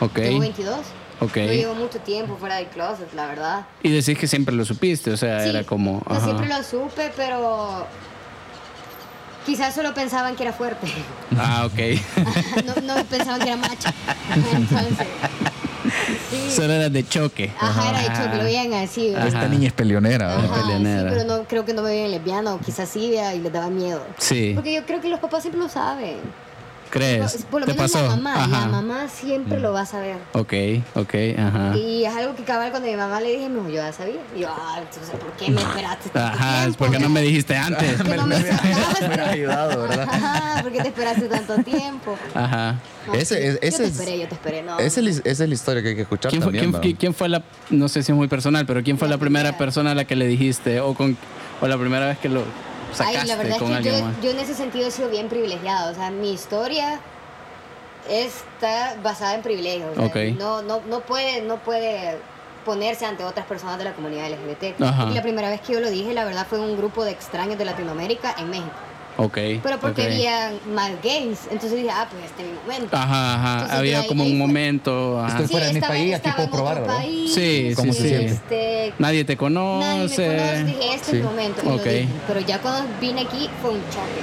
Ok. 0.00 0.12
Tengo 0.14 0.40
22. 0.40 0.76
Ok. 1.22 1.36
No 1.36 1.52
llevo 1.52 1.74
mucho 1.74 1.98
tiempo 2.00 2.36
fuera 2.36 2.56
del 2.56 2.66
closet, 2.66 3.12
la 3.14 3.26
verdad. 3.26 3.66
Y 3.82 3.90
decís 3.90 4.18
que 4.18 4.26
siempre 4.26 4.54
lo 4.54 4.64
supiste, 4.64 5.12
o 5.12 5.16
sea, 5.16 5.42
Sí, 5.42 5.50
era 5.50 5.62
como... 5.64 6.02
Yo 6.08 6.14
ajá. 6.16 6.24
siempre 6.24 6.48
lo 6.48 6.62
supe, 6.62 7.12
pero 7.16 7.86
quizás 9.46 9.74
solo 9.74 9.94
pensaban 9.94 10.34
que 10.36 10.42
era 10.42 10.52
fuerte. 10.52 10.86
Ah, 11.38 11.66
ok. 11.66 11.78
no, 12.64 12.94
no 12.94 13.04
pensaban 13.04 13.40
que 13.40 13.48
era 13.48 13.56
macho. 13.56 13.88
Entonces, 14.52 15.06
sí. 16.30 16.50
Solo 16.50 16.72
era 16.72 16.88
de 16.88 17.06
choque. 17.06 17.52
Ajá, 17.58 17.90
era 17.90 17.98
de 18.00 18.06
hecho 18.06 18.30
que 18.30 18.36
lo 18.38 18.44
veían 18.44 18.72
así. 18.74 19.10
¿verdad? 19.10 19.28
Esta 19.28 19.48
niña 19.48 19.68
es 19.68 19.72
peleonera, 19.74 20.26
¿verdad? 20.28 20.44
Ajá, 20.44 20.54
sí, 20.54 20.60
peleonera. 20.62 21.10
pero 21.10 21.24
no, 21.24 21.44
creo 21.44 21.64
que 21.64 21.72
no 21.74 21.82
me 21.82 21.90
veían 21.90 22.10
lesbiana 22.10 22.54
o 22.54 22.58
quizás 22.58 22.88
sí 22.88 23.10
vea, 23.10 23.34
y 23.34 23.40
les 23.40 23.52
daba 23.52 23.68
miedo. 23.68 24.04
Sí. 24.18 24.52
Porque 24.54 24.74
yo 24.74 24.84
creo 24.86 25.00
que 25.00 25.08
los 25.08 25.20
papás 25.20 25.42
siempre 25.42 25.60
lo 25.60 25.68
saben. 25.68 26.16
¿Crees? 26.92 27.46
Por 27.50 27.60
lo 27.62 27.66
¿Te 27.66 27.72
menos 27.72 27.90
pasó? 27.90 28.04
la 28.06 28.16
mamá, 28.16 28.34
Ajá. 28.34 28.48
la 28.60 28.66
mamá 28.66 29.08
siempre 29.08 29.58
lo 29.58 29.72
va 29.72 29.80
a 29.80 29.86
saber. 29.86 30.16
Ok, 30.34 30.52
ok, 30.94 31.14
ajá. 31.38 31.74
Y 31.76 32.04
es 32.04 32.14
algo 32.14 32.34
que 32.36 32.44
cabal 32.44 32.70
cuando 32.70 32.86
mi 32.88 32.94
mamá 32.96 33.18
le 33.20 33.32
dije, 33.32 33.48
me 33.48 33.56
dijo, 33.60 33.68
yo 33.68 33.74
ya 33.76 33.92
sabía. 33.94 34.16
Y 34.36 34.40
yo, 34.40 34.48
ah, 34.50 34.78
entonces, 34.78 35.14
¿por 35.18 35.32
qué 35.32 35.50
me 35.50 35.60
esperaste 35.62 36.10
tanto 36.10 36.34
Ajá, 36.38 36.56
es 36.58 36.62
tiempo? 36.64 36.78
porque 36.84 36.98
no 36.98 37.08
me 37.08 37.22
dijiste 37.22 37.56
antes. 37.56 38.02
Que 38.02 38.16
no 38.16 38.26
me 38.26 38.34
me 38.36 38.40
hubiera 38.42 38.58
sacaste. 38.58 39.20
ayudado, 39.22 39.82
¿verdad? 39.88 40.06
Ajá, 40.10 40.62
¿por 40.62 40.70
qué 40.72 40.82
te 40.82 40.88
esperaste 40.88 41.28
tanto 41.28 41.54
tiempo? 41.64 42.16
Ajá. 42.34 42.76
No, 43.06 43.14
Ese- 43.14 43.48
es- 43.48 43.54
yo 43.54 43.58
ese 43.62 43.78
te 43.78 43.84
es- 43.84 43.98
esperé, 43.98 44.18
yo 44.20 44.28
te 44.28 44.34
esperé, 44.34 44.62
no. 44.62 44.78
Esa 44.78 45.00
es, 45.00 45.06
la- 45.24 45.30
esa 45.30 45.42
es 45.44 45.48
la 45.48 45.54
historia 45.54 45.82
que 45.82 45.88
hay 45.88 45.94
que 45.96 46.02
escuchar 46.02 46.30
¿Quién 46.30 46.42
fue, 46.42 46.52
también, 46.52 46.64
quién, 46.72 46.82
¿verdad? 46.82 46.96
quién 47.00 47.14
fue 47.14 47.28
la, 47.30 47.42
no 47.70 47.88
sé 47.88 48.02
si 48.02 48.12
es 48.12 48.16
muy 48.18 48.28
personal, 48.28 48.66
pero 48.66 48.82
quién 48.82 48.98
fue 48.98 49.08
la, 49.08 49.14
La 49.14 49.18
primera 49.20 49.44
primera. 49.48 49.58
persona 49.58 49.92
a 49.92 49.94
la 49.94 50.04
que 50.04 50.14
le 50.14 50.26
dijiste 50.26 50.80
o 50.80 50.92
con 50.94 51.16
o 51.62 51.66
la 51.68 51.78
primera 51.78 52.06
vez 52.06 52.18
que 52.18 52.28
lo 52.28 52.42
sacaste 52.94 53.18
Ay, 53.20 53.26
la 53.26 53.36
verdad 53.36 53.58
con 53.58 53.72
es 53.72 53.80
que 53.80 54.04
yo, 54.22 54.30
en 54.30 54.38
ese 54.38 54.54
sentido 54.54 54.88
he 54.88 54.90
sido 54.90 55.08
bien 55.08 55.28
privilegiado. 55.28 55.92
O 55.92 55.94
sea, 55.94 56.10
mi 56.10 56.32
historia 56.32 57.00
está 58.08 58.96
basada 59.02 59.34
en 59.34 59.42
privilegios. 59.42 59.90
o 59.92 59.94
sea, 59.94 60.06
Ok. 60.06 60.16
no, 60.38 60.62
no, 60.62 60.80
no, 60.88 61.00
puede, 61.00 61.42
no 61.42 61.58
puede 61.58 62.18
ponerse 62.64 63.04
ante 63.06 63.24
otras 63.24 63.46
personas 63.46 63.78
de 63.78 63.84
la 63.84 63.92
comunidad 63.92 64.30
LGBT. 64.30 64.80
Ajá. 64.82 65.08
Y 65.10 65.14
la 65.14 65.22
primera 65.22 65.48
vez 65.48 65.60
que 65.60 65.72
yo 65.72 65.80
lo 65.80 65.90
dije, 65.90 66.12
la 66.14 66.24
verdad, 66.24 66.46
fue 66.48 66.58
en 66.58 66.64
un 66.64 66.76
grupo 66.76 67.04
de 67.04 67.10
extraños 67.10 67.58
de 67.58 67.64
Latinoamérica 67.64 68.34
en 68.38 68.50
México. 68.50 68.70
Ok. 69.18 69.34
Pero 69.62 69.78
porque 69.80 70.02
ok. 70.02 70.08
había 70.08 70.52
más 70.74 70.90
gays. 71.02 71.40
Entonces 71.50 71.72
dije, 71.78 71.90
ah, 71.90 72.08
pues 72.10 72.24
este 72.24 72.42
es 72.42 72.48
mi 72.48 72.54
momento. 72.56 72.96
Ajá, 72.96 73.34
ajá. 73.34 73.52
Entonces, 73.54 73.78
Había 73.78 74.06
como 74.06 74.24
un 74.24 74.38
momento. 74.38 75.20
ajá. 75.20 75.28
Estoy 75.28 75.46
fuera 75.48 75.66
de 75.66 75.72
mi 75.72 75.78
estaba- 75.78 75.94
país, 75.94 76.14
aquí 76.14 76.30
puedo 76.34 76.50
probar, 76.50 76.80
¿verdad? 76.80 76.96
país, 76.96 77.34
Sí, 77.34 77.72
¿Cómo 77.76 77.92
sí, 77.92 77.98
se 77.98 78.04
sí. 78.04 78.08
siente? 78.08 78.32
Este, 78.32 78.94
Nadie 78.98 79.24
te 79.24 79.36
Nadie 79.36 79.48
me 79.50 79.54
conoce. 79.54 80.26
conoce, 80.26 80.64
dije, 80.64 80.94
este 80.94 81.10
Sí. 81.10 81.16
es 81.16 81.22
mi 81.22 81.22
momento. 81.22 81.60
Y 81.62 81.68
lo 81.68 81.74
Ok. 81.74 81.84
dije. 81.84 82.08
Pero 82.26 82.40
ya 82.40 82.58
cuando 82.60 82.88
vine 83.00 83.20
aquí 83.22 83.50
fue 83.60 83.70
un 83.72 83.80
choque. 83.90 84.22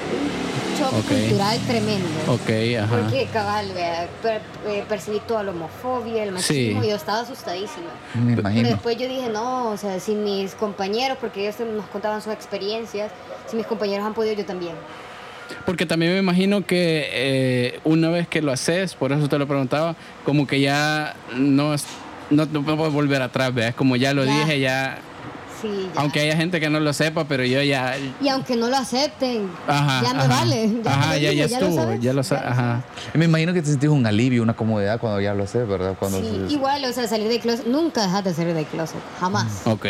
Un 0.79 0.85
choque 0.85 0.97
Ok. 1.13 1.19
cultural 1.19 1.59
tremendo. 1.67 2.07
Ok, 2.27 2.49
ajá. 2.83 2.97
Porque, 3.01 3.25
cabal, 3.33 3.71
vea, 3.73 4.07
per- 4.21 4.41
eh, 4.67 4.83
percibí 4.87 5.19
toda 5.27 5.43
la 5.43 5.51
homofobia, 5.51 6.23
el 6.23 6.31
machismo, 6.31 6.81
Sí. 6.81 6.87
y 6.87 6.89
yo 6.89 6.95
estaba 6.95 7.21
asustadísima. 7.21 7.87
Me 8.15 8.35
Pero 8.35 8.41
imagino. 8.41 8.69
después 8.69 8.97
yo 8.97 9.07
dije, 9.07 9.29
no, 9.29 9.69
o 9.71 9.77
sea, 9.77 9.99
si 9.99 10.13
mis 10.15 10.55
compañeros, 10.55 11.17
porque 11.19 11.41
ellos 11.47 11.55
nos 11.75 11.85
contaban 11.87 12.21
sus 12.21 12.33
experiencias, 12.33 13.11
si 13.49 13.55
mis 13.57 13.65
compañeros 13.65 14.05
han 14.05 14.13
podido, 14.13 14.35
yo 14.35 14.45
también. 14.45 14.73
Porque 15.65 15.85
también 15.85 16.13
me 16.13 16.19
imagino 16.19 16.65
que 16.65 17.09
eh, 17.11 17.79
una 17.83 18.09
vez 18.09 18.27
que 18.27 18.41
lo 18.41 18.51
haces, 18.51 18.93
por 18.95 19.11
eso 19.11 19.27
te 19.27 19.37
lo 19.39 19.47
preguntaba, 19.47 19.95
como 20.23 20.45
que 20.45 20.59
ya 20.61 21.15
no, 21.35 21.75
no, 22.29 22.45
no 22.45 22.63
puedes 22.77 22.93
volver 22.93 23.21
atrás, 23.21 23.53
¿ves? 23.53 23.73
Como 23.73 23.95
ya 23.95 24.13
lo 24.13 24.23
Ya. 24.25 24.39
dije, 24.39 24.59
ya. 24.59 24.99
Sí, 25.61 25.89
ya. 25.93 26.01
Aunque 26.01 26.21
haya 26.21 26.35
gente 26.35 26.59
que 26.59 26.69
no 26.69 26.79
lo 26.79 26.93
sepa, 26.93 27.25
pero 27.25 27.43
yo 27.43 27.61
ya. 27.61 27.95
Y 28.21 28.27
aunque 28.29 28.55
no 28.55 28.67
lo 28.69 28.77
acepten, 28.77 29.49
Ajá, 29.67 30.01
ya 30.03 30.13
me 30.13 30.19
ajá. 30.21 30.27
vale. 30.27 30.81
Ya 30.83 30.91
Ajá, 30.93 31.13
lo 31.13 31.19
ya- 31.19 31.29
digo, 31.31 31.47
ya 31.47 31.59
lo 31.59 31.65
estuvo, 31.67 31.81
sabes, 31.83 32.01
ya 32.01 32.13
lo 32.13 32.21
ajá. 32.21 32.81
Me 33.13 33.25
imagino 33.25 33.53
que 33.53 33.61
te 33.61 33.69
sentís 33.69 33.89
un 33.89 34.05
alivio, 34.05 34.41
una 34.43 34.55
comodidad 34.55 34.99
cuando 34.99 35.19
ya 35.21 35.33
lo 35.33 35.43
haces, 35.43 35.67
¿verdad? 35.67 35.95
Cuando 35.99 36.19
Sí, 36.21 36.29
se- 36.47 36.53
igual, 36.53 36.85
o 36.85 36.93
sea, 36.93 37.07
salir 37.07 37.27
del 37.27 37.39
closet, 37.39 37.65
nunca 37.67 38.01
dejas 38.03 38.23
de 38.23 38.33
salir 38.33 38.53
del 38.53 38.65
closet, 38.65 38.99
jamás. 39.19 39.47
Ok. 39.65 39.85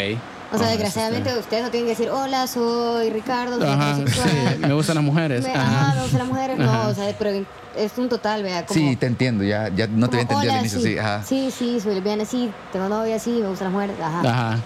O 0.51 0.57
sea, 0.57 0.65
Ah, 0.65 0.69
desgraciadamente 0.71 1.37
ustedes 1.37 1.61
no 1.63 1.69
tienen 1.69 1.85
que 1.85 1.95
decir, 1.95 2.09
hola, 2.09 2.47
soy 2.47 3.11
Ricardo, 3.11 3.59
soy 3.59 3.69
Ajá, 3.69 3.97
sí, 3.97 4.57
me 4.59 4.73
gustan 4.73 4.95
las 4.95 5.03
mujeres. 5.03 5.43
Me- 5.43 5.53
Ajá. 5.53 5.93
me 5.93 6.01
gustan 6.01 6.19
las 6.19 6.27
mujeres, 6.27 6.59
Ajá. 6.59 6.83
no, 6.85 6.89
o 6.89 6.93
sea, 6.95 7.15
pero 7.19 7.45
es 7.77 7.91
un 7.97 8.09
total, 8.09 8.41
vea, 8.41 8.65
como... 8.65 8.79
Sí, 8.79 8.95
te 8.95 9.05
entiendo, 9.05 9.43
ya, 9.43 9.69
ya 9.69 9.85
no 9.85 10.09
te 10.09 10.15
había 10.17 10.27
como, 10.27 10.39
entendido 10.39 10.39
al 10.39 10.47
"Hola, 10.47 10.59
inicio, 10.61 10.79
sí. 10.79 10.97
ajá. 10.97 11.21
Sí, 11.23 11.51
sí, 11.55 11.79
soy 11.79 11.93
lesbiana, 11.93 12.25
sí, 12.25 12.49
tengo 12.73 12.89
novia, 12.89 13.19
sí, 13.19 13.29
me 13.29 13.47
gustan 13.47 13.65
las 13.65 13.73
mujeres, 13.73 13.95
ajá. 14.01 14.21
Ajá. 14.21 14.59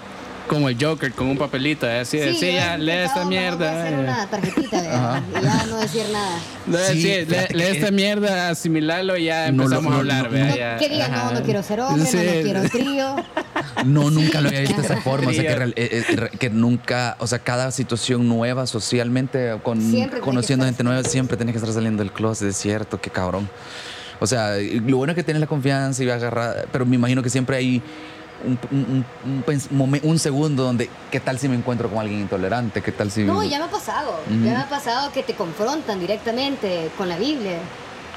Como 0.48 0.68
el 0.70 0.78
Joker 0.80 1.11
con 1.14 1.28
un 1.28 1.38
papelito, 1.38 1.88
¿eh? 1.90 1.99
así 1.99 2.18
de, 2.18 2.34
sí, 2.34 2.48
he 2.49 2.78
lee 2.78 2.91
esta 2.91 3.24
mierda. 3.26 3.82
hacer 3.82 3.94
eh. 3.94 3.99
una 3.99 4.28
tarjetita, 4.30 4.78
y 4.78 5.44
ya 5.44 5.65
no 5.68 5.78
decir 5.78 6.03
nada. 6.11 6.38
Lee, 6.68 6.78
Sí, 6.91 7.02
sí, 7.02 7.07
lee- 7.07 7.26
fíjate 7.26 7.53
lee 7.56 7.64
que- 7.64 7.72
esta 7.72 7.91
mierda, 7.91 8.49
asimilarlo 8.49 9.18
y 9.18 9.26
ya 9.26 9.52
No 9.52 9.64
lo- 9.70 9.76
empezamos 9.78 9.90
no- 9.91 9.95
a 9.95 9.99
hablar, 9.99 10.32
no- 10.32 10.38
No, 10.45 10.80
que 10.80 10.90
diga, 10.90 11.07
no, 11.07 11.32
no 11.32 11.41
quiero 11.44 11.64
ser 11.64 11.80
hombre, 11.80 12.06
Sí. 12.06 12.18
no, 12.18 12.24
no 12.24 12.41
quiero 12.41 12.70
trío. 12.70 13.15
No, 13.86 14.11
nunca 14.11 14.41
lo 14.41 14.49
había 14.49 14.61
visto 14.61 14.82
de 14.82 14.88
esa 14.88 14.98
forma. 15.02 15.32
O 15.32 15.34
sea, 15.34 15.44
que, 15.48 15.56
real- 15.56 15.74
eh, 15.78 16.03
eh, 16.10 16.30
que 16.38 16.49
nunca, 16.49 17.15
o 17.20 17.26
sea, 17.28 17.40
cada 17.40 17.72
situación 17.72 18.28
nueva 18.28 18.68
socialmente, 18.68 19.57
con, 19.64 19.80
conociendo 20.22 20.65
gente 20.65 20.84
nueva, 20.84 21.03
siempre 21.03 21.38
tienes 21.38 21.53
que 21.53 21.60
estar 21.60 21.74
saliendo 21.74 22.03
del 22.03 22.11
closet, 22.11 22.49
es 22.49 22.57
cierto, 22.57 22.99
qué 22.99 23.10
cabrón. 23.10 23.49
O 24.20 24.28
sea, 24.28 24.56
lo 24.57 24.98
bueno 24.98 25.11
es 25.11 25.15
que 25.15 25.24
tienes 25.24 25.41
la 25.41 25.48
confianza 25.48 26.03
y 26.03 26.06
vas 26.06 26.15
a 26.15 26.28
agarrar, 26.28 26.68
pero 26.72 26.86
me 26.86 26.95
imagino 26.95 27.24
que 27.24 27.30
siempre 27.30 27.57
hay 27.57 27.82
un, 28.44 28.60
un- 28.72 29.06
un 29.26 29.99
un 30.03 30.20
segundo 30.20 30.64
donde, 30.64 30.90
¿qué 31.11 31.20
tal 31.20 31.40
si 31.40 31.48
me 31.48 31.56
encuentro 31.56 31.90
con 31.90 31.99
alguien 31.99 32.22
intolerante? 32.22 32.82
¿Qué 32.82 32.91
tal 32.91 33.10
si... 33.11 33.24
No, 33.24 33.44
ya 33.44 33.57
me 33.60 33.65
ha 33.65 33.70
pasado, 33.72 34.20
Ujú. 34.28 34.44
ya 34.45 34.52
me 34.52 34.57
ha 34.57 34.70
pasado 34.70 35.11
que 35.11 35.24
te 35.24 35.34
confrontan 35.34 35.99
directamente 35.99 36.90
con 36.98 37.10
la 37.10 37.18
Biblia, 37.18 37.57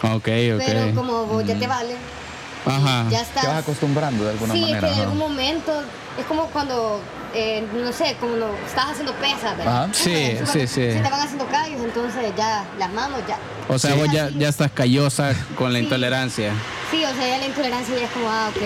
Ok, 0.02 0.14
ok. 0.14 0.62
pero 0.64 0.94
como 0.94 1.26
vos 1.26 1.44
ya 1.44 1.58
te 1.58 1.66
vale, 1.66 1.96
Ajá. 2.66 3.06
ya 3.10 3.20
estás... 3.20 3.42
Te 3.42 3.48
vas 3.48 3.58
acostumbrando 3.62 4.24
de 4.24 4.30
alguna 4.30 4.52
sí, 4.54 4.60
manera. 4.62 4.88
es 4.88 4.94
que 4.94 5.00
en 5.00 5.04
algún 5.04 5.18
momento 5.18 5.72
es 6.18 6.24
como 6.26 6.46
cuando, 6.46 7.00
eh, 7.34 7.64
no 7.74 7.92
sé, 7.92 8.16
como 8.18 8.36
no, 8.36 8.46
estás 8.66 8.86
haciendo 8.92 9.12
pesas, 9.14 9.56
¿verdad? 9.56 9.84
Ajá. 9.84 9.88
Sí, 9.94 10.12
Entonces, 10.14 10.70
sí, 10.70 10.86
sí. 10.86 10.92
Se 10.92 11.00
te 11.00 11.10
van 11.10 11.20
haciendo 11.20 11.46
callos, 11.46 11.80
entonces 11.82 12.32
ya 12.36 12.64
las 12.78 12.92
manos 12.92 13.20
ya. 13.28 13.38
O 13.68 13.78
sea, 13.78 13.92
Sí. 13.92 13.98
vos 13.98 14.08
ya, 14.12 14.30
ya 14.30 14.48
estás 14.48 14.70
callosa 14.72 15.34
con 15.56 15.72
la 15.72 15.78
Sí. 15.78 15.84
intolerancia. 15.84 16.52
Sí, 16.90 17.04
o 17.04 17.14
sea, 17.14 17.28
ya 17.28 17.38
la 17.38 17.46
intolerancia 17.46 17.96
ya 17.96 18.04
es 18.04 18.10
como, 18.10 18.28
ah, 18.28 18.48
ok. 18.50 18.62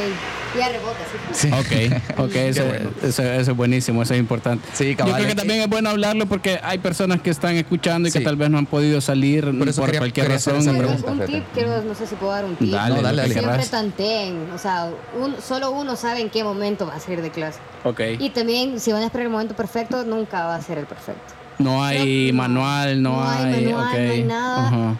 Ya 0.59 0.68
rebota, 0.68 0.98
sí. 1.32 1.48
Sí. 1.48 1.52
Ok, 1.52 2.18
ok, 2.18 2.35
eso, 2.35 2.64
bueno. 2.64 2.90
eso- 3.02 3.22
eso 3.22 3.51
es 3.52 3.56
buenísimo, 3.56 4.02
eso 4.02 4.14
es 4.14 4.20
importante. 4.20 4.66
Sí, 4.74 4.90
Yo 4.90 4.97
cabal, 4.97 5.14
creo 5.14 5.28
que 5.28 5.35
también 5.36 5.60
es 5.60 5.68
bueno 5.68 5.90
hablarlo 5.90 6.27
porque 6.27 6.59
hay 6.62 6.78
personas 6.78 7.20
que 7.20 7.31
están 7.31 7.55
escuchando 7.56 8.09
y 8.09 8.12
que 8.12 8.18
Sí. 8.18 8.24
tal 8.24 8.35
vez 8.36 8.51
no 8.51 8.59
han 8.59 8.66
podido 8.66 9.01
salir 9.01 9.44
por, 9.56 9.68
eso 9.68 9.85
quería- 9.85 10.01
cualquier 10.01 10.27
quería 10.27 10.36
hacer 10.39 10.55
razón. 10.55 10.74
esa 10.74 10.78
pregunta, 10.78 11.12
un 11.12 11.27
tip, 11.27 11.44
quiero, 11.55 11.82
no 11.82 11.94
sé 11.94 12.06
si 12.09 12.16
puedo 12.16 12.32
dar 12.32 12.44
un 12.44 12.56
tip. 12.56 12.70
Dale, 12.72 12.97
No, 12.97 13.02
dale, 13.02 13.16
que 13.16 13.20
dale. 13.22 13.32
Siempre 13.35 13.52
querrás. 13.52 13.70
tanteen, 13.70 14.51
o 14.52 14.59
sea, 14.59 14.90
un- 15.20 15.36
solo 15.40 15.70
uno 15.70 15.94
sabe 15.94 16.20
en 16.20 16.31
qué 16.31 16.43
momento 16.43 16.85
va 16.86 16.97
a 16.97 17.01
salir 17.01 17.22
de 17.22 17.31
clase. 17.31 17.60
Ok. 17.85 18.01
Y 18.18 18.31
también, 18.31 18.81
si 18.81 18.90
van 18.93 19.02
a 19.02 19.06
esperar 19.06 19.27
el 19.27 19.32
momento 19.32 19.55
perfecto, 19.55 20.05
nunca 20.05 20.47
va 20.47 20.56
a 20.56 20.62
ser 20.62 20.78
el 20.78 20.86
perfecto. 20.86 21.35
No 21.59 21.85
hay 21.85 22.32
No, 22.32 22.39
manual, 22.43 23.02
no, 23.02 23.16
no 23.22 23.28
hay 23.31 23.55
hay. 23.55 23.64
manual, 23.66 23.86
ok. 23.86 23.93
no 24.01 24.10
hay 24.12 24.22
nada. 24.24 24.66
Ajá. 24.66 24.97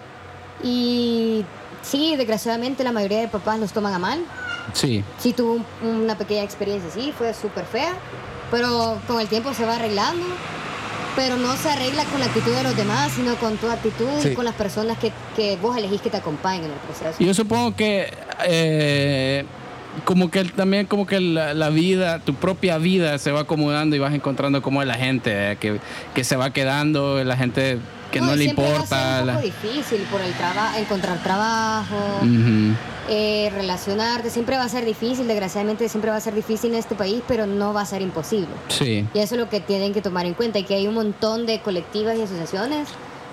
Y 0.63 1.45
sí, 1.83 2.15
desgraciadamente 2.17 2.85
la 2.85 2.93
mayoría 2.93 3.21
de 3.21 3.29
papás 3.29 3.59
los 3.59 3.73
toman 3.73 3.95
a 3.95 3.99
mal. 3.99 4.21
Sí, 4.73 5.03
Sí 5.19 5.33
tuvo 5.33 5.55
un- 5.55 5.67
una 6.03 6.17
pequeña 6.17 6.43
experiencia 6.43 6.89
así, 6.89 7.13
fue 7.17 7.33
súper 7.35 7.65
fea, 7.65 7.93
pero 8.51 8.99
con 9.07 9.21
el 9.21 9.29
tiempo 9.29 9.53
se 9.55 9.65
va 9.65 9.77
arreglando. 9.77 10.25
Pero 11.17 11.37
no 11.37 11.57
se 11.57 11.69
arregla 11.69 12.05
con 12.05 12.21
la 12.21 12.27
actitud 12.27 12.53
de 12.53 12.63
los 12.63 12.77
demás, 12.77 13.11
sino 13.13 13.35
con 13.35 13.57
tu 13.57 13.69
actitud 13.69 14.07
Sí. 14.23 14.29
y 14.29 14.35
con 14.35 14.45
las 14.45 14.55
personas 14.55 14.97
que, 14.97 15.11
que 15.35 15.57
vos 15.61 15.77
elegís 15.77 16.01
que 16.01 16.09
te 16.09 16.17
acompañen 16.19 16.67
en 16.67 16.71
el 16.71 16.77
proceso. 16.79 17.17
yo 17.23 17.35
supongo 17.35 17.75
que 17.75 18.15
eh, 18.47 19.45
como 20.05 20.31
que 20.31 20.45
también 20.45 20.87
como 20.87 21.07
que 21.09 21.19
la, 21.21 21.53
la 21.53 21.69
vida, 21.69 22.21
tu 22.21 22.35
propia 22.35 22.79
vida 22.79 23.19
se 23.19 23.33
va 23.33 23.41
acomodando 23.41 23.97
y 23.97 23.99
vas 23.99 24.15
encontrando 24.15 24.63
como 24.63 24.83
es 24.83 24.89
la 24.89 24.95
gente 24.95 25.31
eh, 25.53 25.57
que, 25.59 25.81
que 26.15 26.23
se 26.23 26.37
va 26.37 26.53
quedando, 26.53 27.23
la 27.25 27.37
gente 27.37 27.79
que 28.11 28.21
no, 28.21 28.35
le 28.37 28.45
importa. 28.45 28.97
Va 28.97 29.11
a 29.13 29.15
ser 29.17 29.21
un 29.21 29.27
la- 29.27 29.41
difícil 29.41 30.01
por 30.11 30.21
el 30.21 30.33
trabajo, 30.35 30.79
encontrar 30.79 31.23
trabajo, 31.23 31.97
eh, 33.09 33.51
relacionarte. 33.55 34.31
Siempre 34.31 34.57
va 34.57 34.65
a 34.65 34.69
ser 34.69 34.85
difícil, 34.85 35.27
desgraciadamente 35.27 35.89
siempre 35.89 36.11
va 36.11 36.17
a 36.17 36.21
ser 36.21 36.35
difícil 36.35 36.73
en 36.73 36.79
este 36.79 36.95
país, 36.95 37.23
pero 37.27 37.47
no 37.47 37.73
va 37.73 37.83
a 37.83 37.87
ser 37.87 38.03
imposible. 38.03 38.49
Sí, 38.69 39.07
Y 39.15 39.19
eso 39.19 39.35
es 39.35 39.41
lo 39.41 39.49
que 39.49 39.61
tienen 39.61 39.93
que 39.93 40.01
tomar 40.03 40.27
en 40.27 40.35
cuenta, 40.35 40.59
y 40.59 40.65
que 40.65 40.75
hay 40.75 40.87
un 40.87 40.95
montón 40.95 41.47
de 41.47 41.61
colectivas 41.61 42.17
y 42.17 42.23
asociaciones 42.23 42.89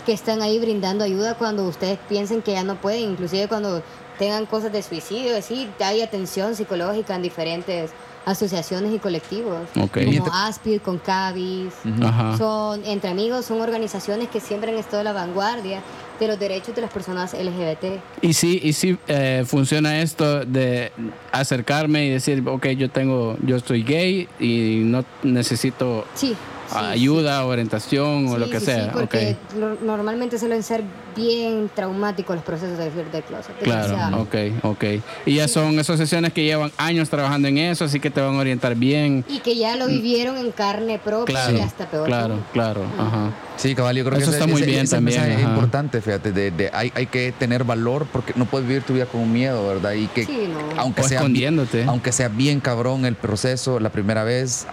que 0.06 0.14
están 0.14 0.42
ahí 0.42 0.58
brindando 0.60 1.04
ayuda 1.04 1.36
cuando 1.36 1.66
ustedes 1.68 2.00
piensen 2.08 2.42
que 2.42 2.54
ya 2.54 2.64
no 2.64 2.76
pueden, 2.76 3.12
inclusive 3.12 3.48
cuando 3.48 3.84
tengan 4.18 4.46
cosas 4.46 4.72
de 4.72 4.82
suicidio, 4.82 5.34
decir, 5.34 5.70
hay 5.84 6.02
atención 6.02 6.56
psicológica 6.56 7.14
en 7.16 7.22
diferentes 7.22 7.92
asociaciones 8.28 8.94
y 8.94 9.00
colectivos, 9.00 9.70
como 9.74 10.30
ASPID, 10.34 10.82
con 10.82 10.98
CABIS. 10.98 11.74
ajá. 12.04 12.38
Son, 12.38 12.84
entre 12.86 13.10
amigos, 13.10 13.46
son 13.46 13.62
organizaciones 13.62 14.28
que 14.28 14.42
siempre 14.42 14.72
han 14.72 14.78
estado 14.78 15.00
a 15.00 15.04
la 15.06 15.14
vanguardia 15.14 15.82
de 16.20 16.28
los 16.28 16.38
derechos 16.38 16.76
de 16.76 16.82
las 16.82 16.92
personas 16.92 17.34
LGBT. 17.34 18.02
Y 18.22 18.34
sí, 18.34 18.60
y 18.62 18.74
sí 18.74 18.98
eh, 19.08 19.46
funciona 19.48 20.02
esto 20.02 20.44
de 20.44 20.92
acercarme 21.32 22.06
y 22.06 22.10
decir, 22.10 22.44
ok, 22.46 22.68
yo 22.70 22.90
tengo, 22.90 23.38
yo 23.46 23.56
estoy 23.56 23.84
gay 23.84 24.28
y 24.40 24.82
no 24.84 25.06
necesito 25.24 26.06
Sí. 26.14 26.36
Sí, 26.70 26.76
ayuda, 26.80 27.46
orientación 27.46 28.28
o 28.28 28.34
Sí, 28.34 28.40
lo 28.40 28.50
que 28.50 28.60
sí, 28.60 28.66
sea. 28.68 28.84
sí, 28.86 28.90
porque 28.94 29.38
ok. 29.54 29.60
lo- 29.60 29.76
normalmente 29.86 30.38
suelen 30.40 30.64
ser 30.64 30.84
bien 31.16 31.70
traumáticos 31.74 32.36
los 32.36 32.46
procesos 32.46 32.78
de 32.78 32.90
salir 32.92 33.10
del 33.12 33.24
closet. 33.24 33.56
Claro, 33.64 34.22
ok, 34.22 34.36
ok. 34.64 34.84
Y 35.26 35.36
ya 35.36 35.48
son 35.48 35.80
asociaciones 35.80 36.32
que 36.34 36.44
llevan 36.44 36.72
años 36.78 37.10
trabajando 37.10 37.48
en 37.48 37.58
eso, 37.58 37.86
así 37.86 38.00
que 38.00 38.12
te 38.12 38.22
van 38.22 38.36
a 38.36 38.40
orientar 38.40 38.76
bien. 38.76 39.26
Y 39.28 39.40
que 39.40 39.56
ya 39.58 39.76
lo 39.78 39.88
vivieron 39.88 40.38
en 40.38 40.52
carne 40.52 41.00
propia 41.00 41.26
Claro, 41.34 41.58
y 41.58 41.62
hasta 41.62 41.88
peor. 41.90 42.06
claro, 42.06 42.40
claro, 42.54 42.82
ajá. 43.00 43.32
Sí, 43.56 43.74
cabal, 43.74 43.98
yo 43.98 44.06
creo 44.06 44.20
Eso 44.20 44.30
que 44.30 44.32
está 44.36 44.44
ese- 44.46 44.52
muy 44.54 44.62
ese- 44.62 44.70
bien 44.70 44.84
ese 44.84 44.96
también, 44.98 45.20
mensaje 45.22 45.42
es 45.42 45.48
importante, 45.50 46.02
fíjate, 46.02 46.32
de, 46.32 46.52
de- 46.52 46.70
hay, 46.72 46.92
hay 46.94 47.08
que 47.08 47.32
tener 47.32 47.64
valor 47.64 48.06
porque 48.14 48.34
no 48.36 48.46
puedes 48.46 48.68
vivir 48.68 48.84
tu 48.84 48.94
vida 48.94 49.08
con 49.08 49.32
miedo, 49.34 49.68
¿verdad? 49.68 49.94
Y 49.94 50.06
que 50.08 50.26
Sí, 50.26 50.48
no. 50.48 50.80
aunque 50.80 51.02
O 51.02 51.08
sea 51.08 51.18
escondiéndote. 51.18 51.84
aunque 51.86 52.12
sea 52.12 52.28
bien 52.28 52.60
cabrón 52.60 53.06
el 53.06 53.16
proceso 53.16 53.80
la 53.80 53.90
primera 53.90 54.24
vez, 54.24 54.68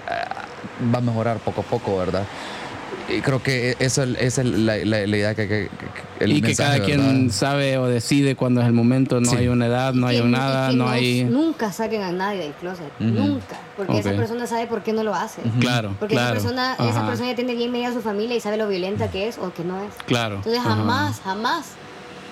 va 0.92 0.98
a 0.98 1.02
mejorar 1.02 1.38
poco 1.38 1.60
a 1.62 1.64
poco, 1.64 1.96
¿verdad? 1.98 2.24
Y 3.06 3.20
creo 3.20 3.42
que 3.42 3.76
eso 3.80 4.02
es 4.04 4.16
esa 4.18 4.40
es 4.40 4.46
la, 4.48 4.76
la- 4.78 5.06
la 5.06 5.16
idea 5.16 5.34
que, 5.34 5.46
que- 5.46 5.68
que- 5.68 6.24
el 6.24 6.32
y 6.32 6.40
que 6.40 6.48
mensaje, 6.48 6.72
cada 6.78 6.84
quien 6.86 7.00
¿verdad? 7.24 7.34
sabe 7.34 7.76
o 7.76 7.86
decide 7.86 8.34
cuándo 8.34 8.62
es 8.62 8.66
el 8.66 8.72
momento, 8.72 9.20
no 9.20 9.30
Sí. 9.30 9.36
hay 9.36 9.48
una 9.48 9.66
edad, 9.66 9.92
no 9.92 10.06
Y 10.10 10.14
hay 10.14 10.16
que- 10.20 10.24
un 10.24 10.30
nada, 10.30 10.70
que 10.70 10.76
no 10.76 10.88
hay... 10.88 11.24
Nunca 11.24 11.70
saquen 11.70 12.00
a 12.02 12.12
nadie 12.12 12.40
del 12.44 12.52
closet. 12.52 12.86
Ujú. 13.00 13.10
Nunca. 13.10 13.56
Porque 13.76 13.92
Ok. 13.92 13.98
esa 13.98 14.12
persona 14.12 14.46
sabe 14.46 14.66
por 14.68 14.82
qué 14.82 14.92
no 14.94 15.02
lo 15.02 15.14
hace. 15.14 15.42
Claro, 15.60 15.94
Porque 15.98 16.14
claro. 16.14 16.36
esa, 16.38 16.48
persona, 16.48 16.74
esa 16.88 17.06
persona 17.06 17.28
ya 17.30 17.34
tiene 17.36 17.54
bien 17.54 17.72
medida 17.72 17.88
a 17.88 17.92
su 17.92 18.00
familia 18.00 18.36
y 18.36 18.40
sabe 18.40 18.56
lo 18.56 18.68
violenta 18.68 19.10
que 19.10 19.28
es 19.28 19.36
o 19.36 19.52
que 19.52 19.64
no 19.64 19.82
es. 19.82 19.92
Claro. 20.06 20.36
Entonces 20.36 20.60
ajá. 20.60 20.70
jamás, 20.76 21.20
jamás, 21.22 21.64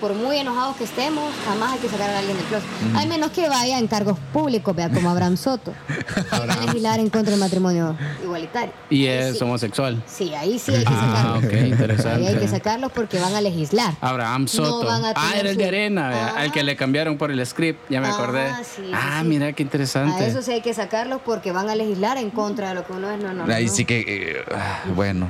por 0.03 0.13
muy 0.15 0.35
enojados 0.35 0.75
que 0.75 0.83
estemos, 0.83 1.33
jamás 1.45 1.71
hay 1.71 1.79
que 1.79 1.87
sacar 1.87 2.09
a 2.09 2.19
alguien 2.19 2.35
del 2.35 2.45
closet. 2.47 2.67
Al 2.93 3.07
menos 3.07 3.31
que 3.31 3.47
vaya 3.47 3.79
en 3.79 3.87
cargos 3.87 4.19
públicos, 4.33 4.75
vea, 4.75 4.89
como 4.89 5.09
Abraham 5.09 5.37
Soto. 5.37 5.73
Que 5.87 6.45
va 6.45 6.55
a 6.55 6.57
legislar 6.65 6.99
en 6.99 7.09
contra 7.09 7.31
del 7.31 7.39
matrimonio 7.39 7.95
igualitario. 8.21 8.73
Y 8.89 9.07
Ahí 9.07 9.17
es 9.29 9.37
sí. 9.37 9.43
homosexual. 9.45 10.03
Sí, 10.05 10.33
ahí 10.35 10.59
sí 10.59 10.75
hay 10.75 10.83
que 10.83 10.93
Ah, 10.93 11.15
sacarlos. 11.39 11.43
ok, 11.45 11.53
interesante. 11.67 12.27
Ahí 12.27 12.27
hay 12.33 12.37
que 12.37 12.47
sacarlos 12.49 12.91
porque 12.91 13.17
van 13.17 13.33
a 13.33 13.39
legislar. 13.39 13.93
Abraham 14.01 14.49
Soto. 14.49 14.85
van 14.85 15.05
a 15.05 15.13
ah, 15.15 15.31
era 15.37 15.51
el 15.51 15.55
de 15.55 15.67
Arena, 15.69 16.09
vea, 16.09 16.27
Ajá. 16.27 16.39
al 16.41 16.51
que 16.51 16.63
le 16.63 16.75
cambiaron 16.75 17.17
por 17.17 17.31
el 17.31 17.45
script, 17.45 17.89
ya 17.89 18.01
me 18.01 18.07
Ajá, 18.07 18.17
acordé. 18.21 18.49
sí, 18.65 18.81
sí, 18.87 18.91
ah, 18.93 19.19
sí. 19.21 19.27
mira 19.29 19.53
qué 19.53 19.63
interesante. 19.63 20.21
A 20.21 20.27
eso 20.27 20.41
sí 20.41 20.51
hay 20.51 20.59
que 20.61 20.73
sacarlos 20.73 21.21
porque 21.23 21.53
van 21.53 21.69
a 21.69 21.75
legislar 21.75 22.17
en 22.17 22.29
contra 22.29 22.67
de 22.67 22.75
lo 22.75 22.85
que 22.85 22.91
uno 22.91 23.09
es. 23.09 23.23
No, 23.23 23.33
no, 23.33 23.45
no. 23.45 23.53
Ahí 23.53 23.67
no. 23.67 23.71
sí 23.71 23.85
que, 23.85 23.99
eh, 24.05 24.43
ah, 24.53 24.81
bueno. 24.93 25.27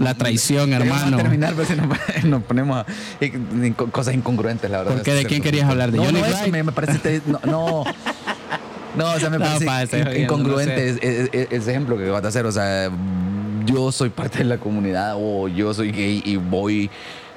La 0.00 0.14
traición, 0.14 0.70
ya 0.70 0.78
vamos 0.78 0.94
a 0.94 0.98
hermano. 1.04 1.16
terminar, 1.18 1.54
pero 1.54 1.68
si 1.68 1.74
nos, 1.76 2.24
nos 2.24 2.42
ponemos 2.42 2.78
a- 2.78 2.86
en- 3.20 3.64
en 3.64 3.74
co- 3.74 3.90
cosas 3.90 4.14
incongruentes, 4.14 4.70
la 4.70 4.78
verdad. 4.78 4.94
¿Por 4.94 5.02
qué? 5.02 5.12
¿De 5.14 5.24
quién 5.24 5.42
querías 5.42 5.68
hablar? 5.68 5.90
¿De 5.90 5.98
no, 5.98 6.04
Johnny 6.04 6.20
no, 6.20 6.26
eso 6.26 6.48
me, 6.50 6.62
me 6.62 6.72
parece... 6.72 7.20
no, 7.26 7.40
no. 7.44 7.84
No, 8.96 9.12
o 9.12 9.18
sea, 9.20 9.28
me 9.30 9.38
No, 9.38 9.44
parece 9.44 9.66
pa, 9.66 9.82
in- 10.14 10.22
incongruente 10.22 10.92
no 10.92 10.98
sé. 11.00 11.22
ese- 11.32 11.48
ese 11.54 11.70
ejemplo 11.70 11.98
que 11.98 12.08
vas 12.08 12.24
a 12.24 12.28
hacer. 12.28 12.46
O 12.46 12.52
sea, 12.52 12.90
yo 13.66 13.92
soy 13.92 14.08
parte 14.08 14.38
de 14.38 14.44
la 14.44 14.58
comunidad 14.58 15.14
o 15.16 15.48
yo 15.48 15.74
soy 15.74 15.92
gay 15.92 16.22
y 16.24 16.36
voy 16.36 16.88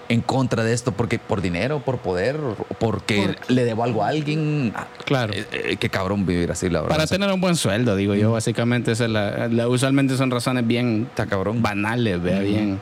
en 0.09 0.21
contra 0.21 0.63
de 0.63 0.73
esto 0.73 0.91
porque 0.91 1.19
por 1.19 1.39
dinero, 1.41 1.81
por 1.85 1.99
poder, 1.99 2.37
porque 2.79 3.35
le 3.47 3.63
debo 3.63 3.83
algo 3.83 4.03
a 4.03 4.07
alguien. 4.09 4.73
Ah, 4.75 4.87
Claro. 5.05 5.33
eh, 5.33 5.45
eh, 5.51 5.77
qué 5.79 5.89
cabrón 5.89 6.25
vivir 6.25 6.51
así, 6.51 6.67
la 6.69 6.81
verdad. 6.81 6.95
Para 6.95 7.07
tener 7.07 7.31
un 7.31 7.39
buen 7.39 7.55
sueldo, 7.55 7.95
digo 7.95 8.15
yo, 8.15 8.31
básicamente 8.31 8.91
esa 8.91 9.05
es 9.05 9.11
la, 9.11 9.47
la- 9.47 9.67
usualmente 9.67 10.17
son 10.17 10.31
razones 10.31 10.65
bien 10.67 11.05
Está 11.09 11.27
cabrón. 11.27 11.61
banales, 11.61 12.21
vea 12.21 12.39
bien. 12.39 12.79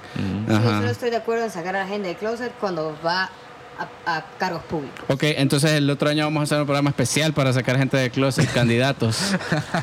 Yo 0.48 0.56
Ajá. 0.56 0.78
solo 0.80 0.90
estoy 0.90 1.10
de 1.10 1.18
acuerdo 1.18 1.44
en 1.46 1.52
sacar 1.52 1.76
a 1.76 1.80
la 1.80 1.88
gente 1.88 2.08
del 2.08 2.18
closet 2.18 2.52
cuando 2.60 2.98
va 3.06 3.30
a, 4.06 4.16
a 4.18 4.26
cargos 4.40 4.64
públicos. 4.64 5.04
Ok, 5.10 5.24
entonces 5.24 5.72
el 5.72 5.90
otro 5.90 6.10
año 6.10 6.24
vamos 6.24 6.40
a 6.40 6.44
hacer 6.46 6.60
un 6.62 6.66
programa 6.66 6.90
especial 6.90 7.34
para 7.34 7.52
sacar 7.54 7.78
gente 7.78 7.98
de 7.98 8.10
closet, 8.10 8.50
candidatos. 8.54 9.34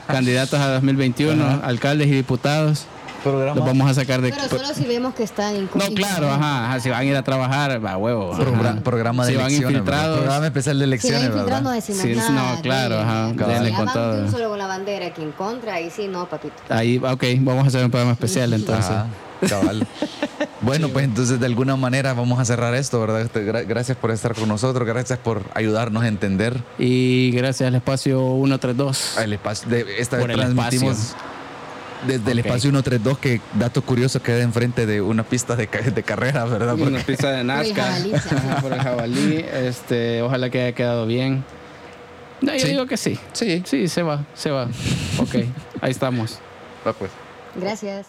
candidatos 0.06 0.58
a 0.60 0.68
2021, 0.74 1.60
alcaldes 1.62 2.08
y 2.08 2.12
diputados. 2.12 2.86
Programa- 3.24 3.56
Los 3.56 3.64
vamos 3.66 3.90
a 3.90 3.94
sacar 3.94 4.20
de... 4.20 4.30
Pero 4.30 4.48
solo 4.48 4.74
si 4.74 4.84
vemos 4.84 5.14
que 5.14 5.22
están 5.24 5.54
No, 5.54 5.62
incógnito. 5.62 5.94
claro, 5.94 6.30
ajá, 6.30 6.66
ajá, 6.66 6.80
si 6.80 6.90
van 6.90 7.00
a 7.00 7.04
ir 7.04 7.16
a 7.16 7.22
trabajar, 7.22 7.84
va 7.84 7.96
huevo. 7.96 8.32
ajá. 8.34 8.80
Programa 8.84 9.24
de 9.26 9.32
Si 9.32 9.36
van 9.36 9.46
elecciones. 9.46 9.60
¿verdad? 9.60 9.70
infiltrados. 9.80 10.18
Programa 10.18 10.46
especial 10.46 10.78
de 10.78 10.84
Si 10.84 10.86
van 10.86 10.88
elecciones, 10.92 11.22
infiltrados 11.24 11.62
no 11.62 11.70
¿verdad? 11.70 11.74
decimos 11.86 12.02
Sí, 12.02 12.14
sí, 12.14 12.32
nada. 12.32 12.54
no, 12.56 12.62
claro, 12.62 12.98
ajá, 13.00 13.32
ya 13.36 13.76
con 13.76 13.84
van 13.86 13.94
todo. 13.94 14.30
solo 14.30 14.48
con 14.50 14.58
la 14.58 14.66
bandera 14.66 15.06
aquí 15.06 15.22
en 15.22 15.32
contra, 15.32 15.74
ahí 15.74 15.90
sí, 15.90 16.06
no, 16.08 16.28
papito. 16.28 16.54
Ahí, 16.68 16.98
ok, 16.98 17.24
vamos 17.40 17.64
a 17.64 17.68
hacer 17.68 17.84
un 17.84 17.90
programa 17.90 18.12
especial 18.12 18.52
entonces. 18.52 18.90
Ajá, 18.90 19.06
cabal. 19.48 19.86
Bueno, 20.60 20.88
pues 20.88 21.04
entonces 21.04 21.38
de 21.38 21.44
alguna 21.44 21.76
manera 21.76 22.14
vamos 22.14 22.38
a 22.40 22.44
cerrar 22.46 22.74
esto, 22.74 22.98
¿verdad? 22.98 23.20
Este, 23.20 23.46
gra- 23.46 23.66
Gracias 23.66 23.98
por 23.98 24.10
estar 24.10 24.34
con 24.34 24.48
nosotros, 24.48 24.86
gracias 24.88 25.18
por 25.18 25.42
ayudarnos 25.52 26.02
a 26.04 26.08
entender 26.08 26.62
Y 26.78 27.32
gracias 27.32 27.68
al 27.68 27.74
espacio 27.74 28.18
132. 28.36 29.18
el 29.18 29.34
espacio. 29.34 29.68
De, 29.68 29.84
esta 29.98 30.16
vez 30.16 30.22
Por 30.24 30.30
el 30.30 30.36
transmitimos 30.38 30.96
espacio. 30.98 31.16
Desde 32.06 32.32
el 32.32 32.38
espacio 32.40 32.70
132, 32.70 33.18
que 33.18 33.40
dato 33.54 33.82
curioso 33.82 34.22
queda 34.22 34.42
enfrente 34.42 34.86
de 34.86 35.00
una 35.00 35.22
pista 35.24 35.56
de, 35.56 35.66
de 35.66 36.02
carrera, 36.02 36.44
¿verdad? 36.44 36.74
Una 36.78 37.00
pista 37.00 37.30
de 37.32 37.44
Nazca. 37.44 37.96
Por 38.60 38.72
el 38.72 38.80
jabalí. 38.80 39.44
Este, 39.52 40.22
ojalá 40.22 40.50
que 40.50 40.62
haya 40.62 40.74
quedado 40.74 41.06
bien. 41.06 41.44
No, 42.40 42.52
yo 42.52 42.60
Sí. 42.60 42.68
digo 42.68 42.86
que 42.86 42.96
sí. 42.96 43.18
Sí. 43.32 43.62
Sí, 43.64 43.88
se 43.88 44.02
va, 44.02 44.24
se 44.34 44.50
va. 44.50 44.68
Ok, 45.18 45.36
ahí 45.80 45.90
estamos. 45.90 46.38
Va, 46.86 46.92
pues. 46.92 47.10
Gracias. 47.56 48.08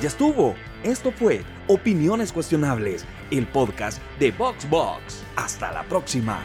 Ya 0.00 0.08
estuvo. 0.08 0.54
Esto 0.84 1.10
fue 1.10 1.42
Opiniones 1.66 2.32
Cuestionables, 2.32 3.04
el 3.32 3.46
podcast 3.48 3.98
de 4.20 4.30
VoxBox. 4.30 5.22
Hasta 5.34 5.72
la 5.72 5.82
próxima. 5.82 6.38